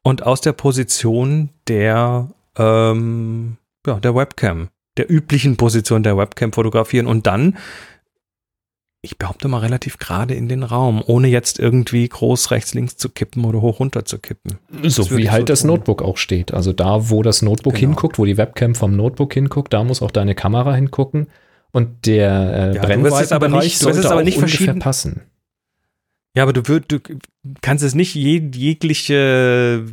und 0.04 0.24
aus 0.24 0.42
der 0.42 0.54
Position 0.54 1.50
der, 1.68 2.30
ähm, 2.58 3.58
ja, 3.86 4.00
der 4.00 4.16
Webcam, 4.16 4.70
der 4.98 5.12
üblichen 5.12 5.58
Position 5.58 6.04
der 6.04 6.18
Webcam 6.18 6.54
fotografieren 6.54 7.08
und 7.08 7.26
dann 7.28 7.58
ich 9.06 9.18
behaupte 9.18 9.48
mal 9.48 9.60
relativ 9.60 9.98
gerade 10.00 10.34
in 10.34 10.50
den 10.50 10.64
Raum, 10.64 11.02
ohne 11.06 11.28
jetzt 11.30 11.60
irgendwie 11.60 12.08
groß 12.10 12.52
rechts, 12.52 12.74
links 12.74 12.98
zu 12.98 13.08
kippen 13.10 13.46
oder 13.46 13.62
hoch 13.62 13.80
runter 13.80 14.04
zu 14.04 14.18
kippen. 14.20 14.58
So 14.84 15.16
wie 15.16 15.30
halt 15.30 15.44
so 15.44 15.46
das 15.46 15.62
tun. 15.62 15.68
Notebook 15.70 16.02
auch 16.02 16.18
steht. 16.18 16.54
Also 16.54 16.74
da, 16.74 17.10
wo 17.10 17.24
das 17.24 17.42
Notebook 17.42 17.76
Genau. 17.76 17.90
hinguckt, 17.92 18.20
wo 18.20 18.26
die 18.26 18.38
Webcam 18.38 18.76
vom 18.76 18.96
Notebook 18.96 19.34
hinguckt, 19.34 19.72
da 19.74 19.84
muss 19.84 20.02
auch 20.02 20.12
deine 20.12 20.36
Kamera 20.36 20.76
hingucken. 20.76 21.28
Und 21.72 22.06
der 22.06 22.74
äh, 22.74 22.76
Ja, 22.76 22.82
du 22.86 23.04
wirst 23.04 23.22
es 23.22 23.32
aber 23.32 23.48
Brennweitenbereich 23.48 23.64
nicht- 23.64 23.80
sollte 23.80 24.10
aber 24.12 24.24
nicht 24.24 24.38
ungefähr 24.38 24.74
passen. 24.76 25.22
Ja, 26.36 26.44
aber 26.44 26.54
du, 26.54 26.68
würd, 26.68 26.92
du 26.92 27.00
kannst 27.62 27.84
es 27.84 27.96
nicht 27.96 28.14
je, 28.14 28.42
jegliche, 28.54 29.86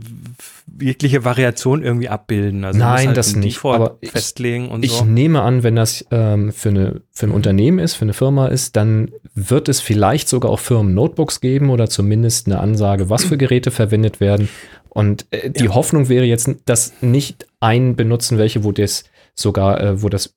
jegliche 0.81 1.25
Variation 1.25 1.83
irgendwie 1.83 2.09
abbilden. 2.09 2.65
Also 2.65 2.79
Nein, 2.81 3.09
halt 3.09 3.17
das 3.17 3.37
nicht, 3.37 3.65
aber 3.65 3.97
ich- 4.01 4.11
festlegen 4.11 4.69
und 4.69 4.85
Ich 4.85 4.93
so. 4.93 5.05
nehme 5.05 5.43
an, 5.43 5.63
wenn 5.63 5.77
das 5.77 6.05
ähm, 6.11 6.53
für, 6.53 6.71
eine, 6.71 7.01
für 7.13 7.27
ein 7.27 7.31
Unternehmen 7.33 7.79
ist, 7.79 7.95
für 7.95 8.03
eine 8.03 8.13
Firma 8.13 8.49
ist, 8.49 8.77
dann 8.77 9.11
wird 9.35 9.69
es 9.69 9.81
vielleicht 9.81 10.29
sogar 10.29 10.51
auch 10.51 10.59
Firmen-Notebooks 10.61 11.41
geben 11.41 11.71
oder 11.71 11.89
zumindest 11.89 12.47
eine 12.47 12.59
Ansage, 12.59 13.09
was 13.09 13.25
für 13.25 13.37
Geräte 13.37 13.71
verwendet 13.71 14.19
werden. 14.21 14.49
Und 14.89 15.27
äh, 15.31 15.51
die 15.51 15.69
Hoffnung 15.69 16.09
wäre 16.09 16.25
jetzt, 16.25 16.51
dass 16.67 16.93
nicht 17.03 17.47
ein 17.61 17.97
benutzen 17.97 18.37
welche, 18.39 18.65
wo 18.65 18.73
das 18.73 19.05
sogar, 19.35 19.81
äh, 19.81 20.03
wo 20.03 20.09
das, 20.09 20.35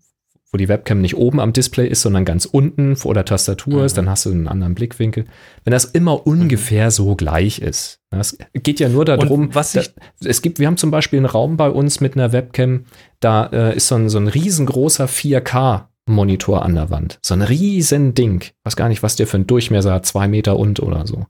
wo 0.55 0.57
die 0.57 0.69
Webcam 0.69 1.01
nicht 1.01 1.17
oben 1.17 1.41
am 1.41 1.51
Display 1.51 1.85
ist, 1.85 2.01
sondern 2.01 2.23
ganz 2.23 2.45
unten 2.45 2.95
vor 2.95 3.13
der 3.13 3.25
Tastatur 3.25 3.83
ist, 3.83 3.97
dann 3.97 4.09
hast 4.09 4.25
du 4.25 4.31
einen 4.31 4.47
anderen 4.47 4.73
Blickwinkel. 4.73 5.25
Wenn 5.65 5.71
das 5.71 5.83
immer 5.83 6.25
ungefähr 6.25 6.91
so 6.91 7.15
gleich 7.17 7.59
ist. 7.59 7.99
Es 8.09 8.37
geht 8.53 8.79
ja 8.79 8.87
nur 8.87 9.03
darum, 9.03 9.53
was 9.53 9.73
da, 9.73 9.81
ich- 9.81 9.93
es 10.23 10.41
gibt, 10.41 10.59
wir 10.59 10.67
haben 10.67 10.77
zum 10.77 10.91
Beispiel 10.91 11.19
einen 11.19 11.25
Raum 11.25 11.57
bei 11.57 11.69
uns 11.69 11.99
mit 11.99 12.15
einer 12.15 12.31
Webcam, 12.31 12.85
da 13.19 13.47
äh, 13.47 13.75
ist 13.75 13.89
so 13.89 13.95
ein, 13.95 14.07
so 14.07 14.17
ein 14.17 14.29
riesengroßer 14.29 15.09
4K-Monitor 15.09 16.63
an 16.63 16.75
der 16.75 16.89
Wand. 16.89 17.19
So 17.21 17.33
ein 17.33 17.41
riesen 17.41 18.13
Ding. 18.13 18.45
Weiß 18.63 18.75
gar 18.75 18.87
nicht, 18.89 19.03
was 19.03 19.15
der 19.15 19.27
für 19.27 19.35
einen 19.37 19.47
Durchmesser 19.47 19.91
hat, 19.93 20.05
zwei 20.05 20.27
Meter 20.27 20.57
und 20.57 20.79
oder 20.81 21.05
so. 21.05 21.25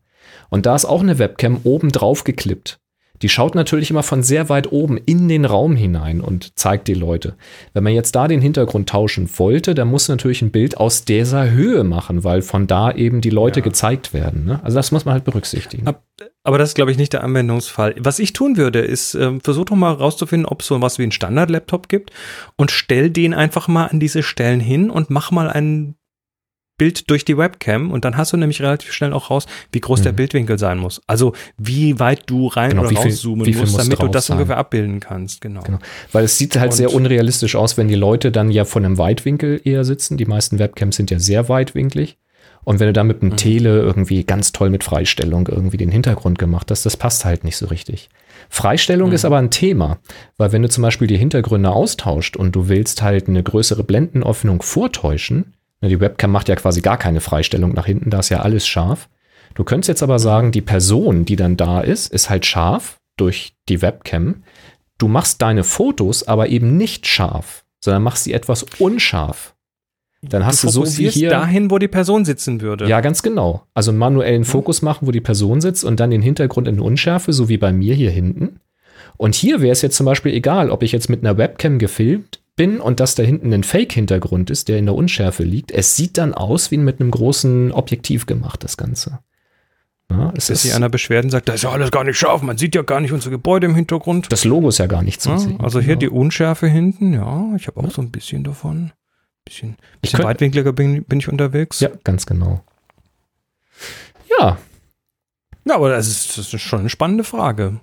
Und 0.49 0.65
da 0.65 0.75
ist 0.75 0.85
auch 0.85 1.01
eine 1.01 1.17
Webcam 1.17 1.61
oben 1.63 1.89
drauf 1.91 2.23
geklippt. 2.23 2.79
Die 3.25 3.29
schaut 3.29 3.55
natürlich 3.55 3.89
immer 3.89 4.03
von 4.03 4.21
sehr 4.21 4.49
weit 4.49 4.71
oben 4.71 4.97
in 4.97 5.27
den 5.27 5.45
Raum 5.45 5.75
hinein 5.75 6.21
und 6.21 6.59
zeigt 6.59 6.87
die 6.87 6.93
Leute. 6.93 7.33
Wenn 7.73 7.83
man 7.83 7.93
jetzt 7.93 8.13
da 8.15 8.27
den 8.27 8.39
Hintergrund 8.39 8.87
tauschen 8.87 9.27
wollte, 9.39 9.73
dann 9.73 9.87
muss 9.87 10.07
natürlich 10.07 10.43
ein 10.43 10.51
Bild 10.51 10.77
aus 10.77 11.05
dieser 11.05 11.49
Höhe 11.49 11.83
machen, 11.83 12.23
weil 12.23 12.43
von 12.43 12.67
da 12.67 12.91
eben 12.91 13.21
die 13.21 13.31
Leute 13.31 13.63
gezeigt 13.63 14.13
werden. 14.13 14.45
Ne? 14.45 14.59
Also 14.63 14.75
das 14.75 14.91
muss 14.91 15.05
man 15.05 15.13
halt 15.15 15.23
berücksichtigen. 15.23 15.87
Ab- 15.87 16.03
Aber 16.43 16.59
das 16.59 16.69
ist, 16.69 16.75
glaube 16.75 16.91
ich, 16.91 16.99
nicht 16.99 17.13
der 17.13 17.23
Anwendungsfall. 17.23 17.95
Was 17.97 18.19
ich 18.19 18.33
tun 18.33 18.57
würde, 18.57 18.81
ist, 18.81 19.15
ähm, 19.15 19.41
versuch 19.41 19.65
doch 19.65 19.75
mal 19.75 19.93
rauszufinden, 19.93 20.45
ob 20.45 20.61
es 20.61 20.67
so 20.67 20.79
was 20.83 20.99
wie 20.99 21.03
einen 21.03 21.11
Standard-Laptop 21.11 21.89
gibt 21.89 22.11
und 22.57 22.69
stell 22.69 23.09
den 23.09 23.33
einfach 23.33 23.67
mal 23.67 23.87
an 23.87 23.99
diese 23.99 24.21
Stellen 24.21 24.59
hin 24.59 24.91
und 24.91 25.09
mach 25.09 25.31
mal 25.31 25.49
ein 25.49 25.95
Bild 26.77 27.09
durch 27.09 27.23
die 27.25 27.37
Webcam 27.37 27.91
und 27.91 28.03
dann 28.05 28.17
hast 28.17 28.33
du 28.33 28.37
nämlich 28.37 28.61
relativ 28.61 28.91
schnell 28.91 29.13
auch 29.13 29.29
raus, 29.29 29.45
wie 29.71 29.79
groß 29.79 30.01
der 30.01 30.11
Mhm. 30.11 30.15
Bildwinkel 30.17 30.59
sein 30.59 30.77
muss. 30.77 31.01
Also 31.07 31.33
wie 31.57 31.99
weit 31.99 32.23
du 32.25 32.47
rein 32.47 32.71
Genau, 32.71 32.81
oder 32.83 32.91
wie 32.91 32.95
viel- 32.95 33.11
rauszoomen 33.11 33.45
viel 33.45 33.55
musst, 33.57 33.73
muss 33.73 33.83
damit 33.83 34.01
du 34.01 34.07
das 34.07 34.25
sein. 34.27 34.37
ungefähr 34.37 34.57
abbilden 34.57 34.99
kannst. 34.99 35.41
Genau. 35.41 35.61
Genau. 35.61 35.79
Weil 36.11 36.25
es 36.25 36.37
sieht 36.37 36.57
halt 36.57 36.71
Und- 36.71 36.77
sehr 36.77 36.93
unrealistisch 36.93 37.55
aus, 37.55 37.77
wenn 37.77 37.87
die 37.87 37.95
Leute 37.95 38.31
dann 38.31 38.51
ja 38.51 38.65
von 38.65 38.83
einem 38.85 38.97
Weitwinkel 38.97 39.61
eher 39.63 39.85
sitzen. 39.85 40.17
Die 40.17 40.25
meisten 40.25 40.59
Webcams 40.59 40.95
sind 40.97 41.11
ja 41.11 41.19
sehr 41.19 41.47
weitwinklig. 41.49 42.17
Und 42.63 42.79
wenn 42.79 42.87
du 42.87 42.93
da 42.93 43.03
mit 43.03 43.21
einem 43.21 43.37
Tele 43.37 43.79
irgendwie 43.79 44.23
ganz 44.23 44.51
toll 44.51 44.71
mit 44.71 44.83
Freistellung 44.83 45.47
irgendwie 45.47 45.77
den 45.77 45.91
Hintergrund 45.91 46.39
gemacht 46.39 46.71
hast, 46.71 46.83
das 46.85 46.97
passt 46.97 47.23
halt 47.23 47.43
nicht 47.43 47.57
so 47.57 47.67
richtig. 47.67 48.09
Freistellung 48.49 49.11
ist 49.11 49.23
aber 49.23 49.37
ein 49.37 49.51
Thema, 49.51 49.99
weil 50.37 50.51
wenn 50.51 50.63
du 50.63 50.69
zum 50.69 50.81
Beispiel 50.81 51.07
die 51.07 51.17
Hintergründe 51.17 51.69
austauscht 51.71 52.35
und 52.35 52.55
du 52.55 52.67
willst 52.67 53.01
halt 53.03 53.27
eine 53.27 53.43
größere 53.43 53.83
Blendenöffnung 53.83 54.61
vortäuschen, 54.63 55.53
die 55.89 55.99
Webcam 55.99 56.31
macht 56.31 56.49
ja 56.49 56.55
quasi 56.55 56.81
gar 56.81 56.97
keine 56.97 57.21
Freistellung 57.21 57.73
nach 57.73 57.85
hinten, 57.85 58.09
da 58.09 58.19
ist 58.19 58.29
ja 58.29 58.41
alles 58.41 58.67
scharf. 58.67 59.09
Du 59.53 59.63
könntest 59.63 59.87
jetzt 59.87 60.03
aber 60.03 60.19
sagen, 60.19 60.51
die 60.51 60.61
Person, 60.61 61.25
die 61.25 61.35
dann 61.35 61.57
da 61.57 61.81
ist, 61.81 62.11
ist 62.11 62.29
halt 62.29 62.45
scharf 62.45 62.99
durch 63.17 63.55
die 63.69 63.81
Webcam. 63.81 64.43
Du 64.97 65.07
machst 65.07 65.41
deine 65.41 65.63
Fotos 65.63 66.27
aber 66.27 66.49
eben 66.49 66.77
nicht 66.77 67.07
scharf, 67.07 67.65
sondern 67.83 68.03
machst 68.03 68.25
sie 68.25 68.33
etwas 68.33 68.63
unscharf. 68.79 69.55
Dann 70.21 70.45
hast 70.45 70.63
du, 70.63 70.69
so 70.69 70.81
wie 70.81 70.85
fokussierst 70.85 71.17
hier. 71.17 71.29
dahin, 71.29 71.69
wo 71.69 71.77
die 71.77 71.87
Person 71.87 72.25
sitzen 72.25 72.61
würde. 72.61 72.87
Ja, 72.87 73.01
ganz 73.01 73.21
genau. 73.21 73.63
Also 73.73 73.91
einen 73.91 73.99
manuellen 73.99 74.43
Fokus 74.43 74.81
machen, 74.81 75.07
wo 75.07 75.11
die 75.11 75.21
Person 75.21 75.61
sitzt 75.61 75.83
und 75.83 75.99
dann 75.99 76.09
den 76.09 76.21
Hintergrund 76.21 76.67
in 76.67 76.79
Unschärfe, 76.79 77.31
so 77.31 77.47
wie 77.47 77.57
bei 77.57 77.71
mir 77.71 77.93
hier 77.93 78.11
hinten. 78.11 78.59
Und 79.17 79.35
hier 79.35 79.61
wäre 79.61 79.71
es 79.71 79.81
jetzt 79.81 79.95
zum 79.95 80.05
Beispiel 80.05 80.33
egal, 80.33 80.71
ob 80.71 80.83
ich 80.83 80.91
jetzt 80.91 81.09
mit 81.09 81.21
einer 81.21 81.37
Webcam 81.37 81.79
gefilmt 81.79 82.39
bin 82.55 82.79
und 82.79 82.99
dass 82.99 83.15
da 83.15 83.23
hinten 83.23 83.53
ein 83.53 83.63
Fake-Hintergrund 83.63 84.49
ist, 84.49 84.67
der 84.69 84.77
in 84.77 84.85
der 84.85 84.95
Unschärfe 84.95 85.43
liegt. 85.43 85.71
Es 85.71 85.95
sieht 85.95 86.17
dann 86.17 86.33
aus 86.33 86.71
wie 86.71 86.77
mit 86.77 86.99
einem 87.01 87.11
großen 87.11 87.71
Objektiv 87.71 88.25
gemacht, 88.25 88.63
das 88.63 88.77
Ganze. 88.77 89.19
Ja, 90.11 90.31
es 90.37 90.47
sich 90.47 90.65
ist, 90.65 90.75
einer 90.75 90.87
beschwert 90.89 91.25
und 91.25 91.31
sagt, 91.31 91.49
das 91.49 91.55
ist 91.55 91.63
ja 91.63 91.71
alles 91.71 91.89
gar 91.91 92.03
nicht 92.03 92.17
scharf, 92.17 92.41
man 92.43 92.57
sieht 92.59 92.75
ja 92.75 92.83
gar 92.83 92.99
nicht 93.01 93.11
unsere 93.11 93.31
Gebäude 93.31 93.65
im 93.65 93.73
Hintergrund. 93.75 94.31
das 94.31 94.45
Logo 94.45 94.69
ist 94.69 94.77
ja 94.77 94.85
gar 94.85 95.01
nicht 95.01 95.19
zu 95.19 95.29
Ja, 95.31 95.37
sehen. 95.39 95.59
also 95.59 95.79
hier 95.81 95.95
die 95.95 96.05
Genau. 96.07 96.19
Unschärfe 96.21 96.67
hinten, 96.67 97.13
ja, 97.13 97.53
ich 97.55 97.65
habe 97.67 97.79
auch 97.79 97.89
so 97.91 98.01
ein 98.03 98.11
bisschen 98.11 98.43
davon. 98.43 98.91
Bisschen, 99.45 99.75
bisschen 100.01 100.17
könnt- 100.17 100.29
weitwinkliger 100.29 100.73
bin, 100.73 101.03
bin 101.05 101.19
ich 101.19 101.27
unterwegs. 101.27 101.79
Ja, 101.79 101.89
ganz 102.03 102.25
genau. 102.25 102.63
Ja, 104.39 104.57
Ja, 105.67 105.75
aber 105.75 105.89
das 105.89 106.07
ist, 106.07 106.37
das 106.37 106.53
ist 106.53 106.61
schon 106.61 106.81
eine 106.81 106.89
spannende 106.89 107.23
Frage. 107.23 107.79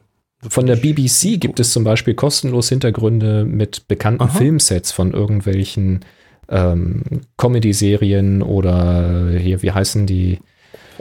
Von 0.48 0.66
der 0.66 0.76
BBC 0.76 1.40
gibt 1.40 1.60
es 1.60 1.72
zum 1.72 1.84
Beispiel 1.84 2.14
kostenlos 2.14 2.68
Hintergründe 2.68 3.44
mit 3.44 3.86
bekannten 3.86 4.24
Aha. 4.24 4.38
Filmsets 4.38 4.90
von 4.90 5.12
irgendwelchen 5.12 6.04
ähm, 6.48 7.02
Comedy-Serien 7.36 8.42
oder 8.42 9.30
hier, 9.38 9.62
wie 9.62 9.70
heißen 9.72 10.06
die? 10.06 10.40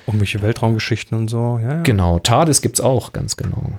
Irgendwelche 0.08 0.42
Weltraumgeschichten 0.42 1.18
und 1.18 1.28
so, 1.30 1.60
ja. 1.62 1.76
ja. 1.76 1.82
Genau, 1.84 2.20
TARDIS 2.20 2.62
gibt 2.62 2.80
es 2.80 2.82
auch, 2.86 3.14
ganz 3.14 3.36
genau. 3.36 3.74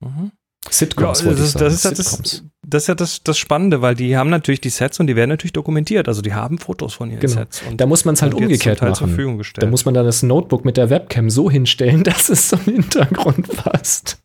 Mhm. 0.00 0.32
Ja, 0.64 0.72
Sitcoms 0.72 1.18
das, 1.18 1.26
wollte 1.26 1.40
ich 1.40 1.46
ist, 1.46 1.60
das, 1.60 1.74
ist 1.74 1.84
ja 1.84 1.94
Sitcoms. 1.94 2.22
das, 2.22 2.44
das 2.62 2.82
ist 2.82 2.88
ja 2.88 2.94
das, 2.94 3.22
das 3.22 3.38
Spannende, 3.38 3.80
weil 3.82 3.94
die 3.94 4.16
haben 4.16 4.30
natürlich 4.30 4.60
die 4.60 4.68
Sets 4.68 5.00
und 5.00 5.06
die 5.06 5.16
werden 5.16 5.30
natürlich 5.30 5.52
dokumentiert. 5.52 6.06
Also 6.06 6.22
die 6.22 6.34
haben 6.34 6.58
Fotos 6.58 6.94
von 6.94 7.10
ihren 7.10 7.20
Genau. 7.20 7.32
Sets. 7.32 7.62
Und 7.68 7.80
Da 7.80 7.86
muss 7.86 8.04
man 8.04 8.14
es 8.14 8.22
halt 8.22 8.34
umgekehrt 8.34 8.82
machen. 8.82 9.16
Da 9.54 9.66
muss 9.66 9.84
man 9.84 9.94
dann 9.94 10.04
das 10.04 10.22
Notebook 10.22 10.64
mit 10.64 10.76
der 10.76 10.90
Webcam 10.90 11.30
so 11.30 11.50
hinstellen, 11.50 12.04
dass 12.04 12.28
es 12.28 12.48
zum 12.48 12.60
Hintergrund 12.60 13.48
passt. 13.56 14.18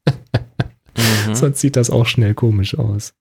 Mhm. 0.98 1.36
Sonst 1.36 1.60
sieht 1.62 1.76
das 1.76 1.90
auch 1.90 2.06
schnell 2.06 2.34
komisch 2.34 2.78
aus. 2.78 3.14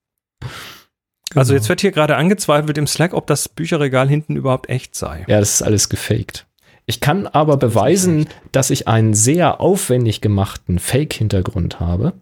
Also 1.35 1.51
Genau. 1.53 1.61
jetzt 1.61 1.69
wird 1.69 1.81
hier 1.81 1.93
gerade 1.93 2.17
angezweifelt 2.17 2.79
im 2.79 2.87
Slack, 2.87 3.13
ob 3.15 3.27
das 3.27 3.49
Bücherregal 3.49 4.09
hinten 4.09 4.37
überhaupt 4.37 4.69
echt 4.69 4.95
sei. 4.95 5.25
Ja, 5.27 5.41
das 5.41 5.55
ist 5.55 5.63
alles 5.63 5.89
gefaked. 5.89 6.47
Ich 6.87 7.01
kann 7.01 7.27
aber 7.27 7.57
beweisen, 7.57 8.29
dass 8.53 8.71
ich 8.71 8.87
einen 8.89 9.15
sehr 9.15 9.61
aufwendig 9.61 10.21
gemachten 10.21 10.79
Fake-Hintergrund 10.79 11.81
habe. 11.81 12.13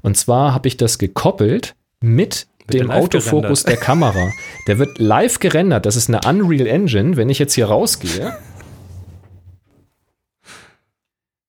Und 0.00 0.16
zwar 0.16 0.54
habe 0.54 0.68
ich 0.68 0.76
das 0.76 0.98
gekoppelt 0.98 1.74
mit 2.00 2.46
dem 2.72 2.92
Autofokus 2.92 3.64
der 3.64 3.76
Kamera. 3.76 4.30
Der 4.68 4.78
wird 4.78 4.98
live 4.98 5.40
gerendert. 5.40 5.84
Das 5.84 5.96
ist 5.96 6.08
eine 6.08 6.20
Unreal 6.26 6.68
Engine. 6.68 7.16
Wenn 7.16 7.28
ich 7.30 7.40
jetzt 7.40 7.54
hier 7.54 7.66
rausgehe, 7.66 8.38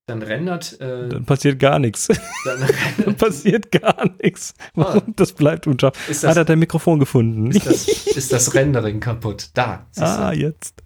dann 0.06 0.22
rendert, 0.22 0.80
äh, 0.82 1.08
Dann 1.08 1.24
passiert 1.26 1.60
gar 1.60 1.80
nichts. 1.80 2.08
dann 2.46 2.68
Dann 3.06 3.16
passiert 3.16 3.72
gar 3.72 4.06
nichts. 4.22 4.54
Warum? 4.76 5.02
Das 5.16 5.32
bleibt 5.32 5.66
unscharf. 5.68 5.94
ist 6.10 6.24
Hat 6.24 6.32
das, 6.32 6.38
er 6.38 6.46
dein 6.46 6.60
Mikrofon 6.60 7.00
gefunden? 7.00 7.52
ist 7.52 7.66
das, 7.66 7.88
ist 8.18 8.34
das 8.34 8.54
Rendering 8.54 9.00
kaputt. 9.00 9.50
Da. 9.54 9.86
siehst 9.92 10.06
du. 10.08 10.20
ah, 10.20 10.34
jetzt. 10.34 10.84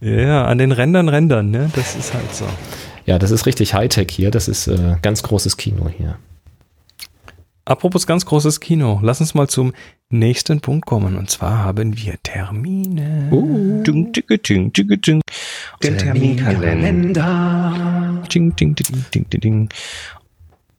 Ja, 0.00 0.44
an 0.44 0.58
den 0.58 0.72
Rändern 0.72 1.08
rendern, 1.08 1.50
ne? 1.50 1.70
Das 1.74 1.94
ist 1.94 2.12
halt 2.12 2.34
so. 2.34 2.44
Ja, 3.06 3.18
das 3.18 3.30
ist 3.30 3.46
richtig 3.46 3.72
Hightech 3.74 4.08
hier. 4.10 4.30
Das 4.30 4.48
ist 4.48 4.66
äh, 4.66 4.96
ganz 5.00 5.22
großes 5.22 5.56
Kino 5.56 5.88
hier. 5.88 6.18
Apropos 7.64 8.06
ganz 8.06 8.26
großes 8.26 8.58
Kino, 8.58 8.98
lass 9.02 9.20
uns 9.20 9.34
mal 9.34 9.48
zum 9.48 9.72
nächsten 10.10 10.60
Punkt 10.60 10.86
kommen. 10.86 11.16
Und 11.16 11.30
zwar 11.30 11.58
haben 11.58 11.96
wir 11.96 12.14
Termine. 12.22 13.28
Uh. 13.30 13.82
Ding, 13.84 14.12
ding, 14.12 14.24
ding, 14.42 14.72
ding, 14.72 15.00
ding. 15.00 15.20
Den 15.82 15.98
Terminkalender. 15.98 18.22
Ding, 18.32 18.56
ding, 18.56 18.74
ding, 18.74 19.04
ding, 19.14 19.30
ding, 19.30 19.40
ding. 19.40 19.68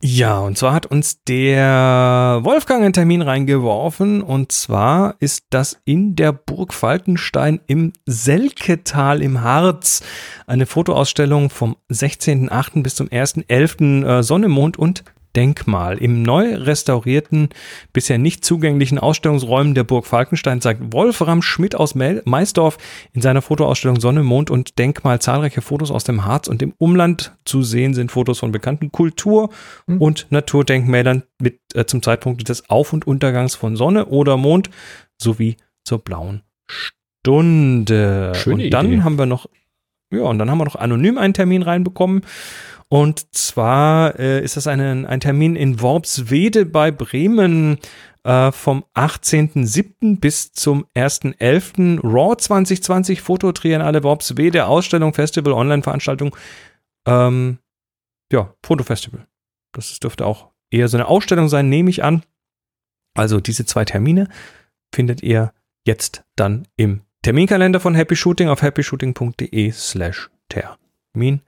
Ja, 0.06 0.40
und 0.40 0.58
zwar 0.58 0.74
hat 0.74 0.86
uns 0.86 1.24
der 1.24 2.42
Wolfgang 2.44 2.84
einen 2.84 2.92
Termin 2.92 3.22
reingeworfen. 3.22 4.22
Und 4.22 4.52
zwar 4.52 5.16
ist 5.20 5.46
das 5.52 5.80
in 5.86 6.18
der 6.18 6.34
Burg 6.34 6.74
Falkenstein 6.74 7.62
im 7.68 7.94
Selketal 8.06 9.22
im 9.22 9.42
Harz. 9.42 10.04
Eine 10.46 10.66
Fotoausstellung 10.66 11.50
vom 11.50 11.78
16.08. 11.90 12.84
bis 12.84 12.96
zum 12.96 13.08
1.11. 13.08 14.06
äh, 14.06 14.24
Sonne, 14.24 14.50
Mond 14.50 14.78
und 14.78 15.06
Denkmal. 15.36 15.98
Im 15.98 16.22
neu 16.22 16.56
restaurierten, 16.56 17.50
bisher 17.92 18.18
nicht 18.18 18.46
zugänglichen 18.46 19.00
Ausstellungsräumen 19.00 19.74
der 19.74 19.84
Burg 19.84 20.06
Falkenstein 20.06 20.62
zeigt 20.62 20.94
Wolfram 20.94 21.42
Schmidt 21.42 21.76
aus 21.76 21.96
Mel 21.96 22.22
Maisdorf 22.26 22.78
in 23.14 23.22
seiner 23.22 23.42
Fotoausstellung 23.42 24.00
Sonne, 24.00 24.24
Mond 24.24 24.52
und 24.52 24.78
Denkmal 24.78 25.20
zahlreiche 25.20 25.62
Fotos 25.62 25.92
aus 25.92 26.04
dem 26.04 26.26
Harz 26.26 26.48
und 26.48 26.62
dem 26.62 26.74
Umland. 26.78 27.36
Zu 27.46 27.64
sehen 27.64 27.94
sind 27.94 28.12
Fotos 28.12 28.40
von 28.40 28.52
bekannten 28.52 28.92
Kultur- 28.92 29.50
und 29.88 30.28
Naturdenkmälern 30.30 31.24
mit, 31.40 31.60
äh, 31.74 31.86
zum 31.86 32.02
Zeitpunkt 32.02 32.48
des 32.48 32.70
Auf- 32.70 32.94
und 32.94 33.08
Untergangs 33.08 33.56
von 33.56 33.76
Sonne 33.76 34.06
oder 34.06 34.38
Mond 34.38 34.70
sowie 35.22 35.58
zur 35.84 36.00
blauen 36.00 36.44
Stunde. 37.24 38.34
Schöne 38.36 38.66
und 38.66 38.70
dann 38.72 38.88
Idee. 38.88 39.02
haben 39.04 39.18
wir 39.18 39.26
noch, 39.26 39.48
ja, 40.12 40.22
und 40.22 40.40
dann 40.40 40.50
haben 40.52 40.58
wir 40.58 40.66
noch 40.66 40.76
anonym 40.76 41.18
einen 41.18 41.34
Termin 41.34 41.64
reinbekommen. 41.64 42.22
Und 42.94 43.34
zwar 43.34 44.20
äh, 44.20 44.44
ist 44.44 44.56
das 44.56 44.68
ein, 44.68 45.08
ein 45.08 45.20
Termin 45.20 45.56
in 45.56 45.82
Worpswede 45.82 46.64
bei 46.64 46.92
Bremen 46.92 47.80
äh, 48.22 48.52
vom 48.52 48.86
18.07. 48.94 50.20
bis 50.20 50.52
zum 50.54 50.86
1.11. 50.96 52.02
RAW 52.04 52.36
2020 52.36 53.24
Fototriennale 53.24 54.04
Worpswede 54.04 54.68
Ausstellung, 54.68 55.16
Festival, 55.16 55.54
Online-Veranstaltung 55.54 56.38
Ähm, 57.08 57.58
ja, 58.32 58.54
Fotofestival. 58.64 59.26
Das 59.72 60.00
dürfte 60.00 60.28
auch 60.28 60.52
eher 60.70 60.88
so 60.88 60.98
eine 60.98 61.08
Ausstellung 61.08 61.50
sein, 61.50 61.70
nehme 61.70 61.90
ich 61.90 62.04
an. 62.04 62.22
Also 63.16 63.40
diese 63.40 63.66
zwei 63.66 63.86
Termine 63.86 64.28
findet 64.94 65.24
ihr 65.24 65.52
jetzt 65.84 66.26
dann 66.36 66.68
im 66.76 67.02
Terminkalender 67.24 67.80
von 67.80 67.96
Happy 67.96 68.16
Shooting 68.16 68.50
auf 68.50 68.62
happyshooting.de 68.62 69.72
slash 69.72 70.30
Termin. 70.48 71.42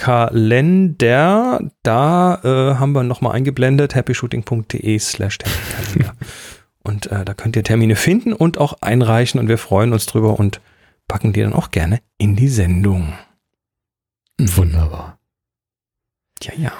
Kalender, 0.00 1.60
da 1.82 2.40
äh, 2.42 2.76
haben 2.76 2.92
wir 2.92 3.02
nochmal 3.02 3.34
eingeblendet, 3.34 3.94
happyshooting.de 3.94 4.98
slash 4.98 5.36
Terminkalender. 5.36 6.14
und 6.82 7.12
äh, 7.12 7.26
da 7.26 7.34
könnt 7.34 7.54
ihr 7.54 7.64
Termine 7.64 7.96
finden 7.96 8.32
und 8.32 8.56
auch 8.56 8.80
einreichen 8.80 9.38
und 9.38 9.48
wir 9.48 9.58
freuen 9.58 9.92
uns 9.92 10.06
drüber 10.06 10.40
und 10.40 10.62
packen 11.06 11.34
die 11.34 11.42
dann 11.42 11.52
auch 11.52 11.70
gerne 11.70 12.00
in 12.16 12.34
die 12.34 12.48
Sendung. 12.48 13.12
Wunderbar. 14.38 15.18
Ja, 16.42 16.54
ja. 16.56 16.72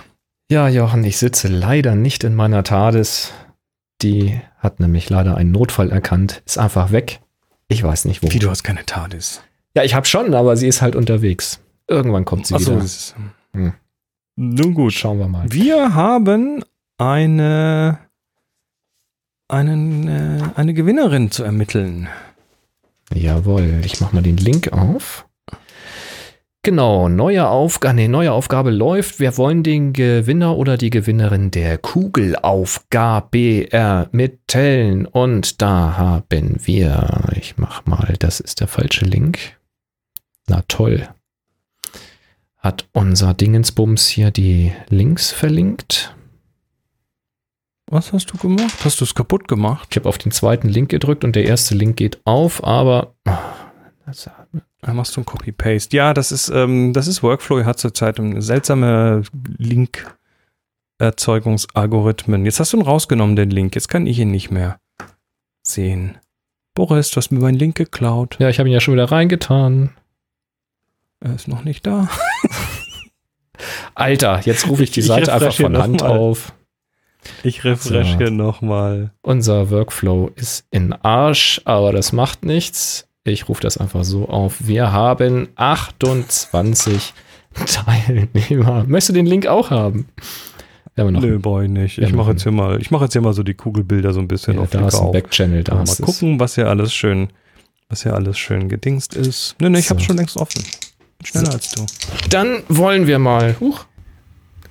Ja, 0.50 0.68
Jochen, 0.68 1.04
ich 1.04 1.18
sitze 1.18 1.48
leider 1.48 1.96
nicht 1.96 2.24
in 2.24 2.34
meiner 2.34 2.64
TARDIS. 2.64 3.34
Die 4.00 4.40
hat 4.60 4.80
nämlich 4.80 5.10
leider 5.10 5.36
einen 5.36 5.52
Notfall 5.52 5.90
erkannt, 5.90 6.42
ist 6.46 6.56
einfach 6.56 6.90
weg. 6.90 7.20
Ich 7.68 7.82
weiß 7.82 8.06
nicht 8.06 8.22
wo. 8.22 8.32
Wie, 8.32 8.38
du 8.38 8.48
hast 8.48 8.62
keine 8.62 8.86
TARDIS. 8.86 9.42
Ja, 9.74 9.82
ich 9.82 9.94
habe 9.94 10.06
schon, 10.06 10.32
aber 10.32 10.56
sie 10.56 10.68
ist 10.68 10.80
halt 10.80 10.96
unterwegs. 10.96 11.60
Irgendwann 11.90 12.24
kommt 12.24 12.46
sie 12.46 12.54
Ach 12.54 12.60
wieder. 12.60 12.84
Hm. 13.52 13.72
Nun 14.36 14.74
gut. 14.74 14.92
Schauen 14.92 15.18
wir 15.18 15.26
mal. 15.26 15.46
Wir 15.50 15.92
haben 15.94 16.64
eine, 16.98 17.98
einen, 19.48 20.06
äh, 20.06 20.40
eine 20.54 20.72
Gewinnerin 20.72 21.32
zu 21.32 21.42
ermitteln. 21.42 22.08
Jawohl, 23.12 23.80
ich 23.84 24.00
mache 24.00 24.14
mal 24.14 24.22
den 24.22 24.36
Link 24.36 24.72
auf. 24.72 25.26
Genau, 26.62 27.08
neue 27.08 27.48
Aufgabe, 27.48 27.94
nee, 27.94 28.06
neue 28.06 28.32
Aufgabe 28.32 28.70
läuft. 28.70 29.18
Wir 29.18 29.36
wollen 29.36 29.64
den 29.64 29.92
Gewinner 29.92 30.56
oder 30.56 30.76
die 30.76 30.90
Gewinnerin 30.90 31.50
der 31.50 31.78
Kugelaufgabe 31.78 33.72
ermitteln. 33.72 35.06
Und 35.06 35.60
da 35.60 35.96
haben 35.96 36.56
wir, 36.62 37.30
ich 37.34 37.56
mach 37.56 37.84
mal, 37.86 38.14
das 38.20 38.38
ist 38.38 38.60
der 38.60 38.68
falsche 38.68 39.06
Link. 39.06 39.58
Na 40.46 40.62
toll. 40.68 41.08
Hat 42.60 42.86
unser 42.92 43.32
Dingensbums 43.32 44.06
hier 44.06 44.30
die 44.30 44.72
Links 44.88 45.32
verlinkt? 45.32 46.14
Was 47.86 48.12
hast 48.12 48.26
du 48.26 48.36
gemacht? 48.36 48.84
Hast 48.84 49.00
du 49.00 49.04
es 49.04 49.14
kaputt 49.14 49.48
gemacht? 49.48 49.88
Ich 49.90 49.96
habe 49.96 50.06
auf 50.08 50.18
den 50.18 50.30
zweiten 50.30 50.68
Link 50.68 50.90
gedrückt 50.90 51.24
und 51.24 51.34
der 51.34 51.46
erste 51.46 51.74
Link 51.74 51.96
geht 51.96 52.20
auf, 52.24 52.62
aber 52.62 53.14
oh, 53.26 53.32
Da 54.82 54.92
machst 54.92 55.16
du 55.16 55.22
ein 55.22 55.24
Copy-Paste. 55.24 55.96
Ja, 55.96 56.12
das 56.14 56.30
ist, 56.32 56.50
ähm, 56.50 56.92
das 56.92 57.08
ist 57.08 57.22
Workflow. 57.22 57.58
Er 57.58 57.64
hat 57.64 57.80
zurzeit 57.80 58.20
eine 58.20 58.42
seltsame 58.42 59.22
Link-Erzeugungsalgorithmen. 59.56 62.44
Jetzt 62.44 62.60
hast 62.60 62.74
du 62.74 62.76
ihn 62.76 62.82
rausgenommen, 62.82 63.36
den 63.36 63.50
Link. 63.50 63.74
Jetzt 63.74 63.88
kann 63.88 64.06
ich 64.06 64.18
ihn 64.18 64.30
nicht 64.30 64.50
mehr 64.50 64.78
sehen. 65.66 66.18
Boris, 66.74 67.10
du 67.10 67.16
hast 67.16 67.32
mir 67.32 67.40
meinen 67.40 67.58
Link 67.58 67.76
geklaut. 67.76 68.36
ja, 68.38 68.50
ich 68.50 68.58
habe 68.58 68.68
ihn 68.68 68.72
ja 68.72 68.80
schon 68.80 68.94
wieder 68.94 69.10
reingetan. 69.10 69.94
Er 71.20 71.34
ist 71.34 71.48
noch 71.48 71.64
nicht 71.64 71.86
da. 71.86 72.08
Alter, 73.94 74.40
jetzt 74.44 74.68
rufe 74.68 74.82
ich 74.82 74.90
die 74.90 75.00
Ich 75.00 75.06
Seite 75.06 75.32
einfach 75.32 75.48
refreshe 75.48 75.62
von 75.64 75.76
Hand 75.78 76.00
mal. 76.00 76.10
auf. 76.10 76.52
Ich 77.42 77.64
refresh 77.64 78.12
So. 78.12 78.16
hier 78.18 78.30
nochmal. 78.30 79.12
Unser 79.20 79.70
Workflow 79.70 80.30
ist 80.36 80.64
in 80.70 80.92
Arsch, 80.94 81.60
aber 81.66 81.92
das 81.92 82.12
macht 82.12 82.44
nichts. 82.44 83.06
Ich 83.24 83.48
rufe 83.50 83.60
das 83.60 83.76
einfach 83.76 84.04
so 84.04 84.28
auf. 84.28 84.66
Wir 84.66 84.92
haben 84.92 85.48
28 85.56 87.12
Teilnehmer. 87.66 88.84
Möchtest 88.84 89.10
du 89.10 89.12
den 89.12 89.26
Link 89.26 89.46
auch 89.46 89.70
haben? 89.70 90.08
Haben 90.96 91.12
noch 91.12 91.20
Nö, 91.22 91.38
boy, 91.38 91.68
nicht. 91.68 91.98
Ich 91.98 92.12
mache 92.12 92.30
jetzt 92.32 92.42
hier 92.42 92.52
mal, 92.52 92.80
ich 92.80 92.90
mache 92.90 93.04
jetzt 93.04 93.12
hier 93.12 93.22
mal 93.22 93.32
so 93.34 93.42
die 93.42 93.54
Kugelbilder 93.54 94.12
so 94.12 94.20
ein 94.20 94.28
bisschen 94.28 94.54
ja, 94.56 94.60
auf 94.62 94.70
da 94.70 94.86
ist 94.86 94.94
ein. 94.98 95.12
Backchannel, 95.12 95.64
da 95.64 95.74
Mal 95.74 95.84
gucken, 96.02 96.40
was 96.40 96.54
hier 96.56 96.68
alles 96.68 96.92
schön, 96.94 97.28
was 97.88 98.02
hier 98.02 98.14
alles 98.14 98.38
schön 98.38 98.68
gedingst 98.68 99.14
ist. 99.14 99.56
Nö, 99.60 99.68
nö, 99.70 99.78
ich 99.78 99.86
So. 99.88 99.94
hab's 99.94 100.04
schon 100.04 100.16
längst 100.16 100.36
offen. 100.36 100.62
Bin 101.20 101.26
schneller 101.26 101.52
als 101.52 101.70
du. 101.72 101.86
Dann 102.30 102.62
wollen 102.68 103.06
wir 103.06 103.18
mal. 103.18 103.56
Huch. 103.60 103.84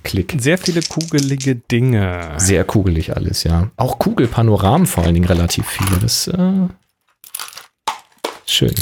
Klick. 0.02 0.34
Sehr 0.38 0.58
viele 0.58 0.80
kugelige 0.82 1.54
Dinge. 1.56 2.32
Sehr 2.38 2.64
kugelig 2.64 3.14
alles, 3.16 3.44
ja. 3.44 3.70
Auch 3.76 3.98
Kugelpanoramen 3.98 4.86
vor 4.86 5.04
allen 5.04 5.14
Dingen 5.14 5.26
relativ 5.26 5.66
viele. 5.66 5.98
Das 6.00 6.26
äh, 6.26 6.68
schön. 8.46 8.74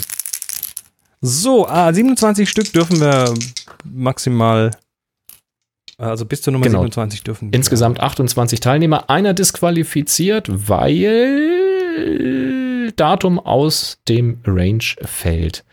So, 1.21 1.67
ah, 1.69 1.93
27 1.93 2.49
Stück 2.49 2.73
dürfen 2.73 3.01
wir 3.01 3.35
maximal, 3.85 4.71
also 5.99 6.25
bis 6.25 6.43
zur 6.43 6.53
Nummer 6.53 6.67
Genau. 6.67 6.79
27 6.79 7.25
dürfen. 7.25 7.51
wir. 7.51 7.57
Insgesamt 7.57 7.99
28 8.01 8.61
Teilnehmer, 8.61 9.11
einer 9.11 9.35
disqualifiziert, 9.35 10.47
weil 10.49 10.87
Datum 12.93 13.39
aus 13.39 13.99
dem 14.09 14.41
Range 14.47 14.83
fällt. 15.03 15.65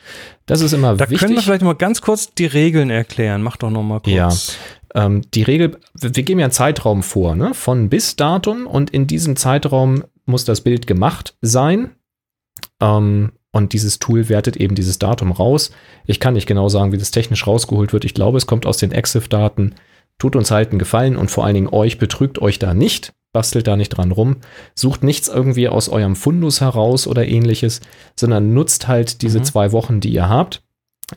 Das 0.45 0.61
ist 0.61 0.73
immer 0.73 0.95
Da 0.95 1.05
wichtig. 1.05 1.19
können 1.19 1.35
wir 1.35 1.41
vielleicht 1.41 1.63
mal 1.63 1.73
ganz 1.73 2.01
kurz 2.01 2.33
die 2.33 2.45
Regeln 2.45 2.89
erklären. 2.89 3.41
Mach 3.41 3.57
doch 3.57 3.69
noch 3.71 3.83
mal 3.83 3.99
kurz. 3.99 4.57
Ja. 4.93 5.05
ähm, 5.05 5.21
die 5.33 5.43
Regel, 5.43 5.77
wir 5.93 6.15
wir 6.15 6.23
geben 6.23 6.39
ja 6.39 6.45
einen 6.45 6.51
Zeitraum 6.51 7.03
vor, 7.03 7.35
ne? 7.35 7.53
von 7.53 7.89
bis 7.89 8.15
Datum 8.15 8.67
und 8.67 8.89
in 8.91 9.07
diesem 9.07 9.35
Zeitraum 9.35 10.03
muss 10.25 10.45
das 10.45 10.61
Bild 10.61 10.87
gemacht 10.87 11.35
sein. 11.41 11.91
Ähm, 12.81 13.31
und 13.51 13.71
dieses 13.73 13.99
Tool 13.99 14.27
wertet 14.27 14.57
eben 14.57 14.75
dieses 14.75 14.99
Datum 14.99 15.31
raus. 15.31 15.71
Ich 16.05 16.19
kann 16.19 16.33
nicht 16.33 16.45
genau 16.47 16.67
sagen, 16.67 16.91
wie 16.91 16.97
das 16.97 17.11
technisch 17.11 17.47
rausgeholt 17.47 17.93
wird. 17.93 18.03
Ich 18.03 18.13
glaube, 18.13 18.37
es 18.37 18.47
kommt 18.47 18.65
aus 18.65 18.77
den 18.77 18.91
EXIF-Daten. 18.91 19.75
Tut 20.19 20.35
uns 20.35 20.51
halt 20.51 20.69
einen 20.71 20.79
Gefallen 20.79 21.15
und 21.15 21.31
vor 21.31 21.45
allen 21.45 21.55
Dingen 21.55 21.69
euch 21.69 21.97
betrügt 21.97 22.39
euch 22.41 22.59
da 22.59 22.73
nicht. 22.73 23.13
Bastelt 23.35 23.67
da 23.67 23.75
nicht 23.75 23.89
dran 23.89 24.11
rum. 24.11 24.37
Sucht 24.73 25.03
nichts 25.03 25.27
irgendwie 25.27 25.69
aus 25.69 25.89
eurem 25.89 26.15
Fundus 26.15 26.61
heraus 26.61 27.05
oder 27.05 27.27
ähnliches, 27.27 27.81
sondern 28.19 28.53
nutzt 28.55 28.87
halt 28.87 29.21
diese 29.21 29.39
Mhm. 29.39 29.43
zwei 29.43 29.71
Wochen, 29.71 29.99
die 29.99 30.09
ihr 30.09 30.27
habt. 30.27 30.63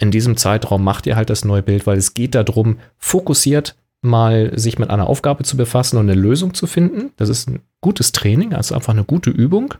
In 0.00 0.10
diesem 0.10 0.36
Zeitraum 0.36 0.84
macht 0.84 1.06
ihr 1.06 1.16
halt 1.16 1.30
das 1.30 1.46
neue 1.46 1.62
Bild, 1.62 1.86
weil 1.86 1.96
es 1.96 2.12
geht 2.12 2.34
darum, 2.34 2.78
fokussiert 2.98 3.74
mal 4.02 4.52
sich 4.58 4.78
mit 4.78 4.90
einer 4.90 5.08
Aufgabe 5.08 5.44
zu 5.44 5.56
befassen 5.56 5.96
und 5.96 6.10
eine 6.10 6.20
Lösung 6.20 6.52
zu 6.54 6.66
finden. 6.66 7.12
Das 7.16 7.28
ist 7.28 7.48
ein 7.48 7.60
gutes 7.80 8.12
Training, 8.12 8.52
also 8.54 8.74
einfach 8.74 8.92
eine 8.92 9.04
gute 9.04 9.30
Übung. 9.30 9.74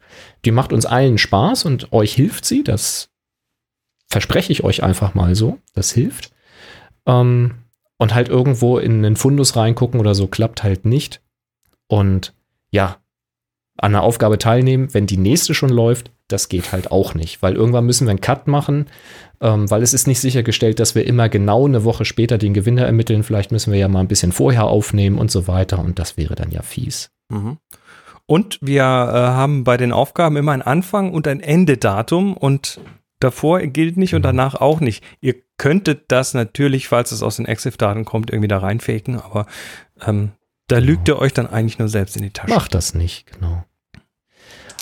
Die 0.45 0.51
macht 0.51 0.73
uns 0.73 0.87
allen 0.87 1.19
Spaß 1.19 1.67
und 1.67 1.93
euch 1.93 2.15
hilft 2.15 2.45
sie. 2.45 2.65
Das 2.65 3.11
verspreche 4.09 4.51
ich 4.53 4.65
euch 4.65 4.83
einfach 4.83 5.15
mal 5.15 5.35
so. 5.35 5.59
Das 5.75 5.93
hilft. 5.93 6.31
Ähm, 7.07 7.57
und 7.99 8.15
halt 8.15 8.29
irgendwo 8.29 8.79
in 8.79 9.05
einen 9.05 9.17
Fundus 9.17 9.57
reingucken 9.57 10.01
oder 10.01 10.15
so 10.15 10.27
klappt 10.27 10.63
halt 10.63 10.85
nicht. 10.85 11.21
Und 11.89 12.35
ja, 12.71 12.99
an 13.77 13.95
einer 13.95 14.03
Aufgabe 14.03 14.39
teilnehmen, 14.39 14.93
wenn 14.93 15.07
die 15.07 15.17
nächste 15.17 15.55
schon 15.55 15.71
läuft, 15.71 16.11
das 16.27 16.49
geht 16.49 16.73
halt 16.73 16.93
auch 16.93 17.15
nicht, 17.15 17.43
weil 17.43 17.55
irgendwann 17.55 17.87
müssen 17.87 18.07
wir 18.07 18.11
einen 18.11 18.21
Cut 18.21 18.49
machen, 18.49 18.87
ähm, 19.41 19.71
weil 19.71 19.83
es 19.83 19.95
ist 19.95 20.07
nicht 20.07 20.21
sichergestellt, 20.21 20.79
dass 20.79 20.95
wir 20.95 21.07
immer 21.07 21.29
genau 21.29 21.67
eine 21.67 21.85
Woche 21.85 22.05
später 22.05 22.37
den 22.39 22.55
Gewinner 22.55 22.85
ermitteln. 22.85 23.23
Vielleicht 23.23 23.51
müssen 23.51 23.73
wir 23.73 23.79
ja 23.79 23.89
mal 23.89 24.01
ein 24.01 24.09
bisschen 24.09 24.33
vorher 24.33 24.65
aufnehmen 24.65 25.19
und 25.19 25.31
so 25.31 25.49
weiter 25.49 25.79
und 25.79 25.99
das 25.99 26.17
wäre 26.17 26.35
dann 26.35 26.51
ja 26.51 26.63
fies. 26.63 27.11
Mhm. 27.31 27.59
Und 28.27 28.59
wir 28.61 28.83
äh, 28.83 28.85
haben 28.85 29.65
bei 29.65 29.79
den 29.79 29.93
Aufgaben 29.93 30.37
immer 30.37 30.53
ein 30.53 30.61
Anfang 30.61 31.13
und 31.13 31.27
ein 31.27 31.41
Endedatum 31.41 32.37
und 32.37 32.79
davor 33.21 33.61
gilt 33.61 33.97
nicht 33.97 34.15
und 34.15 34.21
Mhm. 34.21 34.25
danach 34.25 34.55
auch 34.57 34.81
nicht. 34.81 35.03
Ihr 35.23 35.37
könntet 35.57 36.05
das 36.09 36.35
natürlich, 36.35 36.89
falls 36.89 37.11
es 37.11 37.23
aus 37.23 37.37
den 37.37 37.47
EXIF-Daten 37.47 38.05
kommt, 38.05 38.31
irgendwie 38.31 38.49
da 38.49 38.59
reinfaken, 38.59 39.19
aber 39.19 39.47
ähm, 40.07 40.33
da 40.69 40.79
lügt 40.79 41.09
ihr 41.09 41.19
euch 41.19 41.33
dann 41.33 41.47
eigentlich 41.47 41.79
nur 41.79 41.89
selbst 41.89 42.17
in 42.17 42.23
die 42.23 42.31
Tasche. 42.31 42.53
Macht 42.55 42.75
das 42.75 42.95
nicht, 42.95 43.27
genau. 43.27 43.65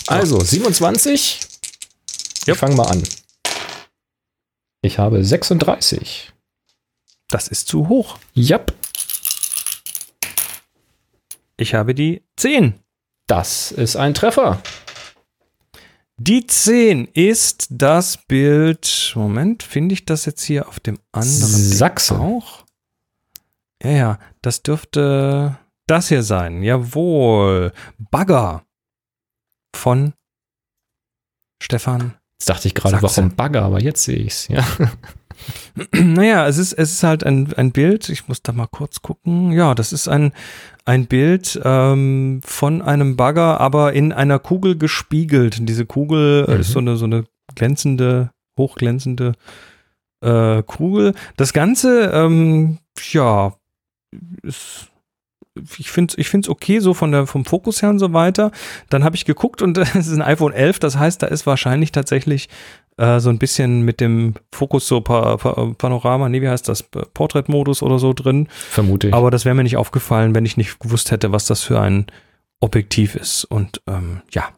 Also, 0.07 0.39
27. 0.39 1.39
Ja. 2.45 2.53
Ich 2.53 2.59
fange 2.59 2.75
mal 2.75 2.87
an. 2.87 3.03
Ich 4.81 4.99
habe 4.99 5.23
36. 5.23 6.31
Das 7.29 7.47
ist 7.49 7.67
zu 7.67 7.89
hoch. 7.89 8.19
Jap, 8.33 8.73
Ich 11.57 11.73
habe 11.73 11.93
die 11.95 12.23
10. 12.37 12.75
das 13.25 13.71
ist 13.71 13.95
ein 13.95 14.13
Treffer. 14.13 14.61
Die 16.17 16.45
10 16.47 17.05
ist 17.13 17.67
das 17.69 18.17
Bild. 18.17 19.11
Moment, 19.15 19.63
finde 19.63 19.93
ich 19.93 20.05
das 20.05 20.25
jetzt 20.25 20.43
hier 20.43 20.67
auf 20.67 20.79
dem 20.79 20.99
anderen 21.11 21.51
Sachse. 21.53 22.19
auch? 22.19 22.63
Ja, 23.83 23.91
ja, 23.91 24.19
das 24.41 24.63
dürfte 24.63 25.59
das 25.87 26.09
hier 26.09 26.23
sein. 26.23 26.63
Jawohl. 26.63 27.71
Bagger 28.11 28.63
von 29.75 30.13
Stefan. 31.61 32.13
Jetzt 32.39 32.49
dachte 32.49 32.67
ich 32.67 32.75
gerade, 32.75 32.99
Sachse. 32.99 33.17
warum 33.17 33.35
Bagger, 33.35 33.63
aber 33.63 33.81
jetzt 33.81 34.03
sehe 34.03 34.17
ich 34.17 34.27
es. 34.33 34.47
Ja. 34.47 34.63
naja, 35.91 36.47
es 36.47 36.57
ist, 36.57 36.73
es 36.73 36.91
ist 36.93 37.03
halt 37.03 37.23
ein, 37.23 37.51
ein 37.53 37.71
Bild. 37.71 38.09
Ich 38.09 38.27
muss 38.27 38.43
da 38.43 38.51
mal 38.51 38.67
kurz 38.67 39.01
gucken. 39.01 39.51
Ja, 39.51 39.73
das 39.73 39.91
ist 39.91 40.07
ein, 40.07 40.33
ein 40.85 41.07
Bild 41.07 41.59
ähm, 41.63 42.41
von 42.43 42.81
einem 42.83 43.15
Bagger, 43.15 43.59
aber 43.59 43.93
in 43.93 44.13
einer 44.13 44.37
Kugel 44.39 44.77
gespiegelt. 44.77 45.59
Und 45.59 45.65
diese 45.65 45.85
Kugel 45.85 46.45
äh, 46.47 46.53
Mhm. 46.55 46.59
ist 46.59 46.71
so 46.71 46.79
eine, 46.79 46.95
so 46.97 47.05
eine 47.05 47.23
glänzende, 47.55 48.31
hochglänzende 48.59 49.33
äh, 50.21 50.61
Kugel. 50.63 51.13
Das 51.37 51.53
Ganze 51.53 52.11
ähm, 52.13 52.77
ja, 53.11 53.55
ist, 54.43 54.89
ich 55.77 55.89
finde 55.91 56.13
es 56.13 56.17
ich 56.17 56.29
find's 56.29 56.49
okay, 56.49 56.79
so 56.79 56.93
von 56.93 57.11
der, 57.11 57.27
vom 57.27 57.45
Fokus 57.45 57.81
her 57.81 57.89
und 57.89 57.99
so 57.99 58.13
weiter. 58.13 58.51
Dann 58.89 59.03
habe 59.03 59.15
ich 59.15 59.25
geguckt 59.25 59.61
und 59.61 59.77
es 59.95 59.95
ist 59.95 60.13
ein 60.13 60.21
iPhone 60.21 60.53
11, 60.53 60.79
das 60.79 60.97
heißt, 60.97 61.21
da 61.21 61.27
ist 61.27 61.45
wahrscheinlich 61.45 61.91
tatsächlich 61.91 62.49
äh, 62.97 63.19
so 63.19 63.29
ein 63.29 63.37
bisschen 63.37 63.81
mit 63.81 64.01
dem 64.01 64.33
Fokus 64.53 64.87
so 64.87 65.01
pa 65.01 65.37
pa 65.37 65.73
Panorama, 65.77 66.29
nee, 66.29 66.41
wie 66.41 66.49
heißt 66.49 66.67
das, 66.67 66.83
Portrait-Modus 66.83 67.83
oder 67.83 67.99
so 67.99 68.13
drin. 68.13 68.47
Vermute 68.69 69.09
ich. 69.09 69.13
Aber 69.13 69.31
das 69.31 69.45
wäre 69.45 69.55
mir 69.55 69.63
nicht 69.63 69.77
aufgefallen, 69.77 70.33
wenn 70.35 70.45
ich 70.45 70.57
nicht 70.57 70.79
gewusst 70.79 71.11
hätte, 71.11 71.31
was 71.31 71.45
das 71.45 71.63
für 71.63 71.79
ein 71.79 72.07
Objektiv 72.59 73.15
ist. 73.15 73.45
Und 73.45 73.81
ähm, 73.87 74.21
ja, 74.31 74.49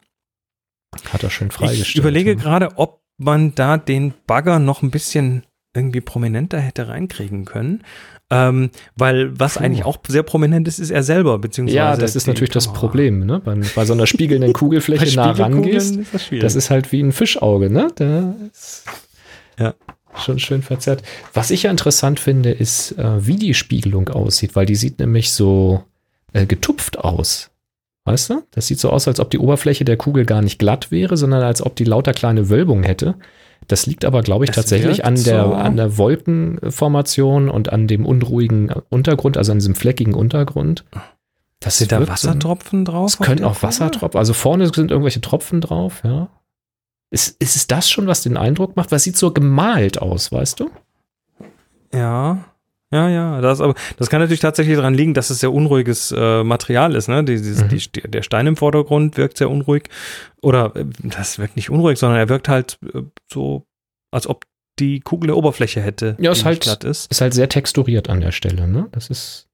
Hat 1.12 1.24
er 1.24 1.30
schön 1.30 1.52
freigestellt. 1.52 1.90
ich 1.90 1.96
überlege 1.98 2.36
ne? 2.36 2.42
gerade, 2.42 2.78
ob 2.78 3.02
man 3.18 3.54
da 3.56 3.78
den 3.78 4.14
Bagger 4.26 4.60
noch 4.60 4.82
ein 4.82 4.92
bisschen 4.92 5.44
irgendwie 5.76 6.02
prominenter 6.02 6.60
hätte 6.60 6.88
reinkriegen 6.88 7.46
können. 7.46 7.84
Ähm, 8.32 8.70
weil 8.96 9.38
was 9.40 9.56
Puh. 9.56 9.64
eigentlich 9.64 9.86
auch 9.86 9.98
sehr 10.08 10.22
prominent 10.24 10.68
ist, 10.68 10.78
ist 10.78 10.92
er 10.92 11.02
selber, 11.02 11.40
beziehungsweise. 11.40 11.78
Ja, 11.78 11.98
das 11.98 12.16
ist 12.16 12.28
natürlich 12.28 12.52
das 12.52 12.66
Kamera. 12.66 12.80
Problem, 12.80 13.20
ne? 13.26 13.40
Bei, 13.44 13.56
bei 13.76 13.86
so 13.86 13.94
einer 13.94 14.06
spiegelnden 14.08 14.54
Kugelfläche 14.54 15.16
nah 15.16 15.32
rangehst. 15.32 15.96
ist 15.96 16.14
das. 16.14 16.30
Das 16.42 16.56
ist 16.56 16.70
halt 16.70 16.92
wie 16.92 17.02
ein 17.02 17.12
Fischauge, 17.12 17.70
ne? 17.72 17.88
Da 17.96 18.36
ist 18.54 18.84
Ja. 19.60 19.74
schon 20.16 20.38
schön 20.38 20.62
verzerrt. 20.62 21.02
Was 21.34 21.50
ich 21.50 21.64
ja 21.64 21.72
interessant 21.72 22.20
finde, 22.20 22.52
ist, 22.52 22.92
äh, 23.00 23.26
wie 23.26 23.36
die 23.38 23.54
Spiegelung 23.56 24.10
aussieht, 24.10 24.56
weil 24.56 24.66
die 24.68 24.76
sieht 24.76 25.00
nämlich 25.00 25.32
so 25.32 25.84
äh, 26.34 26.46
getupft 26.46 27.00
aus. 27.00 27.50
Weißt 28.06 28.30
du? 28.30 28.44
Das 28.52 28.68
sieht 28.68 28.80
so 28.80 28.90
aus, 28.92 29.08
als 29.08 29.20
ob 29.20 29.30
die 29.32 29.40
Oberfläche 29.40 29.86
der 29.86 29.98
Kugel 29.98 30.26
gar 30.26 30.42
nicht 30.42 30.58
glatt 30.60 30.92
wäre, 30.92 31.18
sondern 31.18 31.42
als 31.44 31.62
ob 31.64 31.76
die 31.76 31.84
lauter 31.84 32.14
kleine 32.14 32.50
Wölbung 32.50 32.84
hätte. 32.84 33.16
Das 33.70 33.86
liegt 33.86 34.04
aber, 34.04 34.22
glaube 34.22 34.44
ich, 34.44 34.50
Es 34.50 34.56
tatsächlich 34.58 35.06
an 35.06 35.16
der, 35.16 35.44
so. 35.46 35.54
an 35.54 35.78
der 35.78 35.98
Wolkenformation 35.98 37.50
und 37.50 37.72
an 37.72 37.88
dem 37.88 38.06
unruhigen 38.06 38.70
Untergrund, 38.90 39.38
also 39.38 39.52
an 39.54 39.60
diesem 39.60 39.76
fleckigen 39.76 40.14
Untergrund. 40.16 40.84
Das 41.62 41.78
Sind 41.78 41.92
da 41.92 42.00
so- 42.02 42.08
Wassertropfen 42.08 42.84
drauf? 42.84 43.12
es 43.14 43.18
können 43.20 43.44
auch? 43.44 43.62
Wassertropfen, 43.64 44.18
also 44.18 44.34
vorne 44.34 44.74
sind 44.74 44.92
irgendwelche 44.92 45.22
Tropfen 45.22 45.62
drauf, 45.62 46.02
ja. 46.04 46.30
Ist, 47.12 47.42
ist 47.42 47.56
es 47.56 47.68
das 47.68 47.90
schon, 47.90 48.08
was 48.08 48.22
den 48.24 48.38
Eindruck 48.38 48.76
macht? 48.76 48.92
Es 48.92 49.04
sieht 49.04 49.18
so 49.18 49.32
gemalt 49.32 50.02
aus, 50.02 50.32
weißt 50.32 50.60
du? 50.60 50.70
Ja. 51.94 52.46
Ja, 52.92 53.08
ja, 53.08 53.40
das, 53.42 53.62
aber, 53.62 53.76
das 53.98 54.10
kann 54.10 54.20
natürlich 54.20 54.40
tatsächlich 54.40 54.76
daran 54.78 54.96
liegen, 54.96 55.14
dass 55.14 55.30
es 55.30 55.40
sehr 55.40 55.54
unruhiges 55.54 56.12
äh, 56.12 56.44
Material 56.44 56.96
ist. 56.96 57.08
Ne? 57.08 57.24
Dieses, 57.24 57.64
Mhm. 57.64 57.68
die, 57.70 58.02
der 58.10 58.24
Stein 58.24 58.48
im 58.48 58.56
Vordergrund 58.58 59.16
wirkt 59.18 59.38
sehr 59.38 59.50
unruhig. 59.50 59.84
Oder 60.42 60.76
äh, 60.76 60.86
das 61.04 61.38
wirkt 61.38 61.56
nicht 61.56 61.70
unruhig, 61.70 62.00
sondern 62.00 62.18
er 62.20 62.30
wirkt 62.30 62.50
halt 62.50 62.80
äh, 62.94 63.02
so, 63.32 63.66
als 64.12 64.26
ob 64.26 64.46
die 64.80 65.02
Kugel 65.02 65.30
eine 65.30 65.36
Oberfläche 65.36 65.82
hätte, 65.82 66.16
Ja, 66.20 66.32
ist 66.32 66.42
die 66.42 66.46
halt- 66.46 66.84
ist. 66.86 67.12
Ist 67.12 67.22
halt 67.22 67.34
sehr 67.34 67.50
texturiert 67.50 68.10
an 68.10 68.22
der 68.22 68.32
Stelle, 68.32 68.68
ne? 68.68 68.88
Das 68.92 69.10
ist. 69.10 69.49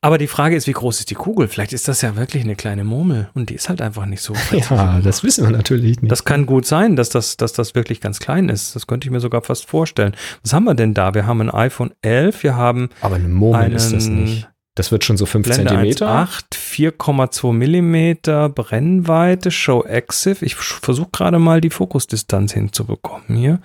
Aber 0.00 0.18
die 0.18 0.26
Frage 0.26 0.56
ist, 0.56 0.66
wie 0.66 0.72
groß 0.72 1.00
ist 1.00 1.10
die 1.10 1.14
Kugel? 1.14 1.48
Vielleicht 1.48 1.72
ist 1.72 1.88
das 1.88 2.02
ja 2.02 2.16
wirklich 2.16 2.42
eine 2.42 2.56
kleine 2.56 2.84
Murmel 2.84 3.30
und 3.34 3.50
die 3.50 3.54
ist 3.54 3.68
halt 3.68 3.80
einfach 3.80 4.06
nicht 4.06 4.22
so. 4.22 4.34
Ja, 4.70 5.00
das 5.00 5.22
wissen 5.22 5.44
wir 5.44 5.50
natürlich 5.50 6.00
nicht. 6.00 6.10
Das 6.10 6.24
kann 6.24 6.46
gut 6.46 6.66
sein, 6.66 6.96
dass 6.96 7.08
das, 7.08 7.36
dass 7.36 7.52
das 7.52 7.74
wirklich 7.74 8.00
ganz 8.00 8.18
klein 8.18 8.48
ist. 8.48 8.74
Das 8.74 8.86
könnte 8.86 9.06
ich 9.06 9.10
mir 9.10 9.20
sogar 9.20 9.42
fast 9.42 9.66
vorstellen. 9.66 10.14
Was 10.42 10.52
haben 10.52 10.64
wir 10.64 10.74
denn 10.74 10.94
da? 10.94 11.14
Wir 11.14 11.26
haben 11.26 11.40
ein 11.40 11.50
iPhone 11.50 11.92
11, 12.02 12.42
wir 12.42 12.56
haben 12.56 12.88
aber 13.00 13.16
eine 13.16 13.28
Murmel 13.28 13.72
ist 13.72 13.92
das 13.92 14.06
nicht. 14.06 14.48
Das 14.74 14.92
wird 14.92 15.04
schon 15.04 15.16
so 15.16 15.26
5 15.26 15.44
Blende 15.44 15.66
Zentimeter. 15.66 16.08
1.8, 16.08 16.54
4,2 16.54 17.52
Millimeter 17.52 18.48
Brennweite, 18.48 19.50
Show 19.50 19.82
Exif. 19.84 20.42
Ich 20.42 20.54
versuche 20.54 21.10
gerade 21.12 21.38
mal 21.38 21.60
die 21.60 21.70
Fokusdistanz 21.70 22.52
hinzubekommen 22.52 23.36
hier. 23.36 23.60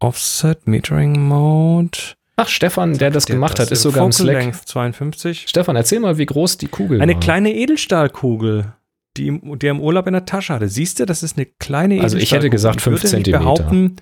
Offset, 0.00 0.66
Metering 0.66 1.22
Mode. 1.22 1.98
Ach, 2.36 2.48
Stefan, 2.48 2.98
der 2.98 3.10
das 3.10 3.24
gemacht 3.26 3.58
hat, 3.58 3.70
ist 3.70 3.82
sogar 3.82 4.04
im 4.04 4.12
Slack. 4.12 4.34
Length 4.36 4.68
52. 4.68 5.46
Stefan, 5.48 5.74
erzähl 5.76 6.00
mal, 6.00 6.18
wie 6.18 6.26
groß 6.26 6.58
die 6.58 6.68
Kugel 6.68 7.00
Eine 7.00 7.14
war. 7.14 7.20
kleine 7.20 7.54
Edelstahlkugel, 7.54 8.74
die, 9.16 9.28
im- 9.28 9.58
die 9.58 9.66
er 9.66 9.70
im 9.70 9.80
Urlaub 9.80 10.06
in 10.06 10.12
der 10.12 10.26
Tasche 10.26 10.52
hatte. 10.52 10.68
Siehst 10.68 11.00
du, 11.00 11.06
das 11.06 11.22
ist 11.22 11.36
eine 11.38 11.46
kleine 11.46 12.02
Also 12.02 12.16
ich 12.18 12.32
hätte 12.32 12.46
Edelstahlkugel. 12.46 12.50
gesagt 12.50 12.76
Ich 12.76 12.82
fünf 12.82 12.96
würde 13.02 13.06
nicht 13.16 13.24
Zentimeter. 13.26 13.38
behaupten, 13.38 13.96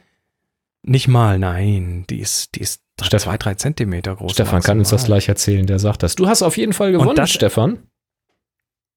Nicht 0.86 1.09
mal, 1.09 1.39
nein. 1.39 2.05
Die 2.11 2.19
ist, 2.19 2.56
die 2.56 2.61
ist 2.61 2.82
Stefan. 3.01 3.20
zwei, 3.20 3.39
drei 3.39 3.55
Zentimeter 3.55 4.16
groß. 4.16 4.32
Stefan 4.32 4.62
kann 4.62 4.78
uns 4.81 4.90
das 4.90 5.02
maximal. 5.02 5.19
gleich 5.19 5.28
erzählen, 5.28 5.66
der 5.66 5.78
sagt 5.78 6.02
das. 6.02 6.15
Du 6.15 6.27
hast 6.27 6.43
auf 6.43 6.56
jeden 6.59 6.73
Fall 6.74 6.93
gewonnen, 6.93 7.15
das- 7.16 7.31
Stefan. 7.31 7.78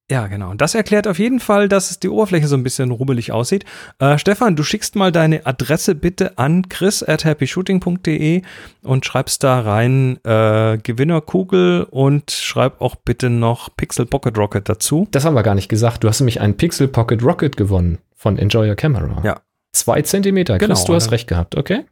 Ja, 0.10 0.28
genau. 0.28 0.52
Und 0.52 0.62
das 0.62 0.74
erklärt 0.74 1.06
auf 1.06 1.20
jeden 1.20 1.42
Fall, 1.42 1.68
dass 1.68 2.00
die 2.00 2.08
Oberfläche 2.08 2.48
so 2.48 2.56
ein 2.56 2.64
bisschen 2.64 2.92
rubbelig 2.92 3.34
aussieht. 3.34 3.66
Äh, 4.00 4.18
Stefan, 4.18 4.56
du 4.56 4.64
schickst 4.64 4.96
mal 4.96 5.12
deine 5.12 5.46
Adresse 5.46 5.96
bitte 5.96 6.38
an 6.38 6.70
chris 6.70 7.04
at 7.04 7.26
happyshooting.de 7.26 8.42
und 8.84 9.06
schreibst 9.06 9.44
da 9.44 9.60
rein 9.60 10.18
äh, 10.24 10.78
Gewinnerkugel 10.82 11.84
und 11.90 12.32
schreib 12.32 12.80
auch 12.80 12.96
bitte 12.96 13.30
noch 13.30 13.70
Pixel 13.76 14.06
Pocket 14.06 14.38
Rocket 14.38 14.70
dazu. 14.70 15.10
Das 15.12 15.26
haben 15.26 15.34
wir 15.34 15.44
gar 15.44 15.56
nicht 15.56 15.68
gesagt. 15.68 16.06
Du 16.06 16.08
hast 16.08 16.22
nämlich 16.22 16.40
einen 16.40 16.56
Pixel 16.56 16.88
Pocket 16.88 17.22
Rocket 17.22 17.58
gewonnen 17.58 17.98
von 18.16 18.38
Enjoy 18.38 18.70
Your 18.70 18.76
Camera. 18.76 19.22
Ja. 19.26 19.42
Zwei 19.74 20.02
Zentimeter. 20.04 20.58
Chris, 20.58 20.68
Genau, 20.70 20.86
du 20.86 20.96
hast 20.96 21.12
recht 21.12 21.28
gehabt, 21.28 21.58
okay? 21.58 21.84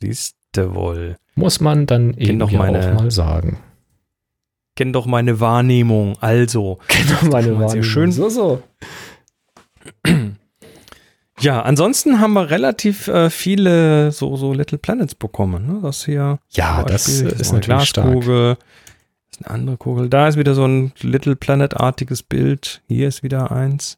Siehst 0.00 0.36
du 0.52 0.74
wohl. 0.74 1.16
Muss 1.36 1.60
man 1.60 1.86
dann 1.86 2.12
eben 2.14 2.38
doch 2.38 2.50
ja 2.50 2.58
meine- 2.58 2.80
auch 2.96 3.00
mal 3.00 3.10
sagen. 3.10 3.58
Kenn 4.76 4.92
doch 4.92 5.06
meine 5.06 5.40
Wahrnehmung. 5.40 6.16
Also, 6.20 6.78
Genau, 6.88 7.02
meine 7.10 7.20
kann 7.20 7.30
man 7.30 7.42
sehr 7.42 7.58
Wahrnehmung. 7.58 7.82
schön- 7.84 8.12
So, 8.12 8.28
so. 8.28 8.62
ja, 11.40 11.62
ansonsten 11.62 12.20
haben 12.20 12.34
wir 12.34 12.50
relativ 12.50 13.08
äh, 13.08 13.30
viele 13.30 14.12
so, 14.12 14.36
so 14.36 14.52
Little 14.52 14.78
Planets 14.78 15.14
bekommen. 15.14 15.66
Ne? 15.66 15.78
Das 15.82 16.04
hier. 16.04 16.38
Ja, 16.50 16.82
das 16.84 17.06
Beispiel, 17.22 17.40
ist 17.40 17.50
eine. 17.52 17.60
Glaskugel. 17.60 18.56
Das 18.56 19.38
ist 19.40 19.46
eine 19.46 19.54
andere 19.54 19.76
Kugel. 19.76 20.08
Da 20.08 20.28
ist 20.28 20.36
wieder 20.36 20.54
so 20.54 20.64
ein 20.66 20.92
Little 21.00 21.36
Planet-artiges 21.36 22.22
Bild. 22.22 22.82
Hier 22.88 23.08
ist 23.08 23.22
wieder 23.22 23.50
eins. 23.52 23.96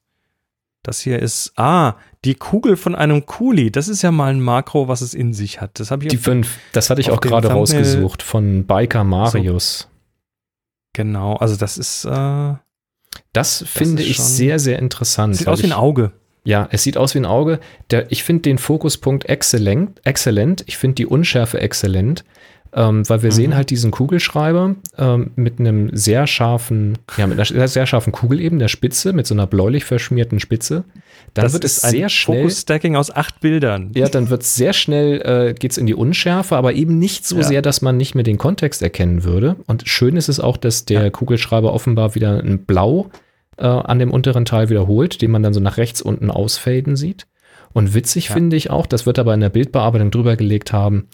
Das 0.85 1.01
hier 1.01 1.21
ist, 1.21 1.53
ah, 1.57 1.95
die 2.25 2.35
Kugel 2.35 2.77
von 2.77 2.95
einem 2.97 3.25
Kuli. 3.25 3.71
Das 3.71 3.87
ist 3.89 4.03
ja 4.03 4.11
mal 4.11 4.33
ein 4.33 4.41
Makro, 4.41 4.89
was 4.89 5.01
es 5.01 5.15
in 5.15 5.33
sich 5.33 5.61
hat. 5.61 5.79
Das 5.79 5.91
habe 5.93 6.05
ich 6.05 6.11
Die 6.11 6.17
fünf, 6.17 6.59
das 6.73 6.91
hatte 6.91 7.01
ich 7.01 7.11
auch 7.11 7.21
gerade 7.21 7.49
rausgesucht 7.49 8.23
von 8.23 8.65
Biker 8.67 9.05
Marius. 9.05 9.89
Genau. 10.93 11.37
Also 11.37 11.57
das 11.57 11.79
ist, 11.79 12.05
äh, 12.05 12.55
Das 13.33 13.65
finde 13.67 14.03
ist 14.03 14.09
ich 14.11 14.19
sehr, 14.19 14.59
sehr 14.59 14.79
interessant. 14.79 15.37
sieht 15.37 15.49
aus 15.49 15.61
wie 15.61 15.67
ein 15.67 15.71
ich- 15.71 15.75
Auge. 15.77 16.13
Ja, 16.45 16.69
es 16.73 16.83
sieht 16.83 16.97
aus 16.97 17.15
wie 17.15 17.19
ein 17.21 17.27
Auge. 17.27 17.61
Der, 17.91 18.11
ich 18.11 18.25
finde 18.25 18.43
den 18.43 18.59
Fokuspunkt 18.59 19.27
exzellent. 19.29 20.01
exzellent. 20.05 20.65
Ich 20.67 20.77
finde 20.77 20.97
die 20.97 21.07
Unschärfe 21.07 21.61
exzellent, 21.61 22.25
ähm, 22.75 23.09
weil 23.09 23.23
wir 23.23 23.31
Mhm. 23.31 23.35
sehen 23.35 23.55
halt 23.57 23.71
diesen 23.71 23.91
Kugelschreiber 23.91 24.77
ähm, 24.99 25.31
mit 25.37 25.61
einem 25.61 25.91
sehr 25.95 26.27
scharfen, 26.27 26.99
ja, 27.17 27.27
mit 27.27 27.39
einer 27.39 27.69
sehr, 27.69 27.87
scharfen 27.87 28.13
Kugel 28.13 28.41
eben, 28.41 28.59
der 28.59 28.69
Spitze, 28.69 29.13
mit 29.13 29.27
so 29.27 29.35
einer 29.35 29.47
bläulich 29.47 29.85
verschmierten 29.85 30.41
Spitze. 30.41 30.85
Dann 31.35 31.45
das 31.45 31.53
wird 31.55 31.65
ist 31.65 31.79
es 31.79 31.85
ein 31.85 31.91
sehr 31.91 32.09
schnell. 32.09 32.39
Fokus-Stacking 32.43 32.97
aus 32.97 33.15
acht 33.15 33.41
Bildern. 33.41 33.91
Ja, 33.95 34.09
dann 34.09 34.29
wird 34.31 34.43
es 34.43 34.55
sehr 34.55 34.73
schnell, 34.73 35.21
äh, 35.51 35.55
geht's 35.55 35.79
in 35.79 35.87
die 35.87 35.95
Unschärfe, 35.95 36.57
aber 36.57 36.73
eben 36.75 36.99
nicht 36.99 37.27
so 37.27 37.37
Ja. 37.39 37.43
sehr, 37.43 37.63
dass 37.63 37.81
man 37.83 37.97
nicht 37.97 38.15
mehr 38.15 38.25
den 38.25 38.39
Kontext 38.39 38.83
erkennen 38.83 39.25
würde. 39.25 39.57
Und 39.67 39.87
schön 39.89 40.17
ist 40.17 40.29
es 40.29 40.41
auch, 40.41 40.57
dass 40.57 40.85
der 40.85 41.05
Ja. 41.05 41.11
Kugelschreiber 41.11 41.73
offenbar 41.73 42.15
wieder 42.15 42.39
ein 42.43 42.65
Blau 42.65 43.11
äh, 43.59 43.67
an 43.67 43.99
dem 43.99 44.11
unteren 44.11 44.45
Teil 44.47 44.71
wiederholt, 44.71 45.21
den 45.21 45.31
man 45.31 45.43
dann 45.43 45.53
so 45.55 45.61
nach 45.61 45.77
rechts 45.77 46.01
unten 46.01 46.31
ausfaden 46.31 46.97
sieht. 46.97 47.27
Und 47.75 47.95
witzig 47.95 48.29
Ja. 48.29 48.35
finde 48.35 48.57
ich 48.57 48.71
auch, 48.71 48.87
das 48.87 49.05
wird 49.07 49.19
aber 49.19 49.33
in 49.35 49.41
der 49.41 49.51
Bildbearbeitung 49.51 50.11
drüber 50.11 50.37
gelegt 50.37 50.73
haben, 50.73 51.07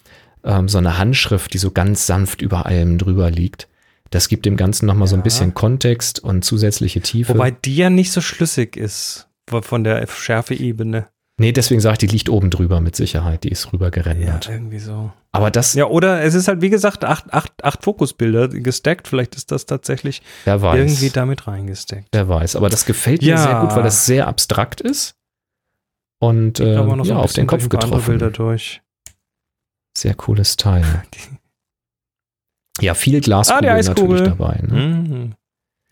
ähm, 0.45 0.69
so 0.69 0.79
eine 0.79 0.99
Handschrift, 0.99 1.53
die 1.55 1.59
so 1.59 1.71
ganz 1.71 2.07
sanft 2.07 2.43
über 2.43 2.67
allem 2.67 2.99
drüber 2.99 3.31
liegt. 3.31 3.69
Das 4.11 4.29
gibt 4.29 4.47
dem 4.47 4.57
Ganzen 4.57 4.87
nochmal 4.87 5.07
so 5.09 5.17
ein 5.17 5.21
Ja. 5.21 5.25
bisschen 5.25 5.55
Kontext 5.55 6.21
und 6.21 6.45
zusätzliche 6.45 7.01
Tiefe. 7.01 7.35
Wobei 7.35 7.51
die 7.51 7.77
ja 7.77 7.91
nicht 7.91 8.11
so 8.13 8.21
schlüssig 8.21 8.77
ist 8.77 9.29
von 9.49 9.85
der 9.85 10.07
Schärfeebene. 10.07 11.09
nee, 11.41 11.53
deswegen 11.53 11.81
sage 11.81 11.93
ich, 11.95 11.99
die 11.99 12.07
liegt 12.07 12.29
oben 12.29 12.51
drüber 12.51 12.81
mit 12.81 12.97
Sicherheit, 12.97 13.45
die 13.45 13.51
ist 13.51 13.73
rüber 13.73 13.91
gerendert. 13.91 14.49
irgendwie 14.49 14.79
so. 14.81 15.13
Aber 15.31 15.51
das, 15.51 15.75
Ja, 15.75 15.85
oder 15.87 16.23
es 16.23 16.35
ist 16.35 16.49
halt, 16.49 16.63
wie 16.63 16.71
gesagt, 16.71 17.05
acht, 17.05 17.33
acht, 17.33 17.53
acht 17.63 17.85
Fokusbilder 17.85 18.49
gestackt. 18.49 19.07
Vielleicht 19.09 19.37
ist 19.37 19.53
das 19.53 19.67
tatsächlich 19.67 20.23
irgendwie 20.47 21.11
damit 21.11 21.47
reingesteckt. 21.47 22.09
Wer 22.13 22.29
weiß, 22.29 22.57
aber 22.57 22.71
das 22.71 22.87
gefällt 22.87 23.21
mir 23.23 23.29
Ja. 23.29 23.37
sehr 23.37 23.61
gut, 23.61 23.77
weil 23.77 23.83
das 23.85 24.05
sehr 24.07 24.27
abstrakt 24.27 24.81
ist. 24.81 25.15
Und 26.21 26.59
äh, 26.61 26.75
so 26.75 26.81
ja, 26.81 26.93
ein 26.95 27.13
auf 27.13 27.33
den 27.35 27.47
Kopf 27.47 27.69
getroffen. 27.69 28.07
Bilder 28.07 28.31
durch. 28.31 28.81
Sehr 30.01 30.15
cooles 30.15 30.57
Teil. 30.57 30.85
Ja, 32.81 32.95
viel 32.95 33.21
Glaskugel 33.21 33.69
Ah, 33.69 33.83
natürlich 33.83 34.23
dabei. 34.23 34.61
Ne? 34.63 34.73
Mhm. 34.73 35.35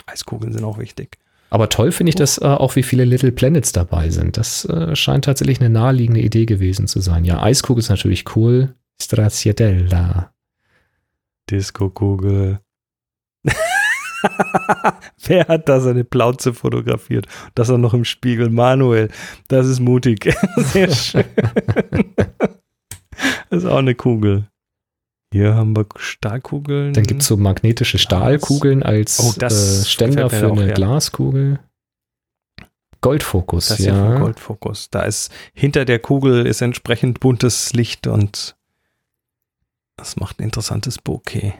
Eiskugeln 0.06 0.52
sind 0.52 0.62
auch 0.62 0.78
wichtig. 0.78 1.18
Aber 1.50 1.68
toll 1.68 1.90
finde 1.90 2.10
ich 2.10 2.14
das 2.14 2.38
äh, 2.38 2.44
auch, 2.44 2.76
wie 2.76 2.84
viele 2.84 3.04
Little 3.04 3.32
Planets 3.32 3.72
dabei 3.72 4.08
sind. 4.10 4.36
Das 4.36 4.64
äh, 4.66 4.94
scheint 4.94 5.24
tatsächlich 5.24 5.58
eine 5.58 5.68
naheliegende 5.68 6.20
Idee 6.20 6.46
gewesen 6.46 6.86
zu 6.86 7.00
sein. 7.00 7.24
Ja, 7.24 7.42
Eiskugel 7.42 7.80
ist 7.80 7.88
natürlich 7.88 8.36
cool. 8.36 8.76
Stracciatella. 9.02 10.32
Disco-Kugel. 11.50 12.60
Wer 15.24 15.48
hat 15.48 15.68
da 15.68 15.80
seine 15.80 16.04
Plauze 16.04 16.54
fotografiert? 16.54 17.26
Das 17.56 17.68
auch 17.70 17.78
noch 17.78 17.94
im 17.94 18.04
Spiegel. 18.04 18.50
Manuel, 18.50 19.08
das 19.48 19.66
ist 19.66 19.80
mutig. 19.80 20.32
Sehr 20.56 20.92
schön. 20.92 21.24
Das 23.50 23.64
ist 23.64 23.68
auch 23.68 23.78
eine 23.78 23.94
Kugel. 23.94 24.48
Hier 25.32 25.54
haben 25.54 25.76
wir 25.76 25.86
Stahlkugeln. 25.96 26.94
Dann 26.94 27.04
gibt 27.04 27.22
es 27.22 27.28
so 27.28 27.36
magnetische 27.36 27.98
Stahlkugeln 27.98 28.82
als 28.82 29.20
Oh, 29.20 29.34
äh, 29.44 29.84
Ständer 29.84 30.30
für 30.30 30.48
auch, 30.50 30.56
eine 30.56 30.68
ja. 30.68 30.74
Glaskugel. 30.74 31.58
Goldfokus, 33.00 33.68
Das 33.68 33.78
hier 33.78 33.88
ja. 33.88 34.12
vom 34.12 34.20
Goldfokus. 34.20 34.90
Da 34.90 35.02
ist 35.02 35.30
hinter 35.52 35.84
der 35.84 35.98
Kugel 35.98 36.46
ist 36.46 36.60
entsprechend 36.60 37.20
buntes 37.20 37.72
Licht 37.72 38.06
und 38.06 38.56
das 39.96 40.16
macht 40.16 40.40
ein 40.40 40.44
interessantes 40.44 40.98
Bouquet. 40.98 41.54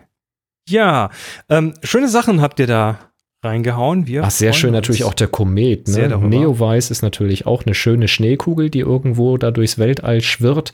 Ja, 0.68 1.10
ähm, 1.48 1.74
schöne 1.82 2.08
Sachen 2.08 2.40
habt 2.40 2.58
ihr 2.58 2.66
da 2.66 2.98
reingehauen. 3.44 4.06
Wir 4.06 4.24
Ach, 4.24 4.30
sehr 4.30 4.52
schön 4.52 4.72
natürlich 4.72 5.04
auch 5.04 5.14
der 5.14 5.28
Komet. 5.28 5.88
Ne? 5.88 6.08
Neoweiß 6.08 6.90
ist 6.90 7.02
natürlich 7.02 7.46
auch 7.46 7.64
eine 7.64 7.74
schöne 7.74 8.08
Schneekugel, 8.08 8.70
die 8.70 8.80
irgendwo 8.80 9.36
da 9.36 9.50
durchs 9.50 9.78
Weltall 9.78 10.20
schwirrt, 10.20 10.72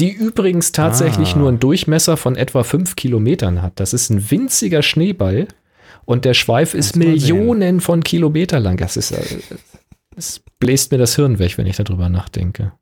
die 0.00 0.10
übrigens 0.10 0.72
tatsächlich 0.72 1.34
Ah. 1.34 1.38
nur 1.38 1.48
einen 1.48 1.60
Durchmesser 1.60 2.16
von 2.16 2.36
etwa 2.36 2.62
fünf 2.62 2.96
Kilometern 2.96 3.62
hat. 3.62 3.78
Das 3.80 3.92
ist 3.92 4.10
ein 4.10 4.30
winziger 4.30 4.82
Schneeball 4.82 5.48
und 6.04 6.24
der 6.24 6.34
Schweif 6.34 6.74
ist. 6.74 6.96
Millionen 6.96 7.80
von 7.80 8.02
Kilometern 8.02 8.62
lang. 8.62 8.76
Das 8.78 8.96
ist, 8.96 9.10
äh, 9.12 9.22
es 10.16 10.42
bläst 10.58 10.92
mir 10.92 10.98
das 10.98 11.16
Hirn 11.16 11.38
weg, 11.38 11.58
wenn 11.58 11.66
ich 11.66 11.76
darüber 11.76 12.08
nachdenke. 12.08 12.72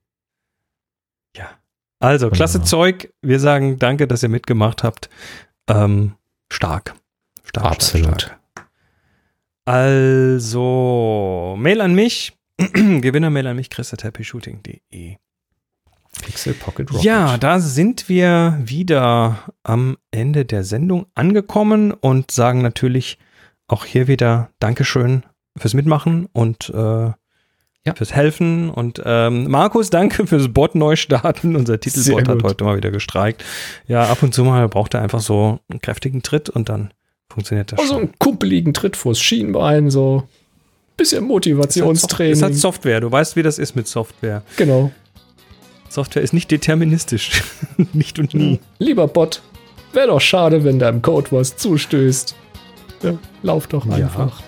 Also, 1.98 2.30
klasse 2.30 2.54
Wunderbar. 2.54 2.68
Zeug. 2.68 3.12
Wir 3.22 3.38
sagen 3.38 3.78
danke, 3.78 4.08
dass 4.08 4.24
ihr 4.24 4.28
mitgemacht 4.28 4.82
habt. 4.82 5.08
Ähm, 5.68 6.14
stark. 6.52 6.96
Stark. 7.44 7.64
Absolut. 7.64 8.06
Stark, 8.06 8.20
stark. 8.22 8.40
Also, 9.64 11.56
Mail 11.58 11.80
an 11.80 11.94
mich. 11.94 12.32
Gewinner-Mail 12.58 13.46
an 13.46 13.56
mich, 13.56 13.70
chris.happyshooting.de. 13.70 15.16
Pixel 16.20 16.54
Pocket 16.54 16.90
Rocket. 16.90 17.04
Ja, 17.04 17.38
da 17.38 17.58
sind 17.60 18.08
wir 18.08 18.58
wieder 18.62 19.54
am 19.62 19.96
Ende 20.10 20.44
der 20.44 20.62
Sendung 20.62 21.06
angekommen 21.14 21.92
und 21.92 22.30
sagen 22.30 22.60
natürlich 22.60 23.18
auch 23.66 23.84
hier 23.84 24.08
wieder 24.08 24.50
Dankeschön 24.58 25.24
fürs 25.56 25.74
Mitmachen 25.74 26.28
und 26.32 26.68
äh, 26.70 27.12
fürs 27.94 28.12
Helfen. 28.14 28.68
Und 28.68 29.02
ähm, 29.04 29.50
Markus, 29.50 29.90
danke 29.90 30.26
fürs 30.26 30.48
Bot 30.48 30.74
neu 30.74 30.96
starten. 30.96 31.56
Unser 31.56 31.80
Titelbot 31.80 32.28
hat 32.28 32.42
heute 32.42 32.64
mal 32.64 32.76
wieder 32.76 32.90
gestreikt. 32.90 33.44
Ja, 33.86 34.04
ab 34.04 34.22
und 34.22 34.34
zu 34.34 34.44
mal 34.44 34.68
braucht 34.68 34.94
er 34.94 35.02
einfach 35.02 35.20
so 35.20 35.60
einen 35.70 35.80
kräftigen 35.80 36.22
Tritt 36.22 36.50
und 36.50 36.68
dann 36.68 36.92
funktioniert 37.32 37.72
das 37.72 37.78
Oh, 37.80 37.82
so 37.82 37.88
schon. 37.94 38.02
einen 38.02 38.12
kumpeligen 38.18 38.74
Tritt 38.74 38.96
vors 38.96 39.20
Schienbein, 39.20 39.90
so 39.90 40.24
bisschen 40.96 41.24
Motivationstraining. 41.24 42.32
Es 42.34 42.42
hat 42.42 42.54
Software. 42.54 43.00
Du 43.00 43.10
weißt, 43.10 43.34
wie 43.36 43.42
das 43.42 43.58
ist 43.58 43.74
mit 43.74 43.88
Software. 43.88 44.42
genau. 44.56 44.90
Software 45.88 46.22
ist 46.22 46.32
nicht 46.32 46.50
deterministisch. 46.50 47.42
nicht 47.92 48.18
und 48.18 48.32
nie. 48.34 48.60
Lieber 48.78 49.08
Bot, 49.08 49.42
wäre 49.92 50.06
doch 50.08 50.20
schade, 50.22 50.64
wenn 50.64 50.78
deinem 50.78 51.02
Code 51.02 51.28
was 51.32 51.56
zustößt. 51.56 52.34
Ja, 53.02 53.14
lauf 53.42 53.66
doch 53.66 53.84
Ja. 53.86 53.94
einfach. 53.96 54.42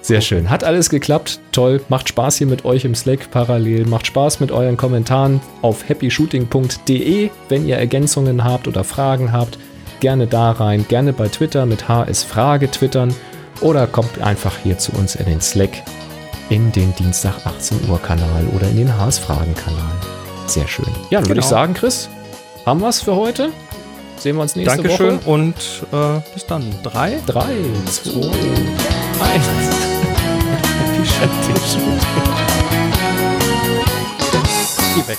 Sehr 0.00 0.20
schön. 0.20 0.48
Hat 0.50 0.64
alles 0.64 0.88
geklappt. 0.90 1.38
Toll. 1.52 1.80
Macht 1.88 2.08
Spaß 2.08 2.38
hier 2.38 2.46
mit 2.46 2.64
euch 2.64 2.84
im 2.84 2.94
Slack 2.94 3.30
parallel. 3.30 3.84
Macht 3.86 4.06
Spaß 4.06 4.40
mit 4.40 4.50
euren 4.50 4.76
Kommentaren 4.76 5.40
auf 5.60 5.88
happyshooting.de. 5.88 7.30
Wenn 7.48 7.66
ihr 7.68 7.76
Ergänzungen 7.76 8.42
habt 8.42 8.66
oder 8.66 8.84
Fragen 8.84 9.32
habt, 9.32 9.58
gerne 10.02 10.26
da 10.26 10.50
rein. 10.50 10.84
Gerne 10.88 11.12
bei 11.14 11.28
Twitter 11.28 11.64
mit 11.64 11.88
HS 11.88 12.24
Frage 12.24 12.70
twittern. 12.70 13.14
Oder 13.60 13.86
kommt 13.86 14.20
einfach 14.20 14.52
hier 14.62 14.76
zu 14.76 14.92
uns 14.92 15.14
in 15.14 15.24
den 15.26 15.40
Slack 15.40 15.70
in 16.50 16.70
den 16.72 16.92
Dienstag 16.96 17.34
18 17.46 17.88
Uhr 17.88 18.02
Kanal 18.02 18.46
oder 18.54 18.68
in 18.68 18.76
den 18.76 18.98
HS 18.98 19.18
Fragen 19.18 19.54
Kanal. 19.54 19.94
Sehr 20.46 20.66
schön. 20.68 20.84
Ja, 21.10 21.20
dann 21.20 21.28
würde 21.28 21.40
ich 21.40 21.46
Genau. 21.46 21.56
sagen, 21.60 21.74
Chris, 21.74 22.08
haben 22.66 22.80
wir 22.80 22.88
es 22.88 23.00
für 23.00 23.14
heute? 23.16 23.50
Sehen 24.18 24.36
wir 24.36 24.42
uns 24.42 24.56
nächste 24.56 24.76
Dankeschön 24.82 25.16
Woche. 25.24 25.30
und 25.30 25.54
äh, 25.92 26.20
bis 26.34 26.44
dann. 26.46 26.64
Drei. 26.82 27.18
3, 27.26 27.44
2, 27.86 28.10
1. 28.20 28.26
Geh 34.94 35.08
weg. 35.08 35.18